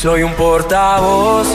Soy 0.00 0.22
un 0.22 0.32
portavoz 0.32 1.46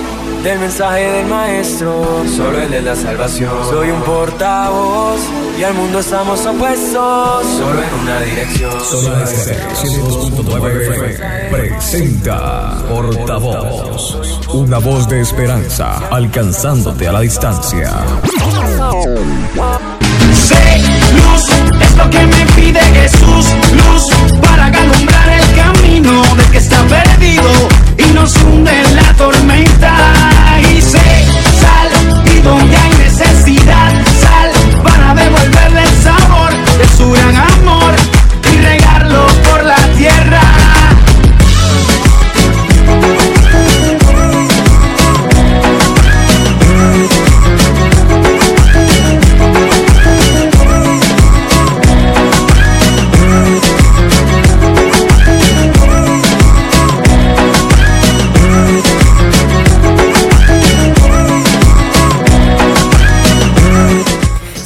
del 0.44 0.60
mensaje 0.60 1.02
del 1.02 1.26
maestro, 1.26 2.24
solo 2.28 2.62
el 2.62 2.70
de 2.70 2.80
la 2.84 2.96
salvación. 2.96 3.50
Soy 3.72 3.90
un 3.90 4.04
portavoz 4.04 5.20
y 5.58 5.64
al 5.64 5.74
mundo 5.74 5.98
estamos 5.98 6.46
opuestos, 6.46 7.44
solo 7.58 7.82
en 7.82 7.94
una 8.04 8.20
dirección. 8.20 8.72
Solo 8.86 9.24
este 9.24 9.58
102.9 9.74 11.50
presenta 11.50 12.78
Portavoz, 12.88 14.48
una 14.54 14.78
voz 14.78 15.10
de 15.10 15.22
esperanza 15.22 15.98
alcanzándote 16.12 17.08
a 17.08 17.14
la 17.14 17.22
distancia. 17.22 17.94
Sé 20.36 20.84
luz, 21.16 21.50
es 21.82 21.98
lo 21.98 22.08
que 22.12 22.28
me 22.28 22.46
pide 22.56 22.80
Jesús, 22.80 23.56
luz 23.72 24.08
para 24.40 24.68
alumbrar 24.68 25.30
el 25.30 25.56
camino 25.56 26.22
del 26.36 26.52
que 26.52 26.60
está 26.60 26.84
perdido 26.84 27.85
nos 28.16 28.34
hunde 28.38 28.72
la 28.94 29.14
tormenta. 29.16 29.94
Y 30.74 30.82
sé 30.82 31.26
sal 31.62 31.90
y 32.34 32.42
donde 32.42 32.76
hay 32.76 32.94
necesidad, 32.98 33.92
sal 34.22 34.52
para 34.84 35.14
devolverle 35.14 35.84
el 35.84 36.04
sabor 36.04 36.52
de 36.80 36.88
su 36.98 37.12
gran 37.12 37.36
amor 37.36 37.55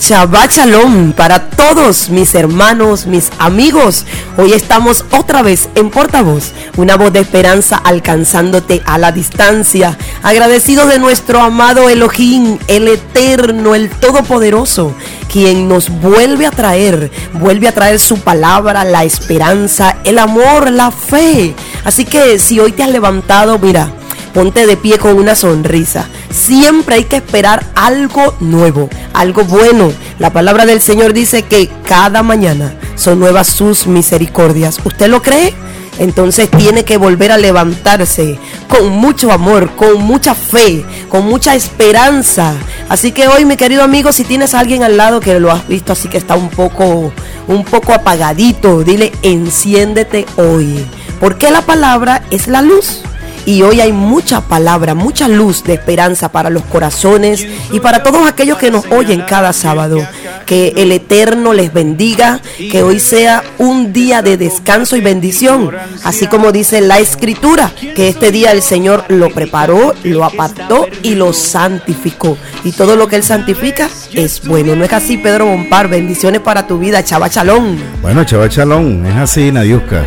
Shabbat 0.10 0.52
Shalom 0.52 1.14
para 1.14 1.52
todos 1.52 2.10
mis 2.10 2.34
hermanos, 2.34 3.06
mis 3.06 3.30
amigos. 3.38 4.08
Hoy 4.38 4.54
estamos 4.54 5.06
otra 5.12 5.44
vez 5.44 5.70
en 5.76 5.92
Portavoz, 5.92 6.52
una 6.78 6.98
voz 6.98 7.14
de 7.14 7.20
esperanza 7.20 7.76
alcanzándote 7.76 8.82
a 8.88 8.98
la 8.98 9.12
distancia. 9.12 9.96
Agradecido 10.24 10.88
de 10.88 10.98
nuestro 10.98 11.42
amado 11.42 11.90
Elohim, 11.90 12.58
el 12.68 12.88
eterno, 12.88 13.76
el 13.76 13.92
todopoderoso, 13.92 14.96
quien 15.32 15.68
nos 15.68 15.90
vuelve 15.90 16.48
a 16.48 16.52
traer, 16.52 17.12
vuelve 17.34 17.68
a 17.68 17.76
traer 17.76 18.00
su 18.00 18.20
palabra, 18.20 18.86
la 18.86 19.04
esperanza, 19.04 19.98
el 20.06 20.18
amor, 20.18 20.72
la 20.72 20.90
fe. 20.90 21.54
Así 21.84 22.06
que 22.06 22.40
si 22.40 22.60
hoy 22.60 22.72
te 22.72 22.82
has 22.82 22.90
levantado, 22.90 23.60
mira, 23.60 23.92
ponte 24.40 24.66
de 24.66 24.78
pie 24.78 24.98
con 24.98 25.18
una 25.18 25.36
sonrisa. 25.36 26.08
Siempre 26.32 26.96
hay 26.96 27.04
que 27.04 27.18
esperar 27.18 27.66
algo 27.76 28.38
nuevo, 28.40 28.90
algo 29.12 29.44
bueno. 29.44 29.92
La 30.18 30.32
palabra 30.32 30.66
del 30.66 30.80
Señor 30.80 31.12
dice 31.12 31.42
que 31.42 31.70
cada 31.86 32.24
mañana 32.24 32.74
son 32.96 33.20
nuevas 33.20 33.48
sus 33.48 33.86
misericordias. 33.86 34.80
¿Usted 34.86 35.10
lo 35.10 35.22
cree? 35.22 35.54
Entonces 35.98 36.50
tiene 36.50 36.86
que 36.86 36.96
volver 36.96 37.34
a 37.34 37.38
levantarse 37.38 38.40
con 38.70 38.88
mucho 38.88 39.34
amor, 39.34 39.72
con 39.76 40.02
mucha 40.04 40.34
fe, 40.34 40.86
con 41.10 41.26
mucha 41.26 41.54
esperanza. 41.54 42.54
Así 42.88 43.12
que 43.12 43.28
hoy, 43.28 43.44
mi 43.44 43.58
querido 43.58 43.84
amigo, 43.84 44.14
si 44.14 44.24
tienes 44.24 44.54
a 44.54 44.62
alguien 44.62 44.84
al 44.84 44.96
lado 44.96 45.20
que 45.20 45.38
lo 45.42 45.52
has 45.52 45.68
visto 45.68 45.92
así 45.92 46.08
que 46.08 46.18
está 46.18 46.38
un 46.38 46.50
poco, 46.50 47.12
un 47.50 47.66
poco 47.66 47.94
apagadito, 47.94 48.86
dile, 48.86 49.12
enciéndete 49.22 50.26
hoy. 50.38 50.86
Porque 51.20 51.52
la 51.52 51.60
palabra 51.64 52.24
es 52.32 52.48
la 52.48 52.62
luz. 52.62 53.04
Y 53.46 53.62
hoy 53.62 53.82
hay 53.82 53.92
mucha 53.92 54.42
palabra, 54.42 54.94
mucha 54.94 55.28
luz 55.28 55.64
de 55.64 55.74
esperanza 55.74 56.32
para 56.32 56.50
los 56.50 56.64
corazones 56.64 57.46
y 57.72 57.80
para 57.80 58.04
todos 58.04 58.28
aquellos 58.28 58.58
que 58.58 58.72
nos 58.72 58.86
oyen 58.92 59.22
cada 59.22 59.54
sábado. 59.54 60.06
Que 60.46 60.74
el 60.78 60.92
Eterno 60.92 61.54
les 61.54 61.74
bendiga, 61.74 62.42
que 62.72 62.84
hoy 62.84 63.00
sea 63.00 63.44
un 63.58 63.94
día 63.94 64.22
de 64.22 64.38
descanso 64.38 64.96
y 64.96 65.02
bendición. 65.02 65.72
Así 66.04 66.28
como 66.28 66.52
dice 66.52 66.82
la 66.82 67.00
Escritura, 67.00 67.72
que 67.96 68.10
este 68.10 68.32
día 68.32 68.52
el 68.52 68.62
Señor 68.62 69.06
lo 69.10 69.30
preparó, 69.30 69.94
lo 70.04 70.24
apartó 70.26 70.88
y 71.04 71.16
lo 71.16 71.34
santificó. 71.34 72.38
Y 72.64 72.72
todo 72.72 72.96
lo 72.96 73.08
que 73.08 73.16
Él 73.16 73.24
santifica 73.24 73.90
es 74.14 74.46
bueno. 74.46 74.76
¿No 74.76 74.86
es 74.86 74.94
así, 74.94 75.18
Pedro 75.18 75.46
Bompar? 75.46 75.88
Bendiciones 75.88 76.42
para 76.42 76.68
tu 76.68 76.80
vida, 76.80 77.04
Chava 77.04 77.30
Chalón. 77.30 77.78
Bueno, 78.02 78.24
Chava 78.24 78.50
Chalón, 78.50 79.06
es 79.06 79.16
así, 79.16 79.52
Nadiuska 79.52 80.04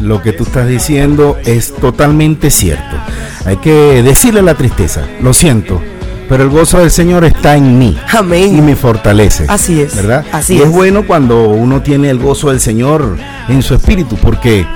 lo 0.00 0.22
que 0.22 0.32
tú 0.32 0.44
estás 0.44 0.68
diciendo 0.68 1.38
es 1.44 1.74
totalmente 1.74 2.50
cierto. 2.50 2.96
Hay 3.44 3.56
que 3.56 4.02
decirle 4.02 4.42
la 4.42 4.54
tristeza, 4.54 5.02
lo 5.20 5.32
siento, 5.32 5.80
pero 6.28 6.44
el 6.44 6.50
gozo 6.50 6.78
del 6.78 6.90
Señor 6.90 7.24
está 7.24 7.56
en 7.56 7.78
mí. 7.78 7.96
Amén. 8.12 8.56
Y 8.56 8.62
me 8.62 8.76
fortalece. 8.76 9.44
Así 9.48 9.80
es. 9.80 9.94
¿Verdad? 9.94 10.24
Así 10.32 10.54
y 10.54 10.58
es. 10.58 10.64
es. 10.64 10.70
bueno 10.70 11.06
cuando 11.06 11.48
uno 11.50 11.82
tiene 11.82 12.10
el 12.10 12.18
gozo 12.18 12.50
del 12.50 12.60
Señor 12.60 13.16
en 13.48 13.62
su 13.62 13.74
espíritu, 13.74 14.16
porque 14.16 14.66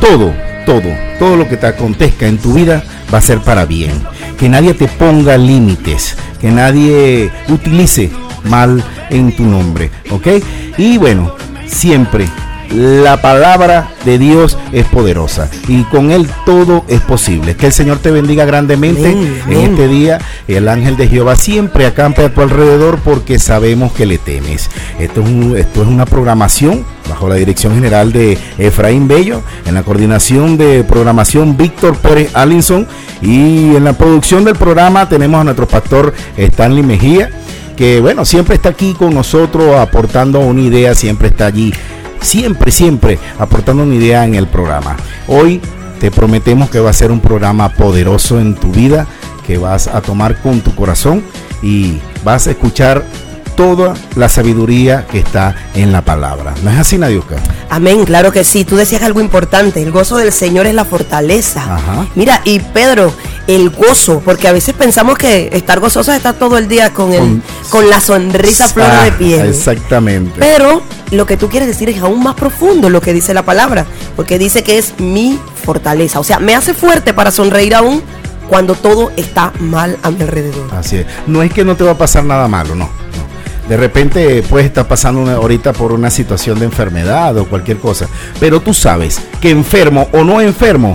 todo, 0.00 0.32
todo, 0.66 0.88
todo 1.18 1.36
lo 1.36 1.48
que 1.48 1.56
te 1.56 1.66
acontezca 1.66 2.26
en 2.26 2.38
tu 2.38 2.52
vida 2.52 2.82
va 3.12 3.18
a 3.18 3.22
ser 3.22 3.40
para 3.40 3.64
bien. 3.64 3.92
Que 4.38 4.48
nadie 4.48 4.74
te 4.74 4.88
ponga 4.88 5.38
límites, 5.38 6.16
que 6.40 6.50
nadie 6.50 7.30
utilice 7.48 8.10
mal 8.44 8.84
en 9.10 9.34
tu 9.34 9.44
nombre, 9.44 9.90
¿ok? 10.10 10.26
Y 10.76 10.98
bueno, 10.98 11.34
siempre 11.66 12.28
la 12.74 13.20
palabra 13.22 13.90
de 14.04 14.18
Dios 14.18 14.58
es 14.72 14.84
poderosa 14.86 15.48
y 15.68 15.82
con 15.84 16.10
él 16.10 16.28
todo 16.44 16.84
es 16.88 17.00
posible. 17.00 17.54
Que 17.56 17.66
el 17.66 17.72
Señor 17.72 17.98
te 17.98 18.10
bendiga 18.10 18.44
grandemente 18.44 19.10
en 19.12 19.52
este 19.52 19.88
día. 19.88 20.18
El 20.48 20.68
ángel 20.68 20.96
de 20.96 21.08
Jehová 21.08 21.36
siempre 21.36 21.86
acampe 21.86 22.24
a 22.24 22.34
tu 22.34 22.40
alrededor 22.42 22.98
porque 23.04 23.38
sabemos 23.38 23.92
que 23.92 24.06
le 24.06 24.18
temes. 24.18 24.68
Esto 24.98 25.20
es, 25.22 25.26
un- 25.28 25.56
esto 25.56 25.82
es 25.82 25.88
una 25.88 26.06
programación 26.06 26.84
bajo 27.08 27.28
la 27.28 27.36
dirección 27.36 27.74
general 27.74 28.12
de 28.12 28.36
Efraín 28.58 29.06
Bello, 29.06 29.42
en 29.64 29.74
la 29.74 29.84
coordinación 29.84 30.56
de 30.58 30.82
programación 30.82 31.56
Víctor 31.56 31.96
Pérez 31.96 32.30
Allinson 32.34 32.86
y 33.22 33.76
en 33.76 33.84
la 33.84 33.92
producción 33.92 34.42
del 34.44 34.56
programa 34.56 35.08
tenemos 35.08 35.40
a 35.40 35.44
nuestro 35.44 35.68
pastor 35.68 36.12
Stanley 36.36 36.82
Mejía 36.82 37.30
que 37.76 38.00
bueno, 38.00 38.24
siempre 38.24 38.54
está 38.56 38.70
aquí 38.70 38.94
con 38.94 39.14
nosotros 39.14 39.76
aportando 39.76 40.40
una 40.40 40.62
idea, 40.62 40.94
siempre 40.94 41.28
está 41.28 41.44
allí, 41.46 41.72
siempre, 42.26 42.72
siempre 42.72 43.18
aportando 43.38 43.84
una 43.84 43.94
idea 43.94 44.24
en 44.24 44.34
el 44.34 44.46
programa. 44.48 44.96
Hoy 45.28 45.60
te 46.00 46.10
prometemos 46.10 46.68
que 46.68 46.80
va 46.80 46.90
a 46.90 46.92
ser 46.92 47.10
un 47.10 47.20
programa 47.20 47.70
poderoso 47.70 48.40
en 48.40 48.54
tu 48.54 48.72
vida, 48.72 49.06
que 49.46 49.58
vas 49.58 49.86
a 49.86 50.02
tomar 50.02 50.42
con 50.42 50.60
tu 50.60 50.74
corazón 50.74 51.22
y 51.62 51.98
vas 52.24 52.48
a 52.48 52.50
escuchar 52.50 53.04
toda 53.56 53.94
la 54.14 54.28
sabiduría 54.28 55.06
que 55.06 55.18
está 55.18 55.54
en 55.74 55.90
la 55.92 56.02
palabra. 56.02 56.54
¿No 56.62 56.70
es 56.70 56.78
así, 56.78 56.98
Nadiuska? 56.98 57.36
Amén, 57.70 58.04
claro 58.04 58.30
que 58.30 58.44
sí. 58.44 58.64
Tú 58.64 58.76
decías 58.76 59.02
algo 59.02 59.20
importante. 59.20 59.82
El 59.82 59.90
gozo 59.90 60.16
del 60.18 60.32
Señor 60.32 60.66
es 60.66 60.74
la 60.74 60.84
fortaleza. 60.84 61.60
Ajá. 61.62 62.06
Mira, 62.14 62.40
y 62.44 62.60
Pedro, 62.60 63.12
el 63.46 63.70
gozo, 63.70 64.20
porque 64.24 64.46
a 64.48 64.52
veces 64.52 64.74
pensamos 64.74 65.18
que 65.18 65.48
estar 65.52 65.80
gozoso 65.80 66.12
es 66.12 66.18
estar 66.18 66.34
todo 66.34 66.58
el 66.58 66.68
día 66.68 66.92
con, 66.92 67.12
el, 67.12 67.18
Con- 67.18 67.42
con 67.70 67.90
la 67.90 68.00
sonrisa 68.00 68.68
flor 68.68 68.86
Ah, 68.90 69.04
de 69.04 69.12
piel. 69.12 69.46
Exactamente. 69.48 70.34
Pero 70.38 70.82
lo 71.10 71.26
que 71.26 71.36
tú 71.36 71.48
quieres 71.48 71.68
decir 71.68 71.88
es 71.88 72.00
aún 72.02 72.22
más 72.22 72.34
profundo 72.34 72.90
lo 72.90 73.00
que 73.00 73.12
dice 73.12 73.32
la 73.34 73.44
palabra, 73.44 73.86
porque 74.16 74.38
dice 74.38 74.62
que 74.62 74.78
es 74.78 74.94
mi 74.98 75.38
fortaleza. 75.64 76.20
O 76.20 76.24
sea, 76.24 76.38
me 76.38 76.54
hace 76.54 76.74
fuerte 76.74 77.14
para 77.14 77.30
sonreír 77.30 77.74
aún 77.74 78.02
cuando 78.48 78.74
todo 78.74 79.10
está 79.16 79.52
mal 79.58 79.98
a 80.02 80.10
mi 80.10 80.20
alrededor. 80.22 80.72
Así 80.74 80.98
es. 80.98 81.06
No 81.26 81.42
es 81.42 81.52
que 81.52 81.64
no 81.64 81.74
te 81.76 81.82
va 81.84 81.92
a 81.92 81.98
pasar 81.98 82.22
nada 82.24 82.46
malo, 82.46 82.74
no. 82.76 82.84
no. 82.84 83.25
De 83.68 83.76
repente 83.76 84.42
puedes 84.48 84.66
estar 84.66 84.86
pasando 84.86 85.20
una- 85.20 85.34
ahorita 85.34 85.72
por 85.72 85.92
una 85.92 86.10
situación 86.10 86.58
de 86.58 86.66
enfermedad 86.66 87.36
o 87.36 87.46
cualquier 87.46 87.78
cosa. 87.78 88.06
Pero 88.38 88.60
tú 88.60 88.72
sabes 88.72 89.20
que 89.40 89.50
enfermo 89.50 90.08
o 90.12 90.22
no 90.24 90.40
enfermo, 90.40 90.94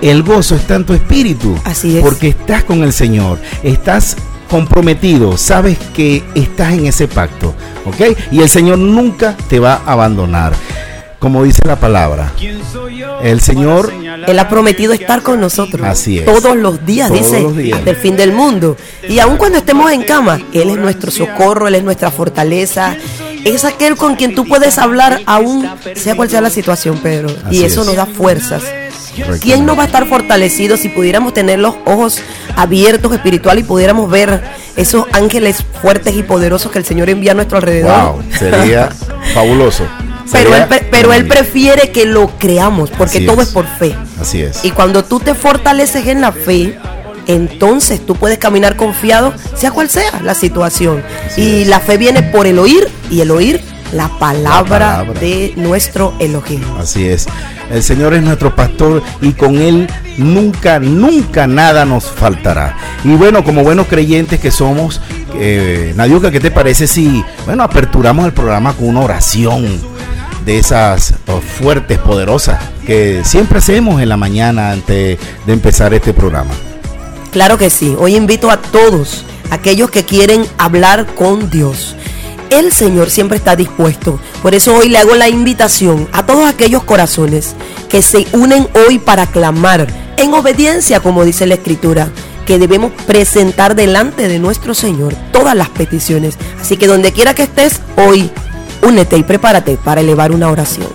el 0.00 0.22
gozo 0.22 0.54
está 0.54 0.76
en 0.76 0.84
tu 0.86 0.94
espíritu. 0.94 1.56
Así 1.64 1.96
es. 1.96 2.02
Porque 2.04 2.28
estás 2.28 2.62
con 2.64 2.82
el 2.84 2.92
Señor. 2.92 3.38
Estás 3.64 4.16
comprometido. 4.48 5.36
Sabes 5.36 5.76
que 5.94 6.22
estás 6.34 6.72
en 6.72 6.86
ese 6.86 7.08
pacto. 7.08 7.52
¿Ok? 7.84 8.16
Y 8.30 8.40
el 8.42 8.48
Señor 8.48 8.78
nunca 8.78 9.36
te 9.48 9.58
va 9.58 9.82
a 9.84 9.92
abandonar. 9.92 10.52
Como 11.18 11.42
dice 11.42 11.62
la 11.66 11.76
palabra. 11.76 12.32
El 13.22 13.40
Señor 13.40 13.92
Él 14.26 14.38
ha 14.38 14.48
prometido 14.48 14.92
estar 14.92 15.22
con 15.22 15.40
nosotros 15.40 15.84
Así 15.84 16.18
es. 16.20 16.24
todos 16.24 16.56
los 16.56 16.86
días, 16.86 17.08
Todos 17.08 17.20
dice, 17.22 17.40
los 17.42 17.56
días. 17.56 17.78
hasta 17.78 17.90
el 17.90 17.96
fin 17.96 18.16
del 18.16 18.32
mundo. 18.32 18.76
Y 19.08 19.18
aun 19.18 19.36
cuando 19.36 19.58
estemos 19.58 19.90
en 19.90 20.02
cama, 20.04 20.38
Él 20.52 20.70
es 20.70 20.76
nuestro 20.76 21.10
socorro, 21.10 21.66
Él 21.66 21.74
es 21.74 21.82
nuestra 21.82 22.10
fortaleza. 22.12 22.96
Es 23.44 23.64
aquel 23.64 23.96
con 23.96 24.14
quien 24.16 24.34
tú 24.34 24.46
puedes 24.46 24.78
hablar 24.78 25.20
aún, 25.26 25.68
sea 25.96 26.14
cual 26.14 26.28
sea 26.30 26.40
la 26.40 26.50
situación, 26.50 26.98
Pedro. 26.98 27.28
Así 27.46 27.56
y 27.56 27.64
eso 27.64 27.80
es. 27.80 27.86
nos 27.88 27.96
da 27.96 28.06
fuerzas. 28.06 28.62
¿Quién 29.40 29.66
no 29.66 29.74
va 29.74 29.82
a 29.82 29.86
estar 29.86 30.06
fortalecido 30.06 30.76
si 30.76 30.88
pudiéramos 30.88 31.34
tener 31.34 31.58
los 31.58 31.74
ojos 31.84 32.20
abiertos 32.54 33.12
espiritual 33.12 33.58
y 33.58 33.64
pudiéramos 33.64 34.08
ver 34.08 34.40
esos 34.76 35.06
ángeles 35.12 35.64
fuertes 35.82 36.14
y 36.14 36.22
poderosos 36.22 36.70
que 36.70 36.78
el 36.78 36.84
Señor 36.84 37.10
envía 37.10 37.32
a 37.32 37.34
nuestro 37.34 37.56
alrededor? 37.58 38.12
Wow, 38.12 38.22
sería 38.38 38.90
fabuloso. 39.34 39.84
Pero 40.32 40.54
él, 40.54 40.64
pero 40.90 41.12
él 41.12 41.26
prefiere 41.26 41.90
que 41.90 42.04
lo 42.06 42.28
creamos, 42.38 42.90
porque 42.90 43.18
Así 43.18 43.26
todo 43.26 43.40
es. 43.42 43.48
es 43.48 43.54
por 43.54 43.66
fe. 43.66 43.96
Así 44.20 44.42
es. 44.42 44.64
Y 44.64 44.70
cuando 44.72 45.04
tú 45.04 45.20
te 45.20 45.34
fortaleces 45.34 46.06
en 46.06 46.20
la 46.20 46.32
fe, 46.32 46.78
entonces 47.26 48.04
tú 48.04 48.14
puedes 48.16 48.38
caminar 48.38 48.76
confiado, 48.76 49.32
sea 49.54 49.70
cual 49.70 49.88
sea 49.88 50.20
la 50.22 50.34
situación. 50.34 51.02
Así 51.26 51.42
y 51.42 51.62
es. 51.62 51.68
la 51.68 51.80
fe 51.80 51.96
viene 51.98 52.22
por 52.22 52.46
el 52.46 52.58
oír 52.58 52.88
y 53.10 53.20
el 53.20 53.30
oír 53.30 53.60
la 53.92 54.08
palabra, 54.18 54.62
La 54.62 54.64
palabra. 54.98 55.20
de 55.20 55.52
nuestro 55.56 56.14
Elohim. 56.18 56.62
Así 56.78 57.06
es. 57.06 57.26
El 57.70 57.82
Señor 57.82 58.14
es 58.14 58.22
nuestro 58.22 58.54
pastor 58.54 59.02
y 59.20 59.32
con 59.32 59.56
Él 59.58 59.88
nunca, 60.16 60.78
nunca 60.78 61.46
nada 61.46 61.84
nos 61.84 62.04
faltará. 62.10 62.76
Y 63.04 63.08
bueno, 63.14 63.44
como 63.44 63.62
buenos 63.62 63.86
creyentes 63.86 64.40
que 64.40 64.50
somos, 64.50 65.00
eh, 65.34 65.92
Nadiuca, 65.96 66.30
¿qué 66.30 66.40
te 66.40 66.50
parece 66.50 66.86
si, 66.86 67.22
bueno, 67.46 67.62
aperturamos 67.62 68.24
el 68.26 68.32
programa 68.32 68.72
con 68.74 68.88
una 68.88 69.00
oración 69.00 69.66
de 70.48 70.56
esas 70.56 71.12
oh, 71.26 71.42
fuertes, 71.42 71.98
poderosas, 71.98 72.58
que 72.86 73.22
siempre 73.22 73.58
hacemos 73.58 74.00
en 74.00 74.08
la 74.08 74.16
mañana 74.16 74.70
antes 74.70 75.18
de 75.44 75.52
empezar 75.52 75.92
este 75.92 76.14
programa? 76.14 76.52
Claro 77.32 77.58
que 77.58 77.68
sí. 77.68 77.94
Hoy 77.98 78.16
invito 78.16 78.50
a 78.50 78.56
todos 78.56 79.26
aquellos 79.50 79.90
que 79.90 80.06
quieren 80.06 80.46
hablar 80.56 81.04
con 81.14 81.50
Dios. 81.50 81.96
El 82.48 82.72
Señor 82.72 83.10
siempre 83.10 83.36
está 83.36 83.56
dispuesto. 83.56 84.18
Por 84.40 84.54
eso 84.54 84.74
hoy 84.74 84.88
le 84.88 84.96
hago 84.96 85.14
la 85.16 85.28
invitación 85.28 86.08
a 86.12 86.24
todos 86.24 86.48
aquellos 86.48 86.82
corazones 86.82 87.54
que 87.90 88.00
se 88.00 88.26
unen 88.32 88.66
hoy 88.86 88.98
para 88.98 89.26
clamar 89.26 89.86
en 90.16 90.32
obediencia, 90.32 91.00
como 91.00 91.26
dice 91.26 91.46
la 91.46 91.56
Escritura, 91.56 92.08
que 92.46 92.58
debemos 92.58 92.92
presentar 93.06 93.74
delante 93.74 94.28
de 94.28 94.38
nuestro 94.38 94.72
Señor 94.72 95.14
todas 95.30 95.54
las 95.54 95.68
peticiones. 95.68 96.38
Así 96.58 96.78
que 96.78 96.86
donde 96.86 97.12
quiera 97.12 97.34
que 97.34 97.42
estés 97.42 97.82
hoy, 97.96 98.30
únete 98.82 99.16
y 99.16 99.22
prepárate 99.22 99.76
para 99.76 100.00
elevar 100.00 100.32
una 100.32 100.50
oración. 100.50 100.88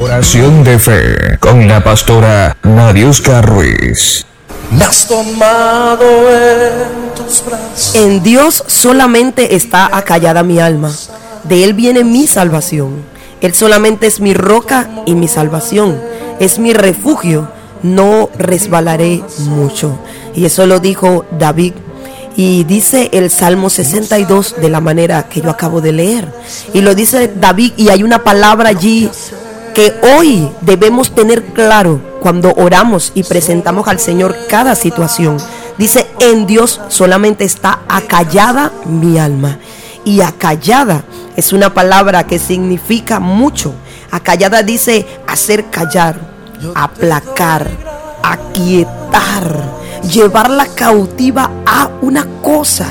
Oración 0.00 0.64
de 0.64 0.78
fe 0.78 1.38
con 1.38 1.66
la 1.66 1.82
pastora 1.82 2.56
Nadiuska 2.62 3.42
Ruiz. 3.42 4.26
Me 4.70 4.84
has 4.84 5.06
tomado 5.06 6.04
en 6.30 7.14
tus 7.14 7.44
brazos. 7.44 7.94
En 7.94 8.22
Dios 8.22 8.64
solamente 8.66 9.54
está 9.54 9.96
acallada 9.96 10.42
mi 10.42 10.60
alma. 10.60 10.90
De 11.44 11.64
Él 11.64 11.72
viene 11.72 12.04
mi 12.04 12.26
salvación. 12.26 13.02
Él 13.40 13.54
solamente 13.54 14.06
es 14.06 14.20
mi 14.20 14.34
roca 14.34 14.90
y 15.06 15.14
mi 15.14 15.28
salvación. 15.28 16.00
Es 16.40 16.58
mi 16.58 16.72
refugio. 16.72 17.50
No 17.82 18.28
resbalaré 18.36 19.22
mucho. 19.40 19.98
Y 20.34 20.44
eso 20.44 20.66
lo 20.66 20.80
dijo 20.80 21.24
David. 21.38 21.74
Y 22.38 22.62
dice 22.62 23.10
el 23.14 23.30
Salmo 23.30 23.68
62 23.68 24.60
de 24.60 24.68
la 24.68 24.80
manera 24.80 25.28
que 25.28 25.40
yo 25.40 25.50
acabo 25.50 25.80
de 25.80 25.90
leer. 25.90 26.32
Y 26.72 26.82
lo 26.82 26.94
dice 26.94 27.32
David 27.34 27.72
y 27.76 27.88
hay 27.88 28.04
una 28.04 28.22
palabra 28.22 28.68
allí 28.68 29.10
que 29.74 29.92
hoy 30.16 30.48
debemos 30.60 31.12
tener 31.12 31.46
claro 31.46 32.00
cuando 32.20 32.54
oramos 32.54 33.10
y 33.16 33.24
presentamos 33.24 33.88
al 33.88 33.98
Señor 33.98 34.36
cada 34.48 34.76
situación. 34.76 35.38
Dice, 35.78 36.06
en 36.20 36.46
Dios 36.46 36.80
solamente 36.90 37.42
está 37.42 37.80
acallada 37.88 38.70
mi 38.86 39.18
alma. 39.18 39.58
Y 40.04 40.20
acallada 40.20 41.02
es 41.34 41.52
una 41.52 41.74
palabra 41.74 42.24
que 42.28 42.38
significa 42.38 43.18
mucho. 43.18 43.74
Acallada 44.12 44.62
dice 44.62 45.08
hacer 45.26 45.70
callar, 45.70 46.20
aplacar, 46.76 47.68
aquietar, 48.22 49.78
llevarla 50.02 50.66
cautiva 50.66 51.50
a 51.66 51.90
una 52.00 52.26
cosa 52.42 52.86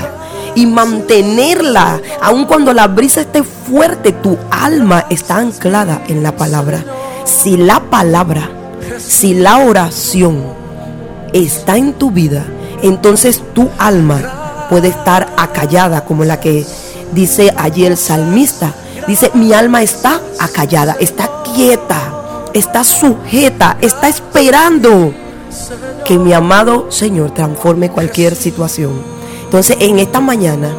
y 0.55 0.65
mantenerla, 0.65 2.01
aun 2.21 2.45
cuando 2.45 2.73
la 2.73 2.87
brisa 2.87 3.21
esté 3.21 3.43
fuerte, 3.43 4.11
tu 4.11 4.37
alma 4.49 5.05
está 5.09 5.37
anclada 5.37 6.01
en 6.07 6.23
la 6.23 6.35
palabra. 6.35 6.83
Si 7.25 7.57
la 7.57 7.79
palabra, 7.79 8.49
si 8.97 9.35
la 9.35 9.59
oración 9.59 10.43
está 11.31 11.77
en 11.77 11.93
tu 11.93 12.09
vida, 12.09 12.43
entonces 12.81 13.43
tu 13.53 13.69
alma 13.77 14.67
puede 14.69 14.87
estar 14.87 15.27
acallada, 15.37 16.05
como 16.05 16.25
la 16.25 16.39
que 16.39 16.65
dice 17.13 17.53
allí 17.55 17.85
el 17.85 17.97
salmista. 17.97 18.73
Dice, 19.07 19.29
mi 19.35 19.53
alma 19.53 19.83
está 19.83 20.21
acallada, 20.39 20.97
está 20.99 21.29
quieta, 21.53 21.99
está 22.53 22.83
sujeta, 22.83 23.77
está 23.79 24.07
esperando 24.07 25.13
que 26.05 26.17
mi 26.17 26.33
amado 26.33 26.91
Señor 26.91 27.33
transforme 27.33 27.89
cualquier 27.89 28.35
situación. 28.35 29.01
Entonces, 29.43 29.77
en 29.79 29.99
esta 29.99 30.19
mañana, 30.19 30.75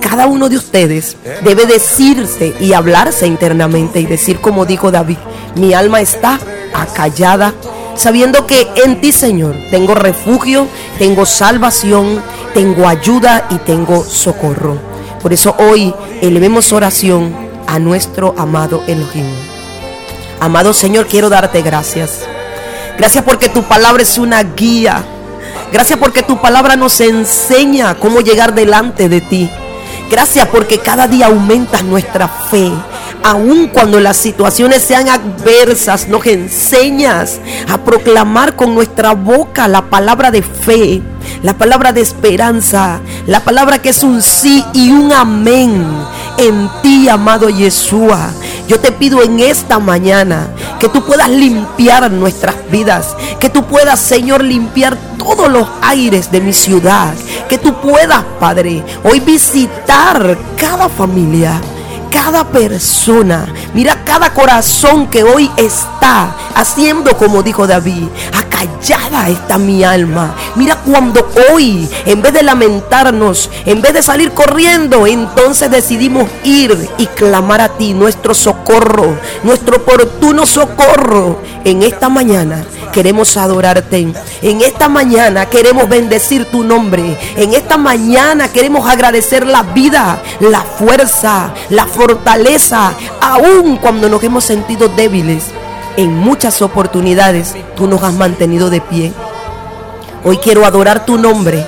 cada 0.00 0.26
uno 0.26 0.48
de 0.48 0.56
ustedes 0.56 1.16
debe 1.44 1.66
decirse 1.66 2.54
y 2.60 2.72
hablarse 2.72 3.26
internamente 3.26 4.00
y 4.00 4.06
decir 4.06 4.40
como 4.40 4.64
dijo 4.64 4.90
David, 4.90 5.18
mi 5.56 5.74
alma 5.74 6.00
está 6.00 6.38
acallada, 6.72 7.52
sabiendo 7.94 8.46
que 8.46 8.66
en 8.84 9.00
ti, 9.00 9.12
Señor, 9.12 9.56
tengo 9.70 9.94
refugio, 9.94 10.66
tengo 10.98 11.26
salvación, 11.26 12.22
tengo 12.54 12.88
ayuda 12.88 13.46
y 13.50 13.56
tengo 13.58 14.02
socorro. 14.04 14.78
Por 15.20 15.32
eso 15.32 15.54
hoy 15.58 15.94
elevemos 16.22 16.72
oración 16.72 17.34
a 17.66 17.78
nuestro 17.78 18.34
amado 18.38 18.82
Elohim. 18.86 19.26
Amado 20.40 20.72
Señor, 20.72 21.06
quiero 21.06 21.28
darte 21.28 21.62
gracias. 21.62 22.26
Gracias 22.98 23.22
porque 23.22 23.48
tu 23.48 23.62
palabra 23.62 24.02
es 24.02 24.18
una 24.18 24.42
guía. 24.42 25.04
Gracias 25.72 25.98
porque 25.98 26.22
tu 26.22 26.40
palabra 26.40 26.74
nos 26.74 27.00
enseña 27.00 27.94
cómo 27.94 28.20
llegar 28.20 28.54
delante 28.54 29.08
de 29.08 29.20
ti. 29.20 29.48
Gracias 30.10 30.48
porque 30.48 30.78
cada 30.78 31.06
día 31.06 31.26
aumentas 31.26 31.84
nuestra 31.84 32.26
fe. 32.26 32.72
Aun 33.24 33.68
cuando 33.68 34.00
las 34.00 34.16
situaciones 34.16 34.82
sean 34.82 35.08
adversas, 35.08 36.08
nos 36.08 36.26
enseñas 36.26 37.40
a 37.68 37.78
proclamar 37.78 38.56
con 38.56 38.74
nuestra 38.74 39.12
boca 39.12 39.68
la 39.68 39.90
palabra 39.90 40.30
de 40.30 40.42
fe, 40.42 41.02
la 41.42 41.54
palabra 41.54 41.92
de 41.92 42.00
esperanza, 42.00 43.00
la 43.26 43.40
palabra 43.40 43.80
que 43.80 43.90
es 43.90 44.02
un 44.02 44.22
sí 44.22 44.64
y 44.72 44.90
un 44.90 45.12
amén 45.12 45.84
en 46.38 46.70
ti, 46.82 47.08
amado 47.08 47.48
Yeshua. 47.50 48.30
Yo 48.68 48.78
te 48.78 48.92
pido 48.92 49.22
en 49.22 49.40
esta 49.40 49.78
mañana 49.78 50.48
que 50.78 50.88
tú 50.88 51.04
puedas 51.04 51.28
limpiar 51.28 52.10
nuestras 52.10 52.56
vidas, 52.70 53.16
que 53.40 53.50
tú 53.50 53.64
puedas, 53.64 53.98
Señor, 53.98 54.44
limpiar 54.44 54.96
todos 55.18 55.50
los 55.50 55.66
aires 55.82 56.30
de 56.30 56.40
mi 56.40 56.52
ciudad, 56.52 57.14
que 57.48 57.58
tú 57.58 57.80
puedas, 57.80 58.22
Padre, 58.38 58.84
hoy 59.04 59.20
visitar 59.20 60.38
cada 60.56 60.88
familia 60.88 61.60
cada 62.10 62.44
persona, 62.44 63.46
mira 63.74 64.04
cada 64.04 64.32
corazón 64.32 65.08
que 65.08 65.22
hoy 65.22 65.50
está 65.56 66.34
haciendo 66.54 67.16
como 67.16 67.42
dijo 67.42 67.66
David, 67.66 68.08
acallada 68.32 69.28
está 69.28 69.58
mi 69.58 69.84
alma. 69.84 70.34
Mira 70.56 70.76
cuando 70.76 71.28
hoy, 71.50 71.88
en 72.04 72.22
vez 72.22 72.32
de 72.32 72.42
lamentarnos, 72.42 73.50
en 73.64 73.80
vez 73.80 73.92
de 73.92 74.02
salir 74.02 74.32
corriendo, 74.32 75.06
entonces 75.06 75.70
decidimos 75.70 76.28
ir 76.44 76.88
y 76.98 77.06
clamar 77.06 77.60
a 77.60 77.68
ti 77.70 77.94
nuestro 77.94 78.34
socorro, 78.34 79.18
nuestro 79.42 79.76
oportuno 79.76 80.46
socorro 80.46 81.40
en 81.64 81.82
esta 81.82 82.08
mañana. 82.08 82.64
Queremos 82.92 83.36
adorarte. 83.36 84.08
En 84.42 84.60
esta 84.62 84.88
mañana 84.88 85.46
queremos 85.46 85.88
bendecir 85.88 86.46
tu 86.46 86.64
nombre. 86.64 87.18
En 87.36 87.54
esta 87.54 87.76
mañana 87.76 88.48
queremos 88.48 88.88
agradecer 88.88 89.46
la 89.46 89.62
vida, 89.62 90.20
la 90.40 90.62
fuerza, 90.62 91.52
la 91.70 91.86
fortaleza, 91.98 92.92
aun 93.20 93.76
cuando 93.76 94.08
nos 94.08 94.22
hemos 94.22 94.44
sentido 94.44 94.88
débiles. 94.88 95.42
En 95.96 96.16
muchas 96.16 96.62
oportunidades 96.62 97.56
tú 97.74 97.88
nos 97.88 98.04
has 98.04 98.14
mantenido 98.14 98.70
de 98.70 98.80
pie. 98.80 99.12
Hoy 100.24 100.36
quiero 100.36 100.64
adorar 100.64 101.04
tu 101.04 101.18
nombre 101.18 101.66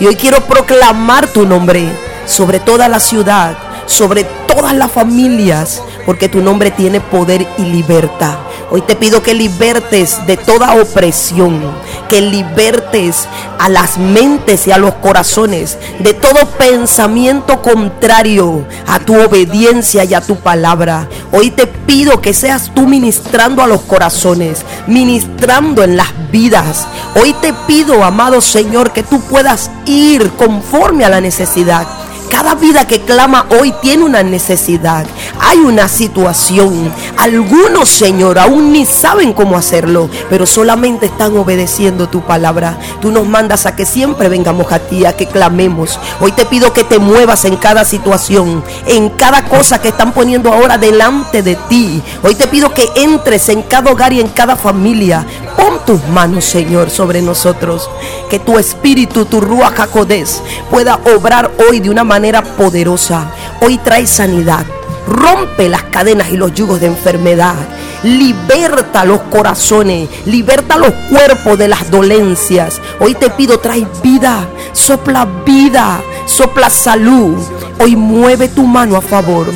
y 0.00 0.06
hoy 0.06 0.16
quiero 0.16 0.40
proclamar 0.40 1.28
tu 1.28 1.46
nombre 1.46 1.88
sobre 2.26 2.58
toda 2.58 2.88
la 2.88 2.98
ciudad, 2.98 3.56
sobre 3.86 4.24
todas 4.24 4.74
las 4.74 4.90
familias, 4.90 5.80
porque 6.04 6.28
tu 6.28 6.40
nombre 6.40 6.72
tiene 6.72 7.00
poder 7.00 7.46
y 7.56 7.62
libertad. 7.62 8.38
Hoy 8.72 8.82
te 8.82 8.94
pido 8.94 9.20
que 9.20 9.34
libertes 9.34 10.24
de 10.28 10.36
toda 10.36 10.80
opresión, 10.80 11.60
que 12.08 12.20
libertes 12.20 13.26
a 13.58 13.68
las 13.68 13.98
mentes 13.98 14.68
y 14.68 14.70
a 14.70 14.78
los 14.78 14.94
corazones 14.94 15.76
de 15.98 16.14
todo 16.14 16.46
pensamiento 16.56 17.62
contrario 17.62 18.64
a 18.86 19.00
tu 19.00 19.20
obediencia 19.20 20.04
y 20.04 20.14
a 20.14 20.20
tu 20.20 20.36
palabra. 20.36 21.08
Hoy 21.32 21.50
te 21.50 21.66
pido 21.66 22.20
que 22.20 22.32
seas 22.32 22.70
tú 22.72 22.86
ministrando 22.86 23.60
a 23.60 23.66
los 23.66 23.80
corazones, 23.80 24.64
ministrando 24.86 25.82
en 25.82 25.96
las 25.96 26.12
vidas. 26.30 26.86
Hoy 27.20 27.34
te 27.40 27.52
pido, 27.66 28.04
amado 28.04 28.40
Señor, 28.40 28.92
que 28.92 29.02
tú 29.02 29.20
puedas 29.22 29.68
ir 29.84 30.30
conforme 30.32 31.04
a 31.04 31.08
la 31.08 31.20
necesidad. 31.20 31.88
Cada 32.30 32.54
vida 32.54 32.86
que 32.86 33.00
clama 33.00 33.46
hoy 33.60 33.74
tiene 33.82 34.04
una 34.04 34.22
necesidad. 34.22 35.04
hay 35.40 35.58
una 35.58 35.88
situación. 35.88 36.92
Algunos, 37.18 37.88
Señor, 37.88 38.38
aún 38.38 38.72
ni 38.72 38.86
saben 38.86 39.32
cómo 39.32 39.56
hacerlo, 39.56 40.08
pero 40.28 40.46
solamente 40.46 41.06
están 41.06 41.36
obedeciendo 41.36 42.08
tu 42.08 42.20
palabra. 42.20 42.78
Tú 43.00 43.10
nos 43.10 43.26
mandas 43.26 43.66
a 43.66 43.74
que 43.74 43.84
siempre 43.84 44.28
vengamos 44.28 44.70
a 44.70 44.78
ti, 44.78 45.04
a 45.06 45.16
que 45.16 45.26
clamemos. 45.26 45.98
Hoy 46.20 46.30
te 46.30 46.44
pido 46.44 46.72
que 46.72 46.84
te 46.84 47.00
muevas 47.00 47.44
en 47.46 47.56
cada 47.56 47.84
situación, 47.84 48.62
en 48.86 49.08
cada 49.08 49.44
cosa 49.46 49.80
que 49.80 49.88
están 49.88 50.12
poniendo 50.12 50.52
ahora 50.52 50.78
delante 50.78 51.42
de 51.42 51.56
ti. 51.68 52.00
Hoy 52.22 52.36
te 52.36 52.46
pido 52.46 52.72
que 52.72 52.88
entres 52.94 53.48
en 53.48 53.62
cada 53.62 53.90
hogar 53.90 54.12
y 54.12 54.20
en 54.20 54.28
cada 54.28 54.54
familia. 54.54 55.26
Pon 55.56 55.80
tus 55.84 56.06
manos, 56.08 56.44
Señor, 56.44 56.90
sobre 56.90 57.22
nosotros. 57.22 57.90
Que 58.28 58.38
tu 58.38 58.56
espíritu, 58.58 59.24
tu 59.24 59.40
Rúa 59.40 59.72
Jacodés, 59.72 60.42
pueda 60.70 61.00
obrar 61.16 61.50
hoy 61.68 61.80
de 61.80 61.90
una 61.90 62.04
manera 62.04 62.19
poderosa. 62.56 63.30
Hoy 63.60 63.78
trae 63.78 64.06
sanidad. 64.06 64.64
Rompe 65.06 65.68
las 65.68 65.84
cadenas 65.84 66.30
y 66.30 66.36
los 66.36 66.52
yugos 66.54 66.80
de 66.80 66.86
enfermedad. 66.86 67.54
Liberta 68.02 69.04
los 69.04 69.20
corazones. 69.22 70.08
Liberta 70.26 70.76
los 70.76 70.92
cuerpos 71.10 71.58
de 71.58 71.68
las 71.68 71.90
dolencias. 71.90 72.80
Hoy 73.00 73.14
te 73.14 73.30
pido, 73.30 73.58
trae 73.58 73.86
vida. 74.02 74.46
Sopla 74.72 75.26
vida. 75.44 76.02
Sopla 76.26 76.70
salud. 76.70 77.36
Hoy 77.78 77.96
mueve 77.96 78.48
tu 78.48 78.66
mano 78.66 78.96
a 78.96 79.00
favor. 79.00 79.46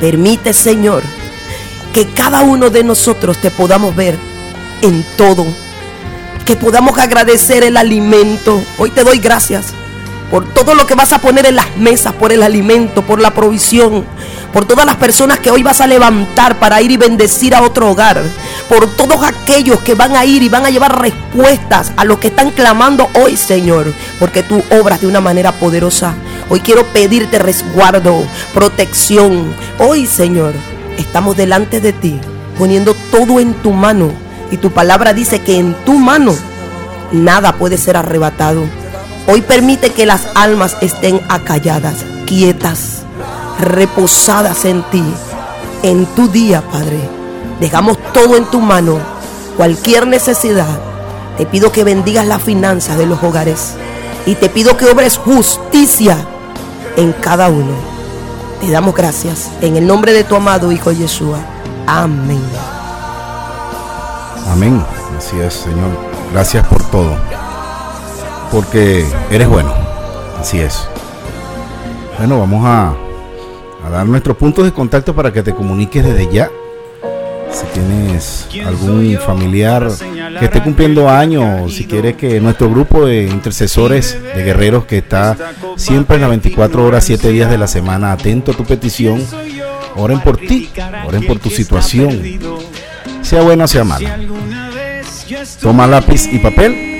Permite, 0.00 0.52
Señor, 0.52 1.02
que 1.94 2.08
cada 2.08 2.42
uno 2.42 2.70
de 2.70 2.82
nosotros 2.82 3.38
te 3.38 3.50
podamos 3.50 3.94
ver 3.94 4.18
en 4.82 5.04
todo. 5.16 5.46
Que 6.44 6.56
podamos 6.56 6.98
agradecer 6.98 7.62
el 7.62 7.76
alimento. 7.76 8.60
Hoy 8.78 8.90
te 8.90 9.04
doy 9.04 9.18
gracias 9.18 9.72
por 10.32 10.46
todo 10.46 10.74
lo 10.74 10.86
que 10.86 10.94
vas 10.94 11.12
a 11.12 11.18
poner 11.18 11.44
en 11.44 11.56
las 11.56 11.76
mesas, 11.76 12.14
por 12.14 12.32
el 12.32 12.42
alimento, 12.42 13.02
por 13.02 13.20
la 13.20 13.34
provisión, 13.34 14.06
por 14.50 14.64
todas 14.64 14.86
las 14.86 14.96
personas 14.96 15.40
que 15.40 15.50
hoy 15.50 15.62
vas 15.62 15.82
a 15.82 15.86
levantar 15.86 16.58
para 16.58 16.80
ir 16.80 16.90
y 16.90 16.96
bendecir 16.96 17.54
a 17.54 17.60
otro 17.60 17.90
hogar, 17.90 18.22
por 18.66 18.86
todos 18.96 19.22
aquellos 19.22 19.80
que 19.80 19.94
van 19.94 20.16
a 20.16 20.24
ir 20.24 20.42
y 20.42 20.48
van 20.48 20.64
a 20.64 20.70
llevar 20.70 21.02
respuestas 21.02 21.92
a 21.98 22.06
los 22.06 22.18
que 22.18 22.28
están 22.28 22.50
clamando 22.50 23.10
hoy, 23.22 23.36
Señor, 23.36 23.92
porque 24.18 24.42
tú 24.42 24.62
obras 24.70 25.02
de 25.02 25.06
una 25.06 25.20
manera 25.20 25.52
poderosa. 25.52 26.14
Hoy 26.48 26.60
quiero 26.60 26.86
pedirte 26.86 27.38
resguardo, 27.38 28.26
protección. 28.54 29.54
Hoy, 29.78 30.06
Señor, 30.06 30.54
estamos 30.96 31.36
delante 31.36 31.82
de 31.82 31.92
ti, 31.92 32.18
poniendo 32.56 32.94
todo 33.10 33.38
en 33.38 33.52
tu 33.52 33.72
mano. 33.72 34.10
Y 34.50 34.56
tu 34.56 34.70
palabra 34.70 35.12
dice 35.12 35.40
que 35.40 35.58
en 35.58 35.74
tu 35.84 35.92
mano 35.98 36.34
nada 37.12 37.52
puede 37.52 37.76
ser 37.76 37.98
arrebatado. 37.98 38.64
Hoy 39.28 39.40
permite 39.40 39.90
que 39.90 40.04
las 40.04 40.26
almas 40.34 40.76
estén 40.80 41.20
acalladas, 41.28 42.04
quietas, 42.26 43.02
reposadas 43.60 44.64
en 44.64 44.82
ti, 44.90 45.04
en 45.84 46.06
tu 46.06 46.26
día, 46.26 46.60
Padre. 46.60 46.98
Dejamos 47.60 47.98
todo 48.12 48.36
en 48.36 48.46
tu 48.46 48.60
mano, 48.60 48.98
cualquier 49.56 50.08
necesidad. 50.08 50.80
Te 51.38 51.46
pido 51.46 51.70
que 51.70 51.84
bendigas 51.84 52.26
las 52.26 52.42
finanzas 52.42 52.98
de 52.98 53.06
los 53.06 53.22
hogares 53.22 53.74
y 54.26 54.34
te 54.34 54.48
pido 54.48 54.76
que 54.76 54.86
obres 54.86 55.18
justicia 55.18 56.16
en 56.96 57.12
cada 57.12 57.48
uno. 57.48 57.74
Te 58.60 58.72
damos 58.72 58.94
gracias 58.94 59.50
en 59.60 59.76
el 59.76 59.86
nombre 59.86 60.12
de 60.12 60.24
tu 60.24 60.34
amado 60.34 60.72
Hijo 60.72 60.90
Yeshua. 60.90 61.38
Amén. 61.86 62.42
Amén. 64.50 64.84
Así 65.16 65.38
es, 65.38 65.54
Señor. 65.54 65.90
Gracias 66.32 66.66
por 66.66 66.82
todo 66.90 67.16
porque 68.52 69.04
eres 69.30 69.48
bueno. 69.48 69.74
Así 70.38 70.60
es. 70.60 70.86
Bueno, 72.18 72.38
vamos 72.38 72.64
a, 72.66 72.94
a 73.84 73.90
dar 73.90 74.06
nuestros 74.06 74.36
puntos 74.36 74.64
de 74.64 74.72
contacto 74.72 75.14
para 75.14 75.32
que 75.32 75.42
te 75.42 75.54
comuniques 75.54 76.04
desde 76.04 76.30
ya. 76.30 76.50
Si 77.50 77.66
tienes 77.66 78.48
algún 78.66 79.18
familiar 79.18 79.88
que 80.38 80.44
esté 80.44 80.62
cumpliendo 80.62 81.08
años, 81.08 81.74
si 81.74 81.86
quieres 81.86 82.16
que 82.16 82.40
nuestro 82.40 82.70
grupo 82.70 83.04
de 83.04 83.24
intercesores, 83.24 84.18
de 84.22 84.42
guerreros 84.42 84.84
que 84.84 84.98
está 84.98 85.36
siempre 85.76 86.16
en 86.16 86.22
las 86.22 86.30
24 86.30 86.86
horas, 86.86 87.04
7 87.04 87.30
días 87.30 87.50
de 87.50 87.58
la 87.58 87.66
semana, 87.66 88.12
atento 88.12 88.52
a 88.52 88.54
tu 88.54 88.64
petición, 88.64 89.22
oren 89.96 90.20
por 90.20 90.38
ti, 90.38 90.70
oren 91.06 91.26
por 91.26 91.38
tu 91.38 91.50
situación, 91.50 92.22
sea 93.20 93.42
buena 93.42 93.64
o 93.64 93.68
sea 93.68 93.84
mala. 93.84 94.18
Toma 95.60 95.86
lápiz 95.86 96.32
y 96.32 96.38
papel 96.38 96.91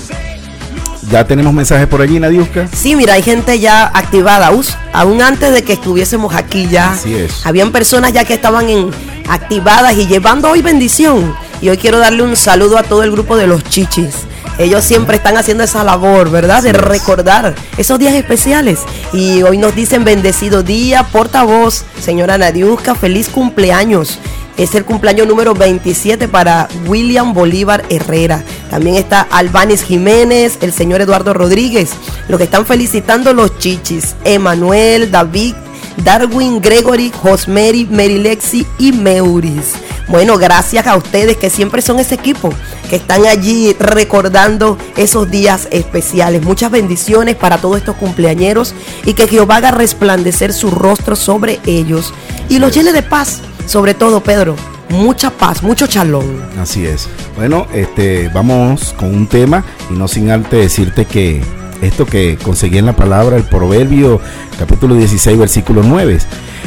¿Ya 1.10 1.26
tenemos 1.26 1.54
mensajes 1.54 1.88
por 1.88 2.02
allí, 2.02 2.20
Nadiuska? 2.20 2.68
Sí, 2.74 2.96
mira, 2.96 3.14
hay 3.14 3.22
gente 3.22 3.60
ya 3.60 3.86
activada. 3.86 4.52
Aún 4.94 5.22
antes 5.22 5.54
de 5.54 5.64
que 5.64 5.74
estuviésemos 5.74 6.34
aquí 6.34 6.68
ya. 6.68 6.94
Así 6.94 7.14
es. 7.14 7.46
Habían 7.46 7.72
personas 7.72 8.14
ya 8.14 8.24
que 8.24 8.34
estaban 8.34 8.70
en, 8.70 8.90
activadas 9.30 9.96
y 9.98 10.08
llevando 10.08 10.50
hoy 10.50 10.62
bendición. 10.62 11.36
Y 11.62 11.70
hoy 11.70 11.78
quiero 11.78 12.00
darle 12.00 12.24
un 12.24 12.36
saludo 12.36 12.78
a 12.78 12.84
todo 12.84 13.04
el 13.04 13.12
grupo 13.12 13.38
de 13.38 13.48
los 13.48 13.64
chichis. 13.64 14.16
Ellos 14.58 14.86
siempre 14.86 15.18
están 15.18 15.36
haciendo 15.38 15.64
esa 15.64 15.84
labor, 15.84 16.32
¿verdad? 16.32 16.64
De 16.64 16.72
recordar 16.72 17.56
esos 17.78 18.00
días 18.00 18.14
especiales. 18.14 18.80
Y 19.12 19.44
hoy 19.44 19.58
nos 19.58 19.76
dicen 19.76 20.06
bendecido 20.06 20.64
día, 20.64 21.04
portavoz, 21.04 21.84
señora 22.00 22.38
Nadiuska, 22.38 22.96
feliz 22.96 23.28
cumpleaños. 23.30 24.20
Es 24.58 24.74
el 24.74 24.86
cumpleaños 24.86 25.28
número 25.28 25.54
27 25.54 26.30
para 26.30 26.70
William 26.88 27.34
Bolívar 27.34 27.84
Herrera. 27.90 28.42
También 28.70 28.96
está 28.96 29.28
Albanis 29.30 29.84
Jiménez, 29.84 30.60
el 30.62 30.72
señor 30.72 31.02
Eduardo 31.02 31.34
Rodríguez. 31.34 31.92
Lo 32.30 32.38
que 32.38 32.46
están 32.46 32.66
felicitando 32.66 33.34
los 33.34 33.60
chichis. 33.60 34.16
Emanuel, 34.24 35.12
David, 35.12 35.56
Darwin, 35.98 36.62
Gregory, 36.62 37.12
Josmeri, 37.12 37.86
Merilexi 37.86 38.66
y 38.80 38.94
Meuris. 38.94 39.74
Bueno, 40.08 40.38
gracias 40.38 40.88
a 40.88 40.96
ustedes 40.96 41.36
que 41.36 41.50
siempre 41.50 41.82
son 41.82 42.00
ese 42.00 42.16
equipo 42.16 42.54
que 42.90 42.98
están 42.98 43.26
allí 43.26 43.76
recordando 43.78 44.78
esos 44.96 45.30
días 45.30 45.68
especiales. 45.72 46.44
Muchas 46.44 46.72
bendiciones 46.72 47.36
para 47.36 47.58
todos 47.58 47.80
estos 47.80 47.98
cumpleañeros 47.98 48.74
y 49.04 49.16
que 49.16 49.28
Jehová 49.28 49.58
haga 49.58 49.72
resplandecer 49.72 50.54
su 50.54 50.72
rostro 50.72 51.18
sobre 51.18 51.60
ellos 51.66 52.14
y 52.48 52.60
los 52.60 52.74
llene 52.74 52.94
de 52.94 53.02
paz 53.02 53.42
sobre 53.66 53.94
todo, 53.94 54.22
Pedro, 54.22 54.56
mucha 54.90 55.30
paz, 55.30 55.64
mucho 55.64 55.88
chalón. 55.88 56.44
Así 56.60 56.86
es. 56.86 57.08
Bueno, 57.36 57.68
este, 57.74 58.30
vamos 58.30 58.94
con 58.98 59.14
un 59.14 59.28
tema 59.28 59.64
y 59.90 59.94
no 59.94 60.08
sin 60.08 60.32
antes 60.32 60.60
decirte 60.60 61.06
que 61.06 61.42
esto 61.82 62.06
que 62.06 62.38
conseguí 62.42 62.78
en 62.78 62.86
la 62.86 62.96
palabra, 62.96 63.38
el 63.38 63.44
proverbio 63.44 64.20
capítulo 64.58 64.96
16, 64.96 65.38
versículo 65.38 65.82
9. 65.84 66.20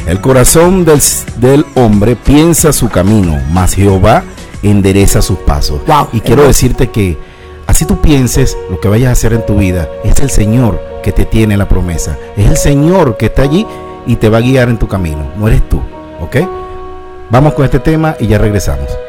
El 0.06 0.20
corazón 0.20 0.84
del, 0.84 1.00
del 1.36 1.66
hombre 1.74 2.16
piensa 2.16 2.72
su 2.72 2.88
camino, 2.88 3.40
mas 3.50 3.74
Jehová 3.74 4.24
endereza 4.62 5.22
sus 5.22 5.38
pasos. 5.38 5.80
y 6.12 6.20
quiero 6.20 6.44
decirte 6.44 6.90
que 6.90 7.16
así 7.66 7.84
tú 7.84 8.00
pienses 8.00 8.56
lo 8.70 8.80
que 8.80 8.88
vayas 8.88 9.08
a 9.08 9.12
hacer 9.12 9.32
en 9.32 9.46
tu 9.46 9.56
vida, 9.56 9.88
es 10.04 10.20
el 10.20 10.30
Señor 10.30 10.82
que 11.02 11.12
te 11.12 11.24
tiene 11.24 11.56
la 11.56 11.68
promesa. 11.68 12.16
Es 12.36 12.46
el 12.46 12.56
Señor 12.56 13.16
que 13.16 13.26
está 13.26 13.42
allí 13.42 13.66
y 14.06 14.16
te 14.16 14.28
va 14.28 14.38
a 14.38 14.42
guiar 14.42 14.68
en 14.68 14.78
tu 14.78 14.88
camino, 14.88 15.30
no 15.36 15.48
eres 15.48 15.66
tú. 15.68 15.80
¿Ok? 16.20 16.36
Vamos 17.30 17.52
con 17.52 17.64
este 17.66 17.78
tema 17.78 18.16
y 18.18 18.26
ya 18.26 18.38
regresamos. 18.38 19.07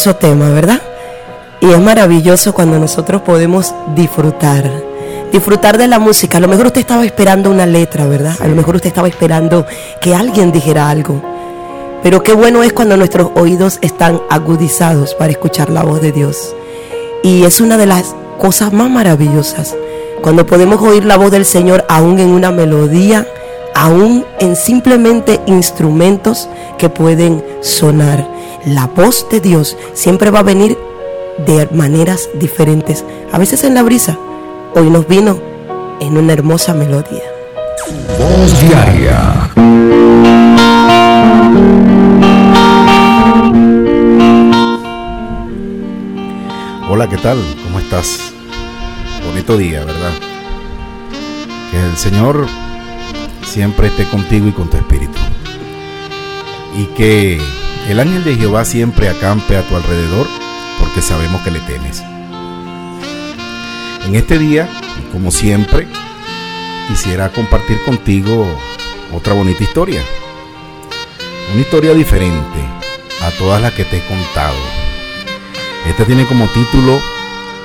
Hermoso 0.00 0.18
tema, 0.18 0.48
¿verdad? 0.48 0.80
Y 1.60 1.70
es 1.70 1.78
maravilloso 1.78 2.54
cuando 2.54 2.78
nosotros 2.78 3.20
podemos 3.20 3.74
disfrutar. 3.94 4.64
Disfrutar 5.30 5.76
de 5.76 5.88
la 5.88 5.98
música. 5.98 6.38
A 6.38 6.40
lo 6.40 6.48
mejor 6.48 6.68
usted 6.68 6.80
estaba 6.80 7.04
esperando 7.04 7.50
una 7.50 7.66
letra, 7.66 8.06
¿verdad? 8.06 8.34
A 8.40 8.48
lo 8.48 8.54
mejor 8.54 8.76
usted 8.76 8.88
estaba 8.88 9.08
esperando 9.08 9.66
que 10.00 10.14
alguien 10.14 10.52
dijera 10.52 10.88
algo. 10.88 11.20
Pero 12.02 12.22
qué 12.22 12.32
bueno 12.32 12.62
es 12.62 12.72
cuando 12.72 12.96
nuestros 12.96 13.30
oídos 13.34 13.78
están 13.82 14.22
agudizados 14.30 15.14
para 15.14 15.32
escuchar 15.32 15.68
la 15.68 15.82
voz 15.82 16.00
de 16.00 16.12
Dios. 16.12 16.54
Y 17.22 17.44
es 17.44 17.60
una 17.60 17.76
de 17.76 17.84
las 17.84 18.14
cosas 18.38 18.72
más 18.72 18.88
maravillosas. 18.88 19.76
Cuando 20.22 20.46
podemos 20.46 20.80
oír 20.80 21.04
la 21.04 21.18
voz 21.18 21.30
del 21.30 21.44
Señor 21.44 21.84
aún 21.90 22.18
en 22.20 22.30
una 22.30 22.50
melodía, 22.50 23.26
aún 23.74 24.24
en 24.38 24.56
simplemente 24.56 25.42
instrumentos 25.44 26.48
que 26.78 26.88
pueden 26.88 27.44
sonar. 27.60 28.39
La 28.66 28.86
voz 28.86 29.26
de 29.30 29.40
Dios 29.40 29.78
siempre 29.94 30.30
va 30.30 30.40
a 30.40 30.42
venir 30.42 30.76
de 31.46 31.66
maneras 31.72 32.28
diferentes. 32.34 33.06
A 33.32 33.38
veces 33.38 33.64
en 33.64 33.74
la 33.74 33.82
brisa, 33.82 34.18
hoy 34.74 34.90
nos 34.90 35.08
vino 35.08 35.40
en 35.98 36.18
una 36.18 36.34
hermosa 36.34 36.74
melodía. 36.74 37.22
Voz 38.18 38.60
diaria. 38.60 39.50
Hola, 46.90 47.08
¿qué 47.08 47.16
tal? 47.16 47.38
¿Cómo 47.64 47.78
estás? 47.78 48.34
Bonito 49.26 49.56
día, 49.56 49.80
¿verdad? 49.86 50.12
Que 51.70 51.78
el 51.78 51.96
Señor 51.96 52.46
siempre 53.42 53.86
esté 53.86 54.04
contigo 54.04 54.48
y 54.48 54.52
con 54.52 54.68
tu 54.68 54.76
espíritu. 54.76 55.18
Y 56.76 56.84
que 56.94 57.40
el 57.90 57.98
ángel 57.98 58.22
de 58.22 58.36
Jehová 58.36 58.64
siempre 58.64 59.08
acampe 59.08 59.56
a 59.56 59.66
tu 59.66 59.74
alrededor 59.74 60.28
porque 60.78 61.02
sabemos 61.02 61.42
que 61.42 61.50
le 61.50 61.58
temes. 61.60 62.04
En 64.06 64.14
este 64.14 64.38
día, 64.38 64.68
como 65.12 65.32
siempre, 65.32 65.88
quisiera 66.88 67.30
compartir 67.30 67.82
contigo 67.84 68.46
otra 69.12 69.34
bonita 69.34 69.64
historia. 69.64 70.00
Una 71.52 71.60
historia 71.62 71.92
diferente 71.92 72.60
a 73.22 73.30
todas 73.38 73.60
las 73.60 73.72
que 73.72 73.84
te 73.84 73.96
he 73.96 74.06
contado. 74.06 74.56
Esta 75.88 76.04
tiene 76.04 76.26
como 76.26 76.46
título 76.46 77.00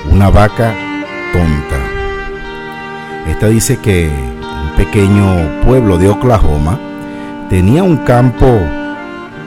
Una 0.10 0.32
vaca 0.32 0.76
tonta. 1.34 1.78
Esta 3.30 3.48
dice 3.48 3.78
que 3.78 4.10
un 4.10 4.76
pequeño 4.76 5.62
pueblo 5.64 6.00
de 6.00 6.10
Oklahoma 6.10 6.80
tenía 7.48 7.84
un 7.84 7.98
campo 7.98 8.60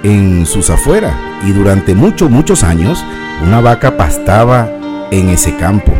en 0.08 0.46
sus 0.46 0.70
afueras 0.70 1.14
y 1.46 1.52
durante 1.52 1.94
muchos, 1.94 2.30
muchos 2.30 2.62
años 2.62 3.04
una 3.42 3.60
vaca 3.60 3.96
pastaba 3.96 4.70
en 5.10 5.28
ese 5.28 5.56
campo. 5.56 5.92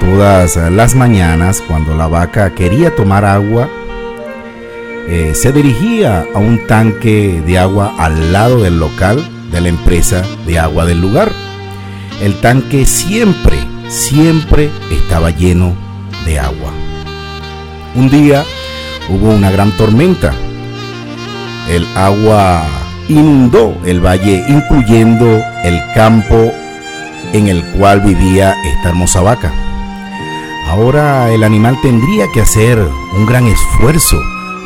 Todas 0.00 0.56
las 0.56 0.94
mañanas 0.94 1.62
cuando 1.66 1.94
la 1.94 2.06
vaca 2.06 2.54
quería 2.54 2.94
tomar 2.94 3.24
agua, 3.24 3.68
eh, 5.08 5.32
se 5.34 5.52
dirigía 5.52 6.26
a 6.34 6.38
un 6.38 6.66
tanque 6.66 7.42
de 7.44 7.58
agua 7.58 7.94
al 7.98 8.32
lado 8.32 8.62
del 8.62 8.78
local 8.78 9.24
de 9.50 9.60
la 9.60 9.68
empresa 9.68 10.22
de 10.46 10.58
agua 10.58 10.84
del 10.84 11.00
lugar. 11.00 11.30
El 12.20 12.40
tanque 12.40 12.86
siempre, 12.86 13.56
siempre 13.88 14.70
estaba 14.90 15.30
lleno 15.30 15.74
de 16.24 16.38
agua. 16.38 16.72
Un 17.94 18.10
día 18.10 18.44
hubo 19.08 19.30
una 19.30 19.50
gran 19.50 19.70
tormenta. 19.72 20.32
El 21.68 21.86
agua 21.96 22.64
inundó 23.08 23.76
el 23.84 24.04
valle, 24.04 24.44
incluyendo 24.48 25.42
el 25.64 25.80
campo 25.94 26.52
en 27.32 27.48
el 27.48 27.64
cual 27.72 28.00
vivía 28.00 28.54
esta 28.64 28.90
hermosa 28.90 29.20
vaca. 29.20 29.52
Ahora 30.68 31.30
el 31.30 31.44
animal 31.44 31.78
tendría 31.80 32.26
que 32.32 32.40
hacer 32.40 32.78
un 32.78 33.26
gran 33.26 33.46
esfuerzo 33.46 34.16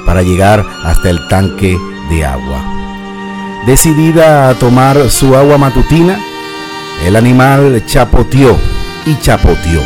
para 0.06 0.22
llegar 0.22 0.64
hasta 0.84 1.10
el 1.10 1.28
tanque 1.28 1.78
de 2.08 2.24
agua. 2.24 2.64
Decidida 3.66 4.48
a 4.48 4.54
tomar 4.54 5.10
su 5.10 5.36
agua 5.36 5.58
matutina, 5.58 6.18
el 7.04 7.16
animal 7.16 7.82
chapoteó 7.86 8.56
y 9.06 9.16
chapoteó 9.20 9.82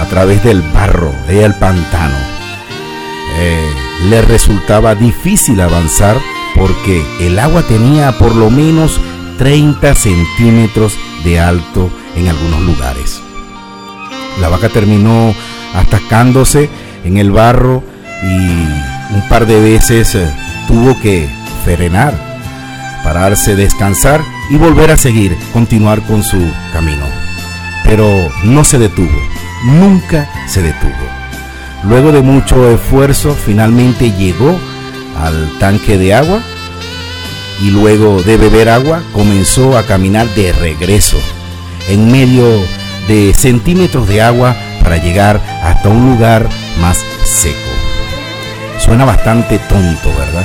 a 0.00 0.04
través 0.06 0.42
del 0.44 0.62
barro 0.62 1.12
del 1.26 1.54
pantano. 1.54 2.16
Eh, 3.38 3.72
le 4.08 4.22
resultaba 4.22 4.94
difícil 4.94 5.60
avanzar 5.60 6.16
porque 6.56 7.04
el 7.20 7.38
agua 7.38 7.62
tenía 7.62 8.16
por 8.18 8.34
lo 8.34 8.50
menos 8.50 9.00
30 9.38 9.94
centímetros 9.94 10.98
de 11.24 11.40
alto 11.40 11.90
en 12.16 12.28
algunos 12.28 12.60
lugares. 12.62 13.20
La 14.40 14.48
vaca 14.48 14.68
terminó 14.68 15.34
atacándose 15.74 16.68
en 17.04 17.18
el 17.18 17.30
barro 17.30 17.82
y 18.22 19.14
un 19.14 19.22
par 19.28 19.46
de 19.46 19.60
veces 19.60 20.14
eh, 20.14 20.30
tuvo 20.66 20.98
que 21.00 21.28
frenar, 21.64 22.14
pararse, 23.02 23.56
descansar 23.56 24.22
y 24.50 24.56
volver 24.56 24.90
a 24.90 24.96
seguir, 24.96 25.36
continuar 25.52 26.00
con 26.02 26.22
su 26.22 26.38
camino. 26.72 27.06
Pero 27.84 28.06
no 28.44 28.64
se 28.64 28.78
detuvo, 28.78 29.18
nunca 29.64 30.28
se 30.46 30.62
detuvo. 30.62 31.19
Luego 31.84 32.12
de 32.12 32.20
mucho 32.20 32.70
esfuerzo, 32.70 33.34
finalmente 33.34 34.12
llegó 34.12 34.58
al 35.18 35.50
tanque 35.58 35.96
de 35.96 36.14
agua 36.14 36.40
y 37.60 37.70
luego 37.70 38.22
de 38.22 38.36
beber 38.36 38.68
agua 38.68 39.02
comenzó 39.12 39.76
a 39.76 39.84
caminar 39.84 40.28
de 40.34 40.52
regreso 40.52 41.16
en 41.88 42.10
medio 42.10 42.44
de 43.08 43.32
centímetros 43.34 44.08
de 44.08 44.22
agua 44.22 44.54
para 44.82 44.98
llegar 44.98 45.40
hasta 45.62 45.88
un 45.88 46.10
lugar 46.10 46.48
más 46.80 46.98
seco. 47.24 47.58
Suena 48.78 49.04
bastante 49.04 49.58
tonto, 49.58 50.08
¿verdad? 50.18 50.44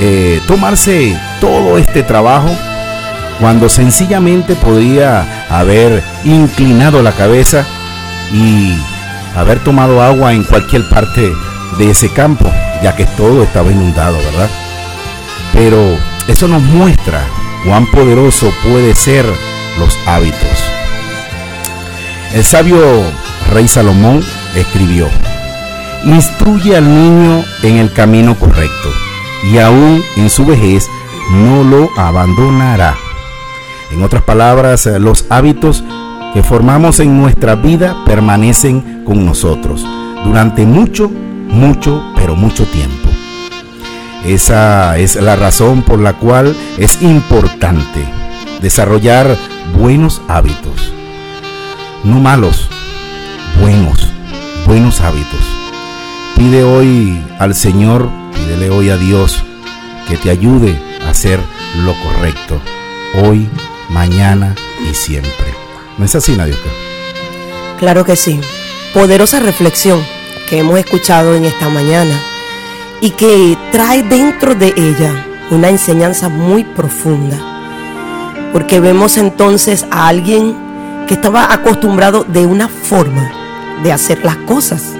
Eh, 0.00 0.40
tomarse 0.46 1.16
todo 1.40 1.78
este 1.78 2.02
trabajo 2.02 2.48
cuando 3.40 3.68
sencillamente 3.68 4.54
podría 4.54 5.46
haber 5.50 6.02
inclinado 6.24 7.02
la 7.02 7.12
cabeza 7.12 7.66
y 8.32 8.74
haber 9.34 9.62
tomado 9.64 10.02
agua 10.02 10.32
en 10.32 10.44
cualquier 10.44 10.88
parte 10.88 11.32
de 11.78 11.90
ese 11.90 12.08
campo, 12.12 12.50
ya 12.82 12.94
que 12.94 13.06
todo 13.06 13.42
estaba 13.42 13.70
inundado, 13.70 14.18
¿verdad? 14.18 14.50
Pero 15.52 15.96
eso 16.28 16.48
nos 16.48 16.62
muestra 16.62 17.22
cuán 17.64 17.86
poderoso 17.86 18.52
puede 18.62 18.94
ser 18.94 19.24
los 19.78 19.96
hábitos. 20.06 20.64
El 22.34 22.44
sabio 22.44 22.78
rey 23.52 23.68
Salomón 23.68 24.24
escribió, 24.54 25.08
instruye 26.04 26.76
al 26.76 26.88
niño 26.88 27.44
en 27.62 27.76
el 27.76 27.92
camino 27.92 28.34
correcto 28.38 28.88
y 29.50 29.58
aún 29.58 30.02
en 30.16 30.30
su 30.30 30.46
vejez 30.46 30.88
no 31.30 31.64
lo 31.64 31.90
abandonará. 31.96 32.96
En 33.90 34.02
otras 34.02 34.22
palabras, 34.22 34.86
los 34.86 35.26
hábitos 35.28 35.84
que 36.32 36.42
formamos 36.42 37.00
en 37.00 37.20
nuestra 37.20 37.54
vida 37.54 37.96
permanecen 38.06 39.04
con 39.04 39.24
nosotros 39.24 39.84
durante 40.24 40.64
mucho, 40.64 41.08
mucho, 41.08 42.02
pero 42.16 42.36
mucho 42.36 42.64
tiempo. 42.66 43.08
Esa 44.24 44.98
es 44.98 45.16
la 45.16 45.36
razón 45.36 45.82
por 45.82 45.98
la 45.98 46.14
cual 46.14 46.56
es 46.78 47.02
importante 47.02 48.04
desarrollar 48.60 49.36
buenos 49.76 50.22
hábitos. 50.28 50.92
No 52.04 52.20
malos, 52.20 52.68
buenos, 53.60 54.08
buenos 54.66 55.00
hábitos. 55.00 55.40
Pide 56.36 56.64
hoy 56.64 57.20
al 57.38 57.54
Señor, 57.54 58.08
pídele 58.32 58.70
hoy 58.70 58.90
a 58.90 58.96
Dios 58.96 59.44
que 60.08 60.16
te 60.16 60.30
ayude 60.30 60.78
a 61.04 61.10
hacer 61.10 61.40
lo 61.84 61.94
correcto. 61.94 62.60
Hoy, 63.22 63.48
mañana 63.90 64.54
y 64.90 64.94
siempre. 64.94 65.61
¿No 65.98 66.04
es 66.04 66.14
así, 66.14 66.36
Nadioka? 66.36 66.70
Claro 67.78 68.04
que 68.04 68.16
sí. 68.16 68.40
Poderosa 68.94 69.40
reflexión 69.40 70.00
que 70.48 70.58
hemos 70.58 70.78
escuchado 70.78 71.34
en 71.34 71.44
esta 71.44 71.68
mañana 71.68 72.14
y 73.00 73.10
que 73.10 73.56
trae 73.70 74.02
dentro 74.02 74.54
de 74.54 74.72
ella 74.76 75.26
una 75.50 75.68
enseñanza 75.68 76.28
muy 76.28 76.64
profunda. 76.64 77.36
Porque 78.52 78.80
vemos 78.80 79.16
entonces 79.16 79.86
a 79.90 80.08
alguien 80.08 80.56
que 81.06 81.14
estaba 81.14 81.52
acostumbrado 81.52 82.24
de 82.24 82.46
una 82.46 82.68
forma 82.68 83.32
de 83.82 83.92
hacer 83.92 84.24
las 84.24 84.36
cosas 84.36 84.92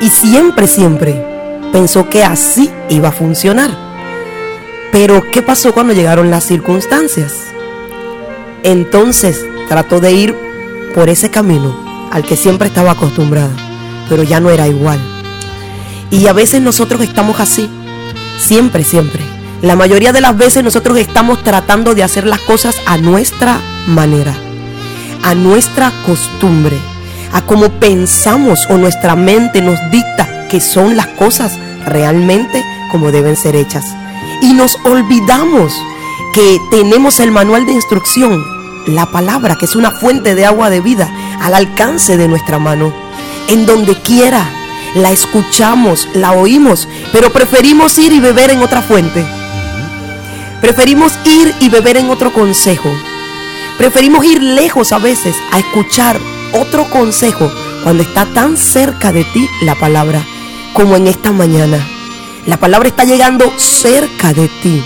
y 0.00 0.08
siempre, 0.10 0.66
siempre 0.66 1.24
pensó 1.72 2.08
que 2.08 2.24
así 2.24 2.70
iba 2.88 3.08
a 3.08 3.12
funcionar. 3.12 3.70
Pero 4.92 5.22
¿qué 5.30 5.42
pasó 5.42 5.72
cuando 5.72 5.92
llegaron 5.92 6.30
las 6.30 6.44
circunstancias? 6.44 7.34
Entonces 8.62 9.44
trató 9.68 10.00
de 10.00 10.12
ir 10.12 10.36
por 10.94 11.08
ese 11.08 11.30
camino 11.30 11.76
al 12.10 12.24
que 12.24 12.36
siempre 12.36 12.68
estaba 12.68 12.92
acostumbrado, 12.92 13.50
pero 14.08 14.22
ya 14.22 14.40
no 14.40 14.50
era 14.50 14.66
igual. 14.66 14.98
Y 16.10 16.26
a 16.26 16.32
veces 16.32 16.62
nosotros 16.62 17.02
estamos 17.02 17.38
así, 17.40 17.68
siempre, 18.38 18.84
siempre, 18.84 19.22
La 19.60 19.74
mayoría 19.74 20.12
de 20.12 20.20
las 20.20 20.36
veces 20.36 20.62
nosotros 20.62 20.98
estamos 20.98 21.42
tratando 21.42 21.94
de 21.94 22.04
hacer 22.04 22.24
las 22.24 22.40
cosas 22.40 22.76
a 22.86 22.96
nuestra 22.96 23.60
manera, 23.88 24.32
a 25.24 25.34
nuestra 25.34 25.92
costumbre, 26.06 26.76
a 27.32 27.42
cómo 27.42 27.68
pensamos 27.68 28.60
o 28.70 28.78
nuestra 28.78 29.16
mente 29.16 29.60
nos 29.60 29.78
dicta 29.90 30.46
que 30.48 30.60
son 30.60 30.96
las 30.96 31.08
cosas 31.08 31.58
realmente 31.84 32.64
como 32.92 33.10
deben 33.10 33.36
ser 33.36 33.56
hechas. 33.56 33.84
Y 34.42 34.52
nos 34.52 34.76
olvidamos 34.84 35.72
que 36.34 36.58
tenemos 36.70 37.18
el 37.18 37.32
manual 37.32 37.66
de 37.66 37.72
instrucción, 37.72 38.40
la 38.88 39.06
palabra, 39.06 39.56
que 39.56 39.66
es 39.66 39.76
una 39.76 39.90
fuente 39.90 40.34
de 40.34 40.46
agua 40.46 40.70
de 40.70 40.80
vida 40.80 41.10
al 41.40 41.54
alcance 41.54 42.16
de 42.16 42.28
nuestra 42.28 42.58
mano, 42.58 42.92
en 43.48 43.66
donde 43.66 43.94
quiera. 43.94 44.44
La 44.94 45.12
escuchamos, 45.12 46.08
la 46.14 46.32
oímos, 46.32 46.88
pero 47.12 47.30
preferimos 47.30 47.98
ir 47.98 48.12
y 48.12 48.20
beber 48.20 48.50
en 48.50 48.62
otra 48.62 48.80
fuente. 48.80 49.24
Preferimos 50.60 51.12
ir 51.24 51.54
y 51.60 51.68
beber 51.68 51.98
en 51.98 52.10
otro 52.10 52.32
consejo. 52.32 52.90
Preferimos 53.76 54.24
ir 54.24 54.42
lejos 54.42 54.92
a 54.92 54.98
veces 54.98 55.36
a 55.52 55.58
escuchar 55.58 56.18
otro 56.52 56.88
consejo 56.90 57.50
cuando 57.84 58.02
está 58.02 58.24
tan 58.34 58.56
cerca 58.56 59.12
de 59.12 59.24
ti 59.24 59.46
la 59.62 59.74
palabra 59.74 60.22
como 60.72 60.96
en 60.96 61.06
esta 61.06 61.32
mañana. 61.32 61.78
La 62.46 62.56
palabra 62.56 62.88
está 62.88 63.04
llegando 63.04 63.52
cerca 63.58 64.32
de 64.32 64.48
ti, 64.62 64.82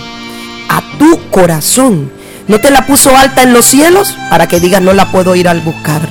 a 0.69 0.81
tu 0.97 1.19
corazón. 1.29 2.11
No 2.47 2.59
te 2.59 2.71
la 2.71 2.85
puso 2.85 3.15
alta 3.15 3.41
en 3.41 3.53
los 3.53 3.65
cielos 3.65 4.15
para 4.29 4.47
que 4.47 4.59
digas 4.59 4.81
no 4.81 4.93
la 4.93 5.11
puedo 5.11 5.35
ir 5.35 5.47
al 5.47 5.61
buscar. 5.61 6.01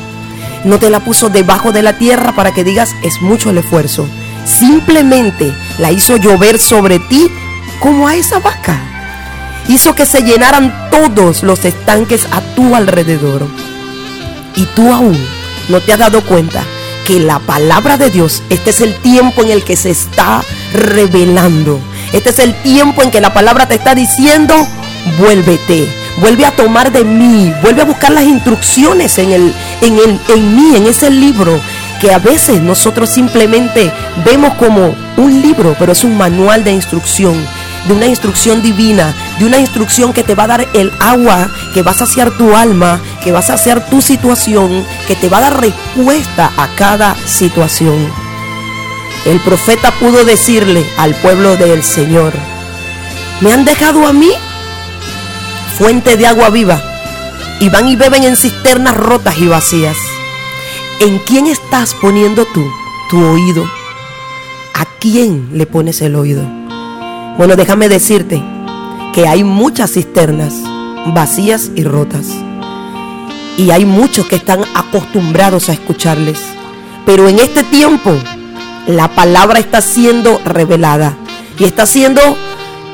No 0.65 0.79
te 0.79 0.89
la 0.89 1.01
puso 1.01 1.29
debajo 1.29 1.73
de 1.73 1.83
la 1.83 1.99
tierra 1.99 2.33
para 2.33 2.53
que 2.53 2.65
digas 2.65 2.95
es 3.03 3.21
mucho 3.21 3.51
el 3.51 3.59
esfuerzo. 3.59 4.07
Simplemente 4.47 5.53
la 5.79 5.93
hizo 5.93 6.17
llover 6.17 6.59
sobre 6.59 6.99
ti 6.99 7.31
como 7.81 8.09
a 8.09 8.17
esa 8.17 8.39
vaca. 8.39 8.81
Hizo 9.69 9.95
que 9.95 10.07
se 10.07 10.23
llenaran 10.23 10.91
todos 10.91 11.43
los 11.43 11.65
estanques 11.65 12.27
a 12.33 12.41
tu 12.55 12.75
alrededor. 12.75 13.47
Y 14.57 14.65
tú 14.75 14.93
aún 14.93 15.19
no 15.69 15.81
te 15.81 15.93
has 15.93 15.99
dado 15.99 16.23
cuenta 16.23 16.63
que 17.07 17.21
la 17.21 17.41
palabra 17.41 17.99
de 17.99 18.11
Dios, 18.11 18.43
este 18.49 18.71
es 18.71 18.81
el 18.81 18.95
tiempo 18.95 19.43
en 19.43 19.51
el 19.51 19.65
que 19.65 19.77
se 19.77 19.91
está 19.91 20.43
revelando. 20.73 21.79
Este 22.13 22.31
es 22.31 22.39
el 22.39 22.55
tiempo 22.63 23.03
en 23.03 23.11
que 23.11 23.21
la 23.21 23.35
palabra 23.35 23.67
te 23.67 23.75
está 23.75 23.95
diciendo, 23.95 24.55
vuélvete, 25.19 26.02
vuelve 26.19 26.45
a 26.45 26.51
tomar 26.53 26.93
de 26.93 27.05
mí, 27.05 27.53
vuelve 27.63 27.83
a 27.83 27.87
buscar 27.87 28.13
las 28.13 28.25
instrucciones 28.25 29.19
en, 29.19 29.33
el, 29.33 29.55
en, 29.81 29.99
el, 29.99 30.21
en 30.29 30.57
mí, 30.57 30.77
en 30.77 30.87
ese 30.87 31.11
libro 31.11 31.59
que 32.01 32.13
a 32.13 32.19
veces 32.19 32.61
nosotros 32.61 33.11
simplemente 33.11 33.93
vemos 34.25 34.55
como 34.55 34.95
un 35.17 35.43
libro, 35.43 35.77
pero 35.79 35.93
es 35.93 36.03
un 36.05 36.17
manual 36.17 36.65
de 36.65 36.73
instrucción 36.73 37.35
de 37.87 37.95
una 37.95 38.07
instrucción 38.07 38.63
divina, 38.63 39.15
de 39.39 39.47
una 39.47 39.59
instrucción 39.59 40.13
que 40.13 40.23
te 40.23 40.35
va 40.35 40.45
a 40.45 40.49
dar 40.49 40.69
el 40.73 40.93
agua, 41.01 41.51
que 41.75 41.83
va 41.83 41.93
a 41.93 41.95
saciar 41.95 42.31
tu 42.33 42.55
alma, 42.57 43.01
que 43.23 43.33
va 43.33 43.41
a 43.41 43.43
saciar 43.43 43.87
tu 43.87 44.01
situación, 44.01 44.85
que 45.09 45.17
te 45.17 45.29
va 45.29 45.39
a 45.39 45.43
dar 45.43 45.61
respuesta 45.61 46.53
a 46.57 46.69
cada 46.77 47.17
situación. 47.27 48.09
El 49.25 49.41
profeta 49.41 49.93
pudo 49.93 50.25
decirle 50.25 50.85
al 50.97 51.15
pueblo 51.17 51.57
del 51.57 51.83
Señor, 51.83 52.33
me 53.41 53.53
han 53.53 53.65
dejado 53.65 54.07
a 54.07 54.13
mí 54.13 54.31
fuente 55.79 56.17
de 56.17 56.27
agua 56.27 56.51
viva 56.51 56.81
y 57.61 57.69
van 57.69 57.89
y 57.89 57.97
beben 57.97 58.25
en 58.25 58.37
cisternas 58.37 58.97
rotas 58.97 59.39
y 59.39 59.47
vacías. 59.47 59.97
¿En 61.01 61.19
quién 61.19 61.47
estás 61.47 61.95
poniendo 61.95 62.45
tú 62.47 62.65
tu 63.11 63.25
oído? 63.25 63.65
¿A 64.75 64.85
quién 65.01 65.51
le 65.53 65.67
pones 65.67 66.01
el 66.03 66.17
oído? 66.17 66.43
Bueno, 67.37 67.57
déjame 67.57 67.89
decirte 67.89 68.43
que 69.13 69.27
hay 69.27 69.45
muchas 69.45 69.93
cisternas 69.93 70.55
vacías 71.07 71.71
y 71.75 71.85
rotas. 71.85 72.27
Y 73.57 73.71
hay 73.71 73.85
muchos 73.85 74.27
que 74.27 74.37
están 74.37 74.61
acostumbrados 74.75 75.69
a 75.69 75.73
escucharles. 75.73 76.39
Pero 77.05 77.29
en 77.29 77.39
este 77.39 77.65
tiempo 77.65 78.13
la 78.87 79.09
palabra 79.09 79.59
está 79.59 79.81
siendo 79.81 80.41
revelada 80.45 81.17
y 81.59 81.65
está 81.65 81.87
siendo 81.87 82.21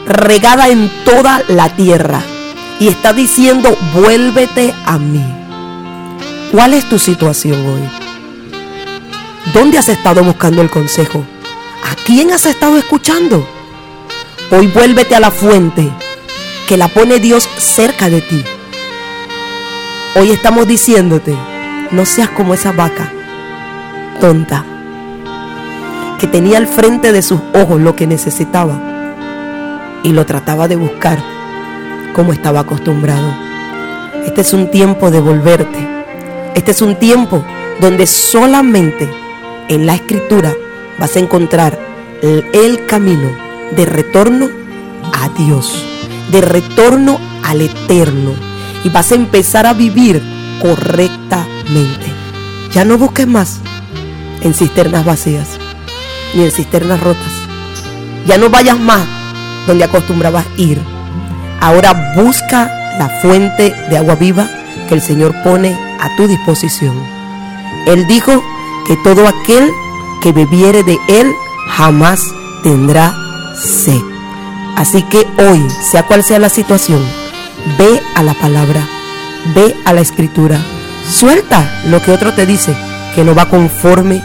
regada 0.07 0.69
en 0.69 0.91
toda 1.05 1.43
la 1.49 1.75
tierra. 1.75 2.23
Y 2.81 2.89
está 2.89 3.13
diciendo, 3.13 3.77
vuélvete 3.93 4.73
a 4.87 4.99
mí. 4.99 5.25
¿Cuál 6.53 6.75
es 6.75 6.89
tu 6.89 6.99
situación 6.99 7.55
hoy? 7.67 7.83
¿Dónde 9.53 9.79
has 9.79 9.89
estado 9.89 10.23
buscando 10.23 10.63
el 10.63 10.71
consejo? 10.71 11.25
¿A 11.85 11.95
quién 12.07 12.33
has 12.33 12.47
estado 12.47 12.77
escuchando? 12.79 13.47
Hoy 14.51 14.69
vuélvete 14.69 15.15
a 15.17 15.21
la 15.21 15.31
fuente 15.31 15.91
que 16.69 16.77
la 16.77 16.89
pone 16.89 17.19
Dios 17.19 17.49
cerca 17.59 18.09
de 18.09 18.21
ti. 18.21 18.45
Hoy 20.15 20.31
estamos 20.31 20.67
diciéndote, 20.67 21.37
no 21.91 22.07
seas 22.07 22.31
como 22.31 22.55
esa 22.55 22.73
vaca 22.73 23.13
tonta 24.21 24.65
que 26.19 26.27
tenía 26.27 26.59
al 26.59 26.67
frente 26.67 27.13
de 27.13 27.23
sus 27.23 27.41
ojos 27.55 27.81
lo 27.81 27.95
que 27.95 28.07
necesitaba 28.07 28.81
y 30.03 30.13
lo 30.13 30.27
trataba 30.27 30.69
de 30.69 30.77
buscar 30.77 31.38
como 32.19 32.33
estaba 32.33 32.59
acostumbrado. 32.59 33.33
Este 34.27 34.41
es 34.41 34.53
un 34.53 34.73
tiempo 34.73 35.13
de 35.13 35.21
volverte. 35.21 35.79
Este 36.57 36.73
es 36.73 36.83
un 36.83 36.97
tiempo 36.97 37.45
donde 37.81 38.09
solamente 38.09 39.09
en 39.69 39.87
la 39.87 39.95
escritura 39.95 40.53
vas 40.99 41.15
a 41.15 41.21
encontrar 41.21 41.79
el, 42.21 42.45
el 42.53 42.87
camino 42.87 43.31
de 43.71 43.87
retorno 43.87 44.49
a 45.13 45.29
Dios, 45.29 45.85
de 46.33 46.41
retorno 46.41 47.21
al 47.45 47.61
eterno. 47.61 48.33
Y 48.83 48.89
vas 48.89 49.13
a 49.13 49.15
empezar 49.15 49.65
a 49.67 49.73
vivir 49.73 50.21
correctamente. 50.61 52.07
Ya 52.73 52.85
no 52.85 52.99
busques 52.99 53.29
más 53.29 53.61
en 54.41 54.55
cisternas 54.55 55.05
vacías, 55.05 55.51
ni 56.35 56.43
en 56.43 56.51
cisternas 56.51 56.99
rotas. 56.99 57.33
Ya 58.27 58.39
no 58.39 58.51
vayas 58.51 58.81
más 58.81 59.07
donde 59.69 59.85
acostumbrabas 59.85 60.47
ir. 60.57 60.98
Ahora 61.61 62.15
busca 62.17 62.71
la 62.99 63.09
fuente 63.21 63.75
de 63.91 63.97
agua 63.97 64.15
viva 64.15 64.49
que 64.89 64.95
el 64.95 65.03
Señor 65.03 65.35
pone 65.43 65.77
a 66.01 66.17
tu 66.17 66.27
disposición. 66.27 66.97
Él 67.87 68.07
dijo 68.07 68.43
que 68.87 68.97
todo 68.97 69.27
aquel 69.27 69.71
que 70.23 70.33
bebiere 70.33 70.83
de 70.83 70.99
Él 71.09 71.33
jamás 71.69 72.23
tendrá 72.63 73.15
sé. 73.55 74.01
Así 74.77 75.03
que 75.03 75.27
hoy, 75.39 75.67
sea 75.91 76.05
cual 76.05 76.23
sea 76.23 76.39
la 76.39 76.49
situación, 76.49 77.05
ve 77.79 78.01
a 78.15 78.23
la 78.23 78.35
palabra, 78.35 78.87
ve 79.55 79.75
a 79.85 79.93
la 79.93 80.01
escritura, 80.01 80.59
suelta 81.11 81.83
lo 81.87 82.01
que 82.03 82.13
otro 82.13 82.33
te 82.33 82.47
dice 82.47 82.77
que 83.15 83.25
no 83.25 83.35
va 83.35 83.49
conforme 83.49 84.23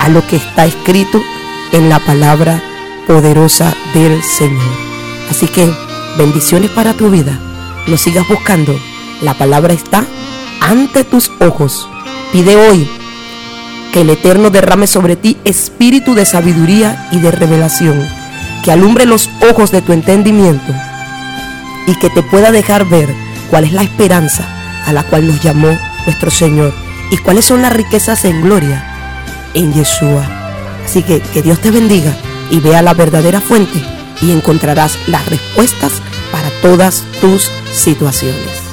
a 0.00 0.08
lo 0.08 0.26
que 0.26 0.36
está 0.36 0.66
escrito 0.66 1.22
en 1.72 1.88
la 1.88 2.00
palabra 2.00 2.60
poderosa 3.06 3.74
del 3.94 4.22
Señor. 4.22 4.62
Así 5.30 5.46
que 5.46 5.72
bendiciones 6.16 6.70
para 6.70 6.94
tu 6.94 7.10
vida. 7.10 7.38
No 7.86 7.96
sigas 7.96 8.26
buscando. 8.28 8.78
La 9.20 9.34
palabra 9.34 9.72
está 9.72 10.04
ante 10.60 11.04
tus 11.04 11.30
ojos. 11.40 11.88
Pide 12.32 12.56
hoy 12.56 12.88
que 13.92 14.00
el 14.00 14.10
Eterno 14.10 14.50
derrame 14.50 14.86
sobre 14.86 15.16
ti 15.16 15.36
espíritu 15.44 16.14
de 16.14 16.24
sabiduría 16.24 17.08
y 17.12 17.20
de 17.20 17.30
revelación 17.30 18.04
que 18.64 18.72
alumbre 18.72 19.06
los 19.06 19.30
ojos 19.50 19.70
de 19.70 19.82
tu 19.82 19.92
entendimiento 19.92 20.72
y 21.86 21.94
que 21.94 22.10
te 22.10 22.22
pueda 22.22 22.50
dejar 22.50 22.86
ver 22.86 23.14
cuál 23.50 23.64
es 23.64 23.72
la 23.72 23.82
esperanza 23.82 24.48
a 24.86 24.92
la 24.92 25.02
cual 25.04 25.26
nos 25.26 25.40
llamó 25.42 25.78
nuestro 26.06 26.30
Señor 26.30 26.72
y 27.10 27.18
cuáles 27.18 27.44
son 27.44 27.62
las 27.62 27.72
riquezas 27.72 28.24
en 28.24 28.40
gloria 28.42 28.84
en 29.54 29.72
Yeshua. 29.72 30.24
Así 30.84 31.02
que 31.02 31.20
que 31.20 31.42
Dios 31.42 31.60
te 31.60 31.70
bendiga 31.70 32.12
y 32.50 32.58
vea 32.58 32.82
la 32.82 32.94
verdadera 32.94 33.40
fuente 33.40 33.93
y 34.20 34.32
encontrarás 34.32 34.98
las 35.06 35.26
respuestas 35.28 36.00
para 36.32 36.48
todas 36.62 37.04
tus 37.20 37.50
situaciones. 37.72 38.64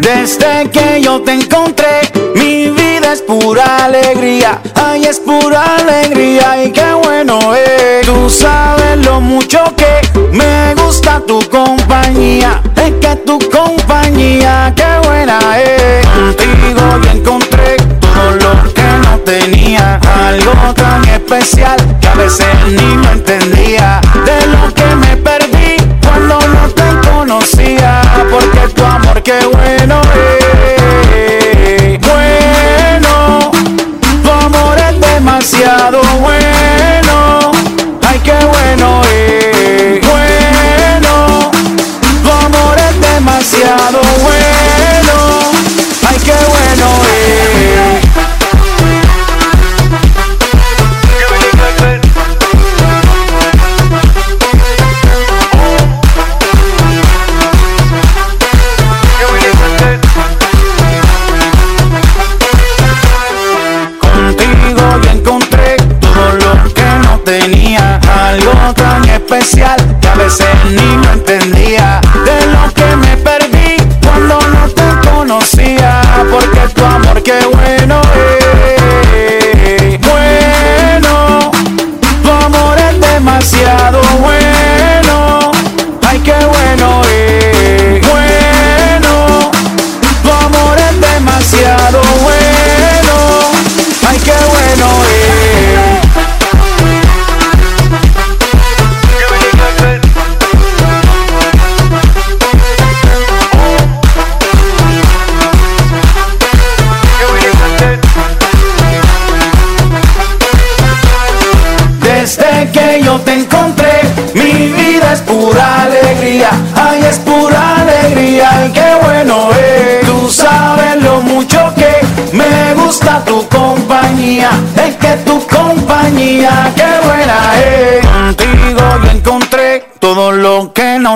Desde 0.00 0.70
que 0.70 1.00
yo 1.02 1.20
te 1.22 1.32
encontré, 1.32 2.00
mi 2.34 2.70
vida 2.70 3.12
es 3.12 3.22
pura 3.22 3.84
alegría. 3.84 4.60
Es 5.12 5.20
pura 5.20 5.62
alegría 5.76 6.64
y 6.64 6.72
qué 6.72 6.94
bueno 7.04 7.38
es. 7.54 8.06
Tú 8.06 8.30
sabes 8.30 9.04
lo 9.04 9.20
mucho 9.20 9.62
que 9.76 10.00
me 10.32 10.74
gusta 10.74 11.20
tu 11.26 11.38
compañía. 11.50 12.62
Es 12.76 12.92
que 12.92 13.16
tu 13.16 13.38
compañía, 13.50 14.72
qué 14.74 15.06
buena 15.06 15.38
es. 15.60 16.06
Contigo 16.06 16.98
yo 17.04 17.10
encontré 17.10 17.76
todo 18.00 18.30
lo 18.40 18.72
que 18.72 18.88
no 19.04 19.18
tenía. 19.18 20.00
Algo 20.28 20.72
tan 20.72 21.06
especial 21.06 21.76
que 22.00 22.08
a 22.08 22.14
veces 22.14 22.46
ni 22.68 22.96
me 22.96 23.12
entendía. 23.12 24.00
De 24.24 24.46
lo 24.46 24.72
que 24.72 24.96
me 24.96 25.14
perdí 25.18 25.76
cuando 26.06 26.38
no 26.48 26.68
te 26.70 27.10
conocía. 27.10 28.00
Porque 28.30 28.60
tu 28.74 28.82
amor, 28.82 29.22
qué 29.22 29.44
bueno 29.44 30.00
demasiado 35.32 36.02
bueno. 36.20 37.52
Ay, 38.06 38.20
qué 38.22 38.34
bueno 38.44 39.00
es. 39.04 40.06
Bueno, 40.06 41.50
tu 42.22 42.30
amor 42.30 42.76
es 42.76 43.00
demasiado 43.00 44.01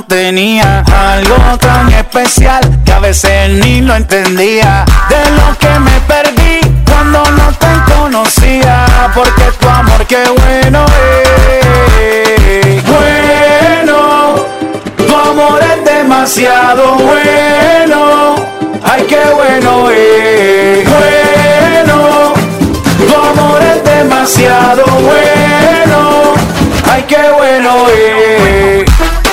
tenía. 0.06 0.84
Algo 0.92 1.58
tan 1.58 1.92
especial 1.92 2.60
que 2.84 2.92
a 2.92 2.98
veces 3.00 3.50
ni 3.50 3.80
lo 3.80 3.94
entendía. 3.94 4.84
De 5.08 5.30
lo 5.32 5.56
que 5.58 5.78
me 5.80 6.00
perdí 6.06 6.60
cuando 6.88 7.22
no 7.32 7.52
te 7.52 7.92
conocía. 7.92 8.86
Porque 9.14 9.44
tu 9.60 9.68
amor, 9.68 10.06
qué 10.06 10.24
bueno 10.28 10.84
es. 11.20 12.84
Bueno, 12.84 14.36
tu 14.96 15.16
amor 15.16 15.60
es 15.62 15.84
demasiado 15.84 16.94
bueno. 16.94 18.36
Ay, 18.82 19.02
qué 19.08 19.24
bueno 19.34 19.90
es. 19.90 20.88
Bueno, 20.88 22.34
tu 22.98 23.14
amor 23.14 23.62
es 23.62 23.84
demasiado 23.84 24.84
bueno. 24.86 26.34
Ay, 26.90 27.04
qué 27.08 27.30
bueno 27.36 27.88
es. 27.88 29.25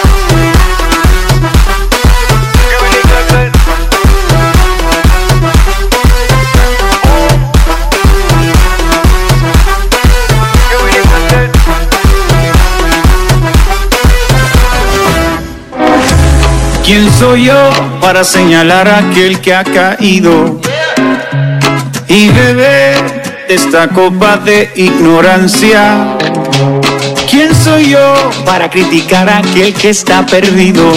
¿Quién 16.86 17.10
soy 17.18 17.46
yo 17.46 17.70
para 18.02 18.26
señalar 18.26 18.90
a 18.90 18.98
aquel 18.98 19.40
que 19.40 19.54
ha 19.54 19.64
caído 19.64 20.60
y 22.10 22.28
beber 22.28 23.24
esta 23.48 23.88
copa 23.88 24.36
de 24.36 24.70
ignorancia? 24.76 26.18
¿Quién 27.32 27.56
soy 27.56 27.92
yo 27.92 28.14
para 28.46 28.70
criticar 28.70 29.30
a 29.30 29.38
aquel 29.38 29.74
que 29.74 29.92
está 29.92 30.26
perdido? 30.26 30.92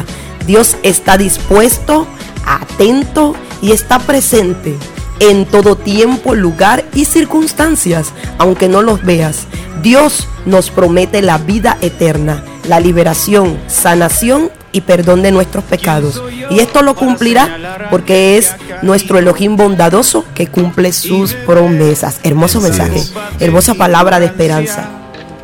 Dios 0.47 0.77
está 0.83 1.17
dispuesto, 1.19 2.07
atento 2.47 3.35
y 3.61 3.73
está 3.73 3.99
presente 3.99 4.77
en 5.21 5.45
todo 5.47 5.77
tiempo, 5.77 6.35
lugar 6.35 6.85
y 6.95 7.05
circunstancias, 7.05 8.13
aunque 8.39 8.69
no 8.69 8.83
los 8.83 9.05
veas. 9.05 9.47
Dios 9.83 10.27
nos 10.47 10.71
promete 10.71 11.23
la 11.23 11.39
vida 11.39 11.79
eterna, 11.81 12.45
la 12.69 12.81
liberación, 12.81 13.59
sanación 13.69 14.51
y 14.73 14.81
perdón 14.81 15.23
de 15.23 15.31
nuestros 15.33 15.65
pecados. 15.65 16.23
Y 16.51 16.59
esto 16.61 16.83
lo 16.83 16.95
cumplirá 16.97 17.87
porque 17.91 18.39
es 18.39 18.55
nuestro 18.83 19.19
Elohim 19.19 19.57
bondadoso 19.57 20.25
que 20.35 20.47
cumple 20.47 20.93
sus 20.93 21.35
promesas. 21.35 22.21
Hermoso 22.23 22.59
Así 22.59 22.69
mensaje, 22.69 22.97
es. 22.99 23.13
hermosa 23.41 23.75
palabra 23.75 24.19
de 24.19 24.27
esperanza. 24.27 24.89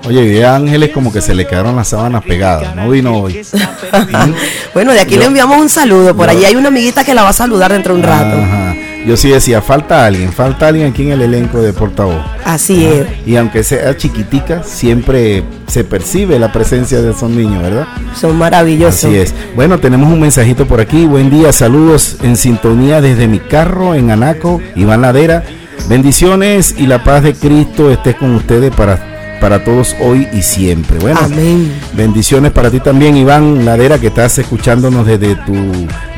Oye, 0.06 0.22
vi 0.22 0.40
a 0.42 0.54
Ángeles 0.54 0.90
como 0.90 1.12
que 1.12 1.20
se 1.20 1.34
le 1.34 1.46
quedaron 1.46 1.74
las 1.76 1.88
sábanas 1.88 2.22
pegadas. 2.24 2.74
No 2.74 2.88
vino 2.90 3.18
hoy. 3.18 3.44
Bueno, 4.74 4.92
de 4.92 5.00
aquí 5.00 5.14
Yo- 5.14 5.20
le 5.20 5.26
enviamos 5.26 5.58
un 5.58 5.68
saludo. 5.68 6.14
Por 6.16 6.26
yo- 6.26 6.32
allí 6.32 6.44
hay 6.44 6.54
una 6.56 6.68
amiguita 6.68 7.04
que 7.04 7.14
la 7.14 7.22
va 7.22 7.30
a 7.30 7.32
saludar 7.32 7.72
dentro 7.72 7.94
de 7.94 8.00
un 8.00 8.06
rato. 8.06 8.36
Ajá. 8.36 8.74
Yo 9.06 9.16
sí 9.16 9.30
decía, 9.30 9.62
falta 9.62 10.04
alguien, 10.04 10.32
falta 10.32 10.68
alguien 10.68 10.90
aquí 10.90 11.02
en 11.02 11.12
el 11.12 11.22
elenco 11.22 11.62
de 11.62 11.72
portavoz. 11.72 12.24
Así 12.44 12.84
es. 12.84 13.06
Y 13.26 13.36
aunque 13.36 13.62
sea 13.62 13.96
chiquitica, 13.96 14.62
siempre 14.62 15.42
se 15.66 15.84
percibe 15.84 16.38
la 16.38 16.52
presencia 16.52 17.00
de 17.00 17.12
esos 17.12 17.30
niños, 17.30 17.62
¿verdad? 17.62 17.86
Son 18.14 18.36
maravillosos. 18.36 19.04
Así 19.04 19.16
es. 19.16 19.34
Bueno, 19.54 19.78
tenemos 19.78 20.12
un 20.12 20.20
mensajito 20.20 20.66
por 20.66 20.80
aquí. 20.80 21.06
Buen 21.06 21.30
día, 21.30 21.52
saludos 21.52 22.18
en 22.22 22.36
sintonía 22.36 23.00
desde 23.00 23.28
mi 23.28 23.38
carro 23.38 23.94
en 23.94 24.10
Anaco, 24.10 24.60
Iván 24.74 25.02
Ladera. 25.02 25.44
Bendiciones 25.88 26.74
y 26.76 26.86
la 26.86 27.02
paz 27.02 27.22
de 27.22 27.34
Cristo 27.34 27.90
esté 27.90 28.14
con 28.14 28.34
ustedes 28.34 28.74
para 28.74 29.17
para 29.40 29.64
todos 29.64 29.96
hoy 30.00 30.28
y 30.32 30.42
siempre. 30.42 30.98
Bueno, 30.98 31.20
Amén. 31.22 31.72
bendiciones 31.92 32.52
para 32.52 32.70
ti 32.70 32.80
también, 32.80 33.16
Iván 33.16 33.64
Ladera, 33.64 33.98
que 33.98 34.08
estás 34.08 34.38
escuchándonos 34.38 35.06
desde 35.06 35.36
tu 35.36 35.54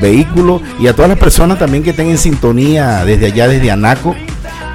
vehículo 0.01 0.61
y 0.79 0.87
a 0.87 0.95
todas 0.95 1.09
las 1.09 1.19
personas 1.19 1.59
también 1.59 1.83
que 1.83 1.91
estén 1.91 2.09
en 2.09 2.19
sintonía 2.19 3.05
desde 3.05 3.27
allá, 3.27 3.49
desde 3.49 3.71
Anaco, 3.71 4.15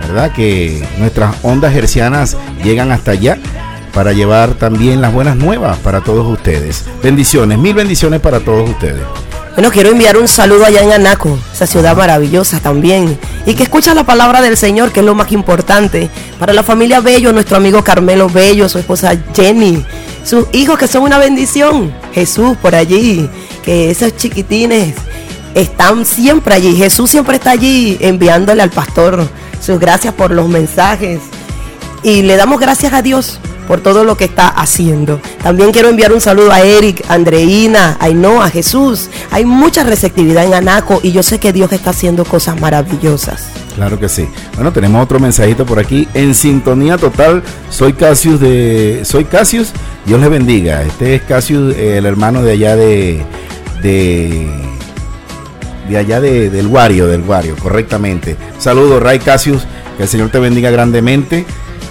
¿verdad? 0.02 0.32
Que 0.32 0.88
nuestras 0.98 1.36
ondas 1.44 1.76
hercianas 1.76 2.38
llegan 2.64 2.92
hasta 2.92 3.12
allá 3.12 3.38
para 3.94 4.12
llevar 4.12 4.56
también 4.56 5.02
las 5.02 5.14
buenas 5.14 5.38
nuevas 5.38 5.78
para 5.80 6.02
todos 6.02 6.28
ustedes. 6.28 6.86
Bendiciones, 7.02 7.58
mil 7.58 7.74
bendiciones 7.74 8.20
para 8.20 8.42
todos 8.42 8.70
ustedes. 8.70 9.04
Bueno, 9.56 9.72
quiero 9.72 9.92
enviar 9.92 10.18
un 10.18 10.28
saludo 10.28 10.66
allá 10.66 10.82
en 10.82 10.92
Anaco, 10.92 11.40
esa 11.54 11.66
ciudad 11.66 11.96
maravillosa 11.96 12.60
también. 12.60 13.18
Y 13.46 13.54
que 13.54 13.64
escucha 13.64 13.94
la 13.94 14.04
palabra 14.04 14.42
del 14.42 14.58
Señor, 14.58 14.92
que 14.92 15.00
es 15.00 15.06
lo 15.06 15.16
más 15.16 15.32
importante. 15.32 16.10
Para 16.38 16.52
la 16.52 16.62
familia 16.62 17.00
Bello, 17.00 17.32
nuestro 17.32 17.56
amigo 17.56 17.82
Carmelo 17.82 18.28
Bello, 18.28 18.68
su 18.68 18.80
esposa 18.80 19.16
Jenny, 19.34 19.82
sus 20.26 20.48
hijos 20.52 20.78
que 20.78 20.90
son 20.90 21.04
una 21.04 21.20
bendición. 21.20 21.94
Jesús 22.14 22.58
por 22.58 22.76
allí, 22.76 23.30
que 23.64 23.92
esos 23.92 24.18
chiquitines 24.18 24.94
están 25.54 26.06
siempre 26.06 26.54
allí. 26.54 26.76
Jesús 26.76 27.10
siempre 27.10 27.38
está 27.38 27.52
allí 27.52 27.98
enviándole 28.02 28.62
al 28.62 28.72
pastor 28.72 29.26
sus 29.62 29.80
gracias 29.80 30.14
por 30.14 30.32
los 30.32 30.50
mensajes. 30.50 31.22
Y 32.04 32.24
le 32.24 32.36
damos 32.36 32.60
gracias 32.60 32.92
a 32.92 33.02
Dios 33.02 33.40
por 33.68 33.82
todo 33.82 34.04
lo 34.04 34.18
que 34.18 34.26
está 34.26 34.48
haciendo. 34.48 35.20
También 35.42 35.72
quiero 35.72 35.90
enviar 35.90 36.14
un 36.14 36.22
saludo 36.22 36.52
a 36.52 36.62
Eric, 36.62 37.04
a 37.08 37.14
Andreina, 37.14 37.98
a 38.00 38.06
Ainhoa, 38.06 38.46
a 38.46 38.50
Jesús. 38.50 39.10
Hay 39.32 39.46
mucha 39.46 39.84
receptividad 39.84 40.46
en 40.46 40.54
Anaco 40.54 41.00
y 41.04 41.12
yo 41.12 41.24
sé 41.24 41.40
que 41.40 41.54
Dios 41.54 41.72
está 41.72 41.92
haciendo 41.92 42.26
cosas 42.26 42.60
maravillosas. 42.60 43.46
Claro 43.76 44.00
que 44.00 44.08
sí. 44.08 44.28
Bueno, 44.56 44.72
tenemos 44.72 45.04
otro 45.04 45.20
mensajito 45.20 45.66
por 45.66 45.80
aquí. 45.80 46.08
En 46.14 46.34
sintonía 46.34 46.98
total, 46.98 47.44
soy 47.70 47.94
Casius 47.94 48.40
de. 48.40 49.02
Soy 49.04 49.26
Casius, 49.26 49.72
Dios 50.06 50.20
le 50.22 50.30
bendiga. 50.30 50.82
Este 50.84 51.16
es 51.16 51.22
Casius, 51.24 51.76
eh, 51.76 51.98
el 51.98 52.06
hermano 52.06 52.42
de 52.42 52.54
allá 52.54 52.78
de. 52.78 53.22
de. 53.82 54.48
de 55.90 55.98
allá 55.98 56.22
de, 56.22 56.50
del 56.50 56.70
Guario, 56.70 57.08
del 57.08 57.22
Guario, 57.24 57.56
correctamente. 57.58 58.38
Saludos, 58.60 59.04
Ray 59.04 59.20
Casius, 59.20 59.64
que 59.98 60.04
el 60.04 60.10
Señor 60.10 60.30
te 60.30 60.40
bendiga 60.40 60.72
grandemente. 60.72 61.46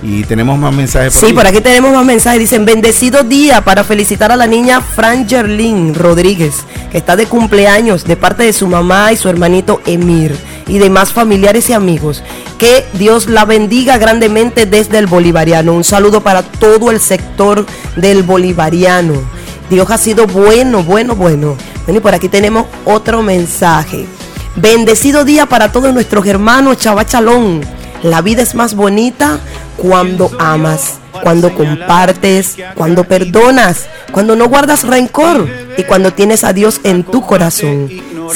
Y 0.06 0.22
tenemos 0.24 0.58
más 0.58 0.74
mensajes. 0.74 1.14
Sí, 1.14 1.32
por 1.32 1.46
aquí 1.46 1.62
tenemos 1.62 1.90
más 1.90 2.04
mensajes. 2.04 2.38
Dicen, 2.38 2.66
bendecido 2.66 3.22
día 3.22 3.64
para 3.64 3.84
felicitar 3.84 4.30
a 4.30 4.36
la 4.36 4.46
niña 4.46 4.82
Fran 4.82 5.26
Gerlin 5.26 5.94
Rodríguez, 5.94 6.56
que 6.92 6.98
está 6.98 7.16
de 7.16 7.24
cumpleaños 7.24 8.04
de 8.04 8.14
parte 8.14 8.42
de 8.42 8.52
su 8.52 8.68
mamá 8.68 9.12
y 9.12 9.16
su 9.16 9.30
hermanito 9.30 9.80
Emir 9.86 10.36
y 10.68 10.76
demás 10.76 11.10
familiares 11.10 11.70
y 11.70 11.72
amigos. 11.72 12.22
Que 12.58 12.84
Dios 12.92 13.28
la 13.28 13.46
bendiga 13.46 13.96
grandemente 13.96 14.66
desde 14.66 14.98
el 14.98 15.06
bolivariano. 15.06 15.72
Un 15.72 15.84
saludo 15.84 16.20
para 16.20 16.42
todo 16.42 16.90
el 16.90 17.00
sector 17.00 17.64
del 17.96 18.24
bolivariano. 18.24 19.22
Dios 19.70 19.90
ha 19.90 19.96
sido 19.96 20.26
bueno, 20.26 20.82
bueno, 20.82 21.16
bueno. 21.16 21.56
Bueno, 21.86 21.98
y 21.98 22.02
por 22.02 22.14
aquí 22.14 22.28
tenemos 22.28 22.66
otro 22.84 23.22
mensaje. 23.22 24.06
Bendecido 24.54 25.24
día 25.24 25.46
para 25.46 25.72
todos 25.72 25.94
nuestros 25.94 26.26
hermanos 26.26 26.76
Chavachalón. 26.76 27.83
La 28.04 28.20
vida 28.20 28.42
es 28.42 28.54
más 28.54 28.74
bonita 28.74 29.38
cuando 29.78 30.30
amas, 30.38 30.98
cuando 31.22 31.54
compartes, 31.54 32.56
cuando 32.74 33.04
perdonas, 33.04 33.86
cuando 34.12 34.36
no 34.36 34.46
guardas 34.46 34.82
rencor 34.86 35.48
y 35.78 35.84
cuando 35.84 36.12
tienes 36.12 36.44
a 36.44 36.52
Dios 36.52 36.82
en 36.84 37.04
tu 37.04 37.22
corazón. 37.22 37.88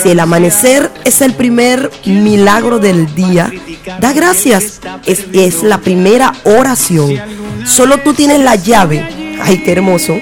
Si 0.02 0.08
el 0.08 0.20
amanecer 0.20 0.90
es 1.04 1.20
el 1.20 1.34
primer 1.34 1.90
milagro 2.06 2.78
del 2.78 3.14
día, 3.14 3.52
da 4.00 4.14
gracias. 4.14 4.80
Es, 5.04 5.62
la 5.62 5.76
primera 5.76 6.32
oración. 6.44 7.20
Solo 7.66 7.98
tú 7.98 8.14
tienes 8.14 8.40
la 8.40 8.54
llave. 8.54 9.36
Ay, 9.42 9.62
qué 9.62 9.72
hermoso. 9.72 10.18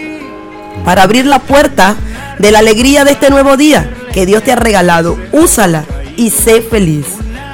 Para 0.85 1.05
abrir 1.05 1.25
la 1.25 1.39
puerta 1.39 1.95
de 2.41 2.51
la 2.51 2.59
alegría 2.59 3.05
de 3.05 3.13
este 3.13 3.31
nuevo 3.31 3.57
día 3.57 3.95
que 4.13 4.27
Dios 4.27 4.43
te 4.43 4.51
ha 4.51 4.57
regalado. 4.57 5.17
Úsala 5.31 5.85
y 6.17 6.31
sé 6.31 6.63
feliz. 6.63 7.07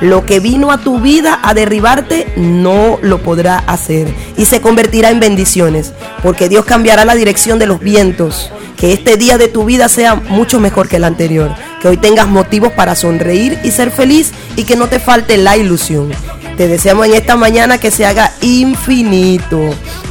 Lo 0.03 0.27
que 0.27 0.41
vino 0.41 0.73
a 0.73 0.79
tu 0.79 0.99
vida 0.99 1.39
a 1.45 1.55
derribarte 1.55 2.27
no 2.37 2.99
lo 3.03 3.23
podrá 3.23 3.59
hacer 3.59 4.13
y 4.37 4.47
se 4.47 4.61
convertirá 4.61 5.11
en 5.11 5.21
bendiciones, 5.21 5.93
porque 6.25 6.49
Dios 6.49 6.65
cambiará 6.65 7.05
la 7.05 7.15
dirección 7.15 7.61
de 7.61 7.67
los 7.67 7.79
vientos. 7.79 8.51
Que 8.77 8.93
este 8.93 9.17
día 9.17 9.39
de 9.39 9.47
tu 9.47 9.65
vida 9.65 9.89
sea 9.89 10.17
mucho 10.17 10.59
mejor 10.59 10.89
que 10.89 10.97
el 10.97 11.05
anterior. 11.05 11.55
Que 11.81 11.87
hoy 11.87 11.99
tengas 11.99 12.27
motivos 12.27 12.73
para 12.73 12.97
sonreír 12.97 13.57
y 13.63 13.71
ser 13.71 13.93
feliz 13.93 14.33
y 14.57 14.65
que 14.65 14.75
no 14.75 14.89
te 14.89 14.99
falte 14.99 15.37
la 15.37 15.57
ilusión. 15.57 16.11
Te 16.57 16.67
deseamos 16.67 17.07
en 17.07 17.15
esta 17.15 17.37
mañana 17.37 17.79
que 17.79 17.93
se 17.93 18.05
haga 18.05 18.33
infinito 18.41 19.71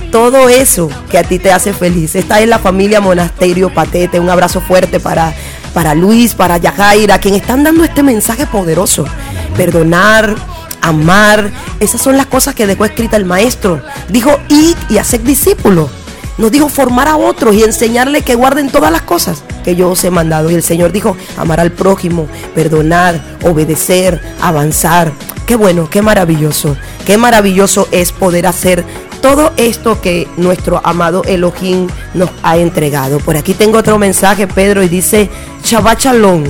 todo 0.10 0.50
eso 0.50 0.90
que 1.10 1.18
a 1.18 1.24
ti 1.24 1.38
te 1.38 1.52
hace 1.52 1.74
feliz. 1.74 2.16
Esta 2.16 2.40
es 2.40 2.48
la 2.48 2.60
familia 2.60 3.02
Monasterio 3.02 3.74
Patete. 3.74 4.22
Un 4.22 4.30
abrazo 4.30 4.62
fuerte 4.62 5.02
para, 5.02 5.34
para 5.74 5.96
Luis, 5.96 6.34
para 6.34 6.58
Yajaira, 6.58 7.20
quien 7.20 7.36
están 7.36 7.64
dando 7.64 7.84
este 7.84 8.04
mensaje 8.04 8.46
poderoso. 8.46 9.06
Perdonar, 9.56 10.36
amar, 10.82 11.52
esas 11.80 12.02
son 12.02 12.18
las 12.18 12.26
cosas 12.26 12.56
que 12.56 12.68
dejó 12.68 12.86
escrita 12.86 13.18
el 13.18 13.26
maestro. 13.26 13.82
Dijo, 14.10 14.40
id 14.50 14.76
y 14.90 14.98
hacer 14.98 15.24
discípulos. 15.24 15.90
Nos 16.38 16.52
dijo 16.52 16.70
formar 16.70 17.08
a 17.08 17.18
otros 17.18 17.54
y 17.56 17.64
enseñarle 17.64 18.22
que 18.24 18.36
guarden 18.36 18.70
todas 18.70 18.92
las 18.92 19.04
cosas 19.04 19.44
que 19.64 19.76
yo 19.76 19.90
os 19.92 20.04
he 20.04 20.12
mandado. 20.12 20.50
Y 20.50 20.56
el 20.56 20.64
Señor 20.64 20.92
dijo, 20.92 21.16
amar 21.38 21.60
al 21.60 21.72
prójimo, 21.72 22.28
perdonar, 22.56 23.22
obedecer, 23.44 24.20
avanzar. 24.42 25.12
Qué 25.46 25.56
bueno, 25.56 25.90
qué 25.90 26.02
maravilloso. 26.02 26.78
Qué 27.06 27.18
maravilloso 27.18 27.88
es 27.92 28.12
poder 28.12 28.48
hacer 28.48 28.86
todo 29.22 29.54
esto 29.58 30.02
que 30.02 30.28
nuestro 30.38 30.82
amado 30.84 31.24
Elohim 31.26 31.88
nos 32.14 32.30
ha 32.42 32.58
entregado. 32.58 33.20
Por 33.20 33.38
aquí 33.38 33.54
tengo 33.54 33.78
otro 33.78 33.98
mensaje, 34.00 34.48
Pedro, 34.48 34.82
y 34.84 34.88
dice, 34.88 35.30
Shabbat 35.64 36.00
Shalom, 36.00 36.44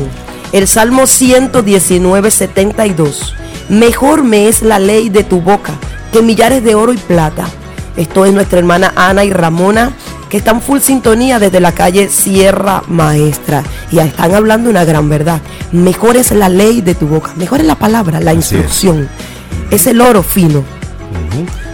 el 0.51 0.67
Salmo 0.67 1.07
119, 1.07 2.31
72. 2.31 3.35
Mejor 3.69 4.23
me 4.23 4.47
es 4.47 4.61
la 4.61 4.79
ley 4.79 5.09
de 5.09 5.23
tu 5.23 5.41
boca 5.41 5.73
que 6.11 6.21
millares 6.21 6.63
de 6.63 6.75
oro 6.75 6.93
y 6.93 6.97
plata. 6.97 7.47
Esto 7.95 8.25
es 8.25 8.33
nuestra 8.33 8.59
hermana 8.59 8.93
Ana 8.95 9.23
y 9.23 9.31
Ramona, 9.31 9.91
que 10.29 10.37
están 10.37 10.61
full 10.61 10.79
sintonía 10.79 11.39
desde 11.39 11.59
la 11.59 11.71
calle 11.71 12.09
Sierra 12.09 12.83
Maestra. 12.87 13.63
Y 13.91 13.99
están 13.99 14.33
hablando 14.33 14.69
una 14.69 14.85
gran 14.85 15.09
verdad. 15.09 15.41
Mejor 15.71 16.17
es 16.17 16.31
la 16.31 16.49
ley 16.49 16.81
de 16.81 16.95
tu 16.95 17.07
boca, 17.07 17.33
mejor 17.35 17.59
es 17.61 17.65
la 17.65 17.75
palabra, 17.75 18.19
la 18.19 18.31
Así 18.31 18.37
instrucción. 18.37 19.09
Es. 19.69 19.87
el 19.87 20.01
oro 20.01 20.23
fino. 20.23 20.63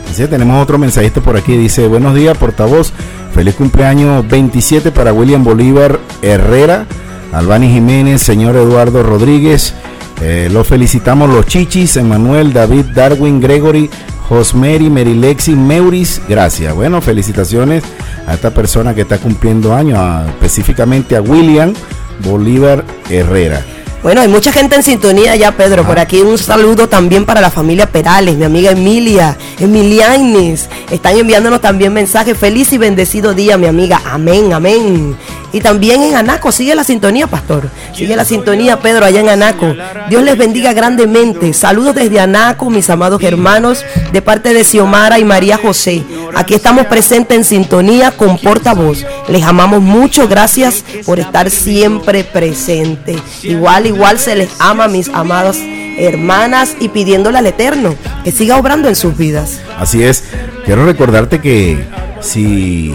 Así 0.09 0.23
es, 0.23 0.30
tenemos 0.30 0.61
otro 0.61 0.78
mensajito 0.78 1.21
por 1.21 1.38
aquí. 1.38 1.57
Dice, 1.57 1.88
buenos 1.88 2.15
días, 2.15 2.38
portavoz. 2.38 2.91
Feliz 3.34 3.55
cumpleaños 3.55 4.28
27 4.28 4.91
para 4.91 5.13
William 5.13 5.43
Bolívar 5.43 5.99
Herrera, 6.23 6.88
Albani 7.38 7.69
Jiménez, 7.71 8.21
señor 8.23 8.55
Eduardo 8.55 9.03
Rodríguez. 9.03 9.75
Eh, 10.21 10.49
los 10.51 10.67
felicitamos 10.67 11.29
los 11.29 11.45
chichis, 11.45 11.95
Emanuel, 11.95 12.51
David, 12.51 12.85
Darwin, 12.95 13.39
Gregory, 13.39 13.91
Josmeri, 14.27 14.89
Merilexi, 14.89 15.55
Meuris. 15.55 16.19
Gracias. 16.27 16.73
Bueno, 16.73 16.99
felicitaciones 16.99 17.83
a 18.25 18.33
esta 18.33 18.49
persona 18.49 18.95
que 18.95 19.01
está 19.01 19.19
cumpliendo 19.19 19.75
años, 19.75 20.27
específicamente 20.27 21.15
a 21.15 21.21
William 21.21 21.73
Bolívar 22.23 22.83
Herrera. 23.07 23.63
Bueno, 24.08 24.22
hay 24.22 24.30
mucha 24.30 24.53
gente 24.53 24.78
en 24.78 24.84
sintonía 24.84 25.36
ya, 25.36 25.51
Pedro. 25.58 25.86
Por 25.86 25.99
aquí 25.99 26.22
un 26.22 26.38
saludo 26.38 26.88
también 26.88 27.26
para 27.26 27.41
la 27.41 27.51
familia 27.51 27.91
Perales, 27.91 28.38
mi 28.38 28.45
amiga 28.45 28.72
Emilia, 28.72 29.36
Emilianis. 29.60 30.70
Están 30.89 31.18
enviándonos 31.18 31.60
también 31.60 31.91
mensajes. 31.91 32.38
Feliz 32.38 32.72
y 32.72 32.78
bendecido 32.78 33.34
día, 33.34 33.58
mi 33.58 33.68
amiga. 33.68 33.99
Amén, 34.05 34.53
amén. 34.53 35.18
Y 35.51 35.60
también 35.60 36.03
en 36.03 36.16
Anaco, 36.16 36.53
sigue 36.53 36.74
la 36.74 36.86
sintonía, 36.86 37.28
pastor. 37.28 37.70
Sigue 37.93 38.16
la 38.16 38.24
sintonía, 38.24 38.80
Pedro, 38.80 39.05
allá 39.05 39.20
en 39.20 39.28
Anaco. 39.28 39.76
Dios 40.10 40.24
les 40.24 40.38
bendiga 40.38 40.72
grandemente. 40.72 41.53
Saludos 41.53 41.95
desde 41.95 42.22
Anaco, 42.22 42.70
mis 42.70 42.89
amados 42.89 43.22
hermanos, 43.22 43.84
de 44.14 44.22
parte 44.22 44.53
de 44.53 44.64
Xiomara 44.64 45.20
y 45.20 45.26
María 45.26 45.58
José. 45.58 46.03
Aquí 46.34 46.53
estamos 46.53 46.86
presentes 46.86 47.38
en 47.38 47.43
sintonía 47.43 48.12
con 48.12 48.38
portavoz. 48.38 49.05
Les 49.28 49.43
amamos 49.43 49.82
mucho, 49.82 50.28
gracias 50.30 50.84
por 51.05 51.20
estar 51.20 51.49
siempre 51.49 52.24
presente. 52.24 53.18
Igual, 53.43 53.88
igual 53.88 53.96
se 54.17 54.35
les 54.35 54.49
ama, 54.59 54.87
mis 54.87 55.09
amadas 55.09 55.59
hermanas, 55.97 56.75
y 56.79 56.89
pidiéndole 56.89 57.39
al 57.39 57.47
Eterno 57.47 57.95
que 58.23 58.31
siga 58.31 58.57
obrando 58.57 58.87
en 58.87 58.95
sus 58.95 59.17
vidas. 59.17 59.59
Así 59.77 60.03
es. 60.03 60.23
Quiero 60.65 60.85
recordarte 60.85 61.39
que 61.39 61.79
si, 62.21 62.93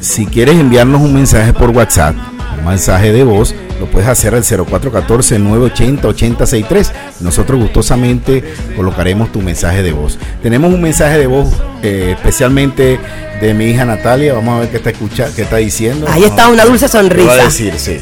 si 0.00 0.26
quieres 0.26 0.56
enviarnos 0.56 1.02
un 1.02 1.14
mensaje 1.14 1.52
por 1.52 1.70
WhatsApp, 1.70 2.16
un 2.58 2.64
mensaje 2.64 3.12
de 3.12 3.22
voz, 3.24 3.54
lo 3.80 3.86
puedes 3.86 4.08
hacer 4.08 4.34
al 4.34 4.42
0414-980-8063. 4.42 6.90
Nosotros 7.20 7.60
gustosamente 7.60 8.42
colocaremos 8.76 9.30
tu 9.32 9.40
mensaje 9.40 9.82
de 9.82 9.92
voz. 9.92 10.18
Tenemos 10.42 10.72
un 10.72 10.82
mensaje 10.82 11.18
de 11.18 11.26
voz 11.26 11.48
eh, 11.82 12.14
especialmente 12.16 12.98
de 13.40 13.54
mi 13.54 13.66
hija 13.66 13.84
Natalia. 13.84 14.34
Vamos 14.34 14.56
a 14.56 14.60
ver 14.60 14.70
qué 14.70 14.78
está, 14.78 14.90
escucha, 14.90 15.28
qué 15.34 15.42
está 15.42 15.56
diciendo. 15.58 16.06
Ahí 16.10 16.24
está 16.24 16.48
una 16.48 16.64
dulce 16.64 16.86
¿Qué 16.86 16.92
va 16.96 17.00
a 17.00 17.02
sonrisa. 17.02 17.44
decir? 17.44 17.74
Sí. 17.76 17.98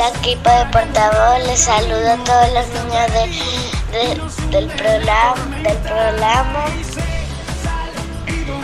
La 0.00 0.08
equipo 0.08 0.48
de 0.48 0.64
portavoz 0.72 1.46
les 1.46 1.60
saluda 1.60 2.14
a 2.14 2.24
todos 2.24 2.48
los 2.54 2.66
niños 2.68 3.06
de, 3.12 3.98
de- 3.98 4.50
del, 4.50 4.66
programa, 4.68 5.34
del 5.62 5.76
programa 5.78 6.64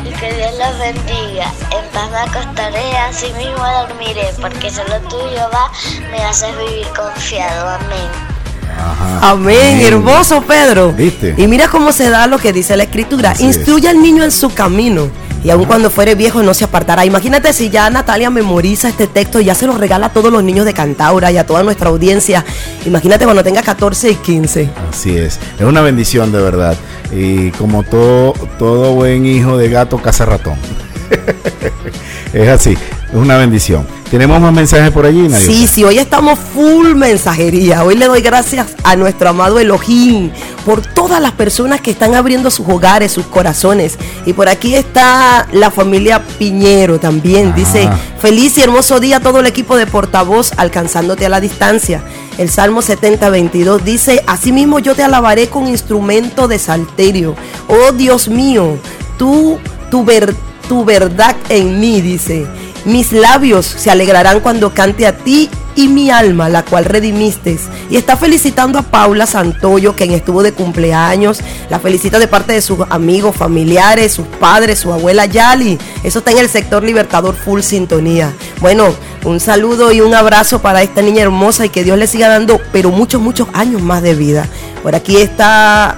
y 0.03 0.09
que 0.19 0.33
Dios 0.33 0.51
los 0.59 0.79
bendiga. 0.79 1.53
En 1.73 1.85
paz 1.93 2.11
me 2.11 2.19
acostaré, 2.39 2.97
así 3.09 3.27
mismo 3.35 3.63
dormiré, 3.87 4.31
porque 4.41 4.71
solo 4.71 4.99
tú, 5.11 5.19
Jehová, 5.31 5.71
me 6.11 6.19
haces 6.25 6.57
vivir 6.59 6.87
confiado. 6.97 7.69
Amén. 7.69 8.09
Ajá. 8.79 9.31
Amén, 9.33 9.81
hermoso 9.83 10.41
Pedro. 10.43 10.93
¿Viste? 10.93 11.35
Y 11.37 11.47
mira 11.47 11.69
cómo 11.69 11.93
se 11.93 12.09
da 12.09 12.27
lo 12.27 12.39
que 12.39 12.53
dice 12.55 12.77
la 12.79 12.85
escritura. 12.85 13.33
Así 13.33 13.47
es. 13.49 13.57
Instruye 13.57 13.89
al 13.91 14.01
niño 14.01 14.25
en 14.25 14.31
su 14.33 14.53
camino. 14.55 15.11
Y 15.47 15.51
aun 15.51 15.65
cuando 15.65 15.91
fuere 15.91 16.17
viejo 16.17 16.43
no 16.43 16.55
se 16.55 16.65
apartará. 16.65 17.07
Imagínate 17.07 17.53
si 17.53 17.71
ya 17.71 17.89
Natalia 17.89 18.31
memoriza 18.31 18.89
este 18.89 19.07
texto 19.07 19.39
y 19.39 19.45
ya 19.45 19.55
se 19.55 19.69
lo 19.69 19.79
regala 19.79 20.07
a 20.07 20.13
todos 20.13 20.33
los 20.33 20.43
niños 20.43 20.67
de 20.67 20.75
Cantaura 20.75 21.31
y 21.31 21.37
a 21.37 21.47
toda 21.47 21.63
nuestra 21.63 21.89
audiencia. 21.89 22.45
Imagínate 22.85 23.27
cuando 23.27 23.45
tenga 23.45 23.63
14 23.63 24.11
y 24.11 24.15
15. 24.17 24.71
Así 24.91 25.17
es, 25.17 25.39
es 25.57 25.65
una 25.65 25.83
bendición 25.83 26.33
de 26.33 26.43
verdad. 26.43 26.77
Y 27.13 27.53
como 27.53 27.85
todo, 27.85 28.33
todo 28.59 28.95
buen 28.95 29.25
hijo 29.25 29.57
de 29.57 29.69
gato 29.69 29.99
caza 29.99 30.25
ratón. 30.25 30.57
es 32.33 32.49
así, 32.49 32.77
es 33.11 33.15
una 33.17 33.37
bendición. 33.37 33.87
¿Tenemos 34.11 34.41
más 34.41 34.53
mensajes 34.53 34.93
por 34.93 35.05
allí, 35.05 35.23
Nadia? 35.23 35.45
Sí, 35.45 35.67
sí, 35.67 35.83
hoy 35.83 35.99
estamos 35.99 36.39
full 36.39 36.95
mensajería. 36.95 37.83
Hoy 37.83 37.97
le 37.97 38.07
doy 38.07 38.21
gracias 38.21 38.69
a 38.85 38.95
nuestro 38.95 39.29
amado 39.29 39.59
Elohim 39.59 40.31
por 40.65 40.81
todas 40.81 41.21
las 41.21 41.33
personas 41.33 41.81
que 41.81 41.91
están 41.91 42.15
abriendo 42.15 42.51
sus 42.53 42.69
hogares, 42.69 43.11
sus 43.11 43.27
corazones. 43.27 43.99
Y 44.25 44.33
por 44.33 44.49
aquí 44.49 44.77
está 44.77 45.49
la 45.53 45.73
familia 45.73 46.23
Piñero 46.39 47.01
también. 47.01 47.49
Ah. 47.53 47.57
Dice, 47.57 47.89
feliz 48.21 48.57
y 48.59 48.63
hermoso 48.63 49.01
día 49.01 49.17
a 49.17 49.21
todo 49.21 49.41
el 49.41 49.47
equipo 49.47 49.77
de 49.77 49.87
portavoz 49.89 50.53
alcanzándote 50.57 51.27
a 51.27 51.29
la 51.29 51.41
distancia. 51.41 52.03
El 52.39 52.49
Salmo 52.49 52.83
70, 52.83 53.29
22 53.29 53.85
dice, 53.85 54.23
asimismo 54.29 54.79
yo 54.79 54.95
te 54.95 55.03
alabaré 55.03 55.49
con 55.49 55.67
instrumento 55.67 56.47
de 56.47 56.61
salterio. 56.61 57.35
Oh 57.67 57.91
Dios 57.93 58.29
mío, 58.29 58.79
tú, 59.19 59.59
tu, 59.91 60.05
ver- 60.05 60.35
tu 60.69 60.85
verdad 60.85 61.35
en 61.49 61.81
mí, 61.81 62.01
dice. 62.01 62.47
Mis 62.87 63.11
labios 63.11 63.67
se 63.67 63.91
alegrarán 63.91 64.39
cuando 64.39 64.73
cante 64.73 65.09
a 65.09 65.17
ti 65.17 65.51
y 65.75 65.89
mi 65.89 66.09
alma, 66.09 66.49
la 66.49 66.65
cual 66.65 66.85
redimiste. 66.85 67.59
Y 67.91 67.97
está 67.97 68.17
felicitando 68.17 68.79
a 68.79 68.83
Paula 68.83 69.27
Santoyo, 69.27 69.97
quien 69.97 70.13
estuvo 70.13 70.45
de 70.45 70.53
cumpleaños. 70.53 71.41
La 71.69 71.81
felicita 71.81 72.21
de 72.21 72.29
parte 72.29 72.53
de 72.53 72.63
sus 72.63 72.79
amigos, 72.89 73.35
familiares, 73.35 74.13
sus 74.13 74.27
padres, 74.27 74.79
su 74.79 74.93
abuela 74.93 75.27
Yali. 75.27 75.79
Eso 76.05 76.21
está 76.21 76.31
en 76.31 76.39
el 76.39 76.49
sector 76.49 76.85
Libertador 76.85 77.35
Full 77.35 77.63
Sintonía. 77.63 78.33
Bueno, 78.61 78.95
un 79.25 79.41
saludo 79.41 79.91
y 79.91 80.01
un 80.01 80.15
abrazo 80.15 80.63
para 80.63 80.83
esta 80.83 81.03
niña 81.03 81.23
hermosa 81.23 81.67
y 81.67 81.71
que 81.71 81.83
Dios 81.83 81.99
le 81.99 82.07
siga 82.07 82.29
dando, 82.29 82.61
pero 82.71 82.93
muchos, 82.93 83.21
muchos 83.21 83.49
años 83.53 83.83
más 83.83 84.01
de 84.01 84.15
vida. 84.15 84.47
Por 84.85 84.95
aquí 84.95 85.17
está 85.17 85.97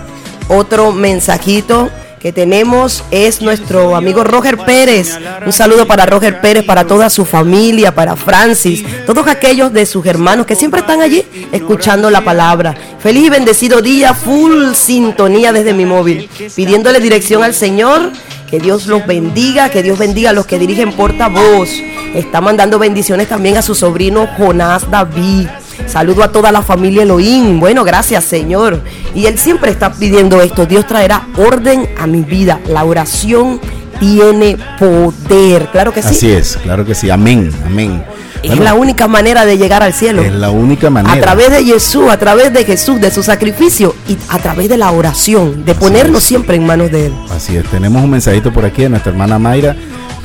otro 0.49 0.93
mensajito 0.93 1.91
que 2.21 2.33
tenemos 2.33 3.05
es 3.11 3.41
nuestro 3.41 3.97
amigo 3.97 4.25
Roger 4.25 4.59
Pérez. 4.59 5.19
Un 5.45 5.53
saludo 5.53 5.87
para 5.87 6.07
Roger 6.07 6.41
Pérez, 6.41 6.65
para 6.65 6.85
toda 6.85 7.11
su 7.11 7.25
familia, 7.25 7.95
para 7.95 8.17
Francis, 8.17 8.85
todos 9.07 9.27
aquellos 9.27 9.73
de 9.73 9.87
sus 9.87 10.05
hermanos 10.07 10.47
que 10.47 10.57
siempre 10.57 10.81
están 10.81 11.01
allí 11.01 11.25
escuchando 11.53 12.11
la 12.11 12.25
palabra. 12.25 12.75
Feliz 12.99 13.27
y 13.27 13.31
bendecido 13.31 13.81
día, 13.81 14.15
full 14.15 14.75
sintonía 14.75 15.53
desde 15.53 15.75
mi 15.75 15.87
móvil, 15.87 16.29
pidiéndole 16.55 17.01
dirección 17.01 17.43
al 17.43 17.55
Señor. 17.55 18.11
Que 18.51 18.61
Dios 18.61 18.87
los 18.87 19.07
bendiga, 19.07 19.69
que 19.69 19.83
Dios 19.83 19.99
bendiga 19.99 20.31
a 20.31 20.33
los 20.33 20.47
que 20.47 20.59
dirigen 20.59 20.93
portavoz. 20.93 21.69
Está 22.15 22.41
mandando 22.41 22.79
bendiciones 22.79 23.29
también 23.29 23.59
a 23.59 23.63
su 23.63 23.75
sobrino 23.75 24.27
Jonás 24.39 24.91
David. 24.91 25.49
Saludo 25.89 26.23
a 26.23 26.31
toda 26.33 26.53
la 26.53 26.63
familia 26.63 27.03
Elohim. 27.03 27.59
Bueno, 27.61 27.85
gracias 27.85 28.25
Señor. 28.25 28.81
Y 29.15 29.27
Él 29.27 29.39
siempre 29.39 29.71
está 29.71 29.93
pidiendo 29.93 30.41
esto. 30.43 30.67
Dios 30.67 30.87
traerá 30.87 31.27
orden 31.37 31.89
a 31.99 32.07
mi 32.07 32.21
vida. 32.23 32.61
La 32.69 32.85
oración 32.85 33.61
tiene 33.99 34.57
poder. 34.79 35.67
Claro 35.73 35.93
que 35.93 36.03
sí. 36.03 36.09
Así 36.09 36.31
es, 36.31 36.57
claro 36.63 36.85
que 36.85 36.95
sí. 36.95 37.11
Amén, 37.11 37.51
amén. 37.67 38.05
Es 38.43 38.51
Bueno, 38.51 38.63
la 38.63 38.75
única 38.75 39.09
manera 39.09 39.45
de 39.45 39.59
llegar 39.59 39.83
al 39.83 39.93
cielo. 39.93 40.23
es 40.23 40.33
la 40.33 40.51
única 40.51 40.91
manera. 40.91 41.15
A 41.17 41.21
través 41.21 41.51
de 41.51 41.65
Jesús, 41.65 42.09
a 42.09 42.17
través 42.19 42.53
de 42.53 42.65
Jesús, 42.65 43.01
de 43.01 43.11
su 43.11 43.25
sacrificio 43.25 43.97
y 44.07 44.17
a 44.29 44.39
través 44.39 44.69
de 44.69 44.77
la 44.77 44.93
oración, 44.93 45.65
de 45.65 45.75
ponernos 45.75 46.23
siempre 46.23 46.55
en 46.55 46.65
manos 46.65 46.93
de 46.93 47.07
Él. 47.07 47.13
Así 47.31 47.57
es, 47.57 47.65
tenemos 47.65 48.01
un 48.05 48.11
mensajito 48.11 48.53
por 48.53 48.65
aquí 48.65 48.83
de 48.83 48.91
nuestra 48.91 49.11
hermana 49.11 49.41
Mayra. 49.41 49.75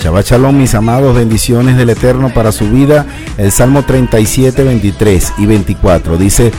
Shabbat 0.04 0.26
Shalom, 0.26 0.58
mis 0.58 0.76
amados, 0.76 1.16
bendiciones 1.16 1.78
del 1.78 1.90
Eterno 1.90 2.34
para 2.34 2.52
su 2.52 2.70
vida. 2.70 3.06
El 3.38 3.54
Salmo 3.54 3.84
37, 3.84 4.62
23 4.62 5.34
y 5.38 5.46
24 5.46 6.18
dice, 6.18 6.52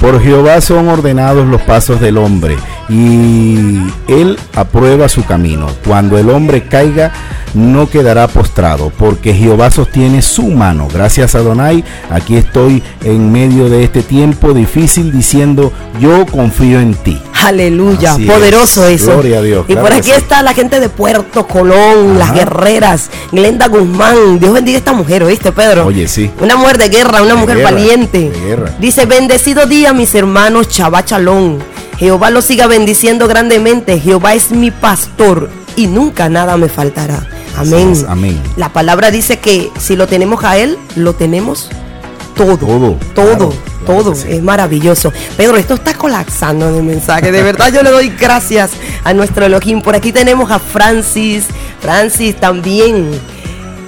por 0.00 0.20
Jehová 0.20 0.60
son 0.60 0.88
ordenados 0.88 1.46
los 1.46 1.62
pasos 1.62 2.00
del 2.00 2.18
hombre 2.18 2.56
y 2.88 3.78
él 4.08 4.38
aprueba 4.54 5.08
su 5.08 5.24
camino. 5.24 5.68
Cuando 5.86 6.18
el 6.18 6.30
hombre 6.30 6.64
caiga, 6.64 7.12
no 7.54 7.88
quedará 7.88 8.28
postrado, 8.28 8.90
porque 8.96 9.34
Jehová 9.34 9.70
sostiene 9.70 10.22
su 10.22 10.44
mano. 10.44 10.88
Gracias 10.92 11.34
a 11.34 11.40
Donai, 11.40 11.84
aquí 12.10 12.36
estoy 12.36 12.82
en 13.04 13.30
medio 13.30 13.68
de 13.68 13.84
este 13.84 14.02
tiempo 14.02 14.52
difícil 14.54 15.12
diciendo, 15.12 15.72
yo 16.00 16.26
confío 16.26 16.80
en 16.80 16.94
ti. 16.94 17.20
Aleluya, 17.44 18.12
Así 18.12 18.24
poderoso 18.24 18.86
es. 18.86 19.02
eso. 19.02 19.12
Gloria 19.14 19.38
a 19.38 19.42
Dios, 19.42 19.64
Y 19.68 19.72
claro 19.72 19.88
por 19.88 19.92
aquí 19.96 20.10
sí. 20.10 20.16
está 20.16 20.42
la 20.42 20.54
gente 20.54 20.78
de 20.78 20.88
Puerto 20.88 21.46
Colón, 21.48 22.16
las 22.18 22.32
guerreras, 22.32 23.10
Glenda 23.32 23.66
Guzmán. 23.66 24.38
Dios 24.38 24.52
bendiga 24.54 24.76
a 24.76 24.78
esta 24.78 24.92
mujer, 24.92 25.24
¿oíste, 25.24 25.50
Pedro? 25.50 25.86
Oye, 25.86 26.06
sí. 26.06 26.30
Una 26.40 26.54
mujer 26.56 26.78
de 26.78 26.88
guerra, 26.88 27.20
una 27.20 27.34
De 27.34 27.40
mujer 27.40 27.56
guerra, 27.58 27.70
valiente. 27.72 28.30
de 28.30 28.40
guerra. 28.40 28.70
Dice, 28.78 29.06
bendecido 29.06 29.66
día, 29.66 29.92
mis 29.92 30.14
hermanos 30.14 30.68
Chabachalón. 30.68 31.58
Jehová 32.02 32.30
los 32.30 32.44
siga 32.46 32.66
bendiciendo 32.66 33.28
grandemente. 33.28 34.00
Jehová 34.00 34.34
es 34.34 34.50
mi 34.50 34.72
pastor 34.72 35.48
y 35.76 35.86
nunca 35.86 36.28
nada 36.28 36.56
me 36.56 36.68
faltará. 36.68 37.24
Amén. 37.56 37.94
Amén. 38.08 38.42
La 38.56 38.70
palabra 38.70 39.12
dice 39.12 39.38
que 39.38 39.70
si 39.78 39.94
lo 39.94 40.08
tenemos 40.08 40.42
a 40.42 40.56
Él, 40.56 40.76
lo 40.96 41.12
tenemos 41.14 41.68
todo. 42.34 42.56
Todo, 42.56 42.98
Todo. 43.14 43.24
claro, 43.36 43.52
todo. 43.86 44.14
sí. 44.16 44.26
Es 44.32 44.42
maravilloso. 44.42 45.12
Pedro, 45.36 45.56
esto 45.56 45.74
está 45.74 45.94
colapsando 45.94 46.76
el 46.76 46.82
mensaje. 46.82 47.30
De 47.30 47.40
verdad, 47.40 47.72
yo 47.72 47.84
le 47.84 47.90
doy 47.90 48.08
gracias 48.08 48.72
a 49.04 49.14
nuestro 49.14 49.46
Elohim. 49.46 49.80
Por 49.80 49.94
aquí 49.94 50.10
tenemos 50.10 50.50
a 50.50 50.58
Francis. 50.58 51.44
Francis 51.80 52.34
también. 52.34 53.10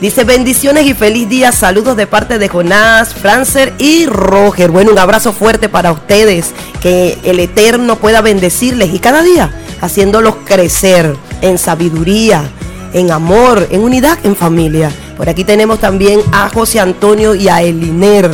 Dice 0.00 0.24
bendiciones 0.24 0.86
y 0.86 0.94
feliz 0.94 1.28
día. 1.28 1.52
Saludos 1.52 1.96
de 1.96 2.06
parte 2.06 2.38
de 2.38 2.48
Jonás, 2.48 3.14
Francer 3.14 3.72
y 3.78 4.06
Roger. 4.06 4.70
Bueno, 4.70 4.92
un 4.92 4.98
abrazo 4.98 5.32
fuerte 5.32 5.68
para 5.68 5.92
ustedes. 5.92 6.52
Que 6.82 7.18
el 7.24 7.40
Eterno 7.40 7.96
pueda 7.96 8.20
bendecirles 8.20 8.92
y 8.92 8.98
cada 8.98 9.22
día 9.22 9.50
haciéndolos 9.80 10.36
crecer 10.44 11.16
en 11.40 11.58
sabiduría, 11.58 12.44
en 12.92 13.10
amor, 13.10 13.68
en 13.70 13.82
unidad, 13.82 14.18
en 14.24 14.36
familia. 14.36 14.90
Por 15.16 15.28
aquí 15.28 15.44
tenemos 15.44 15.78
también 15.78 16.20
a 16.32 16.48
José 16.48 16.80
Antonio 16.80 17.34
y 17.34 17.48
a 17.48 17.62
Eliner. 17.62 18.30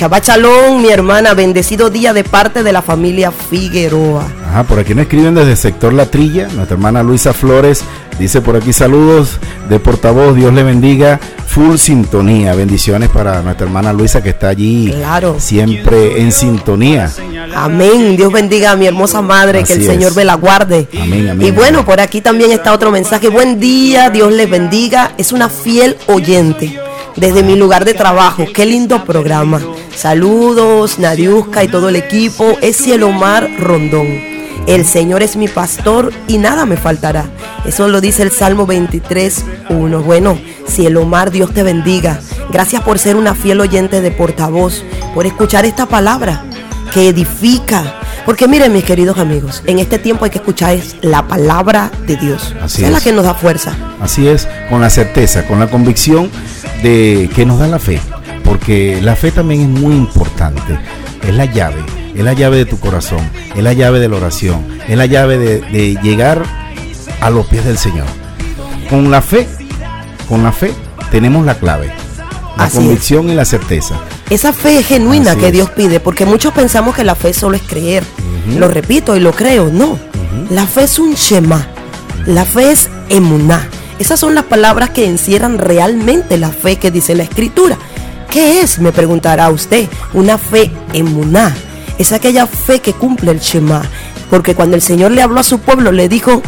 Shabbat 0.00 0.28
Shalom, 0.28 0.80
mi 0.80 0.88
hermana, 0.88 1.34
bendecido 1.34 1.90
día 1.90 2.14
de 2.14 2.24
parte 2.24 2.62
de 2.62 2.72
la 2.72 2.80
familia 2.80 3.30
Figueroa. 3.30 4.26
Ajá, 4.48 4.64
por 4.64 4.78
aquí 4.78 4.94
nos 4.94 5.02
escriben 5.02 5.34
desde 5.34 5.50
el 5.50 5.56
sector 5.58 5.92
La 5.92 6.06
Trilla, 6.06 6.48
nuestra 6.54 6.74
hermana 6.76 7.02
Luisa 7.02 7.34
Flores 7.34 7.84
dice 8.18 8.40
por 8.40 8.56
aquí 8.56 8.72
saludos 8.72 9.36
de 9.68 9.78
portavoz, 9.78 10.34
Dios 10.36 10.54
le 10.54 10.62
bendiga, 10.62 11.20
full 11.46 11.76
sintonía, 11.76 12.54
bendiciones 12.54 13.10
para 13.10 13.42
nuestra 13.42 13.66
hermana 13.66 13.92
Luisa 13.92 14.22
que 14.22 14.30
está 14.30 14.48
allí 14.48 14.90
Claro. 14.90 15.36
siempre 15.38 16.18
en 16.22 16.32
sintonía. 16.32 17.10
Amén. 17.54 18.16
Dios 18.16 18.32
bendiga 18.32 18.70
a 18.70 18.76
mi 18.76 18.86
hermosa 18.86 19.20
madre, 19.20 19.64
que 19.64 19.74
el 19.74 19.84
Señor 19.84 20.16
me 20.16 20.24
la 20.24 20.36
guarde. 20.36 20.88
Amén, 20.98 21.28
amén, 21.28 21.46
y 21.46 21.50
bueno, 21.50 21.80
amén. 21.80 21.84
por 21.84 22.00
aquí 22.00 22.22
también 22.22 22.52
está 22.52 22.72
otro 22.72 22.90
mensaje. 22.90 23.28
Buen 23.28 23.60
día, 23.60 24.08
Dios 24.08 24.32
les 24.32 24.48
bendiga. 24.48 25.12
Es 25.18 25.30
una 25.30 25.50
fiel 25.50 25.98
oyente 26.06 26.80
desde 27.20 27.42
mi 27.42 27.54
lugar 27.54 27.84
de 27.84 27.94
trabajo. 27.94 28.46
Qué 28.52 28.64
lindo 28.64 29.04
programa. 29.04 29.60
Saludos, 29.94 30.98
Nadiuska 30.98 31.62
y 31.62 31.68
todo 31.68 31.90
el 31.90 31.96
equipo. 31.96 32.56
Es 32.62 32.78
Cielomar 32.78 33.48
Rondón. 33.58 34.08
El 34.66 34.86
Señor 34.86 35.22
es 35.22 35.36
mi 35.36 35.46
pastor 35.46 36.12
y 36.26 36.38
nada 36.38 36.64
me 36.64 36.76
faltará. 36.76 37.26
Eso 37.66 37.88
lo 37.88 38.00
dice 38.00 38.22
el 38.22 38.30
Salmo 38.30 38.66
23, 38.66 39.44
1. 39.68 40.02
Bueno, 40.02 40.38
Cielomar, 40.66 41.30
Dios 41.30 41.52
te 41.52 41.62
bendiga. 41.62 42.20
Gracias 42.50 42.82
por 42.82 42.98
ser 42.98 43.16
una 43.16 43.34
fiel 43.34 43.60
oyente 43.60 44.00
de 44.00 44.10
portavoz, 44.10 44.82
por 45.14 45.26
escuchar 45.26 45.66
esta 45.66 45.86
palabra 45.86 46.44
que 46.92 47.08
edifica. 47.08 47.96
Porque 48.24 48.48
miren, 48.48 48.72
mis 48.72 48.84
queridos 48.84 49.18
amigos, 49.18 49.62
en 49.66 49.78
este 49.78 49.98
tiempo 49.98 50.24
hay 50.24 50.30
que 50.30 50.38
escuchar 50.38 50.74
es 50.74 50.96
la 51.00 51.26
palabra 51.26 51.90
de 52.06 52.16
Dios. 52.16 52.54
Así 52.62 52.78
Esa 52.78 52.86
es 52.86 52.92
la 52.92 52.98
es. 52.98 53.04
que 53.04 53.12
nos 53.12 53.24
da 53.24 53.34
fuerza. 53.34 53.74
Así 54.00 54.28
es, 54.28 54.46
con 54.68 54.80
la 54.80 54.90
certeza, 54.90 55.46
con 55.46 55.58
la 55.58 55.68
convicción 55.68 56.30
de 56.82 57.30
que 57.34 57.46
nos 57.46 57.58
da 57.58 57.66
la 57.66 57.78
fe, 57.78 58.00
porque 58.44 59.00
la 59.02 59.16
fe 59.16 59.30
también 59.30 59.62
es 59.62 59.68
muy 59.68 59.94
importante, 59.94 60.78
es 61.22 61.34
la 61.34 61.44
llave, 61.44 61.82
es 62.14 62.24
la 62.24 62.32
llave 62.32 62.56
de 62.58 62.66
tu 62.66 62.78
corazón, 62.78 63.20
es 63.54 63.62
la 63.62 63.72
llave 63.72 64.00
de 64.00 64.08
la 64.08 64.16
oración, 64.16 64.66
es 64.88 64.96
la 64.96 65.06
llave 65.06 65.38
de, 65.38 65.60
de 65.60 65.98
llegar 66.02 66.42
a 67.20 67.30
los 67.30 67.46
pies 67.46 67.64
del 67.64 67.78
Señor. 67.78 68.06
Con 68.88 69.10
la 69.10 69.22
fe, 69.22 69.46
con 70.28 70.42
la 70.42 70.52
fe 70.52 70.72
tenemos 71.10 71.44
la 71.44 71.58
clave, 71.58 71.92
la 72.56 72.64
Así 72.64 72.78
convicción 72.78 73.30
y 73.30 73.34
la 73.34 73.44
certeza. 73.44 74.00
Esa 74.30 74.52
fe 74.52 74.82
genuina 74.82 75.32
Así 75.32 75.40
que 75.40 75.46
es. 75.48 75.52
Dios 75.52 75.70
pide, 75.70 76.00
porque 76.00 76.24
muchos 76.24 76.52
pensamos 76.52 76.94
que 76.94 77.04
la 77.04 77.14
fe 77.14 77.32
solo 77.32 77.56
es 77.56 77.62
creer. 77.62 78.04
Lo 78.56 78.68
repito 78.68 79.16
y 79.16 79.20
lo 79.20 79.32
creo, 79.32 79.70
no. 79.72 79.98
La 80.50 80.66
fe 80.66 80.84
es 80.84 80.98
un 80.98 81.14
shema. 81.14 81.66
La 82.26 82.44
fe 82.44 82.70
es 82.70 82.88
emuná. 83.08 83.68
Esas 84.00 84.18
son 84.18 84.34
las 84.34 84.44
palabras 84.44 84.90
que 84.90 85.04
encierran 85.04 85.58
realmente 85.58 86.38
la 86.38 86.48
fe 86.48 86.76
que 86.76 86.90
dice 86.90 87.14
la 87.14 87.22
Escritura. 87.22 87.76
¿Qué 88.30 88.62
es? 88.62 88.78
Me 88.78 88.92
preguntará 88.92 89.50
usted. 89.50 89.90
Una 90.14 90.38
fe 90.38 90.70
emuná. 90.94 91.54
Es 91.98 92.12
aquella 92.12 92.46
fe 92.46 92.80
que 92.80 92.94
cumple 92.94 93.30
el 93.30 93.40
Shema. 93.40 93.82
Porque 94.30 94.54
cuando 94.54 94.74
el 94.74 94.80
Señor 94.80 95.10
le 95.10 95.20
habló 95.20 95.40
a 95.40 95.42
su 95.42 95.58
pueblo, 95.58 95.92
le 95.92 96.08
dijo, 96.08 96.40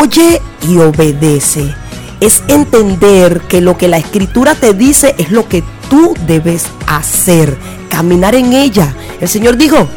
oye 0.00 0.40
y 0.68 0.78
obedece. 0.78 1.74
Es 2.20 2.44
entender 2.46 3.40
que 3.40 3.60
lo 3.60 3.76
que 3.76 3.88
la 3.88 3.98
escritura 3.98 4.54
te 4.54 4.74
dice 4.74 5.16
es 5.18 5.32
lo 5.32 5.48
que 5.48 5.64
tú 5.90 6.14
debes 6.24 6.66
hacer, 6.86 7.58
caminar 7.90 8.36
en 8.36 8.52
ella. 8.52 8.94
El 9.20 9.28
Señor 9.28 9.56
dijo, 9.56 9.88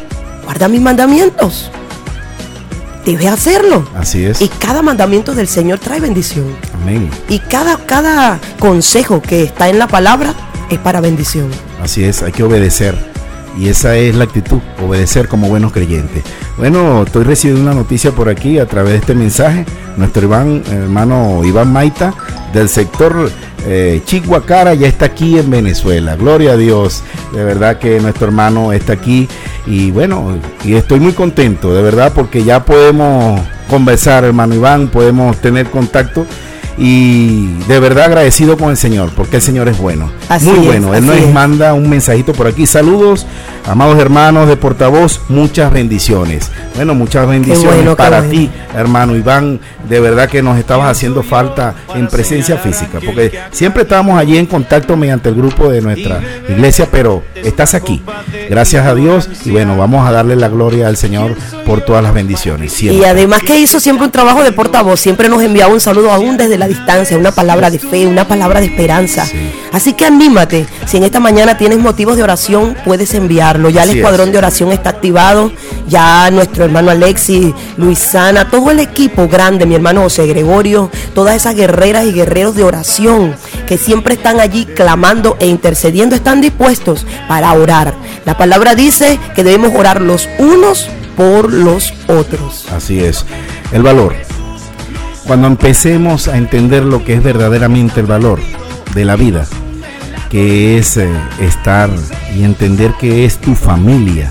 guarda 0.44 0.66
mis 0.66 0.80
mandamientos. 0.80 1.70
Debes 3.08 3.26
hacerlo. 3.26 3.88
Así 3.94 4.26
es. 4.26 4.42
Y 4.42 4.48
cada 4.48 4.82
mandamiento 4.82 5.34
del 5.34 5.48
Señor 5.48 5.78
trae 5.78 5.98
bendición. 5.98 6.54
Amén. 6.74 7.08
Y 7.30 7.38
cada, 7.38 7.78
cada 7.86 8.38
consejo 8.58 9.22
que 9.22 9.44
está 9.44 9.70
en 9.70 9.78
la 9.78 9.88
palabra 9.88 10.34
es 10.68 10.78
para 10.78 11.00
bendición. 11.00 11.48
Así 11.82 12.04
es, 12.04 12.22
hay 12.22 12.32
que 12.32 12.42
obedecer. 12.42 13.17
Y 13.56 13.68
esa 13.68 13.96
es 13.96 14.14
la 14.14 14.24
actitud, 14.24 14.60
obedecer 14.84 15.28
como 15.28 15.48
buenos 15.48 15.72
creyentes. 15.72 16.22
Bueno, 16.56 17.02
estoy 17.04 17.24
recibiendo 17.24 17.62
una 17.62 17.74
noticia 17.74 18.12
por 18.12 18.28
aquí 18.28 18.58
a 18.58 18.66
través 18.66 18.92
de 18.92 18.98
este 18.98 19.14
mensaje. 19.14 19.64
Nuestro 19.96 20.22
hermano 20.22 21.44
Iván 21.44 21.72
Maita, 21.72 22.14
del 22.52 22.68
sector 22.68 23.30
eh, 23.66 24.00
ya 24.06 24.86
está 24.86 25.06
aquí 25.06 25.38
en 25.38 25.50
Venezuela. 25.50 26.16
Gloria 26.16 26.52
a 26.52 26.56
Dios. 26.56 27.02
De 27.32 27.44
verdad 27.44 27.78
que 27.78 28.00
nuestro 28.00 28.26
hermano 28.26 28.72
está 28.72 28.92
aquí. 28.92 29.28
Y 29.66 29.90
bueno, 29.90 30.38
y 30.64 30.74
estoy 30.74 31.00
muy 31.00 31.12
contento, 31.12 31.74
de 31.74 31.82
verdad, 31.82 32.12
porque 32.14 32.44
ya 32.44 32.64
podemos 32.64 33.40
conversar, 33.68 34.24
hermano 34.24 34.54
Iván, 34.54 34.88
podemos 34.88 35.36
tener 35.38 35.66
contacto 35.66 36.26
y 36.78 37.46
de 37.66 37.80
verdad 37.80 38.04
agradecido 38.04 38.56
con 38.56 38.70
el 38.70 38.76
Señor, 38.76 39.10
porque 39.16 39.36
el 39.36 39.42
Señor 39.42 39.68
es 39.68 39.78
bueno. 39.78 40.10
Así 40.28 40.46
Muy 40.46 40.60
es, 40.60 40.64
bueno. 40.66 40.94
Él 40.94 41.06
nos 41.06 41.16
es. 41.16 41.32
manda 41.32 41.74
un 41.74 41.90
mensajito 41.90 42.32
por 42.32 42.46
aquí. 42.46 42.66
Saludos, 42.66 43.26
amados 43.68 43.98
hermanos 43.98 44.48
de 44.48 44.56
portavoz, 44.56 45.20
muchas 45.28 45.72
bendiciones. 45.72 46.50
Bueno, 46.74 46.94
muchas 46.94 47.28
bendiciones 47.28 47.76
bueno, 47.76 47.96
para 47.96 48.18
bueno. 48.20 48.30
ti, 48.32 48.50
hermano 48.74 49.14
Iván. 49.14 49.60
De 49.88 50.00
verdad 50.00 50.28
que 50.28 50.42
nos 50.42 50.58
estabas 50.58 50.90
haciendo 50.90 51.22
falta 51.22 51.74
en 51.94 52.08
presencia 52.08 52.58
física, 52.58 52.98
porque 53.04 53.38
siempre 53.50 53.82
estábamos 53.82 54.18
allí 54.18 54.36
en 54.36 54.46
contacto 54.46 54.96
mediante 54.96 55.28
el 55.28 55.34
grupo 55.34 55.70
de 55.70 55.80
nuestra 55.80 56.20
iglesia, 56.48 56.88
pero 56.90 57.22
estás 57.34 57.74
aquí. 57.74 58.02
Gracias 58.48 58.86
a 58.86 58.94
Dios 58.94 59.28
y 59.44 59.50
bueno, 59.50 59.76
vamos 59.76 60.06
a 60.06 60.12
darle 60.12 60.36
la 60.36 60.48
gloria 60.48 60.88
al 60.88 60.96
Señor 60.96 61.34
por 61.64 61.80
todas 61.82 62.02
las 62.02 62.12
bendiciones. 62.14 62.80
Y 62.82 63.04
además 63.04 63.42
que 63.42 63.58
hizo 63.58 63.80
siempre 63.80 64.06
un 64.06 64.12
trabajo 64.12 64.42
de 64.42 64.52
portavoz, 64.52 65.00
siempre 65.00 65.28
nos 65.28 65.42
enviaba 65.42 65.72
un 65.72 65.80
saludo 65.80 66.10
aún 66.10 66.36
desde 66.36 66.58
la 66.58 66.68
distancia, 66.68 67.16
una 67.16 67.32
palabra 67.32 67.70
de 67.70 67.78
fe, 67.78 68.06
una 68.06 68.26
palabra 68.26 68.60
de 68.60 68.66
esperanza. 68.66 69.24
Sí. 69.24 69.50
Así 69.72 69.92
que 69.92 70.06
anímate, 70.06 70.66
si 70.86 70.96
en 70.96 71.04
esta 71.04 71.20
mañana 71.20 71.56
tienes 71.56 71.78
motivos 71.78 72.16
de 72.16 72.22
oración, 72.22 72.76
puedes 72.84 73.14
enviarlo. 73.58 73.70
Ya 73.70 73.82
el 73.84 73.96
escuadrón 73.96 74.28
es. 74.28 74.32
de 74.32 74.38
oración 74.38 74.72
está 74.72 74.90
activado, 74.90 75.52
ya 75.88 76.30
nuestro 76.30 76.64
hermano 76.64 76.90
Alexis, 76.90 77.52
Luisana, 77.76 78.50
todo 78.50 78.70
el 78.70 78.80
equipo 78.80 79.28
grande, 79.28 79.66
mi 79.66 79.74
hermano 79.74 80.02
José 80.02 80.26
Gregorio, 80.26 80.90
todas 81.14 81.36
esas 81.36 81.54
guerreras 81.54 82.06
y 82.06 82.12
guerreros 82.12 82.54
de 82.54 82.64
oración 82.64 83.34
que 83.66 83.78
siempre 83.78 84.14
están 84.14 84.40
allí 84.40 84.64
clamando 84.64 85.36
e 85.40 85.46
intercediendo, 85.46 86.14
están 86.14 86.40
dispuestos 86.40 87.06
para 87.28 87.52
orar. 87.52 87.94
La 88.24 88.36
palabra 88.36 88.74
dice 88.74 89.18
que 89.34 89.44
debemos 89.44 89.72
orar 89.74 90.00
los 90.00 90.28
unos 90.38 90.88
por 91.16 91.52
los 91.52 91.92
otros. 92.06 92.66
Así 92.72 93.00
es. 93.00 93.24
El 93.72 93.82
valor. 93.82 94.14
Cuando 95.26 95.46
empecemos 95.46 96.28
a 96.28 96.38
entender 96.38 96.84
lo 96.84 97.04
que 97.04 97.14
es 97.14 97.22
verdaderamente 97.22 98.00
el 98.00 98.06
valor 98.06 98.40
de 98.94 99.04
la 99.04 99.16
vida, 99.16 99.46
que 100.30 100.78
es 100.78 100.96
eh, 100.96 101.08
estar 101.40 101.90
y 102.36 102.42
entender 102.44 102.92
que 103.00 103.24
es 103.24 103.38
tu 103.38 103.54
familia, 103.54 104.30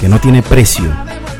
que 0.00 0.08
no 0.08 0.18
tiene 0.20 0.42
precio, 0.42 0.84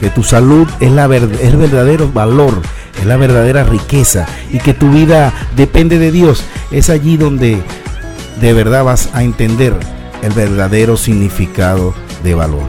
que 0.01 0.11
tu 0.11 0.23
salud 0.23 0.67
es, 0.81 0.91
la 0.91 1.07
ver- 1.07 1.31
es 1.41 1.51
el 1.53 1.57
verdadero 1.57 2.11
valor, 2.11 2.61
es 3.01 3.07
la 3.07 3.17
verdadera 3.17 3.65
riqueza 3.65 4.27
y 4.53 4.59
que 4.59 4.75
tu 4.75 4.91
vida 4.91 5.33
depende 5.57 5.99
de 5.99 6.11
Dios, 6.13 6.43
es 6.71 6.91
allí 6.91 7.17
donde 7.17 7.63
de 8.41 8.53
verdad 8.53 8.85
vas 8.85 9.11
a 9.15 9.23
entender 9.23 9.75
el 10.23 10.33
verdadero 10.33 10.97
significado 10.97 11.95
de 12.25 12.35
valor. 12.35 12.63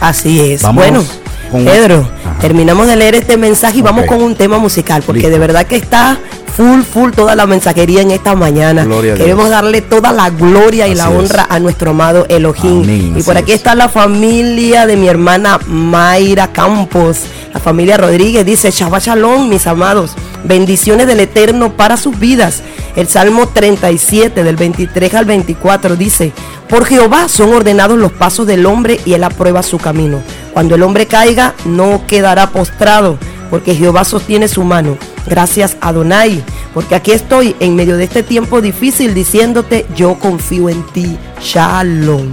Así 0.00 0.40
es. 0.40 0.62
Bueno, 0.72 1.04
con- 1.50 1.64
Pedro, 1.64 2.08
Ajá. 2.24 2.38
terminamos 2.40 2.86
de 2.86 2.96
leer 2.96 3.14
este 3.14 3.36
mensaje 3.36 3.78
y 3.78 3.82
vamos 3.82 4.06
con 4.06 4.22
un 4.22 4.34
tema 4.34 4.58
musical, 4.58 5.02
porque 5.04 5.20
Listo. 5.22 5.32
de 5.32 5.38
verdad 5.38 5.66
que 5.66 5.76
está 5.76 6.18
full, 6.56 6.82
full 6.82 7.10
toda 7.12 7.34
la 7.36 7.46
mensajería 7.46 8.00
en 8.02 8.10
esta 8.10 8.34
mañana. 8.34 8.84
Gloria. 8.84 9.14
Queremos 9.14 9.48
darle 9.50 9.80
toda 9.82 10.12
la 10.12 10.30
gloria 10.30 10.86
y 10.88 10.94
la 10.94 11.04
es. 11.04 11.10
honra 11.10 11.46
a 11.48 11.58
nuestro 11.58 11.90
amado 11.90 12.26
Elohim. 12.28 12.82
Amén, 12.82 13.14
y 13.16 13.22
por 13.22 13.36
así 13.36 13.42
aquí 13.42 13.52
es. 13.52 13.58
está 13.58 13.74
la 13.74 13.88
familia 13.88 14.86
de 14.86 14.96
mi 14.96 15.08
hermana 15.08 15.58
Mayra 15.66 16.48
Campos. 16.52 17.18
La 17.52 17.60
familia 17.60 17.96
Rodríguez 17.96 18.44
dice, 18.46 18.70
Shabbat 18.70 19.02
Shalom, 19.04 19.48
mis 19.48 19.66
amados. 19.66 20.12
Bendiciones 20.44 21.06
del 21.06 21.20
Eterno 21.20 21.76
para 21.76 21.96
sus 21.96 22.18
vidas. 22.18 22.62
El 22.96 23.08
Salmo 23.08 23.48
37 23.48 24.42
del 24.42 24.56
23 24.56 25.14
al 25.14 25.24
24 25.24 25.96
dice, 25.96 26.32
por 26.68 26.84
Jehová 26.84 27.28
son 27.28 27.52
ordenados 27.52 27.98
los 27.98 28.12
pasos 28.12 28.46
del 28.46 28.66
hombre 28.66 29.00
y 29.04 29.14
él 29.14 29.24
aprueba 29.24 29.62
su 29.62 29.78
camino. 29.78 30.22
Cuando 30.52 30.74
el 30.74 30.82
hombre 30.82 31.06
caiga, 31.06 31.54
no 31.64 32.06
quedará 32.06 32.50
postrado, 32.50 33.18
porque 33.50 33.74
Jehová 33.74 34.04
sostiene 34.04 34.48
su 34.48 34.62
mano. 34.64 34.96
Gracias 35.26 35.76
Adonai, 35.80 36.42
porque 36.72 36.94
aquí 36.94 37.12
estoy 37.12 37.54
en 37.60 37.76
medio 37.76 37.96
de 37.96 38.04
este 38.04 38.22
tiempo 38.22 38.60
difícil 38.60 39.14
diciéndote, 39.14 39.86
yo 39.94 40.18
confío 40.18 40.68
en 40.68 40.82
ti. 40.86 41.18
Shalom. 41.40 42.32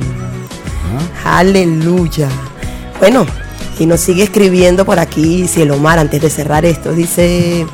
Aleluya. 1.25 2.29
Bueno, 2.99 3.25
y 3.79 3.85
nos 3.85 3.99
sigue 3.99 4.23
escribiendo 4.23 4.85
por 4.85 4.99
aquí 4.99 5.47
Cielomar 5.47 5.99
antes 5.99 6.21
de 6.21 6.29
cerrar 6.29 6.65
esto. 6.65 6.93
Dice, 6.93 7.65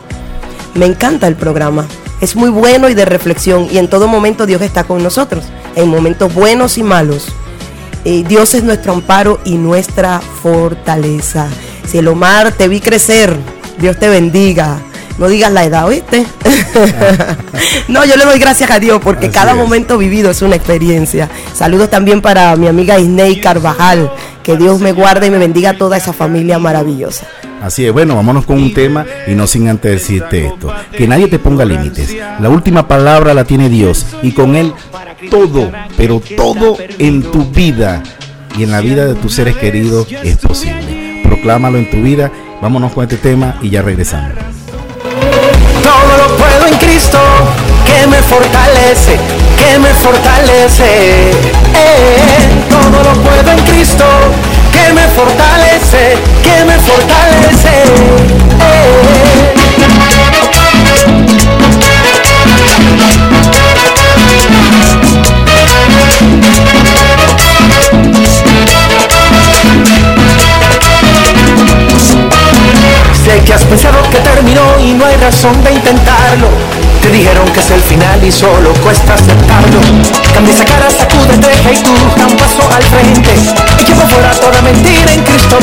me 0.75 0.85
encanta 0.85 1.27
el 1.27 1.35
programa. 1.35 1.87
Es 2.21 2.35
muy 2.35 2.49
bueno 2.49 2.89
y 2.89 2.93
de 2.93 3.05
reflexión 3.05 3.67
y 3.71 3.77
en 3.77 3.89
todo 3.89 4.07
momento 4.07 4.45
Dios 4.45 4.61
está 4.61 4.85
con 4.85 5.03
nosotros, 5.03 5.45
en 5.75 5.89
momentos 5.89 6.33
buenos 6.33 6.77
y 6.77 6.83
malos. 6.83 7.27
Eh, 8.05 8.23
Dios 8.27 8.53
es 8.53 8.63
nuestro 8.63 8.93
amparo 8.93 9.39
y 9.45 9.57
nuestra 9.57 10.19
fortaleza. 10.19 11.47
Cielomar, 11.87 12.51
te 12.51 12.67
vi 12.67 12.79
crecer. 12.79 13.35
Dios 13.79 13.97
te 13.97 14.09
bendiga. 14.09 14.79
No 15.17 15.27
digas 15.27 15.51
la 15.51 15.63
edad, 15.63 15.85
¿oíste? 15.85 16.25
no, 17.87 18.03
yo 18.03 18.15
le 18.15 18.25
doy 18.25 18.39
gracias 18.39 18.71
a 18.71 18.79
Dios 18.79 18.99
porque 19.03 19.27
Así 19.27 19.35
cada 19.35 19.51
es. 19.51 19.57
momento 19.57 19.97
vivido 19.97 20.31
es 20.31 20.41
una 20.41 20.55
experiencia. 20.55 21.29
Saludos 21.53 21.89
también 21.89 22.21
para 22.21 22.55
mi 22.55 22.67
amiga 22.67 22.99
Isnei 22.99 23.39
Carvajal. 23.39 24.11
Que 24.43 24.57
Dios 24.57 24.81
me 24.81 24.91
guarde 24.91 25.27
y 25.27 25.29
me 25.29 25.37
bendiga 25.37 25.69
a 25.71 25.77
toda 25.77 25.95
esa 25.95 26.11
familia 26.11 26.59
maravillosa. 26.59 27.27
Así 27.61 27.85
es, 27.85 27.93
bueno, 27.93 28.15
vámonos 28.17 28.45
con 28.45 28.57
un 28.57 28.73
tema 28.73 29.05
y 29.25 29.35
no 29.35 29.47
sin 29.47 29.69
antes 29.69 29.89
decirte 29.93 30.47
esto, 30.47 30.73
que 30.91 31.07
nadie 31.07 31.27
te 31.27 31.39
ponga 31.39 31.63
límites. 31.63 32.13
La 32.41 32.49
última 32.49 32.89
palabra 32.89 33.33
la 33.33 33.45
tiene 33.45 33.69
Dios 33.69 34.05
y 34.21 34.33
con 34.33 34.57
Él 34.57 34.73
todo, 35.29 35.71
pero 35.95 36.21
todo 36.35 36.75
en 36.99 37.21
tu 37.23 37.45
vida 37.45 38.03
y 38.57 38.63
en 38.63 38.71
la 38.71 38.81
vida 38.81 39.05
de 39.05 39.15
tus 39.15 39.33
seres 39.35 39.55
queridos 39.55 40.07
es 40.11 40.37
posible. 40.37 41.21
Proclámalo 41.23 41.77
en 41.77 41.89
tu 41.89 42.01
vida, 42.01 42.29
vámonos 42.61 42.91
con 42.91 43.03
este 43.03 43.15
tema 43.15 43.57
y 43.61 43.69
ya 43.69 43.81
regresamos. 43.81 44.33
Cristo 46.83 47.19
que 47.85 48.07
me 48.07 48.21
fortalece, 48.21 49.17
que 49.57 49.79
me 49.79 49.93
fortalece. 49.93 51.31
Eh, 51.31 52.65
todo 52.69 53.03
lo 53.03 53.13
puedo 53.21 53.51
en 53.51 53.59
Cristo 53.65 54.05
que 54.71 54.91
me 54.91 55.07
fortalece, 55.07 56.17
que 56.43 56.65
me 56.65 56.77
fortalece. 56.79 57.83
Eh. 58.59 59.12
Que 73.41 73.53
has 73.53 73.63
pensado 73.65 73.97
que 74.09 74.19
terminó 74.19 74.61
y 74.79 74.93
no 74.93 75.05
hay 75.05 75.17
razón 75.17 75.61
de 75.63 75.73
intentarlo. 75.73 76.47
Te 77.01 77.09
dijeron 77.09 77.45
que 77.49 77.59
es 77.59 77.71
el 77.71 77.81
final 77.81 78.23
y 78.23 78.31
solo 78.31 78.71
cuesta 78.81 79.15
aceptarlo. 79.15 79.81
Cambia 80.33 80.53
esa 80.53 80.63
cara, 80.63 80.89
sacúdete, 80.89 81.49
hey 81.65 81.81
tú, 81.83 81.93
da 82.15 82.27
un 82.27 82.37
paso 82.37 82.61
al 82.73 82.83
frente. 82.83 83.33
Y 83.85 83.91
por 83.91 84.07
fuera 84.07 84.31
toda 84.31 84.61
mentira, 84.61 85.11
en 85.11 85.23
Cristo 85.23 85.57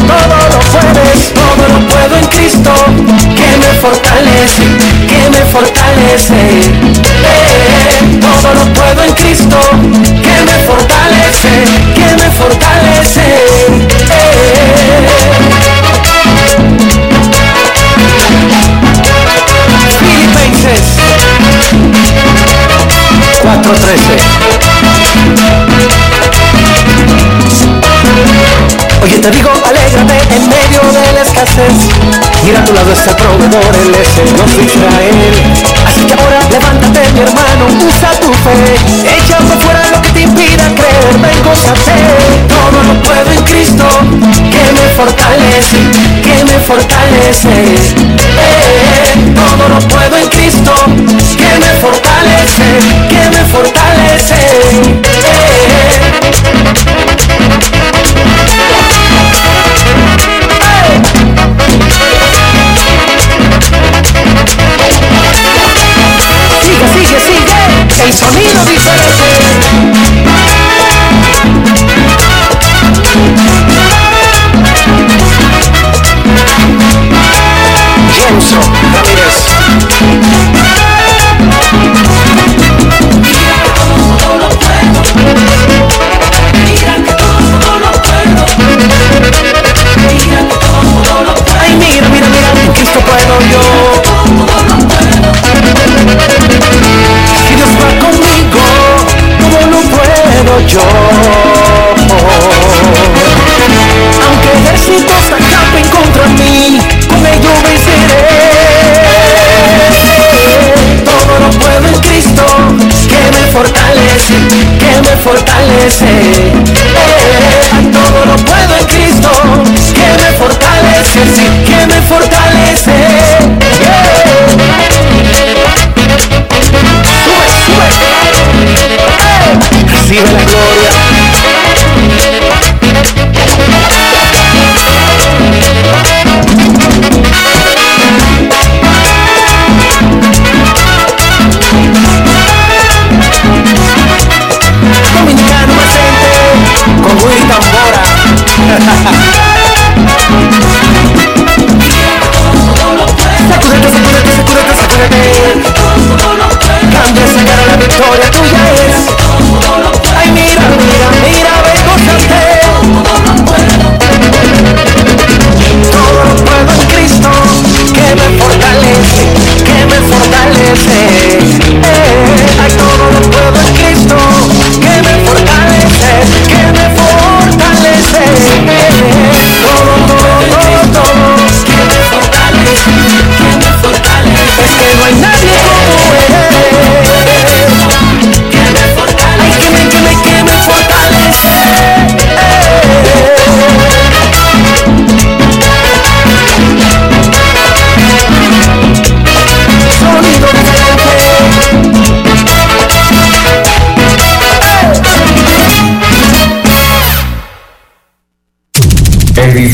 fortalece. 47.33 47.90
Eh, 47.90 47.90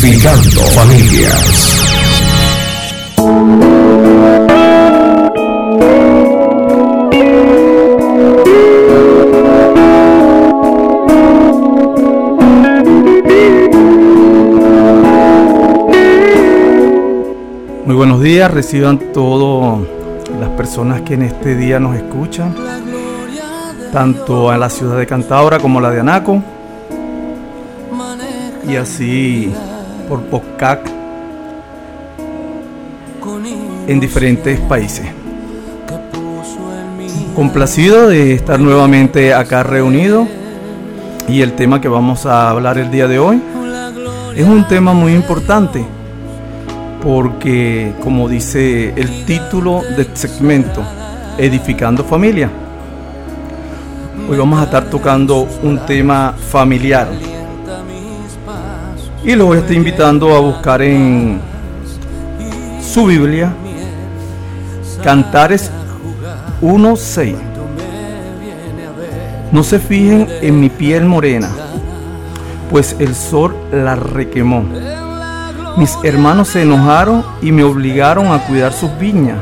Edificando 0.07 0.61
familias. 0.71 1.83
Muy 17.85 17.97
buenos 17.97 18.21
días, 18.23 18.49
reciban 18.53 19.01
todas 19.13 19.81
las 20.39 20.51
personas 20.51 21.01
que 21.01 21.15
en 21.15 21.23
este 21.23 21.57
día 21.57 21.81
nos 21.81 21.97
escuchan, 21.97 22.55
tanto 23.93 24.53
a 24.53 24.57
la 24.57 24.71
ciudad 24.71 24.99
de 24.99 25.07
Cantabria 25.09 25.59
como 25.59 25.81
a 25.81 25.83
la 25.83 25.91
de 25.91 25.99
Anaco, 25.99 26.41
y 28.69 28.77
así 28.77 29.53
por 30.09 30.23
POCAC 30.23 30.91
en 33.87 34.01
diferentes 34.01 34.59
países. 34.61 35.07
Complacido 37.35 38.09
de 38.09 38.33
estar 38.33 38.59
nuevamente 38.59 39.35
acá 39.35 39.63
reunido 39.63 40.27
y 41.29 41.43
el 41.43 41.53
tema 41.53 41.81
que 41.81 41.89
vamos 41.89 42.25
a 42.27 42.51
hablar 42.51 42.79
el 42.79 42.91
día 42.91 43.09
de 43.09 43.19
hoy 43.19 43.43
es 44.35 44.47
un 44.47 44.67
tema 44.69 44.93
muy 44.93 45.13
importante 45.13 45.85
porque 47.03 47.95
como 48.03 48.29
dice 48.29 48.93
el 48.97 49.25
título 49.27 49.83
del 49.97 50.09
segmento, 50.15 50.83
Edificando 51.39 52.03
Familia, 52.03 52.51
hoy 54.29 54.39
vamos 54.39 54.59
a 54.59 54.65
estar 54.65 54.91
tocando 54.91 55.47
un 55.63 55.79
tema 55.81 56.35
familiar. 56.51 57.36
Y 59.27 59.35
lo 59.35 59.47
voy 59.47 59.57
a 59.57 59.61
estar 59.61 59.75
invitando 59.75 60.37
a 60.37 60.39
buscar 60.39 60.81
en 60.83 61.41
su 62.81 63.07
Biblia, 63.07 63.53
Cantares 65.03 65.69
1.6. 66.63 67.35
No 69.51 69.65
se 69.65 69.81
fijen 69.81 70.29
en 70.43 70.61
mi 70.61 70.69
piel 70.69 71.07
morena, 71.07 71.51
pues 72.71 72.95
el 73.01 73.17
sol 73.17 73.57
la 73.73 73.97
requemó. 73.97 74.65
Mis 75.77 75.99
hermanos 76.05 76.47
se 76.47 76.63
enojaron 76.63 77.25
y 77.43 77.51
me 77.51 77.65
obligaron 77.65 78.29
a 78.29 78.39
cuidar 78.47 78.73
sus 78.73 78.97
viñas, 78.97 79.39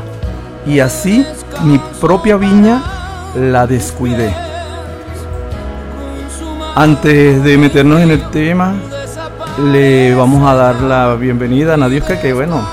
y 0.65 0.79
así 0.79 1.27
mi 1.63 1.79
propia 2.01 2.37
viña 2.37 2.81
la 3.35 3.67
descuidé. 3.67 4.33
Antes 6.73 7.43
de 7.43 7.57
meternos 7.59 8.01
en 8.01 8.09
el 8.09 8.31
tema, 8.31 8.73
le 9.57 10.13
vamos 10.13 10.47
a 10.47 10.55
dar 10.55 10.81
la 10.81 11.15
bienvenida 11.15 11.75
a 11.75 11.77
Nadiuska, 11.77 12.19
que 12.19 12.33
bueno, 12.33 12.67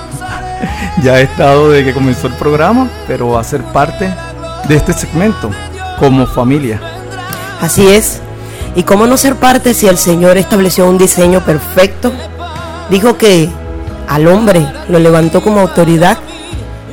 ya 1.03 1.15
ha 1.15 1.21
estado 1.21 1.71
desde 1.71 1.87
que 1.87 1.95
comenzó 1.95 2.27
el 2.27 2.35
programa, 2.35 2.89
pero 3.07 3.31
va 3.31 3.41
a 3.41 3.45
ser 3.45 3.63
parte 3.63 4.13
de 4.69 4.77
este 4.77 4.93
segmento 4.93 5.51
como 5.99 6.27
familia. 6.27 6.81
Así 7.61 7.89
es. 7.89 8.21
¿Y 8.75 8.83
cómo 8.83 9.07
no 9.07 9.17
ser 9.17 9.37
parte 9.37 9.75
si 9.75 9.87
el 9.87 9.99
Señor 9.99 10.37
estableció 10.39 10.89
un 10.89 10.99
diseño 10.99 11.45
perfecto? 11.45 12.13
Dijo 12.91 13.17
que 13.19 13.49
al 14.09 14.27
hombre 14.27 14.67
lo 14.89 14.99
levantó 14.99 15.43
como 15.43 15.61
autoridad 15.61 16.19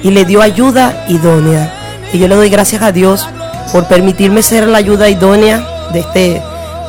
y 0.03 0.11
le 0.11 0.25
dio 0.25 0.41
ayuda 0.41 1.05
idónea. 1.07 1.73
Y 2.13 2.19
yo 2.19 2.27
le 2.27 2.35
doy 2.35 2.49
gracias 2.49 2.81
a 2.81 2.91
Dios 2.91 3.27
por 3.71 3.87
permitirme 3.87 4.43
ser 4.43 4.67
la 4.67 4.77
ayuda 4.77 5.09
idónea 5.09 5.65
de 5.93 5.99
este 5.99 6.41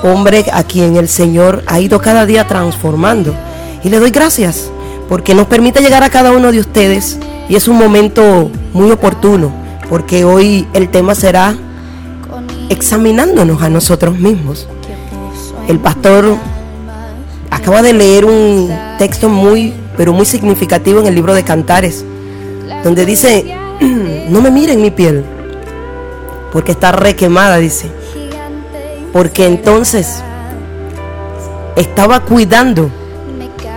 hombre 0.03 0.47
a 0.53 0.63
quien 0.65 0.97
el 0.97 1.09
Señor 1.09 1.63
ha 1.67 1.81
ido 1.81 2.01
cada 2.01 2.27
día 2.27 2.47
transformando. 2.47 3.35
Y 3.83 3.89
le 3.89 3.99
doy 3.99 4.11
gracias 4.11 4.71
porque 5.09 5.35
nos 5.35 5.47
permite 5.47 5.81
llegar 5.81 6.03
a 6.03 6.11
cada 6.11 6.33
uno 6.33 6.53
de 6.53 6.61
ustedes 6.61 7.19
y 7.49 7.57
es 7.57 7.67
un 7.69 7.79
momento 7.79 8.51
muy 8.73 8.91
oportuno 8.91 9.53
porque 9.89 10.25
hoy 10.25 10.69
el 10.73 10.89
tema 10.89 11.17
será 11.17 11.57
examinándonos 12.69 13.61
a 13.61 13.69
nosotros 13.69 14.19
mismos. 14.19 14.69
El 15.67 15.81
pastor 15.81 16.37
acaba 17.51 17.83
de 17.83 17.93
leer 17.93 18.25
un 18.25 18.71
texto 18.99 19.29
muy, 19.29 19.75
pero 19.97 20.13
muy 20.13 20.27
significativo 20.27 21.01
en 21.01 21.07
el 21.09 21.17
libro 21.17 21.35
de 21.35 21.43
Cantares, 21.43 22.05
donde 22.85 23.05
dice, 23.05 23.57
no 24.29 24.41
me 24.41 24.53
miren 24.53 24.81
mi 24.81 24.93
piel, 24.93 25.25
porque 26.53 26.71
está 26.73 26.93
requemada, 26.93 27.57
dice. 27.57 27.91
Porque 29.13 29.47
entonces 29.47 30.23
estaba 31.77 32.21
cuidando 32.21 32.91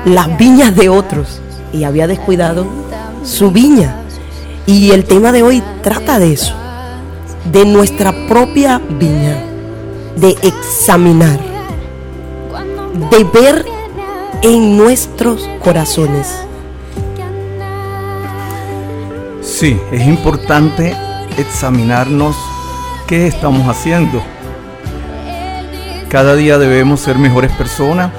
las 0.05 0.37
viñas 0.37 0.75
de 0.75 0.89
otros 0.89 1.41
y 1.71 1.83
había 1.83 2.07
descuidado 2.07 2.65
su 3.23 3.51
viña. 3.51 3.95
Y 4.65 4.91
el 4.91 5.05
tema 5.05 5.31
de 5.31 5.43
hoy 5.43 5.63
trata 5.81 6.19
de 6.19 6.33
eso, 6.33 6.53
de 7.51 7.65
nuestra 7.65 8.13
propia 8.27 8.79
viña, 8.79 9.43
de 10.15 10.37
examinar, 10.41 11.39
de 13.09 13.23
ver 13.25 13.65
en 14.41 14.77
nuestros 14.77 15.49
corazones. 15.63 16.27
Sí, 19.41 19.77
es 19.91 20.07
importante 20.07 20.95
examinarnos 21.37 22.35
qué 23.07 23.27
estamos 23.27 23.67
haciendo. 23.67 24.21
Cada 26.13 26.35
día 26.35 26.59
debemos 26.59 26.99
ser 26.99 27.17
mejores 27.17 27.51
personas 27.53 28.11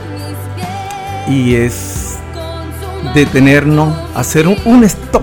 y 1.28 1.54
es 1.54 2.16
detenernos, 3.14 3.96
hacer 4.16 4.48
un, 4.48 4.82
stop 4.82 5.22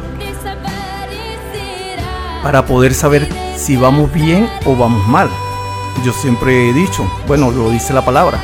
para 2.41 2.65
poder 2.65 2.93
saber 2.93 3.27
si 3.57 3.75
vamos 3.75 4.13
bien 4.13 4.49
o 4.65 4.77
vamos 4.77 5.05
mal. 5.05 5.29
Yo 6.05 6.13
siempre 6.13 6.69
he 6.69 6.71
dicho, 6.71 7.05
bueno, 7.27 7.51
lo 7.51 7.69
dice 7.71 7.91
la 7.91 8.05
palabra, 8.05 8.39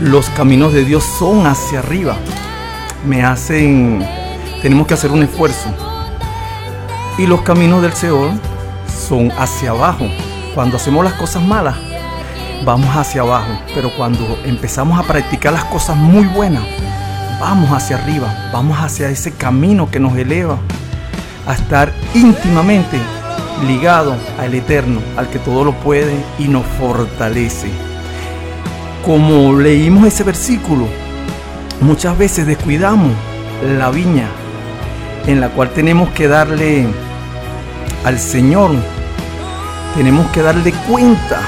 los 0.00 0.30
caminos 0.30 0.72
de 0.72 0.82
Dios 0.82 1.04
son 1.04 1.46
hacia 1.46 1.80
arriba. 1.80 2.16
Me 3.06 3.24
hacen, 3.24 4.02
tenemos 4.62 4.86
que 4.86 4.94
hacer 4.94 5.10
un 5.10 5.22
esfuerzo. 5.22 5.68
Y 7.18 7.26
los 7.26 7.42
caminos 7.42 7.82
del 7.82 7.92
Señor 7.92 8.30
son 9.06 9.30
hacia 9.32 9.72
abajo. 9.72 10.06
Cuando 10.54 10.78
hacemos 10.78 11.04
las 11.04 11.12
cosas 11.12 11.42
malas, 11.42 11.76
vamos 12.64 12.94
hacia 12.96 13.22
abajo. 13.22 13.52
Pero 13.74 13.90
cuando 13.96 14.38
empezamos 14.44 14.98
a 14.98 15.02
practicar 15.02 15.52
las 15.52 15.64
cosas 15.64 15.96
muy 15.96 16.24
buenas, 16.24 16.62
vamos 17.40 17.70
hacia 17.70 17.96
arriba. 17.96 18.50
Vamos 18.52 18.78
hacia 18.78 19.08
ese 19.08 19.32
camino 19.32 19.90
que 19.90 20.00
nos 20.00 20.16
eleva 20.16 20.58
a 21.46 21.54
estar 21.54 21.92
íntimamente 22.14 22.98
ligado 23.66 24.16
al 24.38 24.54
Eterno, 24.54 25.00
al 25.16 25.28
que 25.28 25.38
todo 25.38 25.64
lo 25.64 25.72
puede 25.72 26.14
y 26.38 26.48
nos 26.48 26.64
fortalece. 26.78 27.68
Como 29.04 29.58
leímos 29.58 30.06
ese 30.06 30.24
versículo, 30.24 30.86
muchas 31.80 32.18
veces 32.18 32.46
descuidamos 32.46 33.12
la 33.78 33.90
viña 33.90 34.28
en 35.26 35.40
la 35.40 35.48
cual 35.48 35.70
tenemos 35.70 36.10
que 36.10 36.28
darle 36.28 36.86
al 38.04 38.18
Señor, 38.18 38.70
tenemos 39.96 40.26
que 40.30 40.42
darle 40.42 40.72
cuenta, 40.88 41.40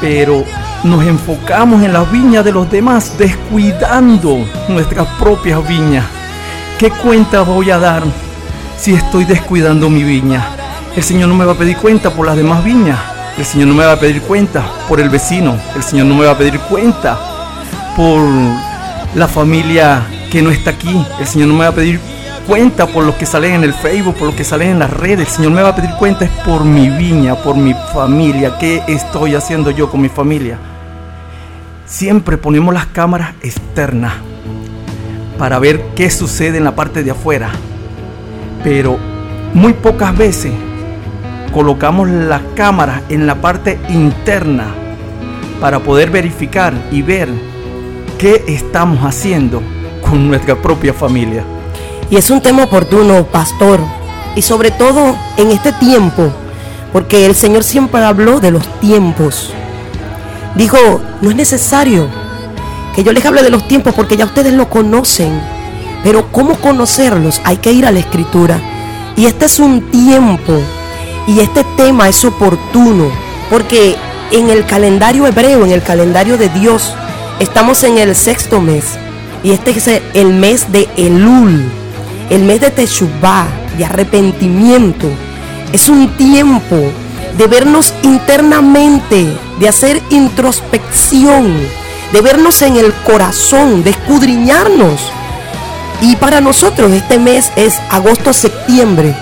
pero 0.00 0.44
nos 0.84 1.04
enfocamos 1.04 1.82
en 1.82 1.92
las 1.92 2.10
viñas 2.10 2.44
de 2.44 2.52
los 2.52 2.70
demás, 2.70 3.16
descuidando 3.18 4.38
nuestras 4.68 5.06
propias 5.18 5.66
viñas. 5.68 6.04
¿Qué 6.78 6.90
cuenta 6.90 7.42
voy 7.42 7.70
a 7.70 7.78
dar 7.78 8.02
si 8.78 8.94
estoy 8.94 9.24
descuidando 9.24 9.90
mi 9.90 10.02
viña? 10.02 10.42
El 10.96 11.02
Señor 11.02 11.28
no 11.28 11.34
me 11.34 11.44
va 11.44 11.52
a 11.52 11.56
pedir 11.56 11.76
cuenta 11.76 12.10
por 12.10 12.26
las 12.26 12.36
demás 12.36 12.64
viñas. 12.64 12.98
El 13.36 13.44
Señor 13.44 13.68
no 13.68 13.74
me 13.74 13.84
va 13.84 13.92
a 13.92 14.00
pedir 14.00 14.22
cuenta 14.22 14.64
por 14.88 15.00
el 15.00 15.08
vecino. 15.08 15.56
El 15.76 15.82
Señor 15.82 16.06
no 16.06 16.14
me 16.14 16.24
va 16.24 16.32
a 16.32 16.38
pedir 16.38 16.58
cuenta 16.60 17.18
por 17.96 18.20
la 19.14 19.28
familia 19.28 20.02
que 20.30 20.42
no 20.42 20.50
está 20.50 20.70
aquí. 20.70 21.04
El 21.18 21.26
Señor 21.26 21.48
no 21.48 21.54
me 21.54 21.60
va 21.60 21.68
a 21.68 21.74
pedir 21.74 22.00
cuenta 22.50 22.88
por 22.88 23.04
los 23.04 23.14
que 23.14 23.26
salen 23.26 23.54
en 23.54 23.62
el 23.62 23.72
Facebook, 23.72 24.16
por 24.16 24.26
los 24.26 24.34
que 24.34 24.42
salen 24.42 24.70
en 24.70 24.80
las 24.80 24.90
redes. 24.90 25.28
El 25.28 25.34
Señor 25.34 25.52
me 25.52 25.62
va 25.62 25.68
a 25.68 25.76
pedir 25.76 25.90
cuenta 26.00 26.24
es 26.24 26.32
por 26.44 26.64
mi 26.64 26.88
viña, 26.88 27.36
por 27.36 27.56
mi 27.56 27.72
familia. 27.94 28.58
¿Qué 28.58 28.82
estoy 28.88 29.36
haciendo 29.36 29.70
yo 29.70 29.88
con 29.88 30.00
mi 30.00 30.08
familia? 30.08 30.58
Siempre 31.86 32.38
ponemos 32.38 32.74
las 32.74 32.86
cámaras 32.86 33.34
externas 33.40 34.14
para 35.38 35.60
ver 35.60 35.80
qué 35.94 36.10
sucede 36.10 36.58
en 36.58 36.64
la 36.64 36.74
parte 36.74 37.04
de 37.04 37.12
afuera. 37.12 37.50
Pero 38.64 38.98
muy 39.54 39.72
pocas 39.72 40.18
veces 40.18 40.52
colocamos 41.54 42.08
la 42.08 42.42
cámara 42.56 43.02
en 43.08 43.28
la 43.28 43.36
parte 43.36 43.78
interna 43.90 44.74
para 45.60 45.78
poder 45.78 46.10
verificar 46.10 46.74
y 46.90 47.02
ver 47.02 47.28
qué 48.18 48.42
estamos 48.48 49.04
haciendo 49.04 49.62
con 50.02 50.26
nuestra 50.26 50.56
propia 50.56 50.92
familia. 50.92 51.44
Y 52.10 52.16
es 52.16 52.28
un 52.30 52.40
tema 52.40 52.64
oportuno, 52.64 53.24
pastor, 53.24 53.78
y 54.34 54.42
sobre 54.42 54.70
todo 54.70 55.16
en 55.36 55.50
este 55.52 55.72
tiempo, 55.72 56.30
porque 56.92 57.24
el 57.24 57.34
Señor 57.36 57.62
siempre 57.62 58.04
habló 58.04 58.40
de 58.40 58.50
los 58.50 58.66
tiempos. 58.80 59.52
Dijo, 60.56 61.00
no 61.20 61.30
es 61.30 61.36
necesario 61.36 62.08
que 62.94 63.04
yo 63.04 63.12
les 63.12 63.24
hable 63.24 63.42
de 63.42 63.50
los 63.50 63.66
tiempos 63.68 63.94
porque 63.94 64.16
ya 64.16 64.24
ustedes 64.24 64.52
lo 64.52 64.68
conocen, 64.68 65.40
pero 66.02 66.32
¿cómo 66.32 66.56
conocerlos? 66.56 67.40
Hay 67.44 67.58
que 67.58 67.72
ir 67.72 67.86
a 67.86 67.92
la 67.92 68.00
escritura. 68.00 68.58
Y 69.16 69.26
este 69.26 69.46
es 69.46 69.60
un 69.60 69.90
tiempo 69.90 70.54
y 71.28 71.40
este 71.40 71.64
tema 71.76 72.08
es 72.08 72.24
oportuno 72.24 73.10
porque 73.50 73.96
en 74.32 74.50
el 74.50 74.64
calendario 74.66 75.26
hebreo, 75.26 75.64
en 75.64 75.72
el 75.72 75.82
calendario 75.82 76.38
de 76.38 76.48
Dios, 76.48 76.94
estamos 77.38 77.84
en 77.84 77.98
el 77.98 78.16
sexto 78.16 78.60
mes. 78.60 78.84
Y 79.42 79.52
este 79.52 79.70
es 79.70 79.88
el 80.14 80.34
mes 80.34 80.70
de 80.72 80.88
Elul, 80.96 81.79
el 82.30 82.44
mes 82.44 82.60
de 82.60 82.70
Teshuvah, 82.70 83.46
de 83.76 83.84
arrepentimiento. 83.84 85.08
Es 85.72 85.88
un 85.88 86.08
tiempo 86.16 86.76
de 87.36 87.46
vernos 87.46 87.92
internamente, 88.02 89.26
de 89.58 89.68
hacer 89.68 90.00
introspección, 90.10 91.54
de 92.12 92.20
vernos 92.22 92.62
en 92.62 92.76
el 92.76 92.92
corazón, 93.04 93.84
de 93.84 93.90
escudriñarnos. 93.90 95.00
Y 96.00 96.16
para 96.16 96.40
nosotros 96.40 96.92
este 96.92 97.18
mes 97.18 97.52
es 97.56 97.78
agosto-septiembre 97.90 99.14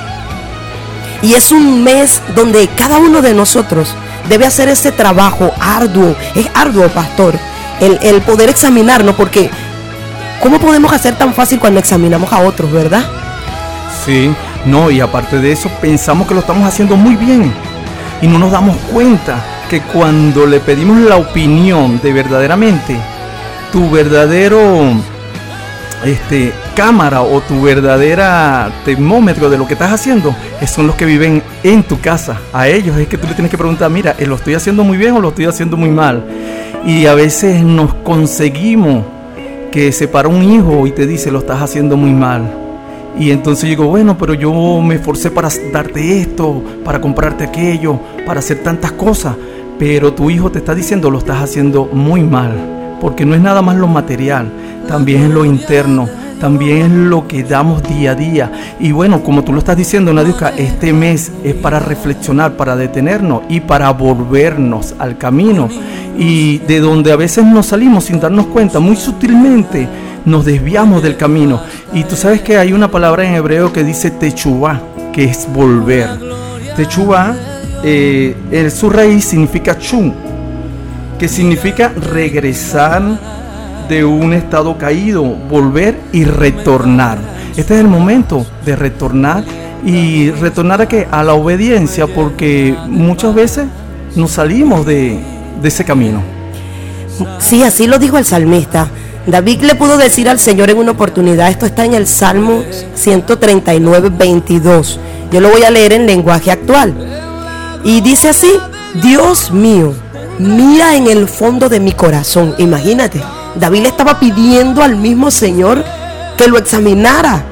y 1.23 1.35
es 1.35 1.51
un 1.51 1.83
mes 1.83 2.23
donde 2.35 2.69
cada 2.69 2.99
uno 2.99 3.23
de 3.23 3.35
nosotros 3.35 3.95
debe 4.29 4.47
hacer 4.47 4.69
ese 4.69 4.93
trabajo 4.93 5.53
arduo. 5.61 6.15
Es 6.35 6.47
arduo, 6.55 6.89
pastor, 6.89 7.35
el, 7.81 8.23
poder 8.23 8.49
examinarnos, 8.49 9.15
porque 9.17 9.51
¿cómo 10.43 10.59
podemos 10.59 10.93
hacer 10.93 11.15
tan 11.15 11.35
fácil 11.35 11.59
cuando 11.59 11.81
examinamos 11.81 12.33
a 12.33 12.41
otros, 12.41 12.71
verdad? 12.73 13.05
Sí, 14.05 14.31
no, 14.65 14.91
y 14.91 15.01
aparte 15.01 15.39
de 15.39 15.53
eso, 15.53 15.71
pensamos 15.81 16.27
que 16.27 16.35
lo 16.35 16.41
estamos 16.41 16.67
haciendo 16.67 16.97
muy 16.97 17.17
bien. 17.17 17.53
Y 18.21 18.27
no 18.27 18.39
nos 18.39 18.53
damos 18.53 18.77
cuenta 18.93 19.45
que 19.69 19.81
cuando 19.81 20.47
le 20.47 20.61
pedimos 20.61 20.99
la 20.99 21.17
opinión 21.17 22.01
de 22.03 22.13
verdaderamente, 22.13 22.97
tu 23.73 23.91
verdadero 23.91 24.93
este, 26.05 26.53
cámara 26.75 27.23
o 27.23 27.41
tu 27.41 27.63
verdadera 27.63 28.71
termómetro 28.85 29.51
de 29.51 29.59
lo 29.59 29.67
que 29.67 29.75
estás 29.75 29.93
haciendo 29.93 30.35
son 30.67 30.87
los 30.87 30.97
que 30.97 31.05
viven 31.05 31.43
en 31.63 31.83
tu 31.83 32.01
casa. 32.01 32.39
A 32.53 32.69
ellos 32.69 32.97
es 32.97 33.09
que 33.09 33.19
tú 33.19 33.27
le 33.27 33.35
tienes 33.35 33.51
que 33.51 33.59
preguntar, 33.59 33.91
mira, 33.91 34.15
¿lo 34.19 34.37
estoy 34.37 34.55
haciendo 34.55 34.85
muy 34.85 34.97
bien 34.97 35.15
o 35.15 35.21
lo 35.21 35.29
estoy 35.29 35.47
haciendo 35.47 35.77
muy 35.77 35.91
mal? 35.91 36.25
Y 36.85 37.07
a 37.07 37.15
veces 37.15 37.63
nos 37.63 37.95
conseguimos 37.95 39.05
que 39.71 39.93
se 39.93 40.09
para 40.09 40.29
un 40.29 40.43
hijo 40.43 40.87
y 40.87 40.93
te 40.93 41.07
dice, 41.07 41.31
lo 41.31 41.41
estás 41.41 41.63
haciendo 41.63 41.97
muy 41.97 42.13
mal. 42.13 42.43
Y 43.19 43.31
entonces 43.33 43.69
digo, 43.69 43.87
bueno, 43.87 44.17
pero 44.17 44.35
yo 44.35 44.81
me 44.81 44.97
esforcé 44.97 45.31
para 45.31 45.49
darte 45.73 46.21
esto, 46.21 46.63
para 46.85 47.01
comprarte 47.01 47.45
aquello, 47.45 47.99
para 48.27 48.41
hacer 48.41 48.63
tantas 48.63 48.93
cosas. 48.93 49.35
Pero 49.79 50.15
tu 50.15 50.31
hijo 50.31 50.51
te 50.51 50.59
está 50.59 50.75
diciendo, 50.75 51.11
lo 51.11 51.19
estás 51.19 51.43
haciendo 51.43 51.87
muy 51.87 52.23
mal. 52.23 52.97
Porque 53.01 53.25
no 53.25 53.35
es 53.35 53.41
nada 53.41 53.63
más 53.63 53.77
lo 53.77 53.87
material, 53.87 54.51
también 54.89 55.23
es 55.25 55.31
lo 55.31 55.45
interno, 55.45 56.09
también 56.41 56.83
es 56.83 56.91
lo 56.91 57.27
que 57.27 57.43
damos 57.43 57.83
día 57.83 58.13
a 58.13 58.15
día. 58.15 58.53
Y 58.81 58.93
bueno, 58.93 59.23
como 59.23 59.45
tú 59.45 59.53
lo 59.53 59.59
estás 59.59 59.77
diciendo, 59.77 60.13
Nadiuska, 60.13 60.51
este 60.57 60.93
mes 60.93 61.33
es 61.45 61.55
para 61.55 61.79
reflexionar, 61.79 62.57
para 62.57 62.77
detenernos 62.77 63.43
y 63.49 63.61
para 63.61 63.91
volvernos 63.91 64.95
al 64.99 65.19
camino. 65.19 65.69
Y 66.17 66.59
de 66.59 66.81
donde 66.81 67.13
a 67.13 67.17
veces 67.17 67.45
nos 67.45 67.67
salimos 67.67 68.05
sin 68.05 68.21
darnos 68.21 68.47
cuenta, 68.47 68.81
muy 68.81 68.97
sutilmente 68.97 69.89
nos 70.25 70.45
desviamos 70.45 71.03
del 71.03 71.17
camino. 71.17 71.61
Y 71.93 72.05
tú 72.05 72.17
sabes 72.17 72.43
que 72.43 72.59
hay 72.59 72.73
una 72.73 72.91
palabra 72.91 73.25
en 73.25 73.35
hebreo 73.35 73.73
que 73.73 73.85
dice 73.85 74.11
techubá, 74.11 74.81
que 75.13 75.25
es 75.25 75.49
volver. 75.53 76.09
Techubá, 76.77 77.35
eh, 77.83 78.71
su 78.75 78.91
raíz 78.91 79.25
significa 79.25 79.79
chum, 79.79 80.13
que 81.19 81.29
significa 81.29 81.89
regresar 81.89 83.38
de 83.89 84.05
un 84.05 84.33
estado 84.33 84.77
caído, 84.79 85.23
volver 85.25 85.99
y 86.13 86.25
retornar. 86.25 87.19
Este 87.57 87.75
es 87.75 87.81
el 87.81 87.89
momento 87.89 88.47
de 88.65 88.77
retornar 88.77 89.45
y 89.85 90.31
retornar 90.31 90.83
a 90.83 90.89
qué? 90.89 91.09
A 91.11 91.23
la 91.23 91.35
obediencia, 91.35 92.07
porque 92.07 92.77
muchas 92.89 93.35
veces 93.35 93.67
nos 94.15 94.33
salimos 94.33 94.85
de, 94.87 95.19
de 95.61 95.69
ese 95.69 95.85
camino. 95.85 96.23
Sí, 97.39 97.63
así 97.63 97.87
lo 97.87 97.99
dijo 97.99 98.19
el 98.19 98.25
salmista. 98.25 98.89
David 99.27 99.63
le 99.63 99.75
pudo 99.75 99.99
decir 99.99 100.29
al 100.29 100.39
Señor 100.39 100.71
en 100.71 100.79
una 100.79 100.93
oportunidad, 100.93 101.51
esto 101.51 101.67
está 101.67 101.85
en 101.85 101.95
el 101.95 102.07
Salmo 102.07 102.63
139, 102.95 104.11
22. 104.11 105.01
Yo 105.31 105.41
lo 105.41 105.51
voy 105.51 105.63
a 105.65 105.71
leer 105.71 105.93
en 105.93 106.07
lenguaje 106.07 106.51
actual. 106.51 106.95
Y 107.85 108.01
dice 108.01 108.31
así, 108.31 108.51
Dios 109.03 109.51
mío, 109.51 109.93
mira 110.39 110.97
en 110.97 111.07
el 111.09 111.29
fondo 111.29 111.69
de 111.69 111.81
mi 111.81 111.93
corazón. 111.93 112.55
Imagínate, 112.59 113.21
David 113.59 113.87
estaba 113.87 114.21
pidiendo 114.21 114.83
al 114.83 114.97
mismo 114.97 115.31
Señor 115.31 115.85
que 116.37 116.47
lo 116.47 116.59
examinara. 116.59 117.45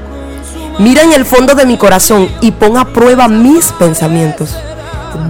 Mira 0.79 1.03
en 1.03 1.13
el 1.13 1.25
fondo 1.25 1.55
de 1.55 1.67
mi 1.67 1.77
corazón 1.77 2.29
y 2.41 2.53
pon 2.53 2.77
a 2.77 2.93
prueba 2.93 3.29
mis 3.29 3.73
pensamientos. 3.73 4.57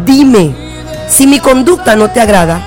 Dime 0.05 0.55
si 1.09 1.27
mi 1.27 1.39
conducta 1.39 1.97
no 1.97 2.11
te 2.11 2.21
agrada 2.21 2.61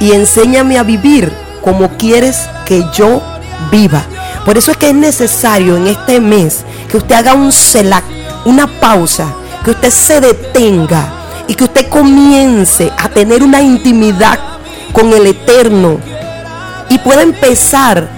y 0.00 0.12
enséñame 0.12 0.78
a 0.78 0.82
vivir 0.82 1.32
como 1.62 1.96
quieres 1.96 2.48
que 2.66 2.84
yo 2.92 3.22
viva. 3.70 4.02
Por 4.44 4.58
eso 4.58 4.70
es 4.70 4.76
que 4.76 4.90
es 4.90 4.94
necesario 4.94 5.76
en 5.76 5.86
este 5.86 6.20
mes 6.20 6.64
que 6.90 6.98
usted 6.98 7.14
haga 7.14 7.34
un 7.34 7.52
celac, 7.52 8.04
una 8.44 8.66
pausa, 8.66 9.32
que 9.64 9.70
usted 9.70 9.90
se 9.90 10.20
detenga 10.20 11.12
y 11.48 11.54
que 11.54 11.64
usted 11.64 11.88
comience 11.88 12.92
a 12.98 13.08
tener 13.08 13.42
una 13.42 13.62
intimidad 13.62 14.38
con 14.92 15.12
el 15.12 15.26
Eterno 15.26 15.98
y 16.88 16.98
pueda 16.98 17.22
empezar 17.22 18.08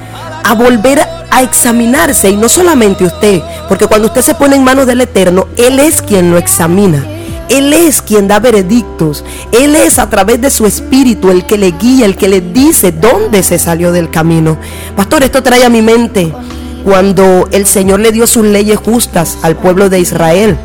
a 0.45 0.55
volver 0.55 1.01
a 1.31 1.43
examinarse 1.43 2.31
y 2.31 2.37
no 2.37 2.49
solamente 2.49 3.05
usted, 3.05 3.43
porque 3.69 3.87
cuando 3.87 4.09
usted 4.09 4.23
se 4.23 4.35
pone 4.35 4.57
en 4.57 4.64
manos 4.64 4.87
del 4.87 5.01
Eterno, 5.01 5.47
Él 5.57 5.79
es 5.79 6.03
quien 6.03 6.31
lo 6.31 6.39
examina. 6.39 7.05
Él 7.49 7.73
es 7.73 8.03
quien 8.03 8.29
da 8.29 8.41
veredictos. 8.41 9.25
Él 9.53 9.75
es 9.75 9.99
a 9.99 10.11
través 10.11 10.41
de 10.41 10.51
su 10.51 10.66
espíritu 10.66 11.31
el 11.31 11.47
que 11.47 11.57
le 11.57 11.73
guía, 11.73 12.05
el 12.05 12.16
que 12.16 12.29
le 12.29 12.41
dice 12.41 12.93
dónde 12.93 13.43
se 13.43 13.59
salió 13.59 13.91
del 13.91 14.11
camino. 14.11 14.59
Pastor, 14.97 15.23
esto 15.23 15.43
trae 15.43 15.64
a 15.64 15.71
mi 15.71 15.81
mente 15.81 16.33
cuando 16.85 17.49
el 17.51 17.66
Señor 17.66 18.01
le 18.01 18.12
dio 18.12 18.27
sus 18.27 18.45
leyes 18.45 18.79
justas 18.79 19.39
al 19.43 19.57
pueblo 19.57 19.89
de 19.89 20.01
Israel. 20.01 20.57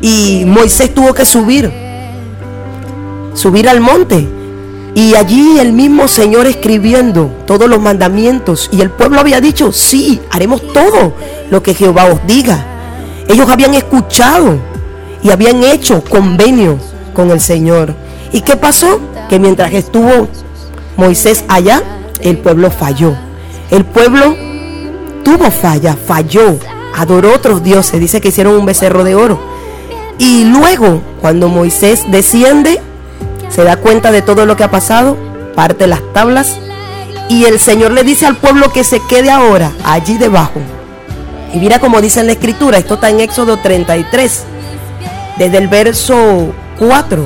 Y 0.00 0.44
Moisés 0.46 0.92
tuvo 0.92 1.14
que 1.14 1.24
subir, 1.24 1.72
subir 3.34 3.68
al 3.68 3.80
monte. 3.80 4.26
Y 4.94 5.16
allí 5.16 5.58
el 5.58 5.72
mismo 5.72 6.06
Señor 6.06 6.46
escribiendo 6.46 7.30
todos 7.46 7.68
los 7.68 7.80
mandamientos. 7.80 8.68
Y 8.72 8.80
el 8.80 8.90
pueblo 8.90 9.20
había 9.20 9.40
dicho, 9.40 9.72
sí, 9.72 10.20
haremos 10.30 10.62
todo 10.72 11.14
lo 11.50 11.62
que 11.62 11.74
Jehová 11.74 12.06
os 12.06 12.24
diga. 12.26 12.64
Ellos 13.28 13.48
habían 13.48 13.74
escuchado 13.74 14.58
y 15.22 15.30
habían 15.30 15.64
hecho 15.64 16.04
convenio 16.04 16.78
con 17.12 17.30
el 17.30 17.40
Señor. 17.40 17.94
¿Y 18.32 18.42
qué 18.42 18.56
pasó? 18.56 19.00
Que 19.28 19.38
mientras 19.38 19.72
estuvo 19.72 20.28
Moisés 20.96 21.44
allá, 21.48 21.82
el 22.20 22.38
pueblo 22.38 22.70
falló. 22.70 23.16
El 23.70 23.84
pueblo 23.84 24.36
tuvo 25.24 25.50
falla, 25.50 25.96
falló, 25.96 26.58
adoró 26.94 27.34
otros 27.34 27.64
dioses, 27.64 27.98
dice 27.98 28.20
que 28.20 28.28
hicieron 28.28 28.54
un 28.54 28.66
becerro 28.66 29.02
de 29.02 29.16
oro. 29.16 29.40
Y 30.18 30.44
luego, 30.44 31.00
cuando 31.20 31.48
Moisés 31.48 32.04
desciende, 32.08 32.80
se 33.54 33.62
da 33.62 33.76
cuenta 33.76 34.10
de 34.10 34.20
todo 34.20 34.46
lo 34.46 34.56
que 34.56 34.64
ha 34.64 34.70
pasado, 34.70 35.16
parte 35.54 35.86
las 35.86 36.00
tablas 36.12 36.58
y 37.28 37.44
el 37.44 37.60
Señor 37.60 37.92
le 37.92 38.02
dice 38.02 38.26
al 38.26 38.36
pueblo 38.36 38.72
que 38.72 38.82
se 38.82 39.00
quede 39.08 39.30
ahora 39.30 39.70
allí 39.84 40.18
debajo. 40.18 40.60
Y 41.52 41.58
mira 41.58 41.78
como 41.78 42.00
dice 42.00 42.18
en 42.18 42.26
la 42.26 42.32
escritura, 42.32 42.78
esto 42.78 42.94
está 42.94 43.10
en 43.10 43.20
Éxodo 43.20 43.58
33, 43.58 44.42
desde 45.38 45.56
el 45.56 45.68
verso 45.68 46.52
4, 46.80 47.24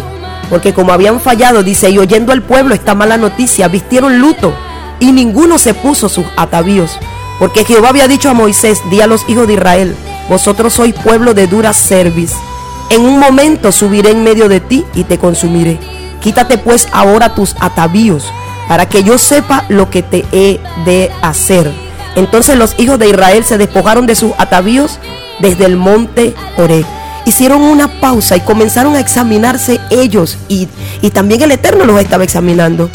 porque 0.50 0.74
como 0.74 0.92
habían 0.92 1.18
fallado, 1.18 1.62
dice, 1.62 1.88
y 1.88 1.98
oyendo 1.98 2.32
al 2.32 2.42
pueblo 2.42 2.74
esta 2.74 2.94
mala 2.94 3.16
noticia, 3.16 3.68
vistieron 3.68 4.18
luto 4.18 4.52
y 5.00 5.12
ninguno 5.12 5.56
se 5.56 5.72
puso 5.72 6.10
sus 6.10 6.26
atavíos, 6.36 6.98
porque 7.38 7.64
Jehová 7.64 7.88
había 7.88 8.06
dicho 8.06 8.28
a 8.28 8.34
Moisés, 8.34 8.82
di 8.90 9.00
a 9.00 9.06
los 9.06 9.26
hijos 9.30 9.46
de 9.46 9.54
Israel, 9.54 9.96
vosotros 10.28 10.74
sois 10.74 10.94
pueblo 10.94 11.32
de 11.32 11.46
dura 11.46 11.72
cerviz, 11.72 12.34
en 12.90 13.00
un 13.00 13.18
momento 13.18 13.72
subiré 13.72 14.10
en 14.10 14.24
medio 14.24 14.50
de 14.50 14.60
ti 14.60 14.84
y 14.94 15.04
te 15.04 15.16
consumiré. 15.16 15.97
Quítate 16.20 16.58
pues 16.58 16.88
ahora 16.92 17.34
tus 17.34 17.54
atavíos, 17.60 18.32
para 18.68 18.86
que 18.86 19.02
yo 19.02 19.18
sepa 19.18 19.64
lo 19.68 19.90
que 19.90 20.02
te 20.02 20.24
he 20.32 20.60
de 20.84 21.10
hacer. 21.22 21.70
Entonces 22.16 22.56
los 22.56 22.74
hijos 22.78 22.98
de 22.98 23.08
Israel 23.08 23.44
se 23.44 23.58
despojaron 23.58 24.06
de 24.06 24.14
sus 24.14 24.32
atavíos 24.38 24.98
desde 25.40 25.66
el 25.66 25.76
monte 25.76 26.34
Oreg 26.56 26.84
hicieron 27.28 27.60
una 27.60 28.00
pausa 28.00 28.36
y 28.36 28.40
comenzaron 28.40 28.96
a 28.96 29.00
examinarse 29.00 29.80
ellos 29.90 30.38
y, 30.48 30.66
y 31.02 31.10
también 31.10 31.42
el 31.42 31.52
Eterno 31.52 31.84
los 31.84 32.00
estaba 32.00 32.24
examinando. 32.24 32.88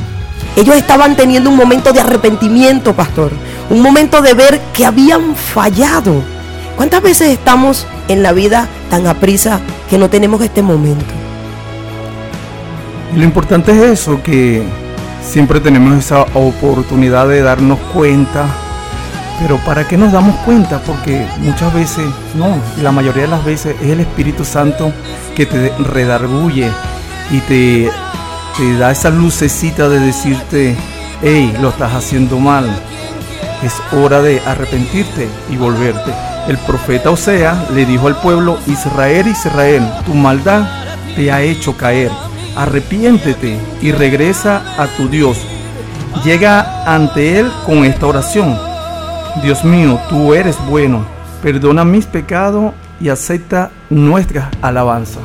Ellos 0.55 0.75
estaban 0.75 1.15
teniendo 1.15 1.51
un 1.51 1.55
momento 1.55 1.93
de 1.93 1.99
arrepentimiento, 1.99 2.95
pastor. 2.95 3.31
Un 3.69 3.81
momento 3.81 4.21
de 4.21 4.33
ver 4.33 4.59
que 4.73 4.85
habían 4.85 5.35
fallado. 5.35 6.23
¿Cuántas 6.75 7.01
veces 7.03 7.29
estamos 7.29 7.85
en 8.07 8.23
la 8.23 8.33
vida 8.33 8.67
tan 8.89 9.05
aprisa 9.05 9.59
que 9.89 9.99
no 9.99 10.09
tenemos 10.09 10.41
este 10.41 10.63
momento? 10.63 11.22
Lo 13.15 13.23
importante 13.23 13.71
es 13.71 14.01
eso, 14.01 14.21
que 14.23 14.63
siempre 15.21 15.59
tenemos 15.59 15.97
esa 15.97 16.23
oportunidad 16.33 17.27
de 17.27 17.41
darnos 17.41 17.79
cuenta 17.93 18.45
pero 19.39 19.57
¿para 19.57 19.87
qué 19.87 19.97
nos 19.97 20.11
damos 20.11 20.35
cuenta? 20.45 20.79
Porque 20.79 21.25
muchas 21.39 21.73
veces, 21.73 22.05
no, 22.35 22.55
la 22.81 22.91
mayoría 22.91 23.23
de 23.23 23.29
las 23.29 23.43
veces 23.43 23.75
es 23.81 23.89
el 23.89 23.99
Espíritu 23.99 24.45
Santo 24.45 24.93
que 25.35 25.45
te 25.45 25.69
redarguye 25.79 26.71
y 27.31 27.39
te, 27.39 27.91
te 28.57 28.77
da 28.77 28.91
esa 28.91 29.09
lucecita 29.09 29.89
de 29.89 29.99
decirte, 29.99 30.75
hey, 31.21 31.53
lo 31.61 31.69
estás 31.69 31.93
haciendo 31.93 32.39
mal. 32.39 32.69
Es 33.63 33.73
hora 33.91 34.21
de 34.21 34.39
arrepentirte 34.45 35.27
y 35.49 35.57
volverte. 35.57 36.13
El 36.47 36.57
profeta 36.59 37.09
Osea 37.09 37.67
le 37.73 37.85
dijo 37.85 38.07
al 38.07 38.15
pueblo, 38.17 38.57
Israel, 38.67 39.27
Israel, 39.27 39.83
tu 40.05 40.13
maldad 40.13 40.67
te 41.15 41.31
ha 41.31 41.41
hecho 41.41 41.75
caer. 41.75 42.11
Arrepiéntete 42.55 43.57
y 43.81 43.91
regresa 43.91 44.63
a 44.77 44.87
tu 44.87 45.07
Dios. 45.07 45.37
Llega 46.23 46.83
ante 46.85 47.39
Él 47.39 47.51
con 47.65 47.85
esta 47.85 48.05
oración 48.05 48.55
Dios 49.41 49.63
mío, 49.63 49.99
tú 50.09 50.33
eres 50.33 50.57
bueno, 50.69 51.05
perdona 51.41 51.83
mis 51.83 52.05
pecados 52.05 52.73
y 53.01 53.09
acepta 53.09 53.71
nuestra 53.89 54.51
alabanza. 54.61 55.19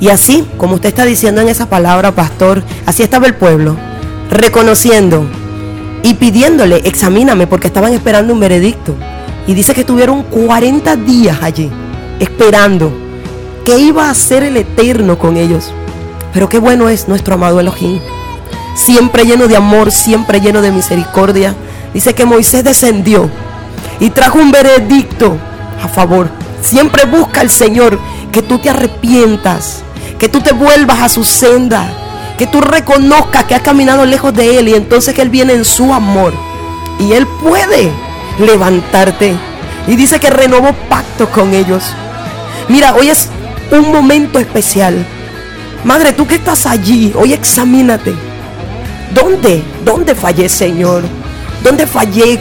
Y 0.00 0.08
así, 0.08 0.44
como 0.56 0.74
usted 0.74 0.88
está 0.88 1.04
diciendo 1.04 1.40
en 1.40 1.48
esa 1.48 1.68
palabra, 1.68 2.10
pastor, 2.12 2.62
así 2.84 3.02
estaba 3.02 3.26
el 3.26 3.34
pueblo, 3.34 3.76
reconociendo 4.28 5.24
y 6.02 6.14
pidiéndole, 6.14 6.82
examíname, 6.84 7.46
porque 7.46 7.68
estaban 7.68 7.92
esperando 7.92 8.32
un 8.32 8.40
veredicto. 8.40 8.94
Y 9.46 9.54
dice 9.54 9.72
que 9.72 9.82
estuvieron 9.82 10.24
40 10.24 10.96
días 10.96 11.38
allí, 11.40 11.70
esperando 12.18 12.92
que 13.64 13.78
iba 13.78 14.08
a 14.08 14.10
hacer 14.10 14.42
el 14.42 14.56
eterno 14.56 15.16
con 15.16 15.36
ellos. 15.36 15.72
Pero 16.34 16.48
qué 16.48 16.58
bueno 16.58 16.88
es 16.88 17.06
nuestro 17.06 17.34
amado 17.34 17.60
Elohim. 17.60 18.00
Siempre 18.74 19.24
lleno 19.24 19.46
de 19.46 19.56
amor, 19.56 19.92
siempre 19.92 20.40
lleno 20.40 20.60
de 20.60 20.72
misericordia. 20.72 21.54
Dice 21.94 22.12
que 22.12 22.24
Moisés 22.24 22.64
descendió 22.64 23.30
y 24.00 24.10
trajo 24.10 24.40
un 24.40 24.50
veredicto 24.50 25.38
a 25.80 25.86
favor. 25.86 26.28
Siempre 26.60 27.04
busca 27.04 27.40
el 27.40 27.50
Señor 27.50 28.00
que 28.32 28.42
tú 28.42 28.58
te 28.58 28.68
arrepientas, 28.68 29.82
que 30.18 30.28
tú 30.28 30.40
te 30.40 30.52
vuelvas 30.52 31.00
a 31.02 31.08
su 31.08 31.22
senda, 31.22 31.86
que 32.36 32.48
tú 32.48 32.60
reconozcas 32.60 33.44
que 33.44 33.54
has 33.54 33.62
caminado 33.62 34.04
lejos 34.04 34.34
de 34.34 34.58
Él 34.58 34.68
y 34.68 34.74
entonces 34.74 35.14
que 35.14 35.22
Él 35.22 35.30
viene 35.30 35.52
en 35.52 35.64
su 35.64 35.94
amor 35.94 36.34
y 36.98 37.12
Él 37.12 37.28
puede 37.44 37.92
levantarte. 38.40 39.36
Y 39.86 39.94
dice 39.94 40.18
que 40.18 40.30
renovó 40.30 40.72
pacto 40.88 41.28
con 41.30 41.54
ellos. 41.54 41.84
Mira, 42.68 42.94
hoy 42.94 43.10
es 43.10 43.28
un 43.70 43.92
momento 43.92 44.40
especial. 44.40 45.06
Madre, 45.84 46.12
tú 46.12 46.26
que 46.26 46.36
estás 46.36 46.66
allí, 46.66 47.12
hoy 47.14 47.32
examínate. 47.32 48.14
¿Dónde? 49.14 49.62
¿Dónde 49.84 50.14
fallé, 50.14 50.48
Señor? 50.48 51.04
¿Dónde 51.62 51.86
fallé 51.86 52.40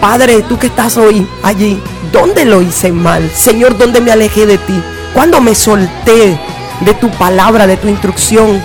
Padre, 0.00 0.42
tú 0.42 0.58
que 0.58 0.66
estás 0.66 0.96
hoy 0.98 1.26
allí, 1.42 1.80
¿dónde 2.12 2.44
lo 2.44 2.60
hice 2.60 2.92
mal? 2.92 3.28
Señor, 3.34 3.78
¿dónde 3.78 4.00
me 4.00 4.12
alejé 4.12 4.46
de 4.46 4.58
ti? 4.58 4.80
¿Cuándo 5.14 5.40
me 5.40 5.54
solté 5.54 6.38
de 6.80 6.94
tu 6.94 7.10
palabra, 7.10 7.66
de 7.66 7.76
tu 7.76 7.88
instrucción? 7.88 8.62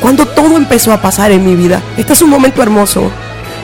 Cuando 0.00 0.26
todo 0.26 0.56
empezó 0.56 0.92
a 0.92 1.00
pasar 1.00 1.30
en 1.30 1.44
mi 1.44 1.54
vida. 1.54 1.80
Este 1.96 2.12
es 2.14 2.22
un 2.22 2.30
momento 2.30 2.62
hermoso. 2.62 3.10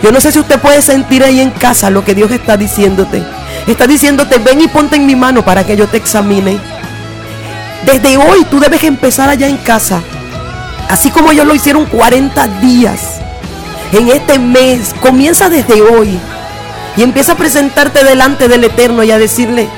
Yo 0.03 0.12
no 0.12 0.20
sé 0.20 0.31
si 0.31 0.39
usted 0.39 0.61
puede 0.61 0.83
sentir 0.83 1.24
ahí 1.24 1.41
en 1.41 1.51
casa 1.51 1.91
lo 1.91 2.05
que 2.05 2.14
Dios 2.14 2.31
está 2.31 2.57
diciéndote. 2.57 3.22
Está 3.66 3.87
diciéndote, 3.87 4.39
ven 4.39 4.61
y 4.61 4.68
ponte 4.68 4.97
en 4.97 5.07
mi 5.07 5.16
mano 5.16 5.45
para 5.45 5.64
que 5.64 5.77
yo 5.77 5.89
te 5.89 5.97
examine. 5.97 6.59
Desde 7.87 8.16
hoy 8.16 8.45
tú 8.51 8.61
debes 8.61 8.82
empezar 8.84 9.28
allá 9.28 9.49
en 9.49 9.57
casa. 9.59 10.03
Así 10.91 11.11
como 11.11 11.32
ellos 11.32 11.47
lo 11.47 11.55
hicieron 11.55 11.87
40 11.87 12.47
días 12.61 13.01
en 13.93 14.09
este 14.09 14.39
mes, 14.39 14.95
comienza 15.01 15.49
desde 15.49 15.80
hoy 15.80 16.18
y 16.97 17.03
empieza 17.03 17.32
a 17.32 17.37
presentarte 17.37 18.05
delante 18.05 18.49
del 18.49 18.64
Eterno 18.64 19.05
y 19.05 19.11
a 19.12 19.18
decirle, 19.18 19.68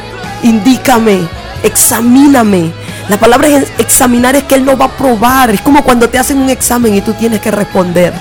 indícame, 0.42 1.20
examíname. 1.62 2.72
La 3.10 3.18
palabra 3.18 3.48
examinar 3.78 4.36
es 4.36 4.44
que 4.44 4.54
Él 4.54 4.64
no 4.64 4.76
va 4.76 4.86
a 4.86 4.96
probar. 4.96 5.50
Es 5.50 5.60
como 5.60 5.82
cuando 5.82 6.08
te 6.08 6.18
hacen 6.18 6.38
un 6.38 6.48
examen 6.48 6.94
y 6.94 7.02
tú 7.02 7.12
tienes 7.14 7.40
que 7.40 7.50
responder. 7.50 8.14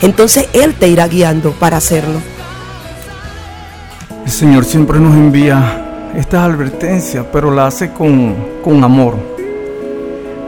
Entonces 0.00 0.48
Él 0.52 0.74
te 0.74 0.88
irá 0.88 1.06
guiando 1.06 1.52
para 1.52 1.76
hacerlo. 1.76 2.20
El 4.24 4.32
Señor 4.32 4.64
siempre 4.64 4.98
nos 4.98 5.14
envía 5.14 5.81
estas 6.16 6.40
advertencias, 6.40 7.24
pero 7.32 7.50
la 7.50 7.66
hace 7.66 7.90
con, 7.92 8.34
con 8.62 8.82
amor. 8.84 9.14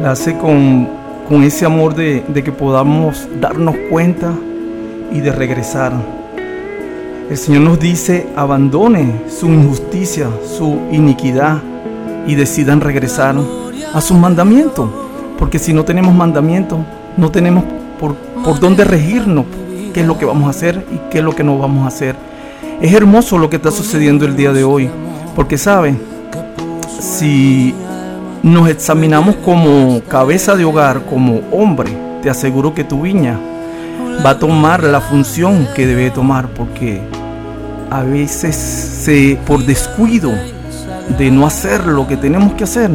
La 0.00 0.12
hace 0.12 0.36
con, 0.36 0.88
con 1.28 1.42
ese 1.42 1.64
amor 1.64 1.94
de, 1.94 2.24
de 2.28 2.42
que 2.42 2.52
podamos 2.52 3.26
darnos 3.40 3.74
cuenta 3.90 4.32
y 5.12 5.20
de 5.20 5.32
regresar. 5.32 5.92
El 7.30 7.36
Señor 7.38 7.62
nos 7.62 7.80
dice, 7.80 8.26
abandone 8.36 9.22
su 9.28 9.46
injusticia, 9.46 10.28
su 10.44 10.78
iniquidad 10.92 11.58
y 12.26 12.34
decidan 12.34 12.80
regresar 12.80 13.36
a 13.94 14.00
sus 14.00 14.18
mandamientos. 14.18 14.90
Porque 15.38 15.58
si 15.58 15.72
no 15.72 15.84
tenemos 15.84 16.14
mandamientos, 16.14 16.80
no 17.16 17.30
tenemos 17.30 17.64
por, 17.98 18.14
por 18.14 18.60
dónde 18.60 18.84
regirnos, 18.84 19.46
qué 19.92 20.00
es 20.00 20.06
lo 20.06 20.18
que 20.18 20.26
vamos 20.26 20.46
a 20.48 20.50
hacer 20.50 20.84
y 20.92 21.10
qué 21.10 21.18
es 21.18 21.24
lo 21.24 21.34
que 21.34 21.44
no 21.44 21.58
vamos 21.58 21.84
a 21.84 21.88
hacer. 21.88 22.16
Es 22.80 22.92
hermoso 22.92 23.38
lo 23.38 23.48
que 23.48 23.56
está 23.56 23.70
sucediendo 23.70 24.26
el 24.26 24.36
día 24.36 24.52
de 24.52 24.64
hoy, 24.64 24.90
porque 25.34 25.58
sabe, 25.58 25.96
si 27.00 27.74
nos 28.42 28.68
examinamos 28.68 29.36
como 29.36 30.00
cabeza 30.08 30.54
de 30.54 30.64
hogar, 30.64 31.02
como 31.06 31.40
hombre, 31.50 31.90
te 32.22 32.30
aseguro 32.30 32.74
que 32.74 32.84
tu 32.84 33.02
viña 33.02 33.38
va 34.24 34.30
a 34.30 34.38
tomar 34.38 34.82
la 34.82 35.00
función 35.00 35.66
que 35.74 35.86
debe 35.86 36.10
tomar, 36.10 36.48
porque 36.48 37.02
a 37.90 38.02
veces 38.02 38.54
se, 38.54 39.38
por 39.46 39.64
descuido 39.64 40.32
de 41.18 41.30
no 41.30 41.46
hacer 41.46 41.86
lo 41.86 42.06
que 42.06 42.16
tenemos 42.16 42.54
que 42.54 42.64
hacer, 42.64 42.90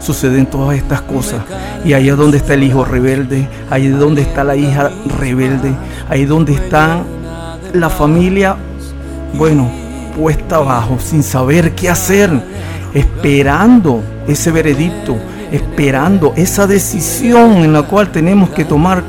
suceden 0.00 0.46
todas 0.46 0.76
estas 0.76 1.02
cosas. 1.02 1.42
Y 1.84 1.92
ahí 1.92 2.08
es 2.08 2.16
donde 2.16 2.38
está 2.38 2.54
el 2.54 2.62
hijo 2.62 2.84
rebelde, 2.84 3.48
ahí 3.70 3.86
es 3.86 3.98
donde 3.98 4.22
está 4.22 4.44
la 4.44 4.56
hija 4.56 4.90
rebelde, 5.18 5.74
ahí 6.08 6.22
es 6.22 6.28
donde 6.28 6.54
está 6.54 7.02
la 7.72 7.90
familia, 7.90 8.56
bueno, 9.34 9.83
puesta 10.16 10.56
abajo, 10.56 10.98
sin 10.98 11.22
saber 11.22 11.74
qué 11.74 11.90
hacer, 11.90 12.30
esperando 12.94 14.02
ese 14.26 14.50
veredicto, 14.50 15.16
esperando 15.52 16.32
esa 16.36 16.66
decisión 16.66 17.58
en 17.58 17.72
la 17.72 17.82
cual 17.82 18.10
tenemos 18.10 18.50
que 18.50 18.64
tomar 18.64 19.02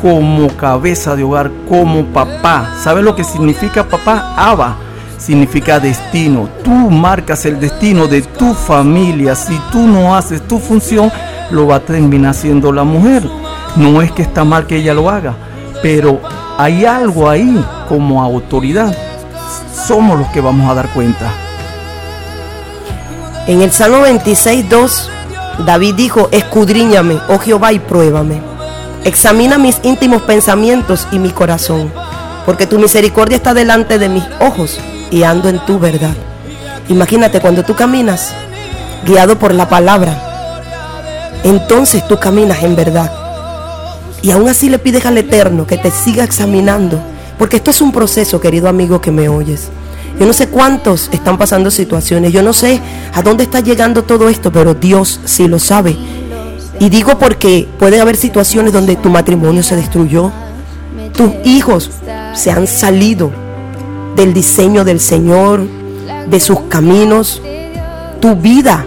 como 0.00 0.48
cabeza 0.56 1.14
de 1.14 1.22
hogar, 1.22 1.50
como 1.68 2.04
papá. 2.06 2.74
¿Sabes 2.82 3.04
lo 3.04 3.14
que 3.14 3.24
significa 3.24 3.88
papá? 3.88 4.34
Aba 4.36 4.76
significa 5.22 5.78
destino. 5.78 6.48
Tú 6.64 6.70
marcas 6.70 7.46
el 7.46 7.60
destino 7.60 8.08
de 8.08 8.22
tu 8.22 8.52
familia. 8.54 9.34
Si 9.36 9.56
tú 9.70 9.86
no 9.86 10.16
haces 10.16 10.42
tu 10.48 10.58
función, 10.58 11.10
lo 11.50 11.68
va 11.68 11.76
a 11.76 11.80
terminar 11.80 12.32
haciendo 12.32 12.72
la 12.72 12.82
mujer. 12.82 13.22
No 13.76 14.02
es 14.02 14.10
que 14.10 14.22
está 14.22 14.44
mal 14.44 14.66
que 14.66 14.76
ella 14.76 14.92
lo 14.92 15.08
haga, 15.08 15.34
pero 15.82 16.20
hay 16.58 16.84
algo 16.84 17.30
ahí 17.30 17.64
como 17.88 18.22
autoridad. 18.22 18.94
Somos 19.86 20.18
los 20.18 20.28
que 20.28 20.40
vamos 20.40 20.70
a 20.70 20.74
dar 20.74 20.88
cuenta. 20.90 21.32
En 23.46 23.62
el 23.62 23.72
Salmo 23.72 24.02
26, 24.02 24.68
2, 24.68 25.10
David 25.66 25.94
dijo, 25.94 26.28
escudriñame, 26.30 27.18
oh 27.28 27.38
Jehová, 27.38 27.72
y 27.72 27.78
pruébame 27.78 28.52
Examina 29.04 29.58
mis 29.58 29.80
íntimos 29.82 30.22
pensamientos 30.22 31.08
y 31.10 31.18
mi 31.18 31.30
corazón, 31.30 31.92
porque 32.46 32.68
tu 32.68 32.78
misericordia 32.78 33.36
está 33.36 33.52
delante 33.52 33.98
de 33.98 34.08
mis 34.08 34.22
ojos 34.40 34.78
y 35.10 35.24
ando 35.24 35.48
en 35.48 35.58
tu 35.66 35.80
verdad. 35.80 36.14
Imagínate 36.88 37.40
cuando 37.40 37.64
tú 37.64 37.74
caminas 37.74 38.32
guiado 39.04 39.40
por 39.40 39.54
la 39.54 39.68
palabra, 39.68 40.16
entonces 41.42 42.06
tú 42.06 42.20
caminas 42.20 42.62
en 42.62 42.76
verdad. 42.76 43.10
Y 44.22 44.30
aún 44.30 44.48
así 44.48 44.68
le 44.68 44.78
pides 44.78 45.04
al 45.04 45.18
Eterno 45.18 45.66
que 45.66 45.78
te 45.78 45.90
siga 45.90 46.22
examinando, 46.22 47.00
porque 47.42 47.56
esto 47.56 47.72
es 47.72 47.80
un 47.80 47.90
proceso, 47.90 48.40
querido 48.40 48.68
amigo 48.68 49.00
que 49.00 49.10
me 49.10 49.28
oyes. 49.28 49.68
Yo 50.16 50.26
no 50.26 50.32
sé 50.32 50.46
cuántos 50.46 51.08
están 51.10 51.38
pasando 51.38 51.72
situaciones, 51.72 52.32
yo 52.32 52.40
no 52.40 52.52
sé 52.52 52.80
a 53.12 53.20
dónde 53.20 53.42
está 53.42 53.58
llegando 53.58 54.04
todo 54.04 54.28
esto, 54.28 54.52
pero 54.52 54.74
Dios 54.74 55.18
sí 55.24 55.48
lo 55.48 55.58
sabe 55.58 55.96
y 56.78 56.88
digo 56.88 57.18
porque 57.18 57.66
puede 57.80 58.00
haber 58.00 58.16
situaciones 58.16 58.72
donde 58.72 58.94
tu 58.94 59.08
matrimonio 59.08 59.64
se 59.64 59.74
destruyó, 59.74 60.30
tus 61.16 61.32
hijos 61.44 61.90
se 62.32 62.52
han 62.52 62.68
salido 62.68 63.32
del 64.14 64.32
diseño 64.32 64.84
del 64.84 65.00
Señor, 65.00 65.66
de 66.30 66.38
sus 66.38 66.60
caminos, 66.68 67.42
tu 68.20 68.36
vida. 68.36 68.86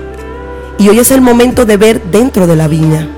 Y 0.77 0.87
hoy 0.87 0.99
es 0.99 1.11
el 1.11 1.19
momento 1.19 1.65
de 1.65 1.75
ver 1.75 2.01
dentro 2.09 2.47
de 2.47 2.55
la 2.55 2.69
viña. 2.69 3.09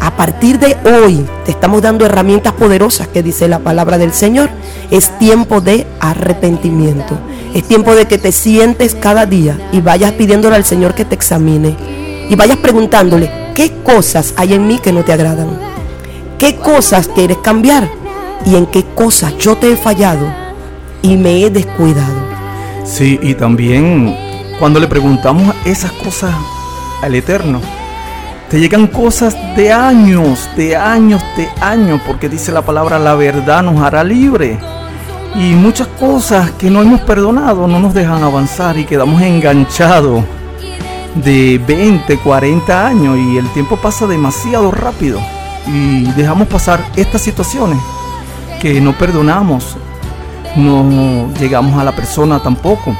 A 0.00 0.16
partir 0.16 0.58
de 0.58 0.76
hoy 0.90 1.24
te 1.44 1.50
estamos 1.50 1.82
dando 1.82 2.04
herramientas 2.04 2.52
poderosas 2.52 3.08
que 3.08 3.22
dice 3.22 3.48
la 3.48 3.60
palabra 3.60 3.98
del 3.98 4.12
Señor. 4.12 4.50
Es 4.90 5.18
tiempo 5.18 5.60
de 5.60 5.86
arrepentimiento. 6.00 7.18
Es 7.54 7.64
tiempo 7.64 7.94
de 7.94 8.06
que 8.06 8.18
te 8.18 8.32
sientes 8.32 8.94
cada 8.94 9.26
día 9.26 9.58
y 9.72 9.80
vayas 9.80 10.12
pidiéndole 10.12 10.56
al 10.56 10.64
Señor 10.64 10.94
que 10.94 11.04
te 11.04 11.14
examine. 11.14 11.76
Y 12.28 12.34
vayas 12.36 12.56
preguntándole, 12.58 13.44
¿Qué 13.54 13.70
cosas 13.84 14.34
hay 14.36 14.54
en 14.54 14.66
mí 14.66 14.80
que 14.80 14.92
no 14.92 15.04
te 15.04 15.12
agradan? 15.12 15.56
¿Qué 16.38 16.56
cosas 16.56 17.06
quieres 17.06 17.38
cambiar? 17.38 17.88
¿Y 18.44 18.56
en 18.56 18.66
qué 18.66 18.82
cosas 18.82 19.38
yo 19.38 19.56
te 19.56 19.70
he 19.70 19.76
fallado 19.76 20.26
y 21.02 21.16
me 21.16 21.44
he 21.44 21.50
descuidado? 21.50 22.14
Sí, 22.84 23.20
y 23.22 23.34
también 23.34 24.16
cuando 24.58 24.80
le 24.80 24.88
preguntamos 24.88 25.54
esas 25.64 25.92
cosas 25.92 26.34
al 27.00 27.14
Eterno, 27.14 27.60
te 28.54 28.60
llegan 28.60 28.86
cosas 28.86 29.36
de 29.56 29.72
años, 29.72 30.48
de 30.56 30.76
años, 30.76 31.20
de 31.36 31.48
años, 31.60 32.00
porque 32.06 32.28
dice 32.28 32.52
la 32.52 32.62
palabra, 32.62 33.00
la 33.00 33.16
verdad 33.16 33.64
nos 33.64 33.80
hará 33.80 34.04
libre. 34.04 34.60
Y 35.34 35.54
muchas 35.54 35.88
cosas 35.88 36.52
que 36.52 36.70
no 36.70 36.80
hemos 36.80 37.00
perdonado 37.00 37.66
no 37.66 37.80
nos 37.80 37.92
dejan 37.92 38.22
avanzar 38.22 38.78
y 38.78 38.84
quedamos 38.84 39.20
enganchados 39.22 40.22
de 41.16 41.60
20, 41.66 42.16
40 42.18 42.86
años 42.86 43.18
y 43.18 43.38
el 43.38 43.48
tiempo 43.48 43.76
pasa 43.76 44.06
demasiado 44.06 44.70
rápido 44.70 45.18
y 45.66 46.04
dejamos 46.12 46.46
pasar 46.46 46.78
estas 46.94 47.22
situaciones 47.22 47.80
que 48.62 48.80
no 48.80 48.92
perdonamos, 48.92 49.76
no 50.54 51.28
llegamos 51.40 51.76
a 51.76 51.82
la 51.82 51.90
persona 51.90 52.40
tampoco 52.40 52.96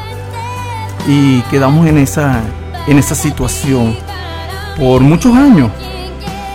y 1.07 1.43
quedamos 1.43 1.87
en 1.87 1.99
esa, 1.99 2.41
en 2.89 2.99
esa 2.99 3.15
situación 3.15 3.97
por 4.79 5.03
muchos 5.03 5.35
años. 5.35 5.71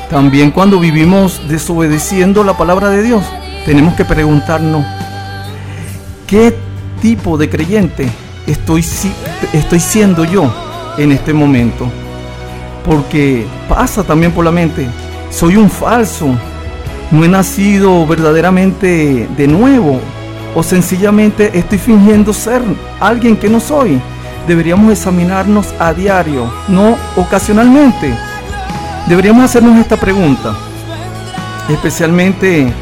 También 0.09 0.51
cuando 0.51 0.79
vivimos 0.79 1.41
desobedeciendo 1.47 2.43
la 2.43 2.57
palabra 2.57 2.89
de 2.89 3.03
Dios, 3.03 3.23
tenemos 3.65 3.93
que 3.95 4.05
preguntarnos, 4.05 4.83
¿qué 6.25 6.55
tipo 7.01 7.37
de 7.37 7.49
creyente 7.49 8.09
estoy, 8.47 8.83
estoy 9.53 9.79
siendo 9.79 10.25
yo? 10.25 10.51
en 10.99 11.11
este 11.11 11.33
momento. 11.33 11.89
Porque 12.85 13.45
pasa 13.67 14.03
también 14.03 14.31
por 14.31 14.45
la 14.45 14.51
mente, 14.51 14.87
soy 15.31 15.55
un 15.55 15.69
falso, 15.69 16.27
no 17.11 17.25
he 17.25 17.27
nacido 17.27 18.05
verdaderamente 18.05 19.27
de 19.35 19.47
nuevo 19.47 19.99
o 20.55 20.63
sencillamente 20.63 21.51
estoy 21.57 21.77
fingiendo 21.77 22.33
ser 22.33 22.61
alguien 22.99 23.35
que 23.37 23.49
no 23.49 23.59
soy. 23.59 23.99
Deberíamos 24.47 24.91
examinarnos 24.91 25.73
a 25.79 25.93
diario, 25.93 26.51
no 26.67 26.95
ocasionalmente. 27.15 28.13
Deberíamos 29.07 29.43
hacernos 29.43 29.77
esta 29.77 29.97
pregunta, 29.97 30.53
especialmente 31.67 32.73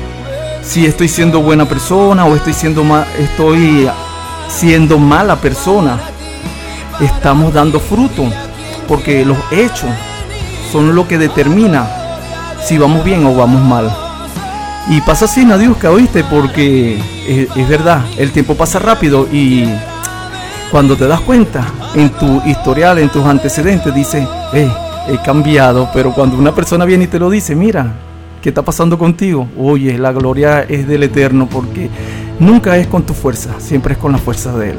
si 0.61 0.85
estoy 0.85 1.07
siendo 1.07 1.41
buena 1.41 1.65
persona 1.65 2.25
o 2.25 2.35
estoy 2.35 2.53
siendo, 2.53 2.83
estoy 3.17 3.89
siendo 4.49 4.97
mala 4.97 5.35
persona 5.37 5.97
estamos 6.99 7.53
dando 7.53 7.79
fruto, 7.79 8.23
porque 8.87 9.25
los 9.25 9.37
hechos 9.51 9.89
son 10.71 10.95
lo 10.95 11.07
que 11.07 11.17
determina 11.17 11.87
si 12.63 12.77
vamos 12.77 13.03
bien 13.03 13.25
o 13.25 13.35
vamos 13.35 13.61
mal. 13.61 13.95
Y 14.89 15.01
pasa 15.01 15.25
así, 15.25 15.45
Nadiuska, 15.45 15.91
oíste, 15.91 16.23
porque 16.23 16.97
es, 17.27 17.69
verdad, 17.69 18.01
el 18.17 18.31
tiempo 18.31 18.55
pasa 18.55 18.79
rápido 18.79 19.27
y 19.31 19.65
cuando 20.71 20.95
te 20.97 21.07
das 21.07 21.21
cuenta 21.21 21.65
en 21.95 22.09
tu 22.09 22.41
historial, 22.45 22.99
en 22.99 23.09
tus 23.09 23.25
antecedentes, 23.25 23.93
dice, 23.93 24.27
hey, 24.53 24.71
he 25.07 25.17
cambiado, 25.21 25.89
pero 25.93 26.13
cuando 26.13 26.37
una 26.37 26.53
persona 26.53 26.85
viene 26.85 27.05
y 27.05 27.07
te 27.07 27.19
lo 27.19 27.29
dice, 27.29 27.55
mira, 27.55 27.93
¿qué 28.41 28.49
está 28.49 28.61
pasando 28.61 28.97
contigo? 28.97 29.47
Oye, 29.57 29.97
la 29.97 30.11
gloria 30.11 30.63
es 30.63 30.87
del 30.87 31.03
Eterno, 31.03 31.47
porque 31.49 31.89
nunca 32.39 32.77
es 32.77 32.87
con 32.87 33.03
tu 33.03 33.13
fuerza, 33.13 33.55
siempre 33.59 33.93
es 33.93 33.99
con 33.99 34.11
la 34.11 34.17
fuerza 34.17 34.55
de 34.57 34.71
Él. 34.71 34.77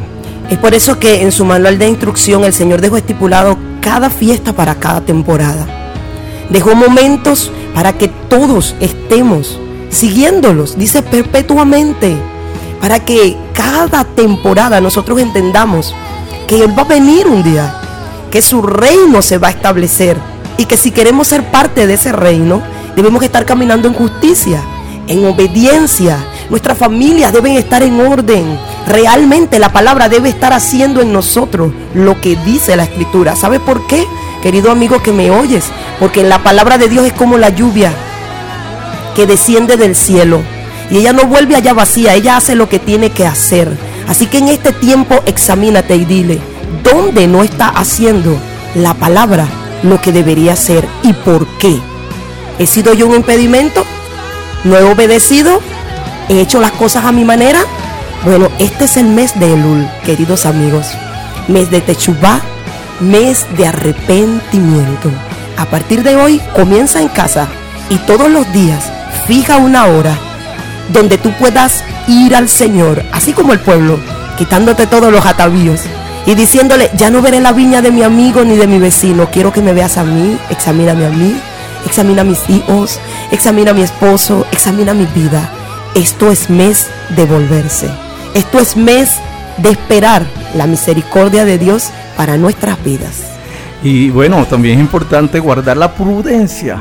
Es 0.50 0.58
por 0.58 0.74
eso 0.74 0.98
que 0.98 1.22
en 1.22 1.32
su 1.32 1.44
manual 1.44 1.78
de 1.78 1.88
instrucción 1.88 2.44
el 2.44 2.52
Señor 2.52 2.80
dejó 2.80 2.96
estipulado 2.96 3.56
cada 3.80 4.10
fiesta 4.10 4.52
para 4.52 4.74
cada 4.74 5.00
temporada. 5.00 5.66
Dejó 6.50 6.74
momentos 6.74 7.50
para 7.74 7.92
que 7.94 8.08
todos 8.08 8.74
estemos 8.80 9.58
siguiéndolos, 9.90 10.76
dice 10.76 11.02
perpetuamente, 11.02 12.16
para 12.80 13.04
que 13.04 13.36
cada 13.58 14.04
temporada 14.04 14.80
nosotros 14.80 15.18
entendamos 15.18 15.92
que 16.46 16.62
Él 16.62 16.78
va 16.78 16.82
a 16.82 16.86
venir 16.86 17.26
un 17.26 17.42
día, 17.42 17.74
que 18.30 18.40
su 18.40 18.62
reino 18.62 19.20
se 19.20 19.38
va 19.38 19.48
a 19.48 19.50
establecer 19.50 20.16
y 20.56 20.66
que 20.66 20.76
si 20.76 20.92
queremos 20.92 21.26
ser 21.26 21.42
parte 21.50 21.88
de 21.88 21.94
ese 21.94 22.12
reino, 22.12 22.62
debemos 22.94 23.20
estar 23.24 23.44
caminando 23.44 23.88
en 23.88 23.94
justicia, 23.94 24.62
en 25.08 25.26
obediencia. 25.26 26.24
Nuestras 26.50 26.78
familias 26.78 27.32
deben 27.32 27.56
estar 27.56 27.82
en 27.82 28.00
orden. 28.00 28.44
Realmente 28.86 29.58
la 29.58 29.72
palabra 29.72 30.08
debe 30.08 30.28
estar 30.28 30.52
haciendo 30.52 31.00
en 31.00 31.12
nosotros 31.12 31.72
lo 31.94 32.20
que 32.20 32.36
dice 32.36 32.76
la 32.76 32.84
escritura. 32.84 33.34
¿Sabe 33.34 33.58
por 33.58 33.88
qué? 33.88 34.06
Querido 34.40 34.70
amigo 34.70 35.02
que 35.02 35.12
me 35.12 35.32
oyes, 35.32 35.64
porque 35.98 36.22
la 36.22 36.44
palabra 36.44 36.78
de 36.78 36.88
Dios 36.88 37.06
es 37.06 37.12
como 37.12 37.38
la 37.38 37.48
lluvia 37.48 37.92
que 39.16 39.26
desciende 39.26 39.76
del 39.76 39.96
cielo. 39.96 40.42
Y 40.90 40.98
ella 40.98 41.12
no 41.12 41.24
vuelve 41.24 41.56
allá 41.56 41.74
vacía, 41.74 42.14
ella 42.14 42.36
hace 42.36 42.54
lo 42.54 42.68
que 42.68 42.78
tiene 42.78 43.10
que 43.10 43.26
hacer. 43.26 43.76
Así 44.08 44.26
que 44.26 44.38
en 44.38 44.48
este 44.48 44.72
tiempo 44.72 45.20
examínate 45.26 45.96
y 45.96 46.04
dile, 46.04 46.40
¿dónde 46.82 47.26
no 47.26 47.42
está 47.42 47.68
haciendo 47.68 48.38
la 48.74 48.94
palabra 48.94 49.46
lo 49.82 50.00
que 50.00 50.12
debería 50.12 50.54
hacer 50.54 50.86
y 51.02 51.12
por 51.12 51.46
qué? 51.58 51.78
¿He 52.58 52.66
sido 52.66 52.94
yo 52.94 53.06
un 53.06 53.16
impedimento? 53.16 53.84
¿No 54.64 54.76
he 54.76 54.82
obedecido? 54.82 55.60
¿He 56.28 56.40
hecho 56.40 56.60
las 56.60 56.72
cosas 56.72 57.04
a 57.04 57.12
mi 57.12 57.24
manera? 57.24 57.60
Bueno, 58.24 58.48
este 58.58 58.84
es 58.84 58.96
el 58.96 59.06
mes 59.06 59.38
de 59.38 59.52
Elul, 59.52 59.86
queridos 60.04 60.46
amigos. 60.46 60.88
Mes 61.46 61.70
de 61.70 61.80
Techubá, 61.80 62.40
mes 63.00 63.46
de 63.56 63.66
arrepentimiento. 63.66 65.10
A 65.56 65.66
partir 65.66 66.02
de 66.02 66.16
hoy 66.16 66.40
comienza 66.54 67.00
en 67.00 67.08
casa 67.08 67.46
y 67.90 67.96
todos 67.98 68.30
los 68.30 68.50
días 68.52 68.84
fija 69.26 69.58
una 69.58 69.86
hora 69.86 70.18
donde 70.92 71.18
tú 71.18 71.32
puedas 71.38 71.84
ir 72.06 72.34
al 72.34 72.48
Señor, 72.48 73.02
así 73.12 73.32
como 73.32 73.52
el 73.52 73.60
pueblo, 73.60 73.98
quitándote 74.36 74.86
todos 74.86 75.12
los 75.12 75.24
atavíos 75.26 75.80
y 76.26 76.34
diciéndole, 76.34 76.90
ya 76.96 77.10
no 77.10 77.22
veré 77.22 77.40
la 77.40 77.52
viña 77.52 77.80
de 77.80 77.90
mi 77.90 78.02
amigo 78.02 78.44
ni 78.44 78.56
de 78.56 78.66
mi 78.66 78.78
vecino, 78.78 79.28
quiero 79.30 79.52
que 79.52 79.62
me 79.62 79.72
veas 79.72 79.96
a 79.96 80.04
mí, 80.04 80.38
examíname 80.50 81.06
a 81.06 81.10
mí, 81.10 81.34
examina 81.86 82.22
a 82.22 82.24
mis 82.24 82.48
hijos, 82.50 82.98
examina 83.30 83.70
a 83.70 83.74
mi 83.74 83.82
esposo, 83.82 84.46
examina 84.52 84.94
mi 84.94 85.06
vida. 85.06 85.50
Esto 85.94 86.30
es 86.30 86.50
mes 86.50 86.86
de 87.16 87.24
volverse, 87.24 87.88
esto 88.34 88.60
es 88.60 88.76
mes 88.76 89.10
de 89.56 89.70
esperar 89.70 90.22
la 90.54 90.66
misericordia 90.66 91.44
de 91.44 91.58
Dios 91.58 91.90
para 92.16 92.36
nuestras 92.36 92.82
vidas. 92.84 93.22
Y 93.82 94.10
bueno, 94.10 94.44
también 94.44 94.78
es 94.78 94.80
importante 94.84 95.40
guardar 95.40 95.76
la 95.76 95.94
prudencia, 95.94 96.78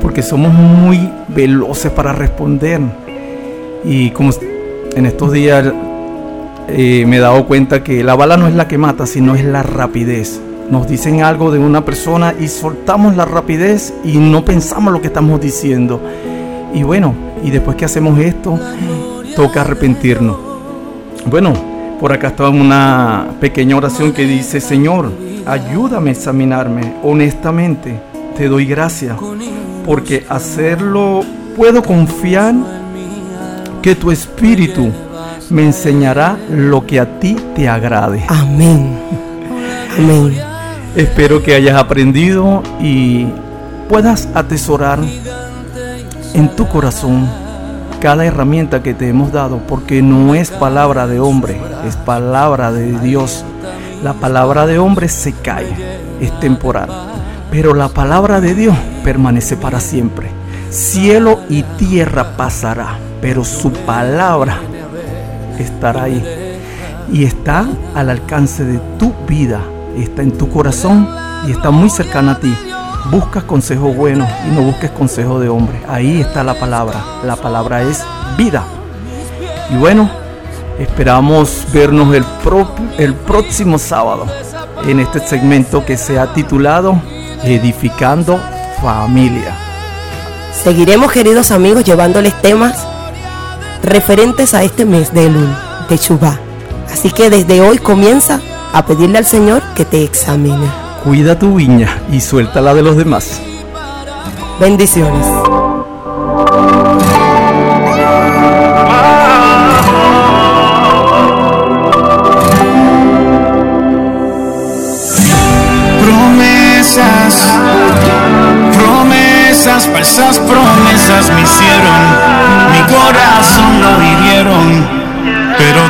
porque 0.00 0.22
somos 0.22 0.52
muy 0.52 1.10
veloces 1.28 1.90
para 1.92 2.12
responder. 2.12 3.01
Y 3.84 4.10
como 4.10 4.30
en 4.94 5.06
estos 5.06 5.32
días 5.32 5.72
eh, 6.68 7.04
me 7.06 7.16
he 7.16 7.20
dado 7.20 7.46
cuenta 7.46 7.82
que 7.82 8.04
la 8.04 8.14
bala 8.14 8.36
no 8.36 8.46
es 8.46 8.54
la 8.54 8.68
que 8.68 8.78
mata, 8.78 9.06
sino 9.06 9.34
es 9.34 9.44
la 9.44 9.62
rapidez. 9.62 10.40
Nos 10.70 10.88
dicen 10.88 11.22
algo 11.22 11.50
de 11.50 11.58
una 11.58 11.84
persona 11.84 12.34
y 12.38 12.48
soltamos 12.48 13.16
la 13.16 13.24
rapidez 13.24 13.92
y 14.04 14.16
no 14.16 14.44
pensamos 14.44 14.92
lo 14.92 15.00
que 15.00 15.08
estamos 15.08 15.40
diciendo. 15.40 16.00
Y 16.72 16.82
bueno, 16.82 17.14
y 17.42 17.50
después 17.50 17.76
que 17.76 17.84
hacemos 17.84 18.18
esto, 18.18 18.58
toca 19.36 19.62
arrepentirnos. 19.62 20.36
Bueno, 21.26 21.52
por 22.00 22.12
acá 22.12 22.28
está 22.28 22.48
una 22.48 23.26
pequeña 23.40 23.76
oración 23.76 24.12
que 24.12 24.24
dice, 24.24 24.60
Señor, 24.60 25.12
ayúdame 25.44 26.10
a 26.10 26.12
examinarme 26.12 26.94
honestamente. 27.02 28.00
Te 28.36 28.48
doy 28.48 28.64
gracias 28.64 29.16
porque 29.84 30.24
hacerlo 30.28 31.22
puedo 31.54 31.82
confiar 31.82 32.54
que 33.82 33.96
tu 33.96 34.10
espíritu 34.10 34.90
me 35.50 35.64
enseñará 35.64 36.38
lo 36.50 36.86
que 36.86 37.00
a 37.00 37.18
ti 37.18 37.36
te 37.54 37.68
agrade. 37.68 38.24
Amén. 38.28 38.96
Amén. 39.98 40.40
Espero 40.96 41.42
que 41.42 41.54
hayas 41.54 41.76
aprendido 41.76 42.62
y 42.80 43.26
puedas 43.88 44.28
atesorar 44.34 45.00
en 46.34 46.48
tu 46.56 46.68
corazón 46.68 47.28
cada 48.00 48.24
herramienta 48.24 48.82
que 48.82 48.94
te 48.94 49.08
hemos 49.08 49.32
dado, 49.32 49.58
porque 49.68 50.02
no 50.02 50.34
es 50.34 50.50
palabra 50.50 51.06
de 51.06 51.20
hombre, 51.20 51.60
es 51.86 51.96
palabra 51.96 52.72
de 52.72 52.98
Dios. 53.00 53.44
La 54.02 54.14
palabra 54.14 54.66
de 54.66 54.78
hombre 54.78 55.08
se 55.08 55.32
cae, 55.32 55.68
es 56.20 56.38
temporal, 56.40 56.88
pero 57.50 57.74
la 57.74 57.88
palabra 57.88 58.40
de 58.40 58.54
Dios 58.54 58.76
permanece 59.04 59.56
para 59.56 59.78
siempre. 59.78 60.30
Cielo 60.70 61.40
y 61.48 61.62
tierra 61.62 62.36
pasará, 62.36 62.98
pero 63.22 63.44
su 63.44 63.72
palabra 63.72 64.58
estará 65.58 66.02
ahí 66.02 66.58
y 67.10 67.24
está 67.24 67.66
al 67.94 68.10
alcance 68.10 68.64
de 68.64 68.78
tu 68.98 69.14
vida, 69.28 69.60
está 69.96 70.22
en 70.22 70.36
tu 70.36 70.50
corazón 70.50 71.08
y 71.46 71.52
está 71.52 71.70
muy 71.70 71.88
cercana 71.88 72.32
a 72.32 72.40
ti. 72.40 72.52
Buscas 73.10 73.44
consejo 73.44 73.92
bueno 73.92 74.26
y 74.48 74.54
no 74.54 74.62
busques 74.62 74.90
consejo 74.90 75.38
de 75.38 75.48
hombre. 75.48 75.80
Ahí 75.88 76.20
está 76.20 76.42
la 76.42 76.54
palabra. 76.54 77.02
La 77.24 77.36
palabra 77.36 77.82
es 77.82 78.04
vida. 78.36 78.64
Y 79.70 79.76
bueno, 79.76 80.10
esperamos 80.78 81.64
vernos 81.72 82.14
el, 82.14 82.24
el 82.98 83.14
próximo 83.14 83.78
sábado 83.78 84.26
en 84.84 85.00
este 85.00 85.20
segmento 85.20 85.84
que 85.84 85.96
se 85.96 86.18
ha 86.18 86.32
titulado 86.32 87.00
Edificando 87.42 88.40
Familia. 88.80 89.54
Seguiremos, 90.62 91.12
queridos 91.12 91.50
amigos, 91.50 91.84
llevándoles 91.84 92.40
temas 92.40 92.86
referentes 93.82 94.54
a 94.54 94.62
este 94.62 94.84
mes 94.84 95.12
de 95.12 95.26
Elul, 95.26 95.48
de 95.88 95.98
Chubá. 95.98 96.38
Así 96.92 97.10
que 97.10 97.30
desde 97.30 97.60
hoy 97.60 97.78
comienza 97.78 98.40
a 98.72 98.86
pedirle 98.86 99.18
al 99.18 99.26
Señor 99.26 99.62
que 99.74 99.84
te 99.84 100.02
examine. 100.02 100.66
Cuida 101.04 101.38
tu 101.38 101.56
viña 101.56 102.00
y 102.10 102.20
suéltala 102.20 102.74
de 102.74 102.82
los 102.82 102.96
demás. 102.96 103.40
Bendiciones. 104.60 105.41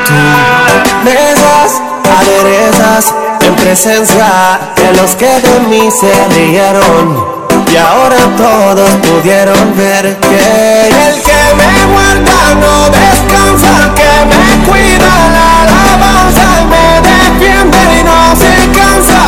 Tú 0.06 1.04
mesas, 1.04 1.80
aderezas 2.18 3.14
en 3.40 3.54
presencia 3.56 4.60
de 4.76 4.92
los 5.00 5.14
que 5.16 5.26
de 5.26 5.60
mí 5.68 5.90
se 5.90 6.12
rieron. 6.34 7.42
Y 7.70 7.76
ahora 7.76 8.16
todos 8.36 8.90
pudieron 8.96 9.76
ver 9.76 10.16
que 10.18 10.88
el 11.08 11.22
que 11.22 11.42
me 11.56 11.92
guarda 11.92 12.54
no 12.60 12.90
descansa, 12.90 13.94
que 13.94 14.12
me 14.30 14.66
cuida 14.66 15.12
la 15.36 15.62
alabanza, 15.62 16.64
me 16.68 17.00
defiende 17.08 17.78
y 17.98 18.04
no 18.04 18.36
se 18.36 18.54
cansa. 18.78 19.20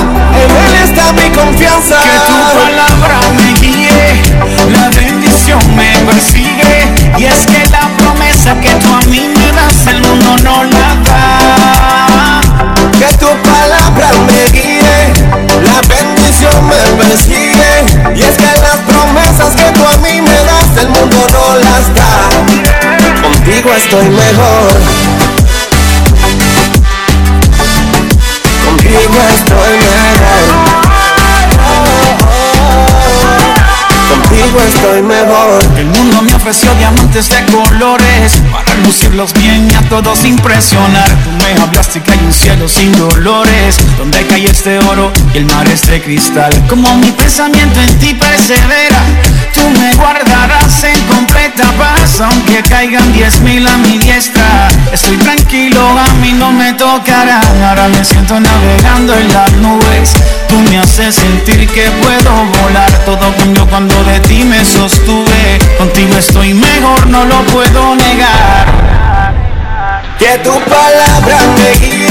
En 0.42 0.50
él 0.50 0.74
está 0.84 1.12
mi 1.12 1.30
confianza. 1.30 1.96
Que 2.02 2.18
tu 2.28 2.36
palabra 2.60 3.18
me 3.36 3.52
guíe, 3.60 4.22
la 4.70 4.90
bendición 4.90 5.60
me 5.74 5.96
persigue. 6.04 6.92
Y 7.16 7.24
es 7.24 7.46
que 7.46 7.66
la 7.70 7.88
promesa 7.96 8.60
que 8.60 8.70
tú 8.70 8.94
a 8.94 9.06
Contigo 23.64 23.78
estoy 23.78 24.08
mejor. 24.10 24.72
Contigo 28.66 29.18
estoy 29.32 29.74
mejor. 29.80 30.44
Contigo 34.10 34.60
estoy 34.68 35.02
mejor. 35.02 35.62
El 35.78 35.86
mundo 35.86 36.20
me 36.20 36.34
ofreció 36.34 36.74
diamantes 36.74 37.30
de 37.30 37.46
colores 37.46 38.34
lucirlos 38.84 39.32
bien 39.34 39.68
y 39.70 39.74
a 39.74 39.80
todos 39.88 40.24
impresionar. 40.24 41.08
Tú 41.24 41.30
me 41.44 41.60
hablaste 41.62 42.02
que 42.02 42.12
hay 42.12 42.18
un 42.24 42.32
cielo 42.32 42.68
sin 42.68 42.92
dolores, 42.96 43.76
donde 43.98 44.24
cae 44.26 44.46
este 44.46 44.78
oro 44.78 45.12
y 45.32 45.38
el 45.38 45.46
mar 45.46 45.66
es 45.68 45.82
de 45.88 46.02
cristal. 46.02 46.52
Como 46.68 46.94
mi 46.96 47.10
pensamiento 47.12 47.80
en 47.80 47.98
ti 47.98 48.14
persevera, 48.14 49.02
tú 49.54 49.62
me 49.80 49.94
guardarás 49.94 50.84
en 50.84 51.00
completa 51.06 51.64
paz, 51.78 52.20
aunque 52.20 52.62
caigan 52.62 53.12
diez 53.12 53.40
mil 53.40 53.66
a 53.66 53.76
mi 53.78 53.98
diestra. 53.98 54.68
Estoy 54.92 55.16
tranquilo, 55.16 55.80
a 55.98 56.12
mí 56.14 56.32
no 56.32 56.52
me 56.52 56.72
tocará. 56.74 57.40
Ahora 57.68 57.88
me 57.88 58.04
siento 58.04 58.38
navegando 58.38 59.14
en 59.14 59.32
las 59.32 59.52
nubes. 59.52 60.12
Tú 60.48 60.58
me 60.70 60.78
haces 60.78 61.14
sentir 61.16 61.66
que 61.68 61.90
puedo 62.02 62.44
volar. 62.62 62.90
Todo 63.04 63.34
cambió 63.38 63.66
cuando 63.66 63.94
de 64.04 64.20
ti 64.20 64.44
me 64.44 64.64
sostuve. 64.64 65.58
Contigo 65.78 66.16
estoy 66.16 66.54
mejor, 66.54 67.06
no 67.06 67.24
lo 67.24 67.42
puedo 67.46 67.94
negar. 67.96 68.73
Que 70.24 70.38
tu 70.38 70.52
palabra 70.52 71.36
me 71.58 71.70
guíe, 71.80 72.08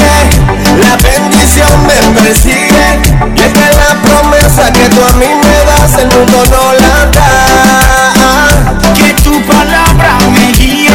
la 0.80 0.96
bendición 0.98 1.88
me 1.88 2.22
persigue. 2.22 3.02
Y 3.36 3.42
es 3.42 3.52
que 3.52 3.70
la 3.76 4.00
promesa 4.04 4.72
que 4.72 4.88
tú 4.90 5.02
a 5.04 5.14
mí 5.14 5.26
me 5.26 5.58
das, 5.66 5.98
el 5.98 6.08
mundo 6.10 6.44
no 6.52 6.74
la 6.74 7.08
da. 7.08 8.94
Que 8.94 9.14
tu 9.24 9.42
palabra 9.48 10.20
me 10.32 10.52
guíe, 10.52 10.92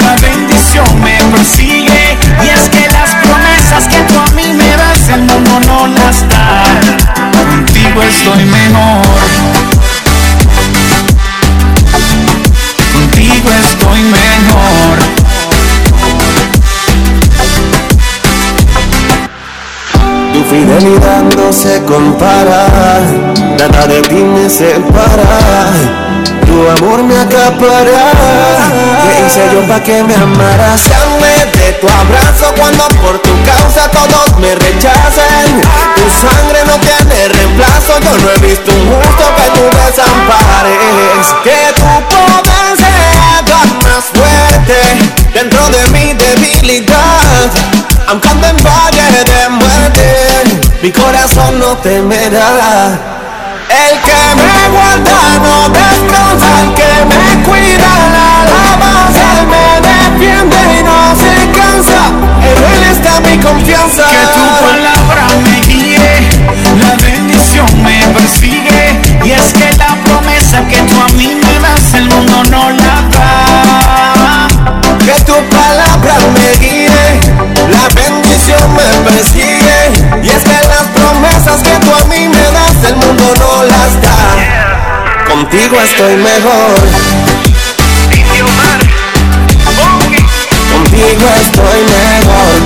la 0.00 0.16
bendición 0.22 0.88
me 1.02 1.18
persigue. 1.30 2.16
Y 2.42 2.48
es 2.48 2.70
que 2.70 2.88
las 2.88 3.10
promesas 3.22 3.86
que 3.86 4.00
tú 4.10 4.18
a 4.18 4.30
mí 4.30 4.54
me 4.54 4.76
das, 4.78 5.10
el 5.10 5.20
mundo 5.20 5.60
no 5.66 5.88
las 5.88 6.26
da. 6.30 6.64
Contigo 7.36 8.02
estoy 8.02 8.44
mejor. 8.46 9.06
Contigo 12.94 13.50
estoy 13.62 14.00
mejor. 14.04 14.69
Fidelidad 20.50 21.22
no 21.36 21.52
se 21.52 21.80
compara, 21.84 22.66
nada 23.56 23.86
de 23.86 24.02
ti 24.02 24.16
me 24.16 24.50
separa. 24.50 25.70
Tu 26.44 26.68
amor 26.76 27.04
me 27.04 27.16
acapara. 27.16 28.10
¿Qué 29.02 29.24
hice 29.24 29.42
yo 29.54 29.60
pa' 29.68 29.80
que 29.80 30.02
me 30.02 30.14
amaras? 30.16 30.82
Llame 30.88 31.46
de 31.54 31.72
tu 31.80 31.86
abrazo 31.86 32.52
cuando 32.58 32.84
por 33.00 33.20
tu 33.20 33.30
causa 33.44 33.88
todos 33.92 34.36
me 34.40 34.52
rechacen. 34.56 35.62
Tu 35.94 36.04
sangre 36.10 36.60
no 36.66 36.76
tiene 36.80 37.28
reemplazo. 37.28 38.00
Yo 38.00 38.10
no 38.18 38.30
he 38.32 38.48
visto 38.48 38.72
un 38.72 38.86
justo 38.90 39.24
que 39.36 39.46
tú 39.54 39.64
desampares. 39.86 41.24
Que 41.44 41.60
tu 41.78 41.90
poder 42.10 42.76
sea 42.76 43.44
tan 43.46 43.68
más 43.86 44.04
fuerte 44.12 44.78
dentro 45.32 45.62
de 45.70 45.90
mi 45.92 46.14
debilidad. 46.14 47.79
Mi 50.82 50.90
corazón 50.92 51.58
no 51.58 51.76
temerá. 51.78 52.98
El 53.68 54.00
que 54.00 54.20
me 54.40 54.68
guarda 54.74 55.38
no 55.44 55.68
descansa, 55.68 56.50
el 56.62 56.74
que 56.74 56.92
me 57.10 57.42
cuida 57.44 57.90
la 58.14 58.26
alabanza, 58.42 59.24
Él 59.40 59.46
me 59.46 59.66
defiende 59.88 60.56
y 60.78 60.82
no 60.82 61.14
se 61.14 61.34
cansa. 61.58 62.02
En 62.42 62.56
él 62.72 62.82
está 62.90 63.20
mi 63.20 63.36
confianza. 63.38 64.04
Que 64.08 64.24
tu 64.34 64.44
palabra 64.66 65.26
me 65.44 65.60
guíe, 65.68 66.28
la 66.80 66.96
bendición 67.04 67.82
me 67.82 67.98
persigue. 68.14 69.00
Y 69.24 69.30
es 69.32 69.52
que 69.52 69.76
la 69.76 69.94
promesa 70.04 70.66
que 70.66 70.78
tú 70.78 71.00
a 71.00 71.08
mí 71.12 71.36
me 71.36 71.49
das, 82.80 82.90
el 82.90 82.96
mundo 82.96 83.34
no 83.38 83.64
las 83.64 84.00
da. 84.00 84.16
Contigo 85.28 85.76
estoy 85.80 86.16
mejor. 86.16 86.80
Contigo 90.72 91.26
estoy 91.40 91.80
mejor. 91.84 92.60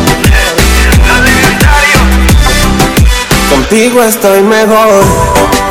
Contigo 3.51 4.03
estoy 4.03 4.43
mejor. 4.43 5.64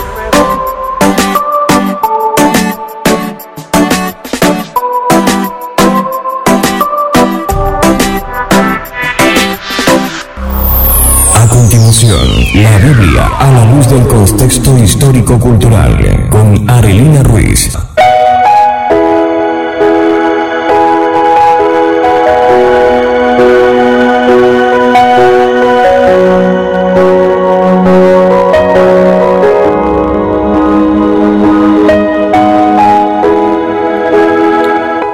La 12.05 12.77
Biblia 12.79 13.27
a 13.39 13.49
la 13.49 13.63
luz 13.73 13.87
del 13.87 14.05
contexto 14.05 14.77
histórico-cultural 14.77 16.27
con 16.29 16.69
Arelina 16.69 17.23
Ruiz. 17.23 17.77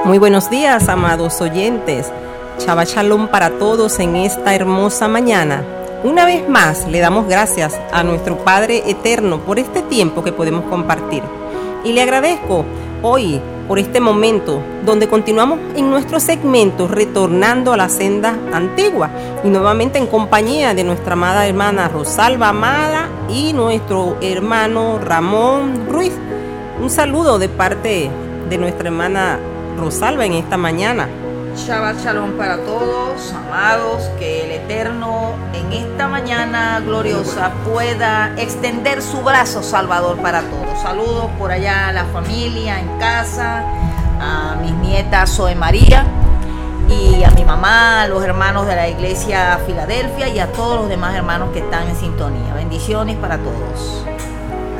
Muy 0.04 0.18
buenos 0.18 0.50
días, 0.50 0.88
amados 0.88 1.40
oyentes. 1.40 2.12
Chava 2.58 2.82
Shalom 2.82 3.28
para 3.28 3.50
todos 3.60 4.00
en 4.00 4.16
esta 4.16 4.56
hermosa 4.56 5.06
mañana. 5.06 5.79
Una 6.02 6.24
vez 6.24 6.48
más 6.48 6.88
le 6.88 6.98
damos 6.98 7.28
gracias 7.28 7.78
a 7.92 8.02
nuestro 8.02 8.38
Padre 8.38 8.90
Eterno 8.90 9.40
por 9.40 9.58
este 9.58 9.82
tiempo 9.82 10.24
que 10.24 10.32
podemos 10.32 10.64
compartir. 10.64 11.22
Y 11.84 11.92
le 11.92 12.00
agradezco 12.00 12.64
hoy 13.02 13.38
por 13.68 13.78
este 13.78 14.00
momento 14.00 14.62
donde 14.86 15.08
continuamos 15.08 15.58
en 15.76 15.90
nuestro 15.90 16.18
segmento 16.18 16.88
retornando 16.88 17.74
a 17.74 17.76
la 17.76 17.90
senda 17.90 18.34
antigua 18.50 19.10
y 19.44 19.48
nuevamente 19.48 19.98
en 19.98 20.06
compañía 20.06 20.72
de 20.72 20.84
nuestra 20.84 21.12
amada 21.12 21.46
hermana 21.46 21.88
Rosalba 21.88 22.48
Amada 22.48 23.10
y 23.28 23.52
nuestro 23.52 24.16
hermano 24.22 24.98
Ramón 24.98 25.86
Ruiz. 25.86 26.14
Un 26.80 26.88
saludo 26.88 27.38
de 27.38 27.50
parte 27.50 28.10
de 28.48 28.56
nuestra 28.56 28.88
hermana 28.88 29.38
Rosalba 29.78 30.24
en 30.24 30.32
esta 30.32 30.56
mañana. 30.56 31.10
Shabbat 31.56 31.98
Shalom 32.04 32.32
para 32.32 32.58
todos, 32.58 33.32
amados, 33.32 34.08
que 34.18 34.44
el 34.44 34.50
Eterno 34.52 35.34
en 35.52 35.72
esta 35.72 36.06
mañana 36.06 36.80
gloriosa 36.80 37.50
pueda 37.64 38.32
extender 38.36 39.02
su 39.02 39.20
brazo 39.22 39.62
salvador 39.62 40.18
para 40.18 40.42
todos. 40.42 40.80
Saludos 40.80 41.26
por 41.38 41.50
allá 41.50 41.88
a 41.88 41.92
la 41.92 42.04
familia 42.06 42.78
en 42.78 42.98
casa, 42.98 43.64
a 44.20 44.56
mis 44.62 44.72
nietas 44.74 45.30
Zoe 45.30 45.54
María 45.56 46.06
y 46.88 47.24
a 47.24 47.30
mi 47.30 47.44
mamá, 47.44 48.02
a 48.02 48.08
los 48.08 48.22
hermanos 48.22 48.66
de 48.66 48.76
la 48.76 48.88
iglesia 48.88 49.58
Filadelfia 49.66 50.28
y 50.28 50.38
a 50.38 50.52
todos 50.52 50.80
los 50.80 50.88
demás 50.88 51.14
hermanos 51.14 51.50
que 51.52 51.58
están 51.58 51.88
en 51.88 51.96
sintonía. 51.96 52.54
Bendiciones 52.54 53.16
para 53.16 53.38
todos. 53.38 54.04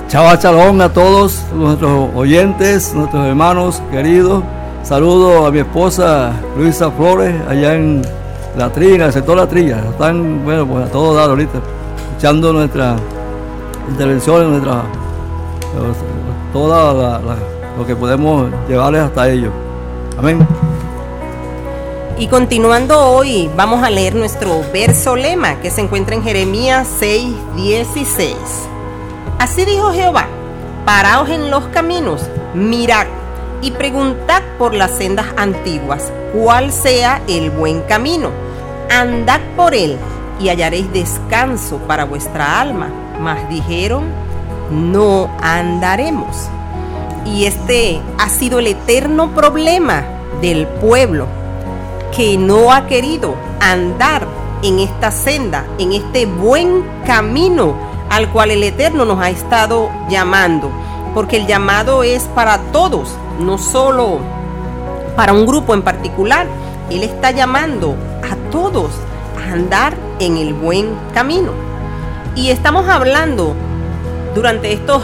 Shabbat 0.09 0.43
Shalom 0.43 0.81
a 0.81 0.89
todos 0.93 1.45
nuestros 1.53 2.11
oyentes, 2.15 2.95
nuestros 2.95 3.27
hermanos 3.27 3.83
queridos. 3.91 4.45
Saludo 4.83 5.47
a 5.47 5.51
mi 5.51 5.61
esposa 5.61 6.33
Luisa 6.57 6.91
Flores 6.91 7.35
allá 7.49 7.75
en 7.75 8.03
La 8.57 8.73
Trilla, 8.73 8.95
en 8.95 9.03
el 9.03 9.13
sector 9.13 9.37
La 9.37 9.47
Trilla. 9.47 9.79
Están, 9.91 10.45
bueno, 10.45 10.67
pues 10.67 10.87
a 10.87 10.91
todo 10.91 11.15
dar 11.15 11.29
ahorita, 11.29 11.61
escuchando 12.09 12.53
nuestra 12.53 12.97
intervención, 13.89 14.51
nuestra, 14.51 14.83
todo 16.53 17.39
lo 17.79 17.87
que 17.87 17.95
podemos 17.95 18.51
llevarles 18.69 19.03
hasta 19.03 19.29
ellos. 19.29 19.53
Amén. 20.19 20.47
Y 22.19 22.27
continuando 22.27 22.99
hoy, 23.01 23.51
vamos 23.57 23.83
a 23.83 23.91
leer 23.91 24.15
nuestro 24.15 24.61
verso 24.73 25.15
lema 25.15 25.61
que 25.61 25.71
se 25.71 25.83
encuentra 25.83 26.15
en 26.15 26.23
Jeremías 26.23 26.89
6, 26.99 27.35
16. 27.57 28.37
Así 29.39 29.65
dijo 29.65 29.93
Jehová, 29.93 30.27
paraos 30.85 31.31
en 31.31 31.51
los 31.51 31.65
caminos, 31.69 32.29
mirad 32.55 33.07
y 33.63 33.71
preguntad 33.73 34.43
por 34.59 34.75
las 34.75 34.93
sendas 34.93 35.27
antiguas, 35.37 36.13
cuál 36.33 36.73
sea 36.73 37.21
el 37.29 37.51
buen 37.51 37.83
camino. 37.83 38.31
Andad 38.91 39.41
por 39.57 39.75
él 39.75 39.97
y 40.41 40.49
hallaréis 40.49 40.93
descanso 40.93 41.79
para 41.87 42.05
vuestra 42.05 42.61
alma. 42.61 42.89
Mas 43.21 43.49
dijeron, 43.49 44.05
no 44.71 45.31
andaremos. 45.43 46.49
Y 47.27 47.45
este 47.45 48.01
ha 48.19 48.29
sido 48.29 48.59
el 48.59 48.67
eterno 48.69 49.35
problema 49.35 50.05
del 50.41 50.67
pueblo, 50.67 51.27
que 52.17 52.39
no 52.39 52.73
ha 52.73 52.87
querido 52.87 53.35
andar 53.61 54.27
en 54.63 54.79
esta 54.79 55.11
senda, 55.11 55.65
en 55.79 55.93
este 55.93 56.27
buen 56.27 56.85
camino 57.07 57.75
al 58.11 58.29
cual 58.31 58.51
el 58.51 58.65
Eterno 58.65 59.05
nos 59.05 59.21
ha 59.21 59.31
estado 59.31 59.91
llamando. 60.09 60.71
Porque 61.15 61.37
el 61.37 61.47
llamado 61.47 62.03
es 62.03 62.25
para 62.25 62.59
todos, 62.73 63.17
no 63.41 63.59
solo 63.59 64.19
para 65.17 65.33
un 65.33 65.47
grupo 65.47 65.75
en 65.75 65.83
particular. 65.83 66.47
Él 66.91 67.03
está 67.03 67.31
llamando 67.31 67.95
a 68.23 68.37
todos 68.51 68.91
a 69.39 69.53
andar 69.53 69.95
en 70.19 70.37
el 70.37 70.55
buen 70.55 70.95
camino. 71.15 71.53
Y 72.37 72.51
estamos 72.51 72.89
hablando 72.89 73.55
durante 74.35 74.73
estos 74.73 75.03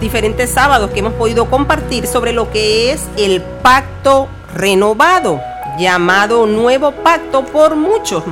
diferentes 0.00 0.50
sábados 0.50 0.90
que 0.90 1.00
hemos 1.00 1.12
podido 1.14 1.50
compartir 1.50 2.06
sobre 2.06 2.32
lo 2.32 2.50
que 2.50 2.92
es 2.92 3.04
el 3.16 3.42
pacto 3.42 4.28
renovado, 4.54 5.40
llamado 5.78 6.46
nuevo 6.46 6.92
pacto 6.92 7.44
por 7.44 7.76
muchos, 7.76 8.22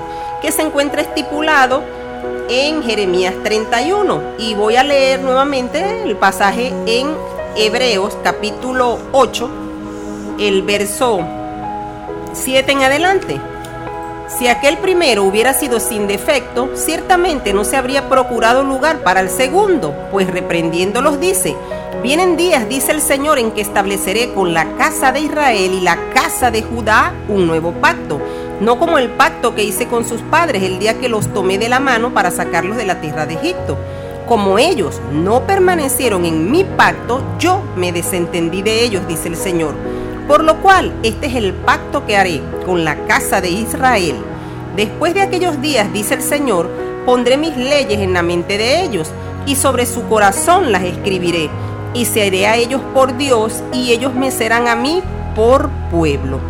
que 0.40 0.52
se 0.52 0.62
encuentra 0.62 1.02
estipulado 1.02 1.82
en 2.48 2.82
Jeremías 2.82 3.34
31. 3.42 4.22
Y 4.38 4.54
voy 4.54 4.76
a 4.76 4.84
leer 4.84 5.20
nuevamente 5.20 6.02
el 6.04 6.16
pasaje 6.16 6.72
en 6.86 7.14
Hebreos 7.58 8.18
capítulo 8.22 8.98
8, 9.12 9.50
el 10.38 10.60
verso 10.60 11.20
7 12.34 12.70
en 12.70 12.82
adelante. 12.82 13.40
Si 14.28 14.46
aquel 14.46 14.76
primero 14.76 15.24
hubiera 15.24 15.54
sido 15.54 15.80
sin 15.80 16.06
defecto, 16.06 16.68
ciertamente 16.74 17.54
no 17.54 17.64
se 17.64 17.78
habría 17.78 18.10
procurado 18.10 18.62
lugar 18.62 18.98
para 18.98 19.20
el 19.20 19.30
segundo, 19.30 19.94
pues 20.12 20.30
reprendiéndolos 20.30 21.18
dice, 21.18 21.56
vienen 22.02 22.36
días, 22.36 22.68
dice 22.68 22.92
el 22.92 23.00
Señor, 23.00 23.38
en 23.38 23.52
que 23.52 23.62
estableceré 23.62 24.34
con 24.34 24.52
la 24.52 24.76
casa 24.76 25.10
de 25.10 25.20
Israel 25.20 25.72
y 25.72 25.80
la 25.80 25.96
casa 26.12 26.50
de 26.50 26.62
Judá 26.62 27.14
un 27.26 27.46
nuevo 27.46 27.72
pacto, 27.72 28.20
no 28.60 28.78
como 28.78 28.98
el 28.98 29.08
pacto 29.08 29.54
que 29.54 29.64
hice 29.64 29.88
con 29.88 30.06
sus 30.06 30.20
padres 30.20 30.62
el 30.62 30.78
día 30.78 31.00
que 31.00 31.08
los 31.08 31.32
tomé 31.32 31.56
de 31.56 31.70
la 31.70 31.80
mano 31.80 32.12
para 32.12 32.30
sacarlos 32.30 32.76
de 32.76 32.84
la 32.84 33.00
tierra 33.00 33.24
de 33.24 33.34
Egipto. 33.34 33.78
Como 34.26 34.58
ellos 34.58 35.00
no 35.12 35.46
permanecieron 35.46 36.24
en 36.24 36.50
mi 36.50 36.64
pacto, 36.64 37.22
yo 37.38 37.62
me 37.76 37.92
desentendí 37.92 38.60
de 38.60 38.82
ellos, 38.82 39.06
dice 39.06 39.28
el 39.28 39.36
Señor. 39.36 39.74
Por 40.26 40.42
lo 40.42 40.60
cual, 40.60 40.92
este 41.04 41.28
es 41.28 41.36
el 41.36 41.52
pacto 41.54 42.04
que 42.06 42.16
haré 42.16 42.42
con 42.64 42.84
la 42.84 43.06
casa 43.06 43.40
de 43.40 43.50
Israel. 43.50 44.16
Después 44.74 45.14
de 45.14 45.22
aquellos 45.22 45.60
días, 45.60 45.92
dice 45.92 46.14
el 46.14 46.22
Señor, 46.22 46.68
pondré 47.06 47.36
mis 47.36 47.56
leyes 47.56 48.00
en 48.00 48.14
la 48.14 48.22
mente 48.22 48.58
de 48.58 48.82
ellos, 48.82 49.12
y 49.46 49.54
sobre 49.54 49.86
su 49.86 50.02
corazón 50.08 50.72
las 50.72 50.82
escribiré, 50.82 51.48
y 51.94 52.04
seré 52.04 52.48
a 52.48 52.56
ellos 52.56 52.80
por 52.92 53.16
Dios, 53.16 53.62
y 53.72 53.92
ellos 53.92 54.12
me 54.12 54.32
serán 54.32 54.66
a 54.66 54.74
mí 54.74 55.04
por 55.36 55.70
pueblo. 55.88 56.40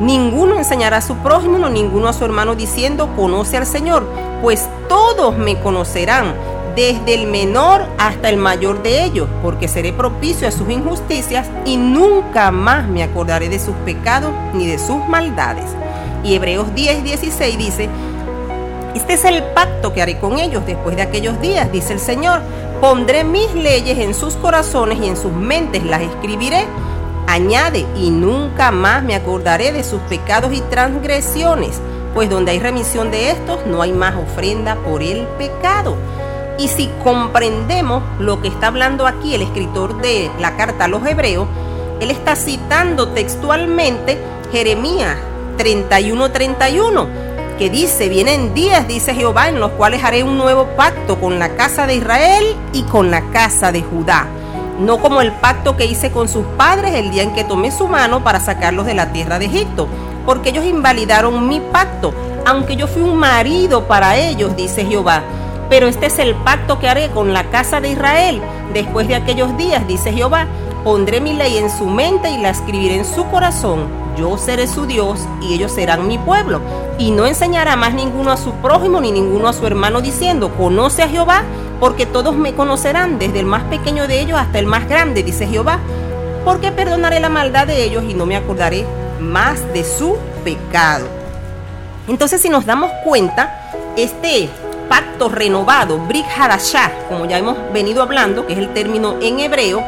Ninguno 0.00 0.58
enseñará 0.58 0.98
a 0.98 1.00
su 1.00 1.16
prójimo, 1.16 1.56
no 1.56 1.70
ninguno 1.70 2.08
a 2.08 2.12
su 2.12 2.26
hermano 2.26 2.56
diciendo, 2.56 3.08
conoce 3.16 3.56
al 3.56 3.66
Señor, 3.66 4.04
pues 4.42 4.68
todos 4.86 5.38
me 5.38 5.58
conocerán 5.60 6.34
desde 6.74 7.14
el 7.14 7.26
menor 7.26 7.82
hasta 7.98 8.28
el 8.28 8.36
mayor 8.36 8.82
de 8.82 9.04
ellos, 9.04 9.28
porque 9.42 9.68
seré 9.68 9.92
propicio 9.92 10.48
a 10.48 10.50
sus 10.50 10.68
injusticias 10.70 11.48
y 11.64 11.76
nunca 11.76 12.50
más 12.50 12.88
me 12.88 13.02
acordaré 13.02 13.48
de 13.48 13.58
sus 13.58 13.74
pecados 13.84 14.32
ni 14.54 14.66
de 14.66 14.78
sus 14.78 15.06
maldades. 15.08 15.66
Y 16.24 16.34
Hebreos 16.34 16.74
10, 16.74 17.04
16 17.04 17.58
dice, 17.58 17.88
este 18.94 19.14
es 19.14 19.24
el 19.24 19.42
pacto 19.54 19.94
que 19.94 20.02
haré 20.02 20.18
con 20.18 20.38
ellos 20.38 20.66
después 20.66 20.96
de 20.96 21.02
aquellos 21.02 21.40
días, 21.40 21.72
dice 21.72 21.94
el 21.94 21.98
Señor. 21.98 22.40
Pondré 22.80 23.24
mis 23.24 23.54
leyes 23.54 23.98
en 23.98 24.12
sus 24.12 24.34
corazones 24.34 24.98
y 25.00 25.06
en 25.06 25.16
sus 25.16 25.32
mentes 25.32 25.82
las 25.84 26.02
escribiré. 26.02 26.66
Añade, 27.26 27.86
y 27.96 28.10
nunca 28.10 28.70
más 28.70 29.02
me 29.02 29.14
acordaré 29.14 29.72
de 29.72 29.82
sus 29.82 30.00
pecados 30.02 30.52
y 30.52 30.60
transgresiones, 30.62 31.80
pues 32.12 32.28
donde 32.28 32.50
hay 32.50 32.58
remisión 32.58 33.10
de 33.10 33.30
estos 33.30 33.64
no 33.66 33.80
hay 33.80 33.92
más 33.92 34.14
ofrenda 34.16 34.76
por 34.76 35.02
el 35.02 35.26
pecado. 35.38 35.96
Y 36.58 36.68
si 36.68 36.90
comprendemos 37.02 38.02
lo 38.18 38.40
que 38.40 38.48
está 38.48 38.68
hablando 38.68 39.06
aquí 39.06 39.34
el 39.34 39.42
escritor 39.42 40.00
de 40.00 40.30
la 40.38 40.56
carta 40.56 40.84
a 40.84 40.88
los 40.88 41.04
hebreos, 41.06 41.48
él 42.00 42.10
está 42.10 42.36
citando 42.36 43.08
textualmente 43.08 44.18
Jeremías 44.52 45.16
31:31, 45.56 47.06
que 47.58 47.70
dice, 47.70 48.08
vienen 48.08 48.54
días, 48.54 48.86
dice 48.86 49.14
Jehová, 49.14 49.48
en 49.48 49.60
los 49.60 49.70
cuales 49.72 50.04
haré 50.04 50.24
un 50.24 50.36
nuevo 50.36 50.66
pacto 50.76 51.20
con 51.20 51.38
la 51.38 51.54
casa 51.56 51.86
de 51.86 51.96
Israel 51.96 52.44
y 52.72 52.82
con 52.82 53.10
la 53.10 53.22
casa 53.30 53.72
de 53.72 53.82
Judá. 53.82 54.26
No 54.78 54.98
como 54.98 55.20
el 55.20 55.32
pacto 55.32 55.76
que 55.76 55.86
hice 55.86 56.10
con 56.10 56.28
sus 56.28 56.44
padres 56.56 56.94
el 56.94 57.10
día 57.10 57.22
en 57.22 57.34
que 57.34 57.44
tomé 57.44 57.70
su 57.70 57.86
mano 57.86 58.24
para 58.24 58.40
sacarlos 58.40 58.86
de 58.86 58.94
la 58.94 59.12
tierra 59.12 59.38
de 59.38 59.46
Egipto, 59.46 59.86
porque 60.26 60.50
ellos 60.50 60.64
invalidaron 60.64 61.48
mi 61.48 61.60
pacto, 61.60 62.12
aunque 62.44 62.74
yo 62.74 62.86
fui 62.88 63.02
un 63.02 63.16
marido 63.16 63.86
para 63.86 64.16
ellos, 64.16 64.56
dice 64.56 64.84
Jehová 64.84 65.22
pero 65.72 65.88
este 65.88 66.04
es 66.04 66.18
el 66.18 66.34
pacto 66.34 66.78
que 66.78 66.86
haré 66.86 67.08
con 67.08 67.32
la 67.32 67.44
casa 67.44 67.80
de 67.80 67.88
Israel. 67.88 68.42
Después 68.74 69.08
de 69.08 69.14
aquellos 69.14 69.56
días, 69.56 69.88
dice 69.88 70.12
Jehová, 70.12 70.46
pondré 70.84 71.18
mi 71.18 71.32
ley 71.32 71.56
en 71.56 71.70
su 71.70 71.86
mente 71.86 72.30
y 72.30 72.36
la 72.36 72.50
escribiré 72.50 72.96
en 72.96 73.06
su 73.06 73.24
corazón. 73.30 73.86
Yo 74.18 74.36
seré 74.36 74.66
su 74.66 74.84
Dios 74.84 75.20
y 75.40 75.54
ellos 75.54 75.72
serán 75.72 76.06
mi 76.06 76.18
pueblo. 76.18 76.60
Y 76.98 77.10
no 77.10 77.24
enseñará 77.24 77.74
más 77.76 77.94
ninguno 77.94 78.32
a 78.32 78.36
su 78.36 78.52
prójimo 78.56 79.00
ni 79.00 79.12
ninguno 79.12 79.48
a 79.48 79.54
su 79.54 79.66
hermano 79.66 80.02
diciendo, 80.02 80.52
conoce 80.58 81.04
a 81.04 81.08
Jehová, 81.08 81.44
porque 81.80 82.04
todos 82.04 82.36
me 82.36 82.52
conocerán, 82.52 83.18
desde 83.18 83.40
el 83.40 83.46
más 83.46 83.62
pequeño 83.62 84.06
de 84.06 84.20
ellos 84.20 84.38
hasta 84.38 84.58
el 84.58 84.66
más 84.66 84.86
grande, 84.86 85.22
dice 85.22 85.46
Jehová. 85.46 85.78
Porque 86.44 86.70
perdonaré 86.70 87.18
la 87.18 87.30
maldad 87.30 87.66
de 87.66 87.82
ellos 87.82 88.04
y 88.06 88.12
no 88.12 88.26
me 88.26 88.36
acordaré 88.36 88.84
más 89.20 89.72
de 89.72 89.84
su 89.84 90.18
pecado. 90.44 91.06
Entonces, 92.08 92.42
si 92.42 92.50
nos 92.50 92.66
damos 92.66 92.90
cuenta, 93.06 93.58
este 93.96 94.50
pacto 94.88 95.28
renovado, 95.28 95.98
Brit 95.98 96.26
Hadashah, 96.26 97.08
como 97.08 97.26
ya 97.26 97.38
hemos 97.38 97.56
venido 97.72 98.02
hablando, 98.02 98.46
que 98.46 98.52
es 98.52 98.58
el 98.58 98.72
término 98.72 99.16
en 99.20 99.40
hebreo, 99.40 99.82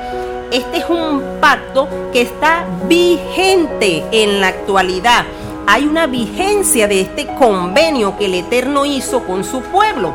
este 0.50 0.78
es 0.78 0.88
un 0.88 1.40
pacto 1.40 1.88
que 2.12 2.20
está 2.20 2.64
vigente 2.86 4.04
en 4.12 4.40
la 4.40 4.48
actualidad. 4.48 5.24
Hay 5.66 5.84
una 5.86 6.06
vigencia 6.06 6.86
de 6.86 7.00
este 7.00 7.26
convenio 7.26 8.16
que 8.16 8.26
el 8.26 8.34
Eterno 8.34 8.84
hizo 8.84 9.24
con 9.24 9.44
su 9.44 9.62
pueblo. 9.62 10.12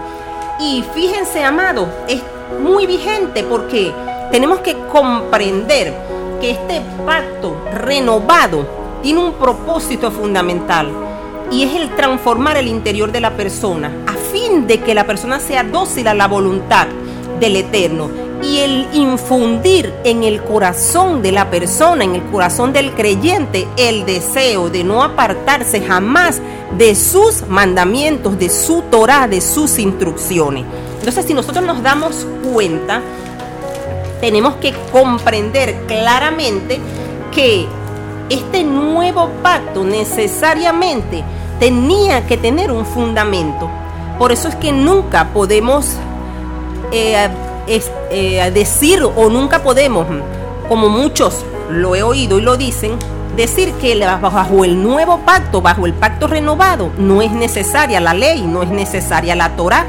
Y 0.59 0.83
fíjense, 0.93 1.43
amado, 1.43 1.87
es 2.07 2.21
muy 2.61 2.85
vigente 2.85 3.43
porque 3.43 3.91
tenemos 4.31 4.59
que 4.59 4.75
comprender 4.91 5.93
que 6.39 6.51
este 6.51 6.81
pacto 7.05 7.55
renovado 7.73 8.65
tiene 9.01 9.19
un 9.19 9.33
propósito 9.33 10.11
fundamental 10.11 10.89
y 11.51 11.63
es 11.63 11.75
el 11.75 11.95
transformar 11.95 12.57
el 12.57 12.67
interior 12.67 13.11
de 13.11 13.21
la 13.21 13.35
persona 13.35 13.91
fin 14.31 14.67
de 14.67 14.81
que 14.81 14.93
la 14.93 15.05
persona 15.05 15.39
sea 15.39 15.63
dócil 15.63 16.07
a 16.07 16.13
la 16.13 16.27
voluntad 16.27 16.87
del 17.39 17.55
Eterno 17.55 18.09
y 18.41 18.59
el 18.59 18.87
infundir 18.93 19.93
en 20.03 20.23
el 20.23 20.41
corazón 20.43 21.21
de 21.21 21.31
la 21.31 21.49
persona, 21.49 22.03
en 22.03 22.15
el 22.15 22.23
corazón 22.23 22.71
del 22.71 22.93
creyente, 22.93 23.67
el 23.77 24.05
deseo 24.05 24.69
de 24.69 24.83
no 24.83 25.03
apartarse 25.03 25.81
jamás 25.81 26.41
de 26.77 26.95
sus 26.95 27.47
mandamientos, 27.47 28.37
de 28.39 28.49
su 28.49 28.83
Torah, 28.83 29.27
de 29.27 29.41
sus 29.41 29.77
instrucciones. 29.79 30.65
Entonces, 30.99 31.25
si 31.25 31.33
nosotros 31.33 31.65
nos 31.65 31.83
damos 31.83 32.25
cuenta, 32.53 33.01
tenemos 34.21 34.55
que 34.55 34.73
comprender 34.91 35.85
claramente 35.87 36.79
que 37.33 37.65
este 38.29 38.63
nuevo 38.63 39.29
pacto 39.41 39.83
necesariamente 39.83 41.23
tenía 41.59 42.25
que 42.27 42.37
tener 42.37 42.71
un 42.71 42.85
fundamento. 42.85 43.69
Por 44.19 44.33
eso 44.33 44.49
es 44.49 44.55
que 44.55 44.73
nunca 44.73 45.29
podemos 45.29 45.95
eh, 46.91 47.29
eh, 48.11 48.51
decir 48.53 49.01
o 49.01 49.29
nunca 49.29 49.63
podemos, 49.63 50.05
como 50.67 50.89
muchos 50.89 51.45
lo 51.69 51.95
he 51.95 52.03
oído 52.03 52.37
y 52.37 52.41
lo 52.41 52.57
dicen, 52.57 52.97
decir 53.37 53.71
que 53.75 53.97
bajo 54.05 54.65
el 54.65 54.83
nuevo 54.83 55.19
pacto, 55.19 55.61
bajo 55.61 55.85
el 55.85 55.93
pacto 55.93 56.27
renovado, 56.27 56.91
no 56.97 57.21
es 57.21 57.31
necesaria 57.31 58.01
la 58.01 58.13
ley, 58.13 58.41
no 58.41 58.61
es 58.61 58.69
necesaria 58.69 59.35
la 59.35 59.55
Torah. 59.55 59.85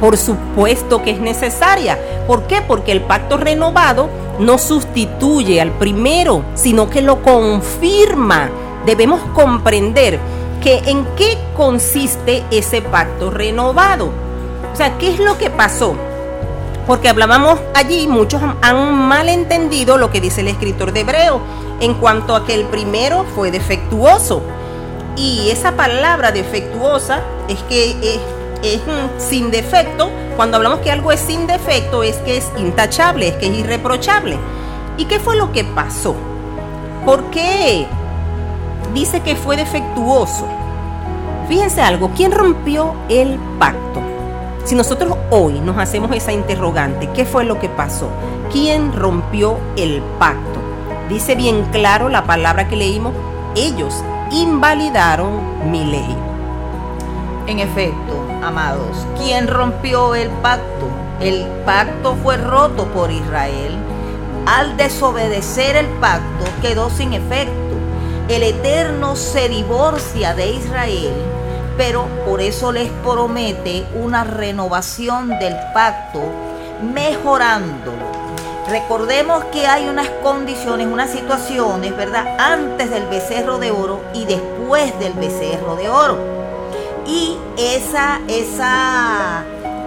Por 0.00 0.16
supuesto 0.16 1.02
que 1.02 1.10
es 1.10 1.20
necesaria. 1.20 1.98
¿Por 2.26 2.48
qué? 2.48 2.62
Porque 2.62 2.92
el 2.92 3.02
pacto 3.02 3.36
renovado 3.36 4.08
no 4.40 4.58
sustituye 4.58 5.60
al 5.60 5.70
primero, 5.72 6.42
sino 6.54 6.90
que 6.90 7.02
lo 7.02 7.22
confirma. 7.22 8.48
Debemos 8.86 9.20
comprender 9.34 10.18
que 10.60 10.78
en 10.86 11.04
qué 11.16 11.38
consiste 11.56 12.44
ese 12.50 12.82
pacto 12.82 13.30
renovado. 13.30 14.10
O 14.72 14.76
sea, 14.76 14.98
¿qué 14.98 15.12
es 15.12 15.18
lo 15.18 15.38
que 15.38 15.50
pasó? 15.50 15.96
Porque 16.86 17.08
hablábamos 17.08 17.58
allí, 17.74 18.06
muchos 18.08 18.40
han 18.62 18.94
malentendido 18.94 19.98
lo 19.98 20.10
que 20.10 20.20
dice 20.20 20.40
el 20.40 20.48
escritor 20.48 20.92
de 20.92 21.00
Hebreo 21.00 21.40
en 21.80 21.94
cuanto 21.94 22.34
a 22.34 22.46
que 22.46 22.54
el 22.54 22.64
primero 22.64 23.24
fue 23.34 23.50
defectuoso. 23.50 24.42
Y 25.16 25.50
esa 25.50 25.72
palabra 25.72 26.32
defectuosa 26.32 27.20
es 27.48 27.58
que 27.64 27.90
es, 28.02 28.20
es 28.62 28.80
sin 29.18 29.50
defecto. 29.50 30.10
Cuando 30.36 30.56
hablamos 30.56 30.80
que 30.80 30.90
algo 30.90 31.12
es 31.12 31.20
sin 31.20 31.46
defecto 31.46 32.02
es 32.02 32.16
que 32.18 32.38
es 32.38 32.50
intachable, 32.56 33.28
es 33.28 33.34
que 33.34 33.48
es 33.48 33.58
irreprochable. 33.58 34.38
¿Y 34.96 35.04
qué 35.04 35.18
fue 35.20 35.36
lo 35.36 35.52
que 35.52 35.64
pasó? 35.64 36.14
¿Por 37.04 37.24
qué 37.30 37.86
dice 38.94 39.20
que 39.20 39.36
fue 39.36 39.56
defectuoso. 39.56 40.46
Fíjense 41.48 41.80
algo, 41.80 42.10
¿quién 42.14 42.32
rompió 42.32 42.94
el 43.08 43.38
pacto? 43.58 44.02
Si 44.64 44.74
nosotros 44.74 45.16
hoy 45.30 45.60
nos 45.60 45.78
hacemos 45.78 46.14
esa 46.14 46.32
interrogante, 46.32 47.08
¿qué 47.14 47.24
fue 47.24 47.44
lo 47.44 47.58
que 47.58 47.70
pasó? 47.70 48.10
¿Quién 48.52 48.92
rompió 48.92 49.58
el 49.76 50.02
pacto? 50.18 50.60
Dice 51.08 51.34
bien 51.34 51.64
claro 51.72 52.10
la 52.10 52.24
palabra 52.24 52.68
que 52.68 52.76
leímos, 52.76 53.14
ellos 53.56 53.94
invalidaron 54.30 55.70
mi 55.70 55.84
ley. 55.84 56.16
En 57.46 57.60
efecto, 57.60 58.12
amados, 58.42 59.06
¿quién 59.16 59.48
rompió 59.48 60.14
el 60.14 60.28
pacto? 60.28 60.86
El 61.20 61.46
pacto 61.64 62.14
fue 62.22 62.36
roto 62.36 62.84
por 62.88 63.10
Israel. 63.10 63.78
Al 64.44 64.76
desobedecer 64.76 65.76
el 65.76 65.86
pacto 65.86 66.44
quedó 66.60 66.90
sin 66.90 67.14
efecto 67.14 67.67
el 68.28 68.42
Eterno 68.42 69.16
se 69.16 69.48
divorcia 69.48 70.34
de 70.34 70.52
Israel, 70.52 71.14
pero 71.78 72.06
por 72.26 72.42
eso 72.42 72.72
les 72.72 72.90
promete 73.02 73.86
una 73.94 74.22
renovación 74.22 75.30
del 75.38 75.56
pacto, 75.72 76.20
mejorándolo. 76.92 78.18
Recordemos 78.68 79.44
que 79.46 79.66
hay 79.66 79.88
unas 79.88 80.10
condiciones, 80.22 80.86
unas 80.88 81.10
situaciones, 81.10 81.96
¿verdad? 81.96 82.36
Antes 82.38 82.90
del 82.90 83.06
becerro 83.06 83.58
de 83.58 83.70
oro 83.70 84.02
y 84.12 84.26
después 84.26 84.98
del 84.98 85.14
becerro 85.14 85.76
de 85.76 85.88
oro. 85.88 86.18
Y 87.06 87.38
esa, 87.56 88.20
esa, 88.28 89.42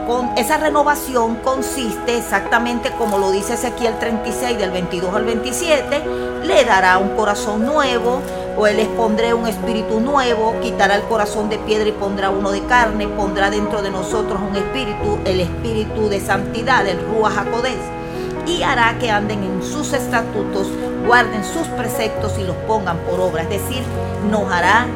con, 0.08 0.36
esa 0.36 0.58
renovación 0.58 1.36
consiste 1.36 2.18
exactamente 2.18 2.90
como 2.98 3.20
lo 3.20 3.30
dice 3.30 3.54
Ezequiel 3.54 4.00
36 4.00 4.58
del 4.58 4.72
22 4.72 5.14
al 5.14 5.26
27, 5.26 6.02
le 6.44 6.66
dará 6.66 6.98
un 6.98 7.16
corazón 7.16 7.66
nuevo, 7.66 8.22
o 8.58 8.68
les 8.68 8.88
pondré 8.90 9.34
un 9.34 9.48
espíritu 9.48 10.00
nuevo, 10.00 10.56
quitará 10.62 10.96
el 10.96 11.04
corazón 11.04 11.50
de 11.50 11.58
piedra 11.60 11.88
y 11.88 11.94
pondrá 11.94 12.30
uno 12.30 12.52
de 12.52 12.64
carne, 12.66 13.08
pondrá 13.08 13.50
dentro 13.50 13.82
de 13.82 13.92
nosotros 13.92 14.40
un 14.42 14.56
espíritu, 14.56 15.20
el 15.26 15.40
espíritu 15.40 16.10
de 16.10 16.20
santidad, 16.20 16.86
el 16.86 17.00
Ruach 17.06 17.38
HaKodesh 17.38 18.02
y 18.48 18.64
hará 18.64 18.98
que 19.00 19.12
anden 19.12 19.44
en 19.44 19.64
sus 19.64 19.94
estatutos, 19.94 20.68
guarden 21.06 21.44
sus 21.44 21.68
preceptos 21.68 22.38
y 22.40 22.44
los 22.44 22.56
pongan 22.68 22.98
por 23.00 23.20
obra. 23.20 23.44
Es 23.44 23.50
decir, 23.50 23.84
nos 24.30 24.52
hará 24.52 24.88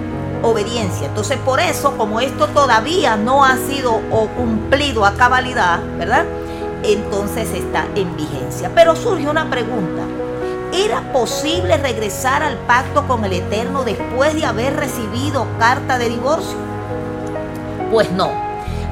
obediencia. 0.42 1.08
Entonces, 1.08 1.38
por 1.38 1.60
eso, 1.60 1.98
como 1.98 2.20
esto 2.20 2.48
todavía 2.48 3.16
no 3.16 3.44
ha 3.44 3.58
sido 3.58 4.02
o 4.12 4.28
cumplido 4.28 5.06
a 5.06 5.14
cabalidad, 5.14 5.80
¿verdad? 5.98 6.26
Entonces 6.84 7.52
está 7.54 7.86
en 7.96 8.16
vigencia. 8.16 8.72
Pero 8.74 8.96
surge 8.96 9.28
una 9.28 9.50
pregunta. 9.50 10.04
¿Era 10.78 11.14
posible 11.14 11.78
regresar 11.78 12.44
al 12.44 12.58
pacto 12.58 13.08
con 13.08 13.24
el 13.24 13.32
Eterno 13.32 13.86
después 13.86 14.36
de 14.36 14.46
haber 14.46 14.76
recibido 14.76 15.48
carta 15.58 15.98
de 15.98 16.10
divorcio? 16.10 16.58
Pues 17.92 18.12
no. 18.12 18.30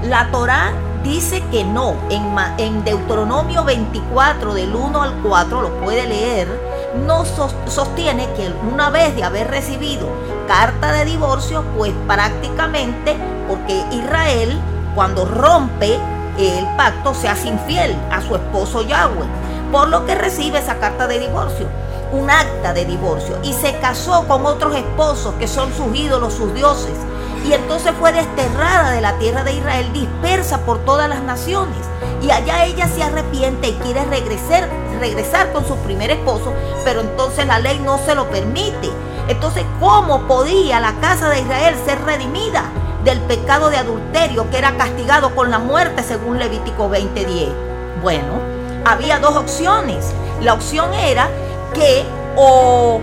La 0.03 0.31
Torá 0.31 0.71
dice 1.03 1.43
que 1.51 1.65
no. 1.65 1.95
En, 2.09 2.23
en 2.57 2.85
Deuteronomio 2.85 3.65
24, 3.65 4.53
del 4.53 4.73
1 4.73 5.01
al 5.01 5.13
4, 5.21 5.61
lo 5.61 5.81
puede 5.81 6.07
leer, 6.07 6.47
no 7.05 7.25
sostiene 7.25 8.29
que 8.37 8.53
una 8.71 8.89
vez 8.89 9.13
de 9.17 9.25
haber 9.25 9.49
recibido 9.49 10.07
carta 10.47 10.93
de 10.93 11.03
divorcio, 11.03 11.65
pues 11.77 11.91
prácticamente, 12.07 13.17
porque 13.49 13.83
Israel 13.91 14.57
cuando 14.95 15.25
rompe 15.25 15.99
el 16.37 16.65
pacto 16.77 17.13
se 17.13 17.27
hace 17.27 17.49
infiel 17.49 17.95
a 18.09 18.21
su 18.21 18.35
esposo 18.35 18.83
Yahweh, 18.83 19.25
por 19.73 19.89
lo 19.89 20.05
que 20.05 20.15
recibe 20.15 20.59
esa 20.59 20.79
carta 20.79 21.07
de 21.07 21.19
divorcio 21.19 21.67
un 22.13 22.29
acta 22.29 22.73
de 22.73 22.85
divorcio 22.85 23.39
y 23.41 23.53
se 23.53 23.75
casó 23.79 24.27
con 24.27 24.45
otros 24.45 24.75
esposos 24.75 25.33
que 25.39 25.47
son 25.47 25.73
sus 25.73 25.95
ídolos, 25.95 26.33
sus 26.33 26.53
dioses. 26.53 26.95
Y 27.43 27.53
entonces 27.53 27.91
fue 27.99 28.13
desterrada 28.13 28.91
de 28.91 29.01
la 29.01 29.17
tierra 29.17 29.43
de 29.43 29.53
Israel, 29.53 29.91
dispersa 29.91 30.59
por 30.59 30.85
todas 30.85 31.09
las 31.09 31.23
naciones. 31.23 31.79
Y 32.21 32.29
allá 32.29 32.65
ella 32.65 32.87
se 32.87 33.03
arrepiente 33.03 33.69
y 33.69 33.73
quiere 33.73 34.05
regresar, 34.05 34.69
regresar 34.99 35.51
con 35.51 35.67
su 35.67 35.75
primer 35.77 36.11
esposo, 36.11 36.53
pero 36.85 37.01
entonces 37.01 37.45
la 37.47 37.59
ley 37.59 37.79
no 37.79 37.97
se 37.97 38.15
lo 38.15 38.29
permite. 38.29 38.89
Entonces, 39.27 39.65
¿cómo 39.79 40.27
podía 40.27 40.79
la 40.79 40.93
casa 41.01 41.29
de 41.29 41.41
Israel 41.41 41.75
ser 41.83 41.99
redimida 42.05 42.65
del 43.03 43.19
pecado 43.21 43.69
de 43.69 43.77
adulterio 43.77 44.49
que 44.51 44.59
era 44.59 44.77
castigado 44.77 45.35
con 45.35 45.49
la 45.49 45.59
muerte 45.59 46.03
según 46.03 46.39
Levítico 46.39 46.89
20:10? 46.89 47.49
Bueno, 48.01 48.62
había 48.85 49.19
dos 49.19 49.35
opciones. 49.35 50.13
La 50.41 50.53
opción 50.53 50.93
era 50.93 51.29
que 51.73 52.05
o, 52.35 53.01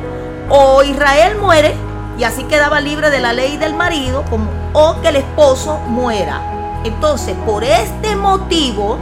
Israel 0.85 1.39
muere 1.39 1.75
y 2.19 2.25
así 2.25 2.45
quedaba 2.45 2.81
libre 2.81 3.11
de 3.11 3.21
la 3.21 3.33
ley 3.33 3.57
del 3.57 3.75
marido, 3.75 4.25
o 4.73 5.01
que 5.01 5.09
el 5.09 5.17
esposo 5.17 5.79
muera. 5.87 6.81
Entonces, 6.85 7.37
por 7.47 7.65
este 7.65 8.17
motivo, 8.17 8.99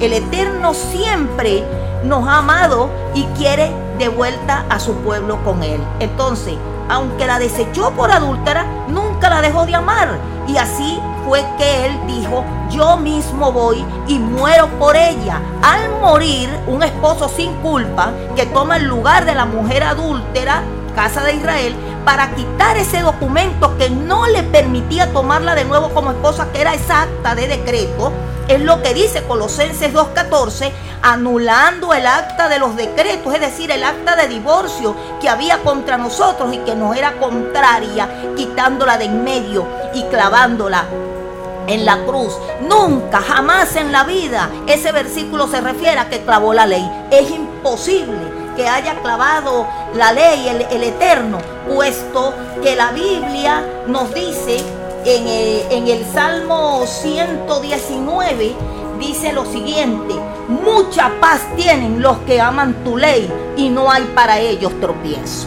el 0.00 0.12
Eterno 0.12 0.74
siempre 0.74 1.64
nos 2.04 2.26
ha 2.28 2.38
amado 2.38 2.90
y 3.14 3.24
quiere 3.36 3.70
de 3.98 4.08
vuelta 4.08 4.64
a 4.68 4.78
su 4.78 4.94
pueblo 4.96 5.42
con 5.44 5.62
él. 5.62 5.80
Entonces, 6.00 6.54
aunque 6.88 7.26
la 7.26 7.38
desechó 7.38 7.90
por 7.92 8.10
adúltera, 8.10 8.64
nunca 8.88 9.09
la 9.28 9.42
dejó 9.42 9.66
de 9.66 9.74
amar. 9.74 10.18
Y 10.46 10.56
así 10.56 11.00
fue 11.26 11.44
que 11.58 11.86
él 11.86 12.00
dijo, 12.06 12.44
yo 12.70 12.96
mismo 12.96 13.52
voy 13.52 13.84
y 14.06 14.18
muero 14.18 14.68
por 14.78 14.96
ella. 14.96 15.40
Al 15.62 16.00
morir, 16.00 16.48
un 16.66 16.82
esposo 16.82 17.28
sin 17.28 17.52
culpa 17.56 18.12
que 18.34 18.46
toma 18.46 18.76
el 18.76 18.84
lugar 18.84 19.24
de 19.26 19.34
la 19.34 19.44
mujer 19.44 19.82
adúltera, 19.82 20.62
casa 20.94 21.22
de 21.22 21.34
Israel, 21.34 21.74
para 22.04 22.34
quitar 22.34 22.76
ese 22.76 23.00
documento 23.00 23.76
que 23.76 23.90
no 23.90 24.26
le 24.26 24.42
permitía 24.42 25.12
tomarla 25.12 25.54
de 25.54 25.64
nuevo 25.64 25.90
como 25.90 26.10
esposa, 26.10 26.48
que 26.52 26.60
era 26.60 26.74
esa 26.74 27.02
acta 27.02 27.34
de 27.34 27.46
decreto, 27.46 28.12
es 28.50 28.60
lo 28.62 28.82
que 28.82 28.94
dice 28.94 29.22
Colosenses 29.22 29.92
2.14, 29.94 30.72
anulando 31.02 31.94
el 31.94 32.06
acta 32.06 32.48
de 32.48 32.58
los 32.58 32.76
decretos, 32.76 33.32
es 33.34 33.40
decir, 33.40 33.70
el 33.70 33.84
acta 33.84 34.16
de 34.16 34.28
divorcio 34.28 34.96
que 35.20 35.28
había 35.28 35.58
contra 35.58 35.96
nosotros 35.96 36.52
y 36.52 36.58
que 36.58 36.74
nos 36.74 36.96
era 36.96 37.12
contraria, 37.18 38.08
quitándola 38.36 38.98
de 38.98 39.04
en 39.04 39.24
medio 39.24 39.66
y 39.94 40.02
clavándola 40.04 40.84
en 41.66 41.84
la 41.84 42.04
cruz. 42.04 42.34
Nunca, 42.68 43.20
jamás 43.20 43.76
en 43.76 43.92
la 43.92 44.04
vida 44.04 44.50
ese 44.66 44.92
versículo 44.92 45.46
se 45.46 45.60
refiere 45.60 45.98
a 45.98 46.08
que 46.08 46.22
clavó 46.22 46.52
la 46.52 46.66
ley. 46.66 46.88
Es 47.10 47.30
imposible 47.30 48.40
que 48.56 48.68
haya 48.68 48.94
clavado 49.00 49.66
la 49.94 50.12
ley, 50.12 50.48
el, 50.48 50.82
eterno, 50.82 51.38
puesto 51.68 52.34
que 52.62 52.74
la 52.76 52.90
Biblia 52.90 53.64
nos 53.86 54.12
dice 54.12 54.62
en 55.04 55.88
el, 55.88 56.04
Salmo 56.12 56.84
119, 56.86 58.52
dice 58.98 59.32
lo 59.32 59.44
siguiente, 59.46 60.14
mucha 60.48 61.10
paz 61.20 61.40
tienen 61.56 62.02
los 62.02 62.18
que 62.18 62.40
aman 62.40 62.84
tu 62.84 62.96
ley 62.96 63.30
y 63.56 63.68
no 63.68 63.90
hay 63.90 64.04
para 64.14 64.38
ellos 64.38 64.72
tropiezo. 64.80 65.46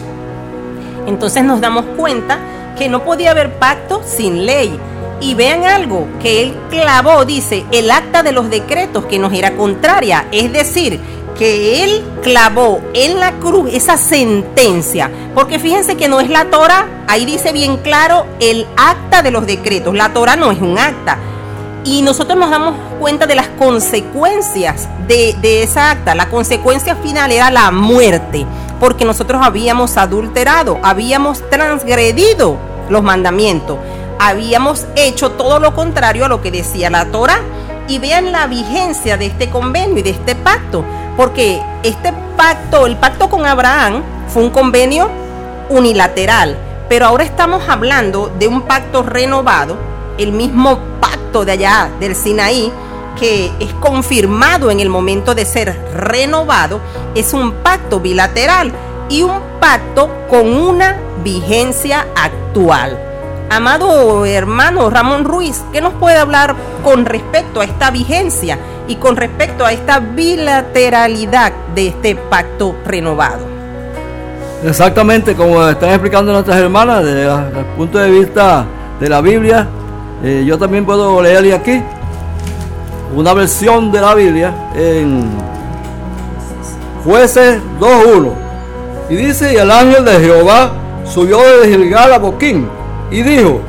Entonces 1.06 1.44
nos 1.44 1.60
damos 1.60 1.84
cuenta 1.96 2.38
que 2.76 2.88
no 2.88 3.04
podía 3.04 3.30
haber 3.30 3.58
pacto 3.58 4.02
sin 4.04 4.46
ley. 4.46 4.78
Y 5.20 5.34
vean 5.34 5.64
algo, 5.64 6.08
que 6.20 6.42
él 6.42 6.56
clavó, 6.68 7.24
dice, 7.24 7.64
el 7.70 7.90
acta 7.90 8.22
de 8.22 8.32
los 8.32 8.50
decretos 8.50 9.06
que 9.06 9.18
nos 9.18 9.32
era 9.32 9.56
contraria. 9.56 10.26
Es 10.32 10.52
decir, 10.52 11.00
que 11.38 11.84
él 11.84 12.04
clavó 12.22 12.80
en 12.94 13.20
la 13.20 13.32
cruz 13.32 13.70
esa 13.72 13.96
sentencia. 13.96 15.10
Porque 15.34 15.58
fíjense 15.58 15.96
que 15.96 16.08
no 16.08 16.20
es 16.20 16.30
la 16.30 16.46
Torah, 16.46 16.86
ahí 17.06 17.24
dice 17.24 17.52
bien 17.52 17.76
claro 17.78 18.26
el 18.40 18.66
acta 18.76 19.22
de 19.22 19.30
los 19.30 19.46
decretos. 19.46 19.94
La 19.94 20.12
Torah 20.12 20.36
no 20.36 20.50
es 20.50 20.60
un 20.60 20.78
acta. 20.78 21.18
Y 21.84 22.00
nosotros 22.02 22.38
nos 22.38 22.50
damos 22.50 22.74
cuenta 22.98 23.26
de 23.26 23.34
las 23.34 23.48
consecuencias 23.48 24.88
de, 25.06 25.36
de 25.42 25.62
esa 25.62 25.90
acta. 25.90 26.14
La 26.14 26.30
consecuencia 26.30 26.96
final 26.96 27.30
era 27.30 27.50
la 27.50 27.70
muerte, 27.70 28.46
porque 28.80 29.04
nosotros 29.04 29.42
habíamos 29.44 29.98
adulterado, 29.98 30.78
habíamos 30.82 31.48
transgredido 31.50 32.56
los 32.88 33.02
mandamientos, 33.02 33.76
habíamos 34.18 34.86
hecho 34.96 35.32
todo 35.32 35.58
lo 35.58 35.74
contrario 35.74 36.24
a 36.24 36.28
lo 36.28 36.40
que 36.40 36.50
decía 36.50 36.88
la 36.88 37.06
Torah. 37.06 37.40
Y 37.86 37.98
vean 37.98 38.32
la 38.32 38.46
vigencia 38.46 39.18
de 39.18 39.26
este 39.26 39.50
convenio 39.50 39.98
y 39.98 40.02
de 40.02 40.08
este 40.08 40.34
pacto, 40.34 40.86
porque 41.16 41.62
este 41.82 42.12
pacto, 42.36 42.86
el 42.86 42.96
pacto 42.96 43.28
con 43.28 43.46
Abraham, 43.46 44.02
fue 44.28 44.42
un 44.42 44.50
convenio 44.50 45.08
unilateral, 45.68 46.56
pero 46.88 47.06
ahora 47.06 47.24
estamos 47.24 47.68
hablando 47.68 48.32
de 48.38 48.48
un 48.48 48.62
pacto 48.62 49.02
renovado, 49.02 49.76
el 50.18 50.32
mismo 50.32 50.78
pacto 51.00 51.44
de 51.44 51.52
allá 51.52 51.90
del 52.00 52.14
Sinaí, 52.14 52.72
que 53.18 53.52
es 53.60 53.72
confirmado 53.74 54.70
en 54.70 54.80
el 54.80 54.88
momento 54.88 55.34
de 55.34 55.44
ser 55.44 55.78
renovado, 55.94 56.80
es 57.14 57.32
un 57.32 57.52
pacto 57.62 58.00
bilateral 58.00 58.72
y 59.08 59.22
un 59.22 59.40
pacto 59.60 60.10
con 60.28 60.52
una 60.52 60.98
vigencia 61.22 62.06
actual. 62.16 62.98
Amado 63.50 64.26
hermano 64.26 64.90
Ramón 64.90 65.24
Ruiz, 65.24 65.62
¿qué 65.72 65.80
nos 65.80 65.92
puede 65.94 66.16
hablar 66.16 66.56
con 66.82 67.04
respecto 67.04 67.60
a 67.60 67.64
esta 67.64 67.90
vigencia 67.90 68.58
y 68.86 68.96
con 68.96 69.16
respecto 69.16 69.64
a 69.64 69.72
esta 69.72 69.98
bilateralidad 69.98 71.52
de 71.74 71.88
este 71.88 72.16
pacto 72.16 72.76
renovado? 72.84 73.46
Exactamente, 74.64 75.34
como 75.34 75.66
están 75.66 75.90
explicando 75.90 76.32
nuestras 76.32 76.58
hermanas, 76.58 77.04
desde 77.04 77.24
el 77.24 77.64
punto 77.76 77.98
de 77.98 78.10
vista 78.10 78.64
de 78.98 79.08
la 79.08 79.20
Biblia, 79.20 79.68
eh, 80.22 80.42
yo 80.46 80.58
también 80.58 80.86
puedo 80.86 81.20
leerle 81.20 81.52
aquí 81.52 81.82
una 83.14 83.34
versión 83.34 83.92
de 83.92 84.00
la 84.00 84.14
Biblia 84.14 84.54
en 84.74 85.30
Jueces 87.04 87.60
2.1. 87.78 88.32
Y 89.10 89.16
dice, 89.16 89.52
y 89.52 89.56
el 89.56 89.70
ángel 89.70 90.04
de 90.04 90.18
Jehová 90.18 90.72
subió 91.04 91.38
de 91.60 91.68
Gilgal 91.68 92.14
a 92.14 92.18
Boquín 92.18 92.66
y 93.10 93.22
dijo, 93.22 93.60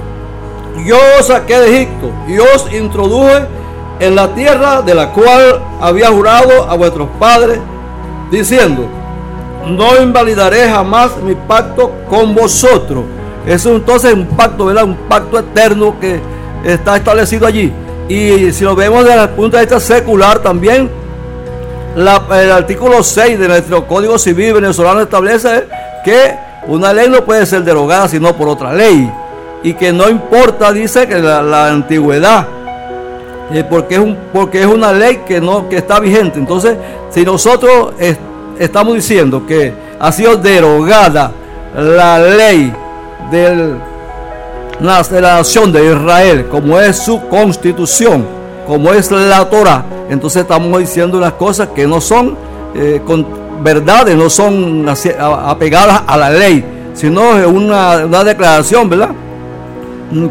yo 0.86 0.98
saqué 1.22 1.60
de 1.60 1.76
Egipto 1.76 2.12
y 2.28 2.38
os 2.38 2.72
introduje 2.74 3.46
en 4.00 4.16
la 4.16 4.34
tierra 4.34 4.82
de 4.82 4.94
la 4.94 5.12
cual 5.12 5.62
había 5.82 6.10
jurado 6.10 6.70
a 6.70 6.76
vuestros 6.76 7.08
padres, 7.20 7.60
diciendo, 8.32 8.88
no 9.68 10.02
invalidaré 10.02 10.70
jamás 10.70 11.18
mi 11.18 11.36
pacto 11.36 11.92
con 12.10 12.36
vosotros. 12.36 13.04
Es 13.46 13.66
entonces 13.66 14.14
un 14.14 14.26
pacto, 14.28 14.66
¿verdad? 14.66 14.86
Un 14.86 14.96
pacto 15.08 15.40
eterno 15.40 16.00
que 16.00 16.20
está 16.64 16.98
establecido 16.98 17.48
allí. 17.48 17.72
Y 18.08 18.52
si 18.52 18.64
lo 18.64 18.76
vemos 18.76 19.06
desde 19.06 19.24
el 19.24 19.30
punto 19.30 19.58
de 19.58 19.64
vista 19.64 19.80
secular 19.80 20.40
también, 20.40 20.90
el 21.96 22.52
artículo 22.52 23.02
6 23.04 23.40
de 23.40 23.48
nuestro 23.48 23.88
Código 23.88 24.20
Civil 24.20 24.54
venezolano 24.54 25.02
establece 25.02 25.68
que 26.04 26.36
una 26.68 26.92
ley 26.92 27.08
no 27.10 27.24
puede 27.24 27.46
ser 27.46 27.64
derogada 27.64 28.08
sino 28.08 28.36
por 28.36 28.50
otra 28.50 28.74
ley. 28.74 29.12
Y 29.64 29.74
que 29.74 29.92
no 29.92 30.10
importa, 30.10 30.72
dice 30.72 31.08
que 31.08 31.16
la 31.18 31.70
antigüedad, 31.70 32.48
eh, 33.52 33.64
porque, 33.70 33.96
es 33.96 34.02
un, 34.02 34.18
porque 34.34 34.62
es 34.62 34.68
una 34.68 34.92
ley 34.92 35.22
que, 35.28 35.40
no, 35.42 35.68
que 35.70 35.78
está 35.78 36.00
vigente. 36.00 36.40
Entonces, 36.40 36.76
si 37.10 37.24
nosotros 37.24 37.94
es- 38.00 38.18
estamos 38.60 38.96
diciendo 38.96 39.46
que 39.46 39.74
ha 40.00 40.12
sido 40.12 40.36
derogada 40.38 41.32
la 41.76 42.20
ley 42.20 42.74
de 43.32 43.76
la 44.80 45.04
nación 45.22 45.72
de 45.72 45.86
Israel, 45.94 46.48
como 46.50 46.80
es 46.80 46.98
su 46.98 47.22
constitución, 47.28 48.26
como 48.68 48.92
es 48.94 49.12
la 49.12 49.48
Torah, 49.50 49.84
entonces 50.10 50.42
estamos 50.42 50.80
diciendo 50.80 51.18
unas 51.18 51.34
cosas 51.34 51.70
que 51.76 51.86
no 51.88 52.02
son 52.02 52.36
eh, 52.76 53.02
con 53.06 53.26
verdades, 53.64 54.16
no 54.18 54.30
son 54.30 54.86
apegadas 55.46 56.02
a 56.08 56.18
la 56.18 56.30
ley, 56.30 56.64
sino 56.94 57.22
una, 57.48 58.06
una 58.06 58.24
declaración, 58.24 58.90
¿verdad? 58.90 59.10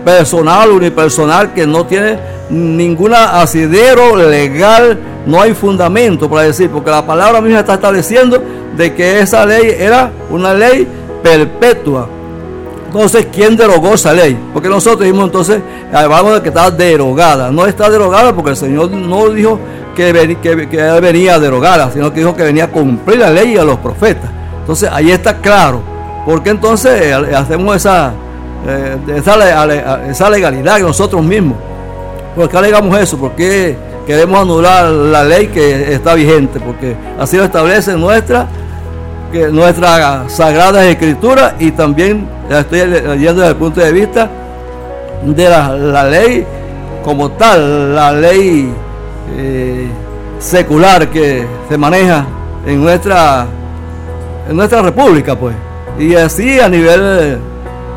Personal, 0.04 0.70
unipersonal, 0.70 1.52
que 1.52 1.66
no 1.66 1.84
tiene 1.86 2.18
ningún 2.48 3.12
asidero 3.14 4.16
legal, 4.16 4.98
no 5.26 5.40
hay 5.40 5.52
fundamento 5.54 6.28
para 6.30 6.42
decir, 6.42 6.70
porque 6.70 6.90
la 6.90 7.04
palabra 7.04 7.40
misma 7.40 7.60
está 7.60 7.74
estableciendo 7.74 8.42
de 8.76 8.94
que 8.94 9.20
esa 9.20 9.44
ley 9.44 9.74
era 9.78 10.10
una 10.30 10.54
ley 10.54 10.86
perpetua. 11.22 12.08
Entonces, 12.86 13.26
¿quién 13.32 13.56
derogó 13.56 13.94
esa 13.94 14.12
ley? 14.12 14.38
Porque 14.52 14.68
nosotros 14.68 15.00
dijimos 15.00 15.24
entonces, 15.26 15.60
hablamos 15.92 16.34
de 16.34 16.42
que 16.42 16.48
está 16.50 16.70
derogada. 16.70 17.50
No 17.50 17.66
está 17.66 17.90
derogada 17.90 18.32
porque 18.32 18.50
el 18.50 18.56
Señor 18.56 18.90
no 18.92 19.28
dijo 19.30 19.58
que, 19.96 20.12
ven- 20.12 20.36
que, 20.36 20.68
que 20.68 20.76
venía 21.00 21.34
a 21.34 21.38
derogarla, 21.40 21.90
sino 21.92 22.12
que 22.12 22.20
dijo 22.20 22.36
que 22.36 22.44
venía 22.44 22.64
a 22.64 22.68
cumplir 22.68 23.18
la 23.18 23.30
ley 23.30 23.54
y 23.54 23.58
a 23.58 23.64
los 23.64 23.78
profetas. 23.78 24.30
Entonces, 24.60 24.88
ahí 24.92 25.10
está 25.10 25.38
claro. 25.38 25.80
Porque 26.24 26.50
entonces 26.50 27.02
eh, 27.02 27.12
hacemos 27.34 27.74
esa, 27.74 28.12
eh, 28.66 28.96
esa, 29.16 30.30
legalidad 30.30 30.78
nosotros 30.80 31.22
mismos? 31.22 31.58
¿Por 32.34 32.48
qué 32.48 32.56
alegamos 32.56 32.98
eso? 32.98 33.16
¿Por 33.18 33.32
qué 33.32 33.76
queremos 34.06 34.40
anular 34.40 34.86
la 34.86 35.24
ley 35.24 35.48
que 35.48 35.92
está 35.92 36.14
vigente? 36.14 36.60
Porque 36.60 36.96
así 37.18 37.36
lo 37.36 37.44
establece 37.44 37.92
nuestra 37.94 38.46
que 39.32 39.48
nuestra 39.48 40.28
sagrada 40.28 40.86
escritura 40.86 41.56
y 41.58 41.72
también 41.72 42.28
estoy 42.48 42.86
leyendo 42.86 43.40
desde 43.40 43.48
el 43.48 43.56
punto 43.56 43.80
de 43.80 43.92
vista 43.92 44.30
de 45.24 45.48
la, 45.48 45.68
la 45.70 46.04
ley 46.04 46.46
como 47.04 47.32
tal, 47.32 47.94
la 47.94 48.12
ley 48.12 48.72
eh, 49.36 49.88
secular 50.38 51.08
que 51.08 51.46
se 51.68 51.76
maneja 51.76 52.26
en 52.66 52.82
nuestra 52.82 53.46
en 54.48 54.56
nuestra 54.56 54.82
república 54.82 55.34
pues 55.34 55.54
y 55.98 56.14
así 56.14 56.60
a 56.60 56.68
nivel 56.68 57.38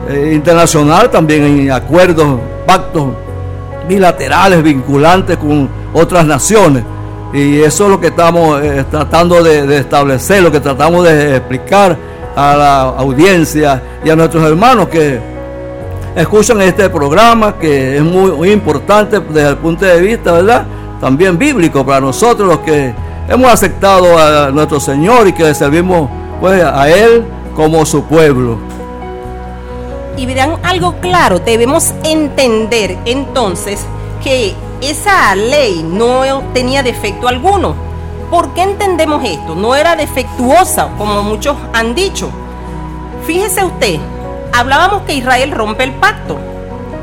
eh, 0.10 0.32
internacional 0.34 1.10
también 1.10 1.44
en 1.44 1.72
acuerdos, 1.72 2.40
pactos 2.66 3.08
bilaterales 3.88 4.64
vinculantes 4.64 5.38
con 5.38 5.70
otras 5.94 6.26
naciones. 6.26 6.84
Y 7.34 7.60
eso 7.60 7.86
es 7.86 7.90
lo 7.90 8.00
que 8.00 8.08
estamos 8.08 8.62
eh, 8.64 8.86
tratando 8.90 9.44
de, 9.44 9.78
establecer, 9.78 10.42
lo 10.42 10.52
que 10.52 10.60
tratamos 10.60 11.04
de 11.04 11.38
explicar 11.38 11.98
a 12.36 12.56
la 12.56 12.82
audiencia 12.82 13.82
y 14.04 14.10
a 14.10 14.16
nuestros 14.16 14.44
hermanos 14.46 14.88
que 14.88 15.20
escuchan 16.16 16.62
este 16.62 16.90
programa, 16.90 17.56
que 17.60 17.98
es 17.98 18.04
muy, 18.04 18.52
importante 18.52 19.20
desde 19.20 19.50
el 19.50 19.58
punto 19.58 19.86
de 19.86 20.00
vista, 20.00 20.32
¿verdad? 20.32 20.66
También 21.02 21.38
bíblico 21.38 21.86
para 21.86 22.00
nosotros 22.00 22.48
los 22.48 22.60
que 22.60 22.94
hemos 23.28 23.52
aceptado 23.52 24.18
a 24.18 24.52
nuestro 24.52 24.80
Señor 24.80 25.28
y 25.28 25.34
que 25.34 25.54
servimos 25.54 26.10
pues, 26.40 26.64
a 26.64 26.90
Él 26.90 27.26
como 27.56 27.86
su 27.86 28.04
pueblo. 28.06 28.58
Y 30.18 30.26
verán 30.26 30.58
algo 30.64 30.96
claro, 31.00 31.40
debemos 31.40 31.94
entender 32.04 32.98
entonces 33.06 33.86
que 34.24 34.56
esa 34.82 35.36
ley 35.36 35.84
no 35.84 36.44
tenía 36.54 36.84
defecto 36.84 37.28
alguno. 37.28 37.76
¿Por 38.32 38.54
qué 38.54 38.64
entendemos 38.64 39.24
esto? 39.24 39.56
No 39.56 39.76
era 39.76 39.96
defectuosa, 39.96 40.90
como 40.98 41.24
muchos 41.24 41.56
han 41.74 41.96
dicho. 41.96 42.30
Fíjese 43.26 43.64
usted, 43.64 44.00
hablábamos 44.54 45.04
que 45.04 45.14
Israel 45.14 45.52
rompe 45.52 45.84
el 45.84 45.94
pacto. 45.94 46.38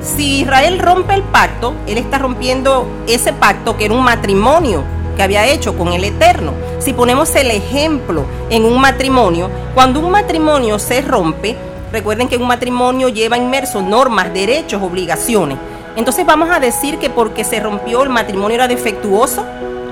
Si 0.03 0.41
Israel 0.41 0.79
rompe 0.81 1.15
el 1.15 1.23
pacto, 1.23 1.73
él 1.87 1.99
está 1.99 2.19
rompiendo 2.19 2.87
ese 3.07 3.33
pacto 3.33 3.77
que 3.77 3.87
era 3.87 3.95
un 3.95 4.05
matrimonio 4.05 4.83
que 5.17 5.23
había 5.23 5.47
hecho 5.47 5.79
con 5.79 5.93
el 5.93 6.05
Eterno. 6.05 6.53
Si 6.79 6.93
ponemos 6.93 7.35
el 7.37 7.51
ejemplo 7.51 8.25
en 8.51 8.65
un 8.65 8.81
matrimonio, 8.81 9.49
cuando 9.75 10.01
un 10.01 10.11
matrimonio 10.11 10.79
se 10.79 11.01
rompe, 11.01 11.57
recuerden 11.95 12.29
que 12.29 12.37
un 12.37 12.49
matrimonio 12.49 13.09
lleva 13.09 13.39
inmersos 13.39 13.83
normas, 13.83 14.35
derechos, 14.35 14.83
obligaciones. 14.83 15.57
Entonces 15.97 16.27
vamos 16.27 16.51
a 16.51 16.59
decir 16.59 16.99
que 16.99 17.09
porque 17.09 17.45
se 17.45 17.61
rompió 17.61 18.03
el 18.03 18.09
matrimonio 18.09 18.57
era 18.57 18.69
defectuoso. 18.69 19.45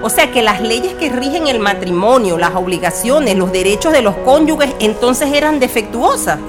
O 0.03 0.11
sea 0.11 0.33
que 0.33 0.43
las 0.43 0.61
leyes 0.61 0.95
que 0.95 1.11
rigen 1.11 1.47
el 1.47 1.61
matrimonio, 1.61 2.39
las 2.39 2.57
obligaciones, 2.57 3.37
los 3.37 3.53
derechos 3.53 3.93
de 3.93 4.03
los 4.03 4.16
cónyuges, 4.16 4.74
entonces 4.81 5.33
eran 5.33 5.61
defectuosas. 5.61 6.41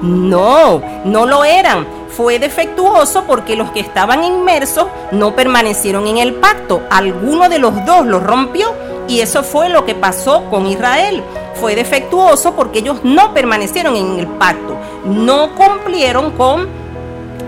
No, 0.00 0.80
no 1.04 1.26
lo 1.26 1.44
eran. 1.44 1.86
Fue 2.16 2.38
defectuoso 2.38 3.24
porque 3.24 3.56
los 3.56 3.72
que 3.72 3.80
estaban 3.80 4.22
inmersos 4.22 4.86
no 5.10 5.34
permanecieron 5.34 6.06
en 6.06 6.18
el 6.18 6.34
pacto. 6.34 6.82
Alguno 6.88 7.48
de 7.48 7.58
los 7.58 7.84
dos 7.84 8.06
lo 8.06 8.20
rompió 8.20 8.72
y 9.08 9.20
eso 9.22 9.42
fue 9.42 9.70
lo 9.70 9.84
que 9.84 9.96
pasó 9.96 10.44
con 10.50 10.68
Israel. 10.68 11.24
Fue 11.60 11.74
defectuoso 11.76 12.54
porque 12.54 12.78
ellos 12.78 13.00
no 13.04 13.34
permanecieron 13.34 13.94
en 13.96 14.18
el 14.18 14.26
pacto. 14.26 14.76
No 15.04 15.54
cumplieron 15.54 16.30
con 16.32 16.68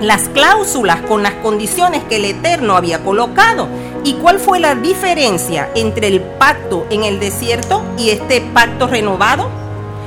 las 0.00 0.28
cláusulas, 0.28 1.00
con 1.02 1.22
las 1.22 1.32
condiciones 1.34 2.02
que 2.04 2.16
el 2.16 2.24
Eterno 2.26 2.76
había 2.76 3.02
colocado. 3.04 3.68
¿Y 4.04 4.14
cuál 4.14 4.38
fue 4.38 4.58
la 4.58 4.74
diferencia 4.74 5.70
entre 5.74 6.08
el 6.08 6.20
pacto 6.20 6.86
en 6.90 7.04
el 7.04 7.20
desierto 7.20 7.82
y 7.96 8.10
este 8.10 8.40
pacto 8.40 8.86
renovado? 8.86 9.48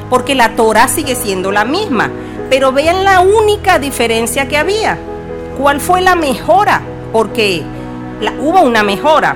Porque 0.10 0.36
la 0.36 0.56
Torah 0.56 0.88
sigue 0.88 1.16
siendo 1.16 1.52
la 1.52 1.66
misma. 1.66 2.12
Pero 2.50 2.72
vean 2.72 3.04
la 3.04 3.22
única 3.22 3.80
diferencia 3.80 4.48
que 4.48 4.58
había. 4.58 4.98
¿Cuál 5.58 5.80
fue 5.80 6.02
la 6.02 6.16
mejora? 6.16 6.82
Porque 7.12 7.64
la- 8.22 8.34
hubo 8.40 8.62
una 8.62 8.84
mejora. 8.84 9.36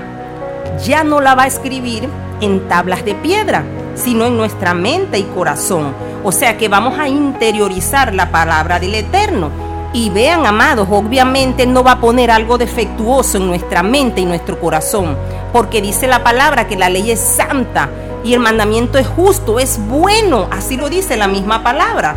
Ya 0.85 1.03
no 1.03 1.21
la 1.21 1.33
va 1.35 1.43
a 1.43 1.47
escribir 1.47 2.07
en 2.41 2.67
tablas 2.67 3.03
de 3.03 3.15
piedra, 3.15 3.63
sino 3.95 4.25
en 4.25 4.37
nuestra 4.37 4.73
mente 4.73 5.19
y 5.19 5.23
corazón. 5.23 5.93
O 6.23 6.31
sea 6.31 6.57
que 6.57 6.67
vamos 6.67 6.97
a 6.99 7.07
interiorizar 7.07 8.13
la 8.13 8.31
palabra 8.31 8.79
del 8.79 8.95
Eterno. 8.95 9.51
Y 9.91 10.11
vean, 10.11 10.45
amados, 10.45 10.87
obviamente 10.91 11.65
no 11.65 11.83
va 11.83 11.93
a 11.93 12.01
poner 12.01 12.29
algo 12.29 12.57
defectuoso 12.59 13.37
en 13.37 13.47
nuestra 13.47 13.81
mente 13.81 14.21
y 14.21 14.25
nuestro 14.25 14.59
corazón, 14.59 15.17
porque 15.51 15.81
dice 15.81 16.05
la 16.05 16.23
palabra 16.23 16.67
que 16.67 16.77
la 16.77 16.89
ley 16.89 17.09
es 17.09 17.19
santa 17.19 17.89
y 18.23 18.33
el 18.33 18.39
mandamiento 18.39 18.99
es 18.99 19.07
justo, 19.07 19.59
es 19.59 19.79
bueno, 19.87 20.47
así 20.51 20.77
lo 20.77 20.89
dice 20.89 21.17
la 21.17 21.27
misma 21.27 21.63
palabra. 21.63 22.15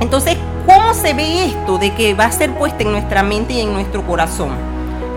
Entonces, 0.00 0.38
¿cómo 0.66 0.94
se 0.94 1.12
ve 1.12 1.44
esto 1.46 1.76
de 1.76 1.94
que 1.94 2.14
va 2.14 2.24
a 2.24 2.32
ser 2.32 2.54
puesta 2.54 2.82
en 2.82 2.92
nuestra 2.92 3.22
mente 3.22 3.52
y 3.52 3.60
en 3.60 3.74
nuestro 3.74 4.02
corazón? 4.06 4.65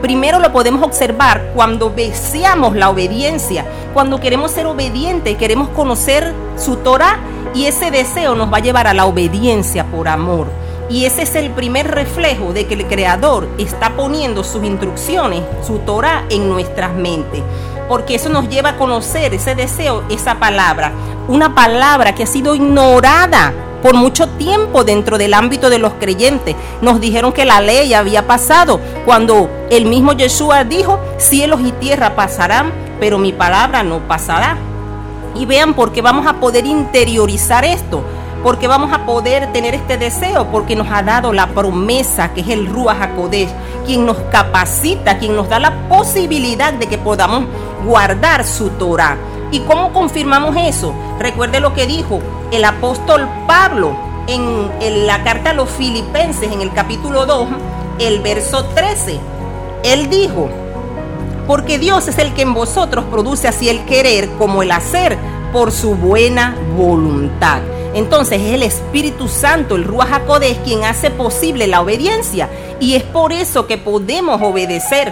Primero 0.01 0.39
lo 0.39 0.53
podemos 0.53 0.81
observar 0.81 1.51
cuando 1.53 1.89
deseamos 1.89 2.75
la 2.75 2.89
obediencia, 2.89 3.65
cuando 3.93 4.19
queremos 4.19 4.51
ser 4.51 4.65
obedientes, 4.65 5.35
queremos 5.37 5.69
conocer 5.69 6.33
su 6.57 6.77
Torah 6.77 7.19
y 7.53 7.65
ese 7.65 7.91
deseo 7.91 8.35
nos 8.35 8.51
va 8.51 8.57
a 8.57 8.61
llevar 8.61 8.87
a 8.87 8.93
la 8.93 9.05
obediencia 9.05 9.85
por 9.85 10.07
amor. 10.07 10.47
Y 10.89 11.05
ese 11.05 11.23
es 11.23 11.35
el 11.35 11.51
primer 11.51 11.91
reflejo 11.91 12.53
de 12.53 12.65
que 12.65 12.75
el 12.75 12.87
Creador 12.87 13.47
está 13.57 13.91
poniendo 13.95 14.43
sus 14.43 14.63
instrucciones, 14.63 15.43
su 15.65 15.79
Torah 15.79 16.23
en 16.29 16.49
nuestras 16.49 16.93
mentes. 16.93 17.41
Porque 17.87 18.15
eso 18.15 18.29
nos 18.29 18.47
lleva 18.49 18.69
a 18.69 18.77
conocer 18.77 19.33
ese 19.33 19.53
deseo, 19.53 20.03
esa 20.09 20.39
palabra. 20.39 20.93
Una 21.27 21.53
palabra 21.53 22.15
que 22.15 22.23
ha 22.23 22.27
sido 22.27 22.55
ignorada 22.55 23.53
por 23.81 23.95
mucho 23.95 24.27
tiempo 24.29 24.83
dentro 24.83 25.17
del 25.17 25.33
ámbito 25.33 25.69
de 25.69 25.79
los 25.79 25.93
creyentes. 25.93 26.55
Nos 26.81 26.99
dijeron 26.99 27.33
que 27.33 27.45
la 27.45 27.61
ley 27.61 27.93
había 27.93 28.27
pasado 28.27 28.79
cuando 29.05 29.49
el 29.69 29.85
mismo 29.85 30.13
Yeshua 30.13 30.63
dijo, 30.63 30.99
cielos 31.17 31.61
y 31.61 31.71
tierra 31.73 32.15
pasarán, 32.15 32.71
pero 32.99 33.17
mi 33.17 33.33
palabra 33.33 33.83
no 33.83 33.99
pasará. 34.07 34.57
Y 35.35 35.45
vean 35.45 35.73
por 35.73 35.91
qué 35.91 36.01
vamos 36.01 36.27
a 36.27 36.39
poder 36.39 36.65
interiorizar 36.65 37.63
esto 37.63 38.03
porque 38.43 38.67
vamos 38.67 38.91
a 38.93 39.05
poder 39.05 39.51
tener 39.51 39.75
este 39.75 39.97
deseo, 39.97 40.47
porque 40.51 40.75
nos 40.75 40.87
ha 40.89 41.03
dado 41.03 41.33
la 41.33 41.47
promesa 41.47 42.33
que 42.33 42.41
es 42.41 42.47
el 42.47 42.67
Ruach 42.67 43.01
HaKodesh, 43.01 43.49
quien 43.85 44.05
nos 44.05 44.17
capacita, 44.31 45.17
quien 45.17 45.35
nos 45.35 45.49
da 45.49 45.59
la 45.59 45.89
posibilidad 45.89 46.73
de 46.73 46.87
que 46.87 46.97
podamos 46.97 47.45
guardar 47.85 48.45
su 48.45 48.69
Torah. 48.71 49.17
¿Y 49.51 49.61
cómo 49.61 49.91
confirmamos 49.93 50.55
eso? 50.57 50.93
Recuerde 51.19 51.59
lo 51.59 51.73
que 51.73 51.87
dijo 51.87 52.21
el 52.51 52.63
apóstol 52.65 53.27
Pablo 53.47 53.95
en, 54.27 55.07
la 55.07 55.23
carta 55.23 55.51
a 55.51 55.53
los 55.53 55.69
filipenses, 55.69 56.51
en 56.51 56.61
el 56.61 56.71
capítulo 56.71 57.25
2, 57.25 57.47
el 57.99 58.19
verso 58.19 58.65
13. 58.75 59.19
Él 59.83 60.09
dijo, 60.09 60.49
porque 61.47 61.79
Dios 61.79 62.07
es 62.07 62.19
el 62.19 62.33
que 62.33 62.43
en 62.43 62.53
vosotros 62.53 63.05
produce 63.05 63.47
así 63.47 63.69
el 63.69 63.85
querer 63.85 64.29
como 64.37 64.61
el 64.61 64.71
hacer 64.71 65.17
por 65.51 65.71
su 65.71 65.95
buena 65.95 66.55
voluntad. 66.77 67.61
Entonces 67.95 68.39
es 68.39 68.53
el 68.53 68.61
Espíritu 68.61 69.27
Santo, 69.27 69.75
el 69.75 69.83
Ruach 69.83 70.21
quien 70.63 70.83
hace 70.83 71.09
posible 71.09 71.65
la 71.65 71.81
obediencia. 71.81 72.49
Y 72.79 72.93
es 72.93 73.03
por 73.03 73.33
eso 73.33 73.65
que 73.65 73.79
podemos 73.79 74.39
obedecer. 74.43 75.11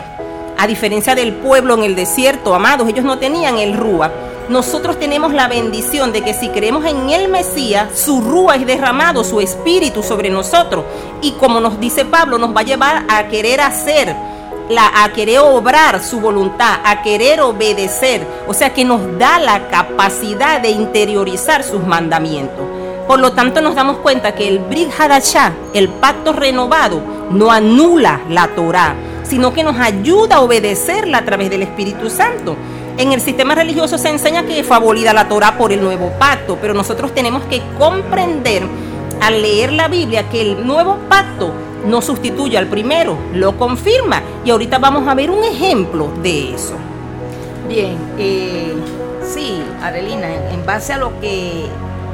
A 0.59 0.65
diferencia 0.65 1.13
del 1.13 1.33
pueblo 1.33 1.75
en 1.75 1.83
el 1.83 1.95
desierto, 1.95 2.55
amados, 2.55 2.89
ellos 2.89 3.05
no 3.05 3.19
tenían 3.19 3.59
el 3.59 3.77
Ruach. 3.77 4.11
Nosotros 4.49 4.97
tenemos 4.97 5.33
la 5.33 5.47
bendición 5.47 6.11
de 6.11 6.21
que 6.21 6.33
si 6.33 6.49
creemos 6.49 6.85
en 6.85 7.09
el 7.09 7.27
Mesías, 7.27 7.99
su 7.99 8.21
Rúa 8.21 8.55
es 8.55 8.65
derramado, 8.65 9.23
su 9.23 9.39
espíritu 9.39 10.01
sobre 10.01 10.29
nosotros. 10.29 10.85
Y 11.21 11.33
como 11.33 11.59
nos 11.59 11.79
dice 11.79 12.05
Pablo, 12.05 12.37
nos 12.37 12.55
va 12.55 12.61
a 12.61 12.63
llevar 12.63 13.05
a 13.09 13.27
querer 13.27 13.61
hacer 13.61 14.15
la, 14.69 15.03
a 15.03 15.11
querer 15.13 15.39
obrar 15.39 16.01
su 16.03 16.19
voluntad, 16.19 16.79
a 16.83 17.01
querer 17.01 17.41
obedecer. 17.41 18.25
O 18.47 18.53
sea 18.53 18.73
que 18.73 18.85
nos 18.85 19.19
da 19.19 19.37
la 19.39 19.67
capacidad 19.67 20.61
de 20.61 20.69
interiorizar 20.69 21.63
sus 21.63 21.85
mandamientos. 21.85 22.65
Por 23.07 23.19
lo 23.19 23.33
tanto, 23.33 23.61
nos 23.61 23.75
damos 23.75 23.97
cuenta 23.97 24.33
que 24.33 24.47
el 24.47 24.59
Brit 24.59 24.89
Hadashah, 24.97 25.53
el 25.73 25.87
pacto 25.87 26.33
renovado, 26.33 27.01
no 27.31 27.51
anula 27.51 28.21
la 28.29 28.47
Torah, 28.49 28.95
sino 29.27 29.53
que 29.53 29.63
nos 29.63 29.77
ayuda 29.77 30.37
a 30.37 30.41
obedecerla 30.41 31.19
a 31.19 31.25
través 31.25 31.49
del 31.49 31.63
Espíritu 31.63 32.09
Santo. 32.09 32.55
En 32.97 33.11
el 33.11 33.21
sistema 33.21 33.53
religioso 33.53 33.97
se 33.97 34.09
enseña 34.09 34.45
que 34.45 34.63
fue 34.63 34.75
abolida 34.75 35.13
la 35.13 35.27
Torah 35.27 35.57
por 35.57 35.71
el 35.71 35.81
nuevo 35.81 36.11
pacto, 36.17 36.57
pero 36.59 36.73
nosotros 36.73 37.13
tenemos 37.13 37.43
que 37.45 37.61
comprender 37.77 38.63
al 39.21 39.41
leer 39.41 39.73
la 39.73 39.87
Biblia 39.87 40.29
que 40.29 40.41
el 40.41 40.65
nuevo 40.65 40.97
pacto 41.09 41.51
no 41.85 42.01
sustituye 42.01 42.57
al 42.57 42.67
primero, 42.67 43.17
lo 43.33 43.57
confirma. 43.57 44.21
Y 44.43 44.49
ahorita 44.49 44.79
vamos 44.79 45.07
a 45.07 45.13
ver 45.13 45.29
un 45.29 45.43
ejemplo 45.43 46.11
de 46.23 46.55
eso. 46.55 46.73
Bien, 47.67 47.97
eh, 48.17 48.73
sí, 49.23 49.61
Arelina, 49.81 50.33
en, 50.33 50.59
en 50.59 50.65
base 50.65 50.93
a 50.93 50.97
lo 50.97 51.19
que 51.19 51.65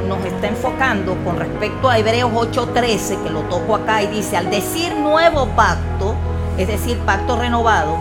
nos 0.08 0.24
está 0.26 0.48
enfocando 0.48 1.16
con 1.24 1.38
respecto 1.38 1.90
a 1.90 1.98
Hebreos 1.98 2.32
8:13, 2.34 3.24
que 3.24 3.30
lo 3.30 3.42
toco 3.42 3.76
acá 3.76 4.04
y 4.04 4.08
dice, 4.08 4.36
al 4.36 4.50
decir 4.50 4.94
nuevo 4.96 5.48
pacto, 5.56 6.16
es 6.58 6.68
decir, 6.68 6.98
pacto 7.00 7.38
renovado, 7.38 7.96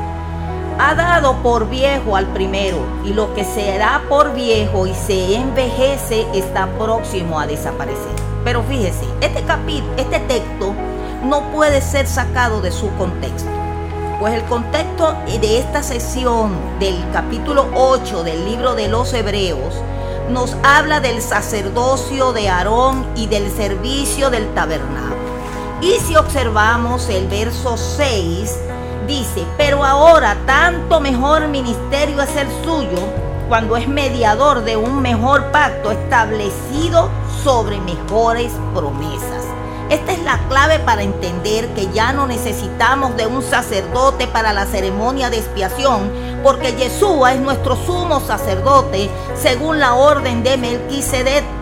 ha 0.79 0.95
dado 0.95 1.37
por 1.43 1.69
viejo 1.69 2.17
al 2.17 2.27
primero, 2.29 2.79
y 3.05 3.13
lo 3.13 3.35
que 3.35 3.45
se 3.45 3.79
da 3.79 4.03
por 4.09 4.35
viejo 4.35 4.87
y 4.87 4.95
se 4.95 5.37
envejece 5.37 6.27
está 6.35 6.67
próximo 6.79 7.39
a 7.39 7.47
desaparecer. 7.47 8.13
Pero 8.45 8.63
fíjese, 8.63 9.05
este 9.21 9.43
capítulo, 9.43 9.93
este 9.97 10.19
texto 10.21 10.75
no 11.25 11.43
puede 11.53 11.81
ser 11.81 12.07
sacado 12.07 12.61
de 12.61 12.73
su 12.73 12.91
contexto. 12.97 13.49
Pues 14.19 14.35
el 14.35 14.43
contexto 14.45 15.15
de 15.27 15.59
esta 15.59 15.83
sesión 15.83 16.53
del 16.79 16.97
capítulo 17.13 17.67
8 17.75 18.25
del 18.25 18.45
libro 18.45 18.75
de 18.75 18.89
los 18.89 19.13
Hebreos 19.15 19.75
nos 20.31 20.57
habla 20.63 21.01
del 21.01 21.21
sacerdocio 21.21 22.33
de 22.33 22.49
Aarón 22.49 23.07
y 23.17 23.27
del 23.27 23.51
servicio 23.51 24.31
del 24.31 24.53
tabernáculo. 24.55 25.22
Y 25.83 25.99
si 25.99 26.15
observamos 26.15 27.09
el 27.09 27.27
verso 27.27 27.77
6, 27.77 28.57
dice, 29.09 29.45
pero 29.59 29.85
ahora 29.85 30.37
tanto 30.47 31.01
mejor 31.01 31.49
ministerio 31.49 32.23
es 32.23 32.37
el 32.37 32.47
suyo 32.63 33.01
cuando 33.49 33.77
es 33.77 33.89
mediador 33.89 34.63
de 34.63 34.77
un 34.77 35.03
mejor 35.03 35.51
pacto 35.51 35.91
establecido 35.91 37.11
sobre 37.43 37.81
mejores 37.81 38.53
promesas. 38.73 39.45
Esta 39.91 40.13
es 40.13 40.23
la 40.23 40.39
clave 40.49 40.79
para 40.79 41.03
entender 41.03 41.67
que 41.75 41.89
ya 41.93 42.13
no 42.13 42.29
necesitamos 42.29 43.17
de 43.17 43.27
un 43.27 43.43
sacerdote 43.43 44.29
para 44.29 44.53
la 44.53 44.67
ceremonia 44.67 45.31
de 45.31 45.39
expiación, 45.39 46.13
porque 46.45 46.77
Yeshua 46.77 47.35
es 47.35 47.41
nuestro 47.41 47.75
sumo 47.75 48.21
sacerdote 48.21 49.11
según 49.35 49.81
la 49.81 49.95
orden 49.95 50.45
de 50.45 50.57
Melquisedec 50.59 51.62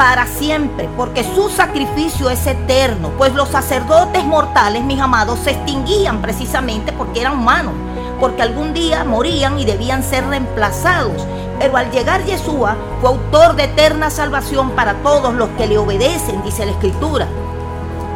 para 0.00 0.26
siempre, 0.26 0.88
porque 0.96 1.22
su 1.22 1.50
sacrificio 1.50 2.30
es 2.30 2.46
eterno, 2.46 3.10
pues 3.18 3.34
los 3.34 3.50
sacerdotes 3.50 4.24
mortales, 4.24 4.82
mis 4.82 4.98
amados, 4.98 5.40
se 5.40 5.50
extinguían 5.50 6.22
precisamente 6.22 6.90
porque 6.90 7.20
eran 7.20 7.34
humanos, 7.34 7.74
porque 8.18 8.40
algún 8.40 8.72
día 8.72 9.04
morían 9.04 9.58
y 9.58 9.66
debían 9.66 10.02
ser 10.02 10.26
reemplazados. 10.26 11.26
Pero 11.58 11.76
al 11.76 11.90
llegar 11.90 12.24
Yeshua 12.24 12.76
fue 13.02 13.10
autor 13.10 13.56
de 13.56 13.64
eterna 13.64 14.08
salvación 14.08 14.70
para 14.70 14.94
todos 15.02 15.34
los 15.34 15.50
que 15.50 15.66
le 15.66 15.76
obedecen, 15.76 16.42
dice 16.44 16.64
la 16.64 16.72
Escritura. 16.72 17.26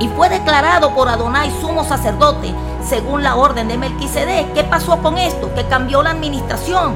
Y 0.01 0.09
fue 0.09 0.31
declarado 0.31 0.95
por 0.95 1.11
Adonai 1.11 1.51
sumo 1.61 1.85
sacerdote 1.85 2.55
según 2.89 3.23
la 3.23 3.37
orden 3.37 3.69
de 3.69 3.77
Melquisedec. 3.77 4.55
¿Qué 4.55 4.65
pasó 4.65 5.03
con 5.03 5.19
esto? 5.19 5.53
Que 5.55 5.67
cambió 5.67 6.03
la 6.03 6.13
administración, 6.13 6.95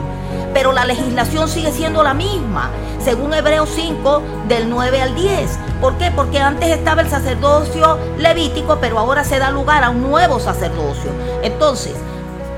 pero 0.53 0.73
la 0.73 0.85
legislación 0.85 1.49
sigue 1.49 1.73
siendo 1.73 2.03
la 2.03 2.15
misma, 2.15 2.71
según 3.03 3.35
Hebreos 3.35 3.69
5 3.75 4.23
del 4.49 4.69
9 4.69 5.01
al 5.01 5.15
10. 5.15 5.59
¿Por 5.81 5.97
qué? 5.99 6.11
Porque 6.11 6.39
antes 6.39 6.71
estaba 6.71 7.03
el 7.03 7.11
sacerdocio 7.11 7.99
levítico, 8.19 8.79
pero 8.81 8.99
ahora 8.99 9.25
se 9.25 9.39
da 9.39 9.51
lugar 9.51 9.85
a 9.85 9.91
un 9.91 10.03
nuevo 10.03 10.41
sacerdocio. 10.41 11.11
Entonces, 11.43 11.95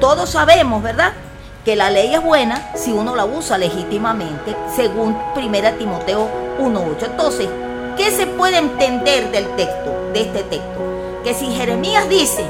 todos 0.01 0.31
sabemos, 0.31 0.83
¿verdad? 0.83 1.13
que 1.65 1.77
la 1.77 1.91
ley 1.91 2.15
es 2.15 2.23
buena 2.23 2.71
si 2.75 2.93
uno 2.93 3.15
la 3.15 3.25
usa 3.25 3.59
legítimamente, 3.59 4.57
según 4.75 5.17
1 5.37 5.75
Timoteo 5.79 6.29
1.8. 6.59 7.05
Entonces, 7.05 7.49
¿qué 7.97 8.11
se 8.11 8.27
puede 8.27 8.59
entender 8.59 9.31
del 9.31 9.47
texto, 9.57 9.93
de 10.13 10.23
este 10.23 10.43
texto? 10.45 10.81
Que 11.23 11.35
si 11.35 11.51
Jeremías 11.53 12.09
dice 12.09 12.47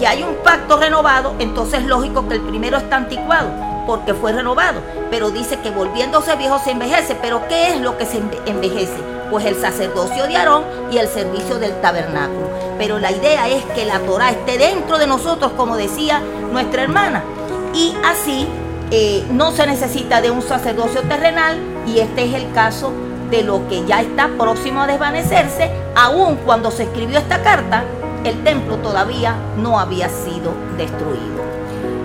que 0.00 0.06
hay 0.06 0.22
un 0.22 0.34
pacto 0.42 0.78
renovado, 0.78 1.34
entonces 1.38 1.80
es 1.80 1.86
lógico 1.86 2.26
que 2.26 2.34
el 2.36 2.40
primero 2.40 2.78
está 2.78 2.96
anticuado, 2.96 3.50
porque 3.86 4.14
fue 4.14 4.32
renovado. 4.32 4.80
Pero 5.10 5.30
dice 5.30 5.60
que 5.60 5.70
volviéndose 5.70 6.34
viejo 6.36 6.58
se 6.58 6.70
envejece. 6.70 7.14
¿Pero 7.14 7.46
qué 7.48 7.68
es 7.68 7.80
lo 7.80 7.98
que 7.98 8.06
se 8.06 8.22
envejece? 8.46 8.96
Pues 9.30 9.44
el 9.44 9.60
sacerdocio 9.60 10.26
de 10.26 10.36
Aarón 10.36 10.64
y 10.90 10.98
el 10.98 11.06
servicio 11.06 11.58
del 11.58 11.78
tabernáculo. 11.80 12.48
Pero 12.78 12.98
la 12.98 13.12
idea 13.12 13.46
es 13.48 13.62
que 13.76 13.84
la 13.84 14.00
Torah 14.00 14.30
esté 14.30 14.58
dentro 14.58 14.98
de 14.98 15.06
nosotros, 15.06 15.52
como 15.56 15.76
decía 15.76 16.20
nuestra 16.50 16.82
hermana 16.82 17.22
y 17.74 17.94
así 18.04 18.48
eh, 18.90 19.24
no 19.30 19.52
se 19.52 19.66
necesita 19.66 20.20
de 20.20 20.30
un 20.30 20.42
sacerdocio 20.42 21.02
terrenal 21.02 21.58
y 21.86 22.00
este 22.00 22.24
es 22.24 22.34
el 22.34 22.50
caso 22.52 22.92
de 23.30 23.42
lo 23.42 23.68
que 23.68 23.84
ya 23.86 24.00
está 24.00 24.28
próximo 24.36 24.82
a 24.82 24.86
desvanecerse, 24.88 25.70
aun 25.94 26.36
cuando 26.36 26.70
se 26.72 26.84
escribió 26.84 27.18
esta 27.18 27.42
carta, 27.42 27.84
el 28.24 28.44
templo 28.44 28.76
todavía 28.76 29.36
no 29.56 29.78
había 29.78 30.08
sido 30.08 30.52
destruido. 30.76 31.59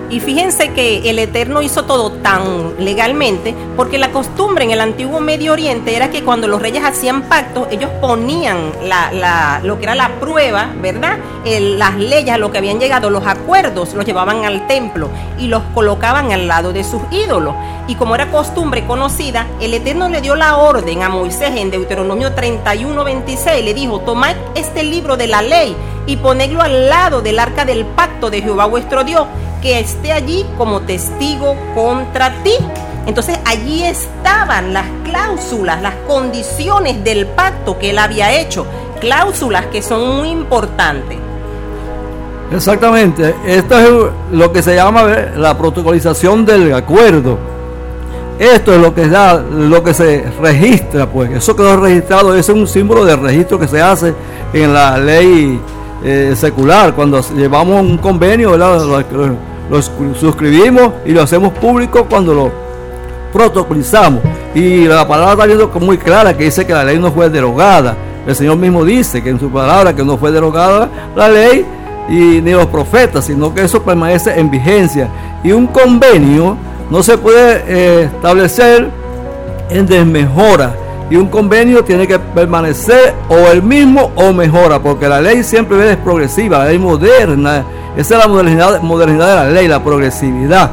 Y 0.10 0.20
fíjense 0.20 0.72
que 0.74 1.10
el 1.10 1.18
Eterno 1.18 1.64
hizo 1.64 1.86
todo 1.86 2.12
tan 2.12 2.76
legalmente, 2.78 3.56
porque 3.76 3.98
la 3.98 4.12
costumbre 4.12 4.64
en 4.64 4.72
el 4.72 4.80
antiguo 4.80 5.20
Medio 5.20 5.54
Oriente 5.54 5.96
era 5.96 6.12
que 6.12 6.24
cuando 6.24 6.48
los 6.48 6.62
reyes 6.62 6.84
hacían 6.84 7.24
pactos, 7.24 7.68
ellos 7.72 7.90
ponían 8.02 8.72
la, 8.84 9.62
lo 9.64 9.78
que 9.78 9.86
era 9.86 9.96
la 9.96 10.20
prueba, 10.20 10.70
¿verdad? 10.80 11.18
Las 11.44 11.96
leyes 11.96 12.38
lo 12.38 12.52
que 12.52 12.60
habían 12.60 12.80
llegado, 12.80 13.10
los 13.10 13.26
acuerdos, 13.26 13.94
los 13.94 14.06
llevaban 14.06 14.46
al 14.46 14.68
templo 14.68 15.10
y 15.40 15.48
los 15.48 15.64
colocaban 15.74 16.32
al 16.32 16.48
lado 16.48 16.72
de 16.72 16.84
sus 16.84 17.02
ídolos. 17.12 17.56
Y 17.88 17.96
como 17.96 18.16
era 18.16 18.32
costumbre 18.32 18.86
conocida, 18.86 19.48
el 19.60 19.74
Eterno 19.74 20.10
le 20.10 20.22
dio 20.22 20.36
la 20.36 20.58
orden 20.58 21.04
a 21.04 21.10
Moisés 21.10 21.52
en 21.56 21.72
Deuteronomio 21.72 22.34
31, 22.34 23.04
26, 23.04 23.64
le 23.64 23.74
dijo, 23.74 24.02
tomad 24.02 24.36
este 24.56 24.84
libro 24.84 25.18
de 25.18 25.28
la 25.28 25.42
ley 25.42 25.76
y 26.08 26.18
ponedlo 26.18 26.62
al 26.62 26.90
lado 26.90 27.22
del 27.22 27.40
arca 27.40 27.66
del 27.66 27.86
pacto 27.86 28.30
de 28.30 28.42
Jehová 28.42 28.66
vuestro 28.66 29.04
Dios, 29.04 29.28
que 29.66 29.80
esté 29.80 30.12
allí 30.12 30.46
como 30.60 30.82
testigo 30.82 31.56
contra 31.74 32.32
ti. 32.44 32.54
Entonces 33.08 33.40
allí 33.46 33.84
estaban 33.84 34.74
las 34.74 34.86
cláusulas, 35.04 35.82
las 35.82 35.96
condiciones 36.08 37.04
del 37.04 37.26
pacto 37.26 37.80
que 37.80 37.90
él 37.90 37.98
había 37.98 38.40
hecho, 38.40 38.68
cláusulas 39.02 39.66
que 39.66 39.82
son 39.82 40.18
muy 40.18 40.30
importantes. 40.30 41.18
Exactamente, 42.52 43.34
esto 43.44 43.80
es 43.80 43.90
lo 44.34 44.54
que 44.54 44.62
se 44.62 44.76
llama 44.76 45.04
la 45.36 45.58
protocolización 45.58 46.46
del 46.46 46.72
acuerdo. 46.72 47.40
Esto 48.38 48.72
es 48.72 48.80
lo 48.80 48.94
que 48.94 49.08
da, 49.08 49.34
lo 49.34 49.84
que 49.84 49.96
se 49.96 50.26
registra, 50.40 51.10
pues. 51.10 51.32
Eso 51.32 51.56
quedó 51.56 51.76
registrado, 51.78 52.36
ese 52.36 52.52
es 52.52 52.58
un 52.58 52.68
símbolo 52.68 53.04
de 53.04 53.16
registro 53.16 53.58
que 53.58 53.68
se 53.68 53.82
hace 53.82 54.14
en 54.54 54.72
la 54.72 55.00
ley 55.00 55.60
eh, 56.04 56.36
secular. 56.36 56.94
Cuando 56.94 57.20
llevamos 57.36 57.82
un 57.82 57.98
convenio, 57.98 58.52
¿verdad? 58.52 58.80
Lo, 59.70 59.78
lo- 59.78 60.08
lo 60.10 60.16
suscribimos 60.16 60.92
y 61.06 61.12
lo 61.12 61.22
hacemos 61.24 61.52
público 61.54 62.06
cuando 62.10 62.34
lo 62.34 62.52
protocolizamos. 63.34 64.22
Y 64.54 64.86
la 64.86 65.08
palabra 65.08 65.34
está 65.34 65.46
viendo 65.46 65.68
muy 65.80 65.98
clara 65.98 66.36
que 66.36 66.46
dice 66.46 66.66
que 66.66 66.74
la 66.74 66.84
ley 66.84 66.98
no 67.00 67.12
fue 67.12 67.30
derogada. 67.30 67.96
El 68.26 68.36
Señor 68.36 68.58
mismo 68.58 68.84
dice 68.86 69.22
que 69.22 69.30
en 69.30 69.40
su 69.40 69.50
palabra 69.50 69.94
que 69.96 70.04
no 70.04 70.18
fue 70.18 70.32
derogada 70.32 70.90
la 71.16 71.30
ley 71.30 71.66
y 72.10 72.42
ni 72.42 72.52
los 72.52 72.68
profetas, 72.68 73.26
sino 73.26 73.54
que 73.54 73.64
eso 73.64 73.82
permanece 73.84 74.40
en 74.40 74.50
vigencia. 74.50 75.10
Y 75.44 75.52
un 75.52 75.68
convenio 75.68 76.56
no 76.90 77.04
se 77.04 77.18
puede 77.18 77.64
eh, 77.68 78.04
establecer 78.06 78.90
en 79.70 79.86
desmejora. 79.86 80.74
Y 81.10 81.18
un 81.18 81.28
convenio 81.28 81.84
tiene 81.84 82.08
que 82.08 82.18
permanecer 82.18 83.14
o 83.30 83.52
el 83.52 83.62
mismo 83.62 84.12
o 84.16 84.34
mejora, 84.34 84.82
porque 84.82 85.08
la 85.08 85.22
ley 85.22 85.44
siempre 85.44 85.92
es 85.92 85.98
progresiva, 85.98 86.60
la 86.60 86.66
ley 86.66 86.80
moderna. 86.80 87.64
Esa 87.96 88.16
es 88.16 88.22
la 88.22 88.28
modernidad, 88.28 88.82
modernidad 88.82 89.28
de 89.28 89.36
la 89.36 89.50
ley, 89.50 89.68
la 89.68 89.84
progresividad. 89.84 90.72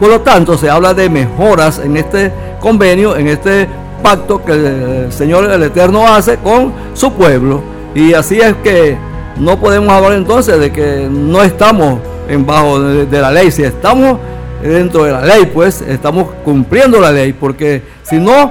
Por 0.00 0.08
lo 0.08 0.20
tanto, 0.22 0.56
se 0.56 0.70
habla 0.70 0.94
de 0.94 1.08
mejoras 1.10 1.78
en 1.78 1.96
este 1.96 2.32
convenio, 2.58 3.16
en 3.16 3.28
este 3.28 3.68
pacto 4.02 4.42
que 4.44 4.52
el 4.52 5.12
Señor 5.12 5.50
el 5.50 5.62
Eterno 5.62 6.06
hace 6.06 6.38
con 6.38 6.72
su 6.94 7.12
pueblo. 7.12 7.62
Y 7.94 8.14
así 8.14 8.40
es 8.40 8.54
que 8.64 8.96
no 9.36 9.58
podemos 9.60 9.90
hablar 9.90 10.14
entonces 10.14 10.58
de 10.58 10.72
que 10.72 11.06
no 11.10 11.42
estamos 11.42 12.00
en 12.28 12.46
bajo 12.46 12.80
de, 12.80 13.06
de 13.06 13.20
la 13.20 13.30
ley. 13.30 13.50
Si 13.50 13.62
estamos 13.62 14.18
dentro 14.62 15.04
de 15.04 15.12
la 15.12 15.24
ley, 15.24 15.50
pues 15.52 15.82
estamos 15.82 16.28
cumpliendo 16.44 16.98
la 16.98 17.12
ley, 17.12 17.32
porque 17.32 17.82
si 18.02 18.16
no, 18.16 18.50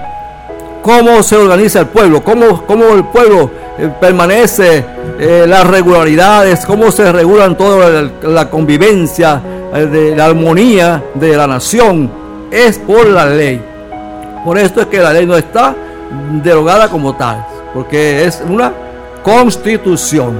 ¿cómo 0.83 1.23
se 1.23 1.35
organiza 1.35 1.79
el 1.79 1.87
pueblo? 1.87 2.23
¿Cómo, 2.23 2.63
cómo 2.67 2.89
el 2.89 3.05
pueblo 3.05 3.49
eh, 3.79 3.89
permanece 3.99 4.85
eh, 5.19 5.45
las 5.47 5.65
regularidades? 5.65 6.63
¿Cómo 6.65 6.91
se 6.91 7.11
regulan 7.11 7.57
toda 7.57 8.11
la, 8.21 8.49
convivencia, 8.51 9.41
eh, 9.73 10.13
la 10.15 10.25
armonía 10.25 11.03
de 11.15 11.35
la 11.35 11.47
nación? 11.47 12.11
Es 12.51 12.77
por 12.77 13.07
la 13.07 13.25
ley. 13.25 13.59
Por 14.45 14.59
esto 14.59 14.81
es 14.81 14.87
que 14.87 14.99
la 14.99 15.13
ley 15.13 15.25
no 15.25 15.35
está 15.35 15.73
derogada 16.43 16.89
como 16.89 17.15
tal, 17.15 17.43
porque 17.73 18.25
es 18.25 18.43
una 18.47 18.73
constitución. 19.23 20.35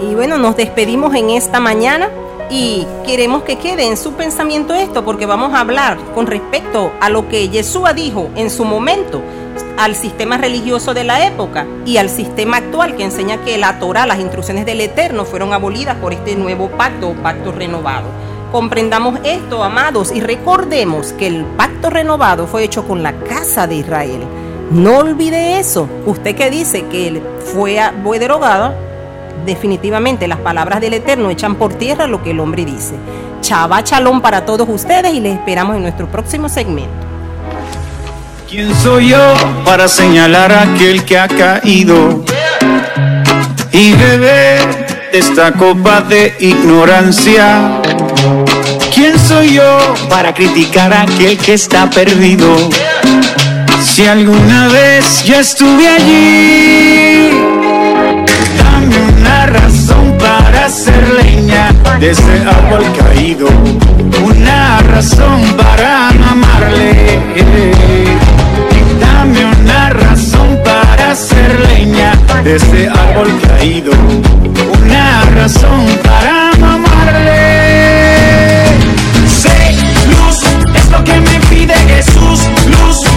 Y 0.00 0.14
bueno, 0.14 0.38
nos 0.38 0.56
despedimos 0.56 1.14
en 1.16 1.30
esta 1.30 1.58
mañana 1.58 2.08
y 2.50 2.86
queremos 3.04 3.42
que 3.42 3.56
quede 3.56 3.86
en 3.86 3.96
su 3.96 4.14
pensamiento 4.14 4.74
esto 4.74 5.04
porque 5.04 5.26
vamos 5.26 5.52
a 5.52 5.60
hablar 5.60 5.98
con 6.14 6.26
respecto 6.26 6.92
a 7.00 7.10
lo 7.10 7.28
que 7.28 7.48
Yeshua 7.48 7.92
dijo 7.92 8.30
en 8.36 8.50
su 8.50 8.64
momento 8.64 9.22
al 9.76 9.94
sistema 9.94 10.38
religioso 10.38 10.94
de 10.94 11.04
la 11.04 11.26
época 11.26 11.66
y 11.84 11.98
al 11.98 12.08
sistema 12.08 12.58
actual 12.58 12.96
que 12.96 13.04
enseña 13.04 13.44
que 13.44 13.58
la 13.58 13.78
Torah, 13.78 14.06
las 14.06 14.18
instrucciones 14.18 14.66
del 14.66 14.80
Eterno 14.80 15.24
fueron 15.24 15.52
abolidas 15.52 15.96
por 15.96 16.12
este 16.12 16.34
nuevo 16.36 16.68
pacto 16.70 17.14
pacto 17.22 17.52
renovado. 17.52 18.06
Comprendamos 18.50 19.20
esto, 19.24 19.62
amados, 19.62 20.10
y 20.10 20.20
recordemos 20.20 21.12
que 21.12 21.26
el 21.26 21.44
pacto 21.44 21.90
renovado 21.90 22.46
fue 22.46 22.64
hecho 22.64 22.88
con 22.88 23.02
la 23.02 23.12
casa 23.20 23.66
de 23.66 23.76
Israel. 23.76 24.22
No 24.70 24.98
olvide 24.98 25.58
eso. 25.58 25.86
Usted 26.06 26.34
que 26.34 26.50
dice 26.50 26.86
que 26.86 27.22
fue, 27.52 27.78
fue 28.02 28.18
derogada, 28.18 28.74
definitivamente 29.48 30.28
las 30.28 30.38
palabras 30.38 30.80
del 30.80 30.94
Eterno 30.94 31.30
echan 31.30 31.56
por 31.56 31.74
tierra 31.74 32.06
lo 32.06 32.22
que 32.22 32.30
el 32.30 32.40
hombre 32.40 32.64
dice. 32.64 32.94
Chava 33.40 33.82
chalón 33.82 34.20
para 34.20 34.44
todos 34.44 34.68
ustedes 34.68 35.12
y 35.14 35.20
les 35.20 35.38
esperamos 35.38 35.74
en 35.74 35.82
nuestro 35.82 36.06
próximo 36.06 36.48
segmento. 36.48 36.92
¿Quién 38.48 38.74
soy 38.76 39.08
yo 39.08 39.34
para 39.64 39.88
señalar 39.88 40.52
a 40.52 40.62
aquel 40.62 41.04
que 41.04 41.18
ha 41.18 41.28
caído 41.28 42.24
y 43.72 43.92
beber 43.92 44.86
esta 45.12 45.52
copa 45.52 46.02
de 46.02 46.34
ignorancia? 46.40 47.80
¿Quién 48.94 49.18
soy 49.18 49.54
yo 49.54 49.78
para 50.10 50.34
criticar 50.34 50.92
a 50.92 51.02
aquel 51.02 51.38
que 51.38 51.54
está 51.54 51.88
perdido? 51.88 52.54
Si 53.82 54.06
alguna 54.06 54.68
vez 54.68 55.24
yo 55.24 55.36
estuve 55.36 55.88
allí, 55.88 57.07
hacer 60.68 61.08
leña 61.14 61.72
de 61.98 62.10
ese 62.10 62.36
árbol 62.46 62.84
caído, 62.98 63.48
una 64.22 64.80
razón 64.82 65.40
para 65.56 66.10
no 66.12 66.26
amarle. 66.32 67.18
Dame 69.00 69.46
una 69.46 69.88
razón 69.88 70.60
para 70.62 71.12
hacer 71.12 71.58
leña 71.70 72.12
de 72.44 72.56
ese 72.56 72.86
árbol 72.86 73.30
caído, 73.48 73.92
una 74.82 75.24
razón 75.36 75.86
para 76.04 76.50
no 76.58 76.66
amarle. 76.72 78.66
Sé 79.26 79.72
luz, 80.12 80.38
es 80.74 80.90
lo 80.90 81.02
que 81.02 81.18
me 81.18 81.40
pide 81.48 81.74
Jesús, 81.94 82.40
luz 82.66 83.07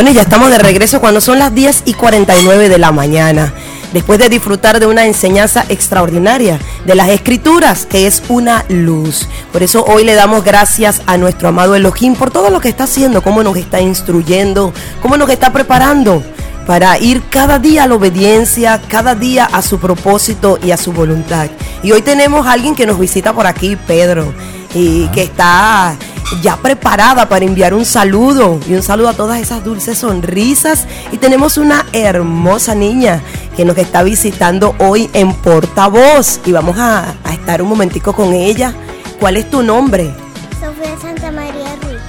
Bueno, 0.00 0.12
y 0.12 0.14
ya 0.14 0.22
estamos 0.22 0.48
de 0.48 0.56
regreso 0.56 0.98
cuando 0.98 1.20
son 1.20 1.38
las 1.38 1.54
10 1.54 1.82
y 1.84 1.92
49 1.92 2.70
de 2.70 2.78
la 2.78 2.90
mañana. 2.90 3.52
Después 3.92 4.18
de 4.18 4.30
disfrutar 4.30 4.80
de 4.80 4.86
una 4.86 5.04
enseñanza 5.04 5.66
extraordinaria 5.68 6.58
de 6.86 6.94
las 6.94 7.10
escrituras, 7.10 7.84
que 7.84 8.06
es 8.06 8.22
una 8.30 8.64
luz. 8.70 9.28
Por 9.52 9.62
eso 9.62 9.84
hoy 9.84 10.04
le 10.04 10.14
damos 10.14 10.42
gracias 10.42 11.02
a 11.04 11.18
nuestro 11.18 11.48
amado 11.48 11.74
Elohim 11.74 12.14
por 12.14 12.30
todo 12.30 12.48
lo 12.48 12.62
que 12.62 12.70
está 12.70 12.84
haciendo, 12.84 13.22
cómo 13.22 13.42
nos 13.42 13.58
está 13.58 13.82
instruyendo, 13.82 14.72
cómo 15.02 15.18
nos 15.18 15.28
está 15.28 15.52
preparando 15.52 16.22
para 16.66 16.98
ir 16.98 17.20
cada 17.28 17.58
día 17.58 17.84
a 17.84 17.86
la 17.86 17.96
obediencia, 17.96 18.80
cada 18.88 19.14
día 19.14 19.44
a 19.44 19.60
su 19.60 19.78
propósito 19.78 20.58
y 20.62 20.70
a 20.70 20.78
su 20.78 20.94
voluntad. 20.94 21.50
Y 21.82 21.92
hoy 21.92 22.00
tenemos 22.00 22.46
a 22.46 22.52
alguien 22.52 22.74
que 22.74 22.86
nos 22.86 22.98
visita 22.98 23.34
por 23.34 23.46
aquí, 23.46 23.76
Pedro, 23.76 24.32
y 24.74 25.08
que 25.08 25.24
está 25.24 25.94
ya 26.42 26.56
preparada 26.56 27.28
para 27.28 27.44
enviar 27.44 27.74
un 27.74 27.84
saludo 27.84 28.60
y 28.68 28.74
un 28.74 28.82
saludo 28.82 29.08
a 29.08 29.14
todas 29.14 29.40
esas 29.40 29.64
dulces 29.64 29.98
sonrisas. 29.98 30.86
Y 31.12 31.18
tenemos 31.18 31.58
una 31.58 31.86
hermosa 31.92 32.74
niña 32.74 33.22
que 33.56 33.64
nos 33.64 33.76
está 33.78 34.02
visitando 34.02 34.74
hoy 34.78 35.10
en 35.12 35.32
Portavoz 35.34 36.40
y 36.44 36.52
vamos 36.52 36.78
a, 36.78 37.14
a 37.24 37.32
estar 37.32 37.62
un 37.62 37.68
momentico 37.68 38.12
con 38.12 38.32
ella. 38.32 38.74
¿Cuál 39.18 39.36
es 39.36 39.50
tu 39.50 39.62
nombre? 39.62 40.14
Sofía 40.60 40.98
Santa 41.00 41.30
María 41.30 41.76
Ruiz. 41.82 42.00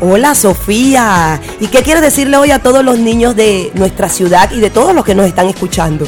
Hola 0.00 0.34
Sofía. 0.34 1.40
¿Y 1.60 1.68
qué 1.68 1.82
quieres 1.82 2.02
decirle 2.02 2.36
hoy 2.36 2.50
a 2.50 2.62
todos 2.62 2.84
los 2.84 2.98
niños 2.98 3.36
de 3.36 3.70
nuestra 3.74 4.08
ciudad 4.08 4.50
y 4.50 4.60
de 4.60 4.70
todos 4.70 4.94
los 4.94 5.04
que 5.04 5.14
nos 5.14 5.26
están 5.26 5.48
escuchando? 5.48 6.06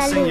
Salud. 0.00 0.28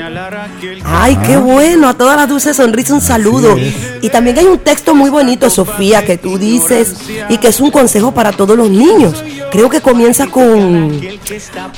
Ay, 0.84 1.18
qué 1.26 1.38
bueno. 1.38 1.88
A 1.88 1.94
todas 1.94 2.18
las 2.18 2.28
dulces 2.28 2.57
sonrisas 2.57 2.91
un 2.91 3.02
saludo. 3.02 3.56
Y 4.02 4.10
también 4.10 4.38
hay 4.38 4.45
un 4.45 4.60
texto 4.60 4.95
muy 4.95 5.10
bonito, 5.10 5.49
Sofía, 5.49 6.06
que 6.06 6.18
tú 6.18 6.38
dices 6.38 6.95
y 7.30 7.38
que 7.38 7.48
es 7.49 7.60
un 7.60 7.72
consejo 7.72 8.14
para 8.14 8.32
todos 8.32 8.57
los 8.57 8.70
niños. 8.70 9.24
Creo 9.52 9.70
que 9.70 9.82
comienza 9.82 10.28
con 10.28 11.02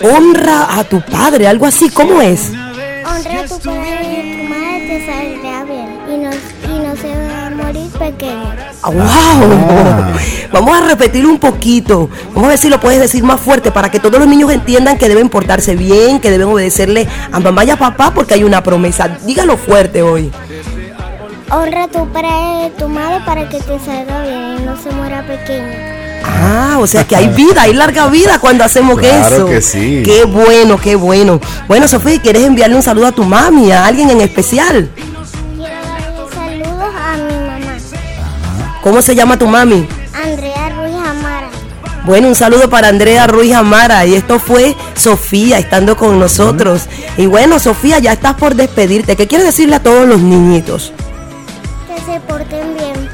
honra 0.01 0.77
a 0.77 0.83
tu 0.83 1.01
padre, 1.01 1.47
algo 1.47 1.65
así. 1.65 1.89
¿Cómo 1.89 2.21
es? 2.21 2.51
Honra 2.51 3.41
a 3.41 3.47
tu 3.47 3.59
padre 3.59 4.03
y 4.03 4.17
a 4.17 4.37
tu 4.37 4.43
madre 4.49 4.87
te 4.87 5.05
saldrá 5.05 5.65
morir 7.67 7.89
pequeño. 7.91 8.53
Ah, 8.81 8.89
¡Wow! 8.89 10.17
Vamos 10.51 10.77
a 10.77 10.81
repetir 10.87 11.25
un 11.25 11.37
poquito. 11.39 12.09
Vamos 12.29 12.45
a 12.45 12.49
ver 12.49 12.57
si 12.57 12.69
lo 12.69 12.79
puedes 12.79 12.99
decir 12.99 13.23
más 13.23 13.39
fuerte 13.39 13.71
para 13.71 13.91
que 13.91 13.99
todos 13.99 14.19
los 14.19 14.27
niños 14.27 14.51
entiendan 14.51 14.97
que 14.97 15.09
deben 15.09 15.29
portarse 15.29 15.75
bien, 15.75 16.19
que 16.19 16.31
deben 16.31 16.47
obedecerle 16.47 17.07
a 17.31 17.39
mamá 17.39 17.63
y 17.65 17.69
a 17.71 17.77
papá 17.77 18.11
porque 18.13 18.33
hay 18.35 18.43
una 18.43 18.63
promesa. 18.63 19.07
Dígalo 19.25 19.57
fuerte 19.57 20.01
hoy. 20.01 20.31
Honra 21.49 21.83
a 21.83 21.87
tu 21.87 22.05
padre 22.09 22.71
tu 22.77 22.89
madre 22.89 23.21
para 23.25 23.47
que 23.47 23.57
te 23.59 23.79
salga 23.79 24.21
bien 24.23 24.57
y 24.59 24.65
no 24.65 24.75
se 24.81 24.91
muera 24.91 25.25
pequeño. 25.25 25.97
Ah, 26.25 26.77
o 26.79 26.87
sea 26.87 27.05
que 27.05 27.15
hay 27.15 27.29
vida, 27.29 27.61
hay 27.63 27.73
larga 27.73 28.07
vida 28.07 28.37
cuando 28.39 28.63
hacemos 28.65 28.99
Claro 28.99 29.35
eso. 29.35 29.45
que 29.45 29.61
sí. 29.61 30.03
Qué 30.03 30.25
bueno, 30.25 30.77
qué 30.77 30.95
bueno. 30.95 31.39
Bueno, 31.67 31.87
Sofía, 31.87 32.21
¿quieres 32.21 32.43
enviarle 32.43 32.75
un 32.75 32.83
saludo 32.83 33.07
a 33.07 33.11
tu 33.13 33.23
mami, 33.23 33.71
a 33.71 33.85
alguien 33.85 34.09
en 34.09 34.19
especial? 34.21 34.89
¿Cómo 38.87 39.01
se 39.01 39.15
llama 39.15 39.37
tu 39.37 39.47
mami? 39.47 39.85
Andrea 40.13 40.69
Ruiz 40.69 40.95
Amara. 40.95 41.49
Bueno, 42.05 42.29
un 42.29 42.35
saludo 42.35 42.69
para 42.69 42.87
Andrea 42.87 43.27
Ruiz 43.27 43.53
Amara. 43.53 44.05
Y 44.05 44.15
esto 44.15 44.39
fue 44.39 44.77
Sofía 44.95 45.59
estando 45.59 45.97
con 45.97 46.17
nosotros. 46.17 46.83
Y 47.17 47.25
bueno, 47.25 47.59
Sofía, 47.59 47.99
ya 47.99 48.13
estás 48.13 48.35
por 48.35 48.55
despedirte. 48.55 49.17
¿Qué 49.17 49.27
quieres 49.27 49.45
decirle 49.45 49.75
a 49.75 49.83
todos 49.83 50.07
los 50.07 50.21
niñitos? 50.21 50.93
Que 51.85 52.01
se 52.13 52.17
porten 52.21 52.75
bien. 52.77 53.09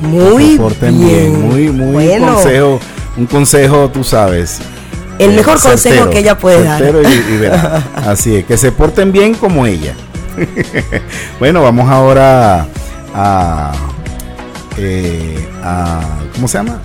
Muy 0.00 0.52
Se 0.52 0.58
porten 0.60 0.98
bien. 0.98 1.46
Muy, 1.46 1.68
muy 1.68 1.92
Bueno. 2.06 2.36
consejo, 2.36 2.80
un 3.18 3.26
consejo, 3.26 3.90
tú 3.92 4.02
sabes, 4.02 4.60
el 5.18 5.32
mejor 5.32 5.60
consejo 5.60 6.08
que 6.08 6.20
ella 6.20 6.38
puede 6.38 6.64
dar. 6.64 6.82
y-. 6.82 8.08
Así 8.08 8.36
es, 8.36 8.46
que 8.46 8.56
se 8.56 8.72
porten 8.72 9.12
bien 9.12 9.34
como 9.34 9.66
ella. 9.66 9.92
bueno, 11.38 11.62
vamos 11.62 11.90
ahora 11.90 12.66
a, 13.14 13.72
eh, 14.76 15.48
a- 15.62 16.00
¿Cómo 16.34 16.48
se 16.48 16.58
llama? 16.58 16.80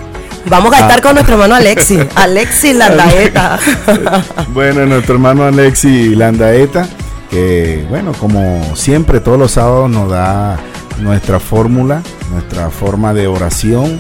Vamos 0.46 0.74
a 0.74 0.78
Ah. 0.78 0.80
estar 0.82 1.02
con 1.02 1.14
nuestro 1.14 1.36
hermano 1.36 1.56
Alexi. 1.56 2.00
Alexi 2.16 2.74
Landaeta. 2.74 3.60
Bueno, 4.54 4.86
nuestro 4.86 5.16
hermano 5.16 5.44
Alexi 5.44 6.16
Landaeta, 6.16 6.88
que 7.30 7.86
bueno, 7.90 8.12
como 8.14 8.76
siempre 8.76 9.20
todos 9.20 9.40
los 9.40 9.52
sábados 9.52 9.90
nos 9.90 10.10
da 10.10 10.58
nuestra 11.00 11.40
fórmula, 11.40 12.02
nuestra 12.32 12.70
forma 12.70 13.14
de 13.14 13.28
oración 13.28 14.00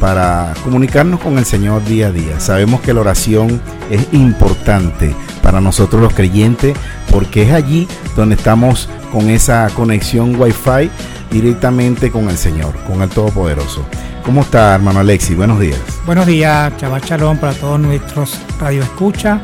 para 0.00 0.52
comunicarnos 0.64 1.20
con 1.20 1.38
el 1.38 1.44
Señor 1.44 1.84
día 1.84 2.08
a 2.08 2.10
día. 2.12 2.40
Sabemos 2.40 2.80
que 2.80 2.92
la 2.92 3.00
oración 3.00 3.60
es 3.90 4.06
importante 4.12 5.14
para 5.42 5.60
nosotros 5.60 6.02
los 6.02 6.12
creyentes 6.14 6.76
porque 7.10 7.42
es 7.44 7.52
allí 7.52 7.86
donde 8.16 8.34
estamos 8.34 8.88
con 9.12 9.30
esa 9.30 9.68
conexión 9.74 10.34
Wi-Fi 10.40 10.90
directamente 11.40 12.12
con 12.12 12.30
el 12.30 12.38
Señor, 12.38 12.74
con 12.86 13.02
el 13.02 13.08
Todopoderoso. 13.08 13.84
¿Cómo 14.24 14.42
está, 14.42 14.76
hermano 14.76 15.00
Alexi? 15.00 15.34
Buenos 15.34 15.58
días. 15.58 15.78
Buenos 16.06 16.26
días, 16.26 16.72
Chaval 16.76 17.02
Chalón, 17.02 17.38
para 17.38 17.52
todos 17.54 17.80
nuestros 17.80 18.38
radioescuchas. 18.60 19.40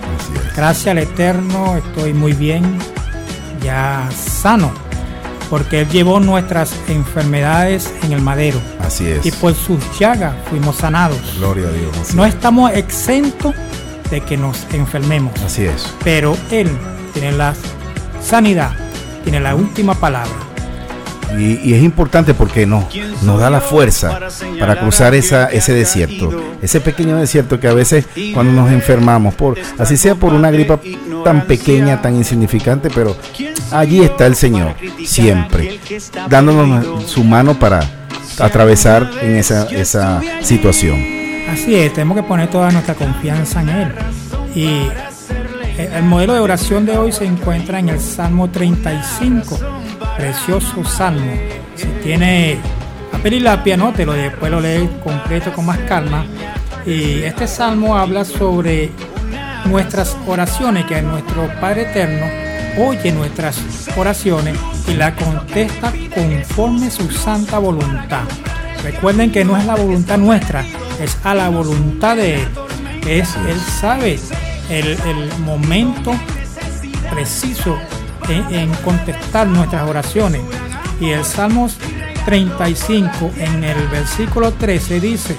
Gracias 0.57 0.87
al 0.87 0.99
Eterno, 0.99 1.77
estoy 1.77 2.13
muy 2.15 2.33
bien, 2.33 2.79
ya 3.63 4.09
sano, 4.17 4.71
porque 5.51 5.81
Él 5.81 5.89
llevó 5.89 6.21
nuestras 6.21 6.73
enfermedades 6.89 7.93
en 8.05 8.13
el 8.13 8.23
madero. 8.23 8.61
Así 8.81 9.07
es. 9.09 9.27
Y 9.27 9.33
por 9.33 9.53
sus 9.55 9.81
llagas 9.99 10.35
fuimos 10.49 10.77
sanados. 10.77 11.19
Gloria 11.39 11.67
a 11.67 11.73
Dios. 11.73 11.91
así 12.01 12.17
No 12.17 12.25
es. 12.25 12.33
estamos 12.35 12.71
exentos 12.73 13.53
de 14.13 14.21
que 14.21 14.37
nos 14.37 14.65
enfermemos, 14.73 15.33
Así 15.45 15.65
es. 15.65 15.93
pero 16.05 16.37
Él 16.53 16.71
tiene 17.13 17.33
la 17.33 17.53
sanidad, 18.25 18.71
tiene 19.25 19.41
la 19.41 19.57
última 19.57 19.95
palabra. 19.95 20.31
Y, 21.39 21.61
y 21.63 21.75
es 21.75 21.83
importante 21.83 22.35
porque 22.35 22.67
no, 22.67 22.89
nos 23.23 23.41
da 23.41 23.51
la 23.51 23.61
fuerza 23.61 24.19
para 24.59 24.81
cruzar 24.81 25.15
esa, 25.15 25.47
ese 25.47 25.73
desierto, 25.73 26.31
ese 26.61 26.81
pequeño 26.81 27.17
desierto 27.17 27.61
que 27.61 27.69
a 27.69 27.75
veces 27.75 28.07
cuando 28.35 28.53
nos 28.53 28.71
enfermamos, 28.73 29.35
por, 29.35 29.59
así 29.79 29.97
sea 29.97 30.15
por 30.15 30.33
una 30.33 30.51
gripa 30.51 30.81
tan 31.25 31.47
pequeña, 31.47 32.03
tan 32.03 32.17
insignificante, 32.17 32.91
pero 32.91 33.17
allí 33.71 34.03
está 34.03 34.27
el 34.27 34.35
Señor, 34.35 34.75
siempre, 35.05 35.79
dándonos 36.29 37.11
su 37.11 37.25
mano 37.25 37.59
para 37.59 37.81
atravesar 38.39 39.11
en 39.23 39.37
esa, 39.37 39.65
esa 39.71 40.21
situación. 40.43 41.21
Así 41.51 41.75
es, 41.75 41.93
tenemos 41.93 42.17
que 42.17 42.23
poner 42.23 42.49
toda 42.49 42.71
nuestra 42.71 42.95
confianza 42.95 43.61
en 43.63 43.69
Él. 43.69 43.93
Y 44.55 44.89
el 45.79 46.03
modelo 46.05 46.35
de 46.35 46.41
oración 46.41 46.87
de 46.87 46.97
hoy 46.97 47.13
se 47.13 47.25
encuentra 47.25 47.79
en 47.79 47.89
el 47.89 48.01
Salmo 48.01 48.51
35, 48.51 49.59
precioso 50.17 50.85
Salmo. 50.85 51.33
Si 51.77 51.87
tiene 52.03 52.59
papel 53.11 53.35
y 53.35 53.41
lápiz, 53.41 53.73
anótelo 53.73 54.13
después 54.13 54.51
lo 54.51 54.61
lee 54.61 54.89
completo 55.03 55.53
con 55.53 55.67
más 55.67 55.79
calma. 55.81 56.25
Y 56.87 57.23
este 57.23 57.47
Salmo 57.47 57.97
habla 57.97 58.25
sobre 58.25 58.91
nuestras 59.67 60.17
oraciones, 60.27 60.85
que 60.87 61.03
nuestro 61.03 61.49
Padre 61.61 61.83
Eterno 61.91 62.27
oye 62.79 63.13
nuestras 63.13 63.59
oraciones 63.97 64.57
y 64.89 64.95
la 64.95 65.15
contesta 65.15 65.93
conforme 66.15 66.91
su 66.91 67.11
santa 67.11 67.59
voluntad. 67.59 68.23
Recuerden 68.83 69.31
que 69.31 69.45
no 69.45 69.57
es 69.57 69.67
la 69.67 69.75
voluntad 69.75 70.19
nuestra, 70.19 70.65
es 71.01 71.17
a 71.25 71.35
la 71.35 71.49
voluntad 71.49 72.17
de 72.17 72.43
Él. 72.43 72.49
Es, 73.07 73.35
él 73.49 73.59
sabe 73.81 74.19
el 74.69 75.31
momento 75.45 76.13
preciso 77.11 77.77
en, 78.29 78.55
en 78.55 78.75
contestar 78.77 79.47
nuestras 79.47 79.89
oraciones. 79.89 80.43
Y 81.01 81.11
el 81.11 81.25
Salmos 81.25 81.79
35 82.25 83.31
en 83.39 83.65
el 83.65 83.89
versículo 83.89 84.53
13 84.53 85.01
dice, 85.01 85.37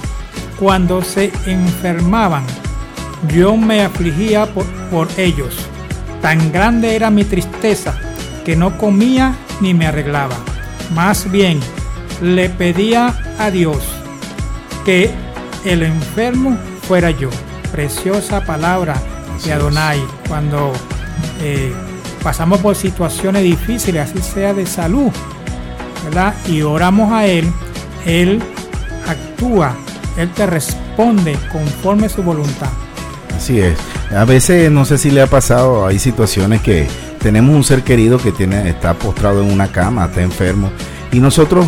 cuando 0.58 1.02
se 1.02 1.32
enfermaban, 1.46 2.44
yo 3.28 3.56
me 3.56 3.82
afligía 3.82 4.46
por, 4.46 4.66
por 4.90 5.08
ellos. 5.16 5.56
Tan 6.20 6.52
grande 6.52 6.94
era 6.94 7.10
mi 7.10 7.24
tristeza 7.24 7.98
que 8.44 8.56
no 8.56 8.78
comía 8.78 9.34
ni 9.60 9.74
me 9.74 9.86
arreglaba. 9.86 10.36
Más 10.94 11.30
bien 11.30 11.60
le 12.20 12.48
pedía 12.48 13.14
a 13.38 13.50
Dios 13.50 13.78
que 14.84 15.10
el 15.64 15.82
enfermo 15.82 16.56
fuera 16.82 17.10
yo. 17.10 17.30
Preciosa 17.70 18.44
palabra 18.44 19.00
de 19.44 19.52
Adonai. 19.52 20.00
Cuando 20.28 20.72
eh, 21.40 21.72
pasamos 22.22 22.60
por 22.60 22.76
situaciones 22.76 23.42
difíciles, 23.42 24.10
así 24.10 24.22
sea 24.22 24.54
de 24.54 24.66
salud, 24.66 25.10
¿verdad? 26.04 26.34
Y 26.48 26.62
oramos 26.62 27.12
a 27.12 27.26
Él, 27.26 27.50
Él 28.06 28.42
actúa, 29.08 29.74
Él 30.16 30.30
te 30.30 30.46
responde 30.46 31.36
conforme 31.50 32.08
su 32.08 32.22
voluntad. 32.22 32.70
Así 33.36 33.60
es. 33.60 33.76
A 34.16 34.24
veces 34.24 34.70
no 34.70 34.84
sé 34.84 34.98
si 34.98 35.10
le 35.10 35.22
ha 35.22 35.26
pasado, 35.26 35.86
hay 35.86 35.98
situaciones 35.98 36.60
que 36.60 36.86
tenemos 37.20 37.54
un 37.54 37.64
ser 37.64 37.82
querido 37.82 38.18
que 38.18 38.30
tiene, 38.30 38.68
está 38.68 38.94
postrado 38.94 39.42
en 39.42 39.50
una 39.50 39.68
cama, 39.68 40.06
está 40.06 40.22
enfermo, 40.22 40.70
y 41.12 41.20
nosotros, 41.20 41.66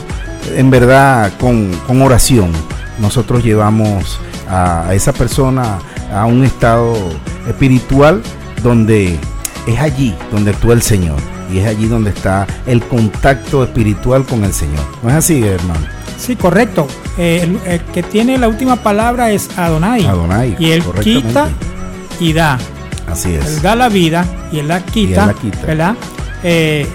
en 0.55 0.71
verdad, 0.71 1.33
con, 1.39 1.71
oración, 2.03 2.53
nosotros 2.99 3.43
llevamos 3.43 4.19
a 4.49 4.95
esa 4.95 5.13
persona 5.13 5.79
a 6.13 6.27
un 6.27 6.45
estado 6.45 6.97
espiritual 7.49 8.23
donde 8.63 9.19
es 9.67 9.81
allí 9.81 10.15
donde 10.31 10.51
actúa 10.51 10.75
el 10.75 10.83
Señor 10.83 11.17
y 11.53 11.59
es 11.59 11.67
allí 11.67 11.87
donde 11.87 12.11
está 12.11 12.47
el 12.67 12.83
contacto 12.83 13.65
espiritual 13.65 14.25
con 14.25 14.45
el 14.45 14.53
Señor. 14.53 14.85
¿No 15.03 15.11
es 15.11 15.17
así, 15.17 15.43
hermano? 15.43 15.87
Sí, 16.19 16.37
correcto. 16.37 16.87
Eh, 17.19 17.41
el, 17.43 17.71
el 17.71 17.81
que 17.81 18.03
tiene 18.03 18.39
la 18.39 18.49
última 18.49 18.77
palabra 18.77 19.31
es 19.31 19.51
Adonai. 19.59 20.05
Adonai, 20.07 20.57
Y 20.59 20.71
Él 20.71 20.83
quita 21.03 21.49
y 22.21 22.33
da. 22.33 22.59
Así 23.11 23.35
es. 23.35 23.47
Él 23.47 23.63
da 23.63 23.75
la 23.77 23.89
vida 23.89 24.25
y 24.51 24.59
Él 24.61 24.69
la 24.69 24.81
quita, 24.81 25.23
Él 25.23 25.27
la 25.29 25.35
quita. 25.35 25.67
¿verdad? 25.67 25.95
Eh, 26.43 26.87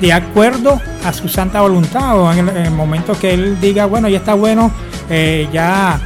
de 0.00 0.12
acuerdo 0.12 0.80
a 1.04 1.12
su 1.12 1.28
santa 1.28 1.60
voluntad 1.60 2.18
o 2.18 2.32
en 2.32 2.40
el, 2.40 2.48
en 2.50 2.66
el 2.66 2.70
momento 2.72 3.18
que 3.18 3.32
Él 3.34 3.60
diga, 3.60 3.86
bueno, 3.86 4.08
ya 4.08 4.18
está 4.18 4.34
bueno, 4.34 4.70
eh, 5.08 5.48
ya 5.52 6.00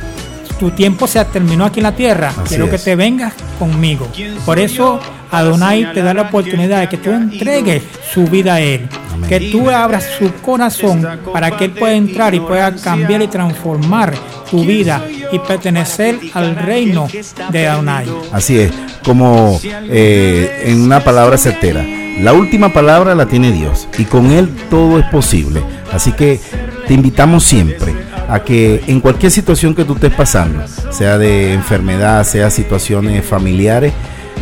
tu 0.58 0.70
tiempo 0.70 1.06
se 1.06 1.24
terminó 1.26 1.64
aquí 1.64 1.80
en 1.80 1.84
la 1.84 1.94
tierra, 1.94 2.30
Así 2.30 2.48
quiero 2.48 2.70
que 2.70 2.78
te 2.78 2.96
vengas 2.96 3.34
conmigo. 3.58 4.08
Por 4.44 4.58
eso 4.58 5.00
Adonai 5.30 5.92
te 5.92 6.02
da 6.02 6.14
la 6.14 6.22
oportunidad 6.22 6.80
de 6.80 6.88
que 6.88 6.96
tú 6.96 7.10
entregues 7.10 7.82
su 8.12 8.24
vida 8.24 8.54
a 8.54 8.60
Él, 8.60 8.88
que 9.28 9.40
tú 9.52 9.70
abras 9.70 10.06
su 10.18 10.32
corazón 10.42 11.06
para 11.32 11.56
que 11.56 11.66
Él 11.66 11.72
pueda 11.72 11.94
entrar 11.94 12.34
y 12.34 12.40
pueda 12.40 12.74
cambiar 12.76 13.22
y 13.22 13.28
transformar 13.28 14.14
tu 14.50 14.64
vida 14.64 15.02
y 15.30 15.38
pertenecer 15.38 16.18
al 16.34 16.56
reino 16.56 17.08
de 17.50 17.68
Adonai. 17.68 18.06
Así 18.32 18.58
es, 18.58 18.72
como 19.04 19.60
eh, 19.64 20.64
en 20.66 20.82
una 20.82 21.00
palabra 21.00 21.36
certera. 21.36 21.84
La 22.20 22.32
última 22.32 22.72
palabra 22.72 23.14
la 23.14 23.26
tiene 23.26 23.52
Dios 23.52 23.86
y 23.96 24.04
con 24.04 24.32
Él 24.32 24.48
todo 24.70 24.98
es 24.98 25.04
posible. 25.06 25.62
Así 25.92 26.12
que 26.12 26.40
te 26.86 26.94
invitamos 26.94 27.44
siempre 27.44 28.07
a 28.28 28.40
que 28.40 28.84
en 28.86 29.00
cualquier 29.00 29.32
situación 29.32 29.74
que 29.74 29.84
tú 29.84 29.94
estés 29.94 30.12
pasando, 30.12 30.62
sea 30.90 31.18
de 31.18 31.54
enfermedad, 31.54 32.24
sea 32.24 32.50
situaciones 32.50 33.24
familiares, 33.24 33.92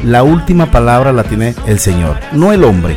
la 0.04 0.22
última 0.22 0.70
palabra 0.70 1.12
la 1.12 1.24
tiene 1.24 1.54
el 1.66 1.78
Señor, 1.78 2.18
no 2.32 2.52
el 2.52 2.64
hombre. 2.64 2.96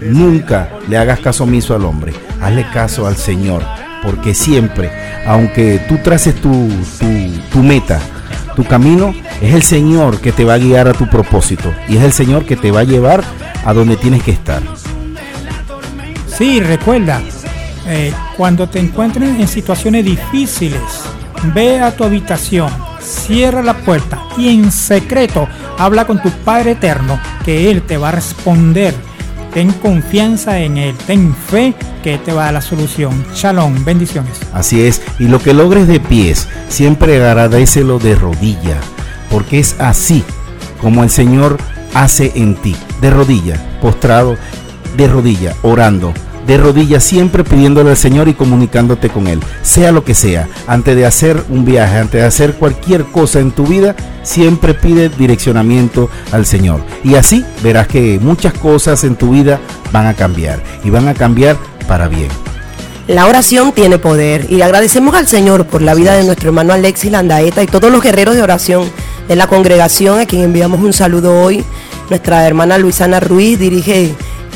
Nunca 0.00 0.70
le 0.88 0.96
hagas 0.96 1.20
caso 1.20 1.44
omiso 1.44 1.74
al 1.74 1.84
hombre, 1.84 2.12
hazle 2.40 2.66
caso 2.72 3.06
al 3.06 3.16
Señor, 3.16 3.62
porque 4.02 4.34
siempre, 4.34 4.90
aunque 5.26 5.80
tú 5.88 5.98
traces 5.98 6.34
tu, 6.36 6.68
tu, 6.98 7.06
tu 7.50 7.62
meta, 7.62 8.00
tu 8.54 8.64
camino, 8.64 9.14
es 9.40 9.54
el 9.54 9.62
Señor 9.62 10.20
que 10.20 10.32
te 10.32 10.44
va 10.44 10.54
a 10.54 10.58
guiar 10.58 10.88
a 10.88 10.92
tu 10.92 11.08
propósito 11.08 11.72
y 11.88 11.96
es 11.96 12.02
el 12.02 12.12
Señor 12.12 12.44
que 12.44 12.56
te 12.56 12.70
va 12.70 12.80
a 12.80 12.84
llevar 12.84 13.22
a 13.64 13.72
donde 13.72 13.96
tienes 13.96 14.22
que 14.22 14.32
estar. 14.32 14.62
Sí, 16.26 16.60
recuerda, 16.60 17.20
eh, 17.88 18.12
cuando 18.36 18.68
te 18.68 18.78
encuentres 18.78 19.40
en 19.40 19.48
situaciones 19.48 20.04
difíciles, 20.04 20.82
ve 21.54 21.80
a 21.80 21.96
tu 21.96 22.04
habitación, 22.04 22.70
cierra 23.00 23.62
la 23.62 23.74
puerta 23.74 24.22
y 24.36 24.48
en 24.48 24.70
secreto 24.70 25.48
habla 25.78 26.06
con 26.06 26.20
tu 26.22 26.30
Padre 26.30 26.72
Eterno, 26.72 27.18
que 27.44 27.70
Él 27.70 27.82
te 27.82 27.96
va 27.96 28.10
a 28.10 28.12
responder. 28.12 28.94
Ten 29.54 29.72
confianza 29.72 30.58
en 30.58 30.76
Él, 30.76 30.94
ten 31.06 31.34
fe 31.34 31.74
que 32.02 32.18
te 32.18 32.32
va 32.32 32.42
a 32.42 32.44
dar 32.46 32.54
la 32.54 32.60
solución. 32.60 33.24
Shalom, 33.34 33.82
bendiciones. 33.84 34.38
Así 34.52 34.82
es, 34.82 35.00
y 35.18 35.28
lo 35.28 35.40
que 35.40 35.54
logres 35.54 35.88
de 35.88 35.98
pies, 35.98 36.46
siempre 36.68 37.24
agradecelo 37.24 37.98
de 37.98 38.14
rodilla, 38.14 38.76
porque 39.30 39.58
es 39.58 39.76
así 39.80 40.22
como 40.82 41.02
el 41.02 41.10
Señor 41.10 41.56
hace 41.94 42.32
en 42.34 42.54
ti, 42.56 42.76
de 43.00 43.10
rodilla, 43.10 43.56
postrado, 43.80 44.36
de 44.96 45.08
rodilla, 45.08 45.54
orando, 45.62 46.12
de 46.48 46.56
rodillas 46.56 47.04
siempre 47.04 47.44
pidiéndole 47.44 47.90
al 47.90 47.96
Señor 47.96 48.26
y 48.26 48.34
comunicándote 48.34 49.10
con 49.10 49.28
Él, 49.28 49.38
sea 49.62 49.92
lo 49.92 50.02
que 50.02 50.14
sea, 50.14 50.48
antes 50.66 50.96
de 50.96 51.04
hacer 51.04 51.44
un 51.50 51.64
viaje, 51.64 51.98
antes 51.98 52.22
de 52.22 52.26
hacer 52.26 52.54
cualquier 52.54 53.04
cosa 53.04 53.38
en 53.38 53.52
tu 53.52 53.66
vida, 53.66 53.94
siempre 54.22 54.72
pide 54.72 55.10
direccionamiento 55.10 56.08
al 56.32 56.46
Señor. 56.46 56.80
Y 57.04 57.14
así 57.14 57.44
verás 57.62 57.86
que 57.86 58.18
muchas 58.20 58.54
cosas 58.54 59.04
en 59.04 59.14
tu 59.14 59.30
vida 59.30 59.60
van 59.92 60.06
a 60.06 60.14
cambiar 60.14 60.60
y 60.82 60.90
van 60.90 61.06
a 61.06 61.14
cambiar 61.14 61.56
para 61.86 62.08
bien. 62.08 62.28
La 63.08 63.26
oración 63.26 63.72
tiene 63.72 63.98
poder 63.98 64.50
y 64.50 64.62
agradecemos 64.62 65.14
al 65.14 65.26
Señor 65.26 65.66
por 65.66 65.82
la 65.82 65.94
vida 65.94 66.14
de 66.14 66.24
nuestro 66.24 66.48
hermano 66.48 66.72
Alexis 66.72 67.12
Landaeta 67.12 67.62
y 67.62 67.66
todos 67.66 67.92
los 67.92 68.02
guerreros 68.02 68.34
de 68.34 68.42
oración 68.42 68.90
de 69.28 69.36
la 69.36 69.46
congregación 69.46 70.18
a 70.18 70.26
quien 70.26 70.42
enviamos 70.42 70.80
un 70.80 70.94
saludo 70.94 71.42
hoy. 71.42 71.64
Nuestra 72.08 72.46
hermana 72.46 72.78
Luisana 72.78 73.20
Ruiz 73.20 73.58
dirige 73.58 74.14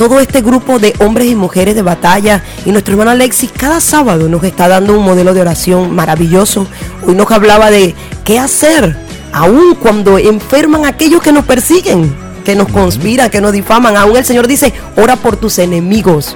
todo 0.08 0.18
este 0.18 0.40
grupo 0.40 0.80
de 0.80 0.92
hombres 0.98 1.28
y 1.28 1.36
mujeres 1.36 1.76
de 1.76 1.82
batalla 1.82 2.42
y 2.64 2.72
nuestro 2.72 2.94
hermano 2.94 3.12
Alexis 3.12 3.52
cada 3.56 3.78
sábado 3.78 4.28
nos 4.28 4.42
está 4.42 4.66
dando 4.66 4.98
un 4.98 5.04
modelo 5.04 5.32
de 5.32 5.40
oración 5.40 5.94
maravilloso. 5.94 6.66
Hoy 7.06 7.14
nos 7.14 7.30
hablaba 7.30 7.70
de 7.70 7.94
qué 8.24 8.40
hacer 8.40 8.96
aún 9.32 9.76
cuando 9.76 10.18
enferman 10.18 10.86
aquellos 10.86 11.22
que 11.22 11.30
nos 11.30 11.44
persiguen, 11.44 12.12
que 12.44 12.56
nos 12.56 12.66
conspiran, 12.66 13.30
que 13.30 13.40
nos 13.40 13.52
difaman. 13.52 13.96
Aún 13.96 14.16
el 14.16 14.24
Señor 14.24 14.48
dice, 14.48 14.72
ora 14.96 15.14
por 15.14 15.36
tus 15.36 15.60
enemigos 15.60 16.34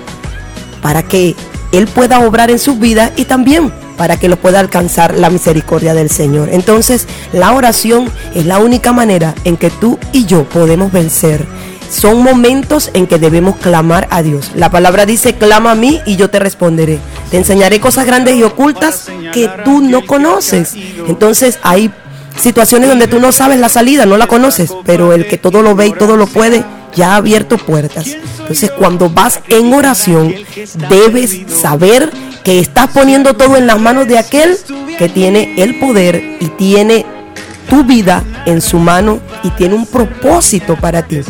para 0.80 1.02
que 1.02 1.34
Él 1.72 1.88
pueda 1.88 2.20
obrar 2.20 2.52
en 2.52 2.60
sus 2.60 2.78
vidas 2.78 3.10
y 3.16 3.24
también 3.24 3.72
para 3.96 4.16
que 4.16 4.28
lo 4.28 4.36
pueda 4.36 4.60
alcanzar 4.60 5.16
la 5.16 5.28
misericordia 5.28 5.92
del 5.92 6.08
Señor. 6.08 6.50
Entonces, 6.52 7.08
la 7.32 7.52
oración 7.52 8.12
es 8.32 8.46
la 8.46 8.60
única 8.60 8.92
manera 8.92 9.34
en 9.42 9.56
que 9.56 9.70
tú 9.70 9.98
y 10.12 10.24
yo 10.24 10.44
podemos 10.44 10.92
vencer. 10.92 11.44
Son 11.90 12.22
momentos 12.22 12.90
en 12.94 13.06
que 13.06 13.18
debemos 13.18 13.56
clamar 13.56 14.08
a 14.10 14.22
Dios. 14.22 14.52
La 14.54 14.70
palabra 14.70 15.06
dice, 15.06 15.34
clama 15.34 15.72
a 15.72 15.74
mí 15.74 16.00
y 16.06 16.16
yo 16.16 16.30
te 16.30 16.38
responderé. 16.38 16.98
Te 17.30 17.36
enseñaré 17.36 17.80
cosas 17.80 18.06
grandes 18.06 18.36
y 18.36 18.42
ocultas 18.42 19.06
que 19.32 19.48
tú 19.64 19.82
no 19.82 20.06
conoces. 20.06 20.74
Entonces 21.08 21.58
hay 21.62 21.90
situaciones 22.40 22.88
donde 22.88 23.08
tú 23.08 23.20
no 23.20 23.32
sabes 23.32 23.58
la 23.58 23.68
salida, 23.68 24.06
no 24.06 24.16
la 24.16 24.26
conoces, 24.26 24.72
pero 24.84 25.12
el 25.12 25.26
que 25.26 25.38
todo 25.38 25.62
lo 25.62 25.74
ve 25.74 25.88
y 25.88 25.92
todo 25.92 26.16
lo 26.16 26.26
puede, 26.26 26.64
ya 26.94 27.12
ha 27.12 27.16
abierto 27.16 27.58
puertas. 27.58 28.08
Entonces 28.38 28.70
cuando 28.70 29.10
vas 29.10 29.40
en 29.48 29.72
oración, 29.72 30.34
debes 30.88 31.36
saber 31.60 32.10
que 32.44 32.60
estás 32.60 32.90
poniendo 32.90 33.34
todo 33.34 33.56
en 33.56 33.66
las 33.66 33.80
manos 33.80 34.06
de 34.06 34.18
aquel 34.18 34.56
que 34.98 35.08
tiene 35.08 35.54
el 35.56 35.78
poder 35.78 36.36
y 36.40 36.48
tiene 36.50 37.04
tu 37.68 37.84
vida 37.84 38.22
en 38.46 38.60
su 38.60 38.78
mano 38.78 39.18
y 39.42 39.50
tiene 39.50 39.74
un 39.74 39.86
propósito 39.86 40.76
para 40.76 41.02
ti. 41.02 41.20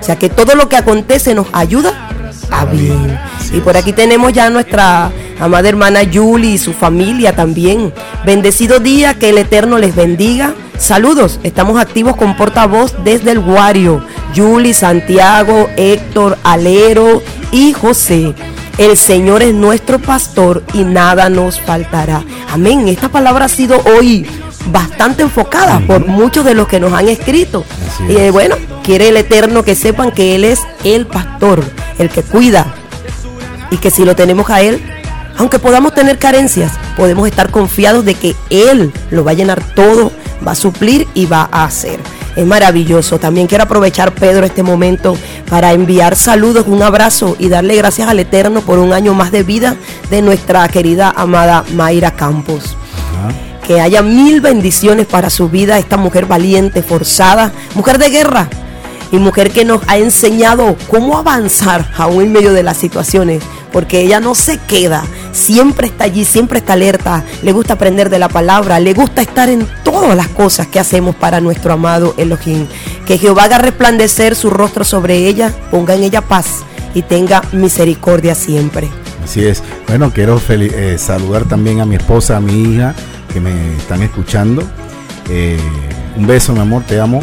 O 0.00 0.02
sea 0.02 0.16
que 0.16 0.28
todo 0.28 0.54
lo 0.54 0.68
que 0.68 0.76
acontece 0.76 1.34
nos 1.34 1.48
ayuda 1.52 2.08
a 2.50 2.64
bien. 2.64 3.18
Y 3.52 3.60
por 3.60 3.76
aquí 3.76 3.92
tenemos 3.92 4.32
ya 4.32 4.46
a 4.46 4.50
nuestra 4.50 5.10
amada 5.40 5.68
hermana 5.68 6.00
Julie 6.12 6.52
y 6.52 6.58
su 6.58 6.72
familia 6.72 7.34
también. 7.34 7.92
Bendecido 8.24 8.78
día, 8.78 9.14
que 9.14 9.30
el 9.30 9.38
Eterno 9.38 9.78
les 9.78 9.94
bendiga. 9.94 10.54
Saludos, 10.78 11.40
estamos 11.42 11.80
activos 11.80 12.16
con 12.16 12.36
portavoz 12.36 12.94
desde 13.04 13.32
el 13.32 13.40
Guario. 13.40 14.04
Julie, 14.34 14.74
Santiago, 14.74 15.68
Héctor, 15.76 16.38
Alero 16.44 17.22
y 17.50 17.72
José. 17.72 18.34
El 18.78 18.96
Señor 18.96 19.42
es 19.42 19.52
nuestro 19.54 19.98
pastor 19.98 20.62
y 20.72 20.84
nada 20.84 21.28
nos 21.28 21.60
faltará. 21.60 22.22
Amén. 22.48 22.86
Esta 22.86 23.08
palabra 23.08 23.46
ha 23.46 23.48
sido 23.48 23.82
hoy 23.82 24.24
bastante 24.66 25.22
enfocada 25.22 25.80
por 25.80 26.06
muchos 26.06 26.44
de 26.44 26.54
los 26.54 26.68
que 26.68 26.78
nos 26.78 26.92
han 26.92 27.08
escrito. 27.08 27.64
Y 28.08 28.16
eh, 28.16 28.30
bueno, 28.30 28.54
quiere 28.84 29.08
el 29.08 29.16
Eterno 29.16 29.64
que 29.64 29.74
sepan 29.74 30.12
que 30.12 30.36
Él 30.36 30.44
es 30.44 30.60
el 30.84 31.06
pastor, 31.06 31.64
el 31.98 32.08
que 32.08 32.22
cuida. 32.22 32.72
Y 33.72 33.78
que 33.78 33.90
si 33.90 34.04
lo 34.04 34.14
tenemos 34.14 34.48
a 34.48 34.62
Él, 34.62 34.80
aunque 35.36 35.58
podamos 35.58 35.92
tener 35.92 36.18
carencias, 36.18 36.70
podemos 36.96 37.26
estar 37.26 37.50
confiados 37.50 38.04
de 38.04 38.14
que 38.14 38.36
Él 38.48 38.92
lo 39.10 39.24
va 39.24 39.32
a 39.32 39.34
llenar 39.34 39.60
todo, 39.74 40.12
va 40.46 40.52
a 40.52 40.54
suplir 40.54 41.08
y 41.14 41.26
va 41.26 41.48
a 41.50 41.64
hacer 41.64 41.98
es 42.38 42.46
maravilloso. 42.46 43.18
También 43.18 43.48
quiero 43.48 43.64
aprovechar, 43.64 44.14
Pedro, 44.14 44.46
este 44.46 44.62
momento 44.62 45.18
para 45.50 45.72
enviar 45.72 46.14
saludos, 46.14 46.66
un 46.68 46.82
abrazo 46.84 47.34
y 47.36 47.48
darle 47.48 47.74
gracias 47.74 48.08
al 48.08 48.20
Eterno 48.20 48.60
por 48.60 48.78
un 48.78 48.92
año 48.92 49.12
más 49.12 49.32
de 49.32 49.42
vida 49.42 49.74
de 50.08 50.22
nuestra 50.22 50.66
querida 50.68 51.12
amada 51.16 51.64
Mayra 51.74 52.12
Campos. 52.12 52.76
Que 53.66 53.80
haya 53.80 54.02
mil 54.02 54.40
bendiciones 54.40 55.06
para 55.06 55.30
su 55.30 55.48
vida, 55.48 55.78
esta 55.78 55.96
mujer 55.96 56.26
valiente, 56.26 56.82
forzada, 56.82 57.52
mujer 57.74 57.98
de 57.98 58.08
guerra 58.08 58.48
y 59.10 59.16
mujer 59.16 59.50
que 59.50 59.64
nos 59.64 59.82
ha 59.88 59.98
enseñado 59.98 60.76
cómo 60.88 61.18
avanzar 61.18 61.90
aún 61.96 62.22
en 62.22 62.32
medio 62.32 62.52
de 62.52 62.62
las 62.62 62.76
situaciones 62.76 63.42
porque 63.72 64.00
ella 64.00 64.20
no 64.20 64.34
se 64.34 64.58
queda, 64.58 65.04
siempre 65.32 65.88
está 65.88 66.04
allí, 66.04 66.24
siempre 66.24 66.58
está 66.58 66.74
alerta, 66.74 67.24
le 67.42 67.52
gusta 67.52 67.74
aprender 67.74 68.10
de 68.10 68.18
la 68.18 68.28
palabra, 68.28 68.80
le 68.80 68.94
gusta 68.94 69.22
estar 69.22 69.48
en 69.48 69.66
todas 69.84 70.16
las 70.16 70.28
cosas 70.28 70.66
que 70.66 70.80
hacemos 70.80 71.14
para 71.14 71.40
nuestro 71.40 71.72
amado 71.72 72.14
Elohim. 72.16 72.66
Que 73.06 73.18
Jehová 73.18 73.44
haga 73.44 73.58
resplandecer 73.58 74.34
su 74.34 74.50
rostro 74.50 74.84
sobre 74.84 75.26
ella, 75.26 75.52
ponga 75.70 75.94
en 75.94 76.02
ella 76.02 76.22
paz 76.22 76.64
y 76.94 77.02
tenga 77.02 77.42
misericordia 77.52 78.34
siempre. 78.34 78.88
Así 79.22 79.44
es. 79.44 79.62
Bueno, 79.86 80.10
quiero 80.12 80.40
eh, 80.48 80.96
saludar 80.98 81.44
también 81.44 81.80
a 81.80 81.84
mi 81.84 81.96
esposa, 81.96 82.38
a 82.38 82.40
mi 82.40 82.62
hija, 82.62 82.94
que 83.32 83.40
me 83.40 83.76
están 83.76 84.02
escuchando. 84.02 84.62
Eh, 85.28 85.58
un 86.16 86.26
beso, 86.26 86.54
mi 86.54 86.60
amor, 86.60 86.84
te 86.84 86.98
amo. 86.98 87.20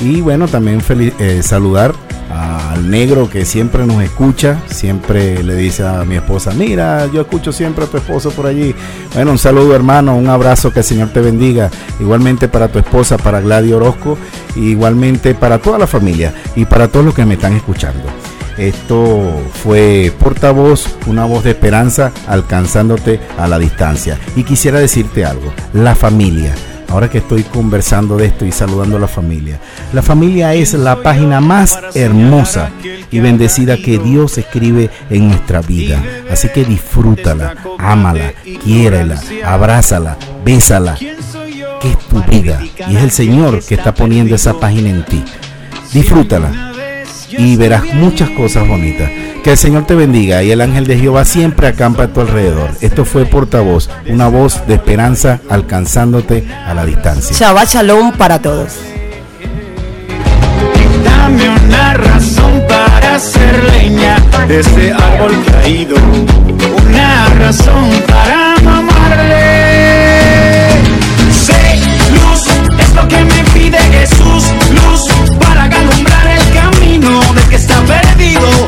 Y 0.00 0.20
bueno, 0.20 0.46
también 0.46 0.82
eh, 0.90 1.40
saludar 1.42 1.94
al 2.30 2.90
negro 2.90 3.30
que 3.30 3.44
siempre 3.44 3.86
nos 3.86 4.02
escucha, 4.02 4.60
siempre 4.66 5.42
le 5.42 5.54
dice 5.54 5.86
a 5.86 6.04
mi 6.04 6.16
esposa, 6.16 6.52
mira, 6.52 7.06
yo 7.06 7.22
escucho 7.22 7.52
siempre 7.52 7.84
a 7.84 7.88
tu 7.88 7.96
esposo 7.96 8.30
por 8.30 8.46
allí. 8.46 8.74
Bueno, 9.14 9.30
un 9.30 9.38
saludo 9.38 9.74
hermano, 9.74 10.16
un 10.16 10.28
abrazo, 10.28 10.72
que 10.72 10.80
el 10.80 10.84
Señor 10.84 11.08
te 11.08 11.20
bendiga. 11.20 11.70
Igualmente 11.98 12.48
para 12.48 12.68
tu 12.68 12.78
esposa, 12.78 13.16
para 13.16 13.40
Gladys 13.40 13.72
Orozco, 13.72 14.18
igualmente 14.54 15.34
para 15.34 15.58
toda 15.58 15.78
la 15.78 15.86
familia 15.86 16.34
y 16.54 16.66
para 16.66 16.88
todos 16.88 17.06
los 17.06 17.14
que 17.14 17.24
me 17.24 17.34
están 17.34 17.54
escuchando. 17.54 18.04
Esto 18.58 19.42
fue 19.62 20.12
portavoz, 20.18 20.96
una 21.06 21.26
voz 21.26 21.44
de 21.44 21.50
esperanza 21.50 22.12
alcanzándote 22.26 23.20
a 23.38 23.48
la 23.48 23.58
distancia. 23.58 24.18
Y 24.34 24.44
quisiera 24.44 24.78
decirte 24.78 25.24
algo, 25.24 25.52
la 25.74 25.94
familia 25.94 26.54
ahora 26.96 27.10
que 27.10 27.18
estoy 27.18 27.42
conversando 27.42 28.16
de 28.16 28.24
esto 28.24 28.46
y 28.46 28.52
saludando 28.52 28.96
a 28.96 29.00
la 29.00 29.06
familia. 29.06 29.60
La 29.92 30.00
familia 30.00 30.54
es 30.54 30.72
la 30.72 31.02
página 31.02 31.42
más 31.42 31.78
hermosa 31.94 32.70
y 33.10 33.20
bendecida 33.20 33.76
que 33.76 33.98
Dios 33.98 34.38
escribe 34.38 34.88
en 35.10 35.28
nuestra 35.28 35.60
vida. 35.60 36.02
Así 36.30 36.48
que 36.48 36.64
disfrútala, 36.64 37.54
ámala, 37.78 38.32
quiérela, 38.64 39.20
abrázala, 39.44 40.16
bésala. 40.42 40.96
Que 40.96 41.90
es 41.90 41.98
tu 41.98 42.22
vida 42.22 42.62
y 42.88 42.96
es 42.96 43.02
el 43.02 43.10
Señor 43.10 43.62
que 43.62 43.74
está 43.74 43.94
poniendo 43.94 44.34
esa 44.34 44.58
página 44.58 44.88
en 44.88 45.04
ti. 45.04 45.22
Disfrútala 45.92 46.72
y 47.28 47.56
verás 47.56 47.92
muchas 47.92 48.30
cosas 48.30 48.66
bonitas. 48.66 49.10
Que 49.46 49.52
el 49.52 49.58
Señor 49.58 49.86
te 49.86 49.94
bendiga 49.94 50.42
y 50.42 50.50
el 50.50 50.60
ángel 50.60 50.88
de 50.88 50.98
Jehová 50.98 51.24
siempre 51.24 51.68
acampa 51.68 52.02
a 52.02 52.08
tu 52.08 52.20
alrededor. 52.20 52.68
Esto 52.80 53.04
fue 53.04 53.26
portavoz, 53.26 53.88
una 54.08 54.26
voz 54.26 54.66
de 54.66 54.74
esperanza 54.74 55.38
alcanzándote 55.48 56.44
a 56.66 56.74
la 56.74 56.84
distancia. 56.84 57.36
Shabbat 57.38 57.68
Shalom 57.68 58.10
para 58.14 58.40
todos. 58.40 58.72
Dame 61.04 61.48
una 61.48 61.94
razón 61.94 62.60
para 62.68 63.14
hacer 63.14 63.62
leña 63.70 64.18
de 64.48 64.58
este 64.58 64.92
árbol 64.92 65.36
caído, 65.52 65.94
una 66.84 67.28
razón 67.38 68.02
para 68.08 68.56
mamarle. 68.64 69.46
Sé 71.30 71.78
luz, 72.14 72.48
es 72.80 72.94
lo 72.96 73.06
que 73.06 73.24
me 73.24 73.44
pide 73.54 73.78
Jesús, 73.78 74.52
luz 74.72 75.08
para 75.38 75.62
alumbrar 75.62 76.25
camino 77.06 77.34
de 77.34 77.42
que 77.42 77.56
está 77.56 77.84
perdido 77.84 78.66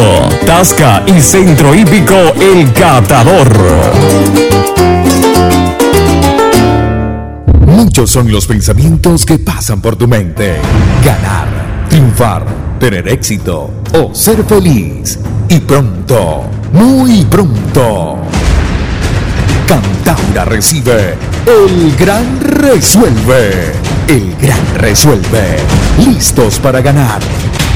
Tasca 0.47 1.03
y 1.07 1.21
Centro 1.21 1.75
Hípico 1.75 2.15
El 2.41 2.73
Catador. 2.73 3.51
Muchos 7.67 8.11
son 8.11 8.31
los 8.31 8.47
pensamientos 8.47 9.27
que 9.27 9.39
pasan 9.39 9.81
por 9.81 9.97
tu 9.97 10.07
mente. 10.07 10.57
Ganar, 11.05 11.49
triunfar, 11.95 12.45
tener 12.81 13.07
éxito 13.07 13.71
o 13.93 14.13
ser 14.13 14.43
feliz. 14.45 15.17
Y 15.49 15.61
pronto, 15.61 16.43
muy 16.73 17.25
pronto, 17.27 18.19
Cantaura 19.69 20.45
recibe 20.45 21.15
el 21.47 21.95
Gran 21.97 22.41
Resuelve. 22.41 23.73
El 24.09 24.35
Gran 24.41 24.75
Resuelve. 24.77 25.59
Listos 26.05 26.59
para 26.59 26.81
ganar. 26.81 27.21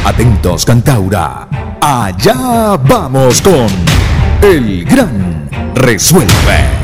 Atentos, 0.05 0.65
Cantaura. 0.65 1.47
Allá 1.81 2.77
vamos 2.89 3.40
con 3.40 3.69
el 4.43 4.85
Gran 4.85 5.49
Resuelve. 5.77 6.78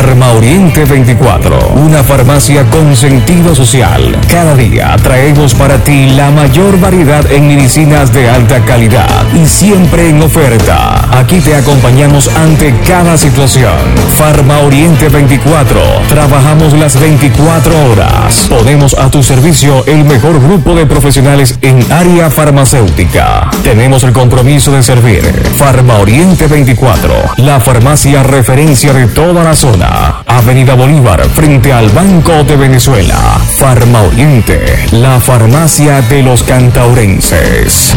Farma 0.00 0.32
Oriente 0.32 0.86
24, 0.86 1.74
una 1.76 2.02
farmacia 2.02 2.64
con 2.70 2.96
sentido 2.96 3.54
social. 3.54 4.16
Cada 4.30 4.54
día 4.54 4.96
traemos 5.02 5.52
para 5.52 5.76
ti 5.76 6.08
la 6.08 6.30
mayor 6.30 6.80
variedad 6.80 7.30
en 7.30 7.46
medicinas 7.46 8.10
de 8.10 8.30
alta 8.30 8.64
calidad 8.64 9.26
y 9.34 9.46
siempre 9.46 10.08
en 10.08 10.22
oferta. 10.22 11.06
Aquí 11.12 11.40
te 11.40 11.54
acompañamos 11.54 12.28
ante 12.28 12.74
cada 12.86 13.18
situación. 13.18 13.74
Farma 14.16 14.60
Oriente 14.60 15.10
24, 15.10 15.78
trabajamos 16.08 16.72
las 16.72 16.98
24 16.98 17.90
horas. 17.90 18.46
Ponemos 18.48 18.94
a 18.94 19.10
tu 19.10 19.22
servicio 19.22 19.84
el 19.84 20.04
mejor 20.06 20.40
grupo 20.40 20.74
de 20.74 20.86
profesionales 20.86 21.58
en 21.60 21.78
área 21.92 22.30
farmacéutica. 22.30 23.50
Tenemos 23.62 24.02
el 24.04 24.14
compromiso 24.14 24.72
de 24.72 24.82
servir. 24.82 25.22
Farma 25.58 25.98
Oriente 25.98 26.46
24, 26.46 27.12
la 27.36 27.60
farmacia 27.60 28.22
referencia 28.22 28.94
de 28.94 29.06
toda 29.06 29.44
la 29.44 29.54
zona. 29.54 29.89
Avenida 30.26 30.74
Bolívar, 30.74 31.28
frente 31.28 31.72
al 31.72 31.88
Banco 31.90 32.44
de 32.44 32.56
Venezuela. 32.56 33.40
Farma 33.56 34.02
Oriente, 34.02 34.86
la 34.92 35.20
farmacia 35.20 36.00
de 36.02 36.22
los 36.22 36.42
cantaurenses. 36.42 37.94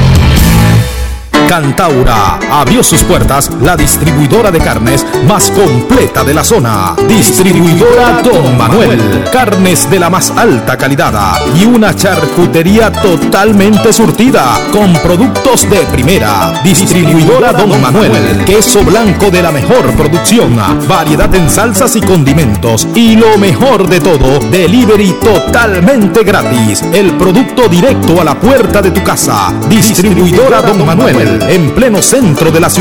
Cantaura 1.48 2.40
abrió 2.52 2.84
sus 2.84 3.04
puertas 3.04 3.52
la 3.62 3.76
distribuidora 3.76 4.52
de 4.52 4.60
carnes 4.60 5.06
más 5.28 5.52
completa 5.52 6.24
de 6.24 6.34
la 6.34 6.44
zona. 6.44 6.96
Distribuidora 7.08 8.22
Don 8.24 8.58
Manuel. 8.58 9.24
Carnes 9.32 9.90
de 9.90 10.00
la 10.00 10.10
más 10.10 10.32
alta 10.32 10.78
calidad 10.78 11.14
y 11.56 11.66
una 11.66 11.96
charcutería 11.96 12.92
totalmente 12.92 13.92
surtida 13.92 14.60
con 14.72 14.94
productos 14.94 15.70
de 15.70 15.80
primera. 15.92 16.62
Distribuidora 16.64 17.54
Don 17.54 17.80
Manuel. 17.82 18.44
Queso 18.46 18.84
blanco 18.84 19.30
de 19.30 19.42
la 19.42 19.52
mejor 19.52 19.92
producción. 19.96 20.58
Variedad 20.88 21.34
en 21.36 21.50
salsas 21.50 21.96
y 21.96 22.02
condimentos. 22.02 22.88
Y 22.96 23.16
lo 23.16 23.38
mejor 23.38 23.88
de 23.88 24.00
todo, 24.00 24.40
delivery 24.50 25.16
totalmente 25.24 26.24
gratis. 26.24 26.84
El 26.94 27.18
producto 27.18 27.68
directo 27.68 28.22
a 28.22 28.24
la 28.24 28.40
puerta 28.40 28.82
de 28.82 28.92
tu 28.92 29.04
casa. 29.04 29.54
Distribuidora 29.70 30.62
Don 30.62 30.86
Manuel 30.86 31.33
en 31.42 31.72
pleno 31.74 32.02
centro 32.02 32.52
de 32.52 32.60
la 32.60 32.70
ciudad. 32.70 32.74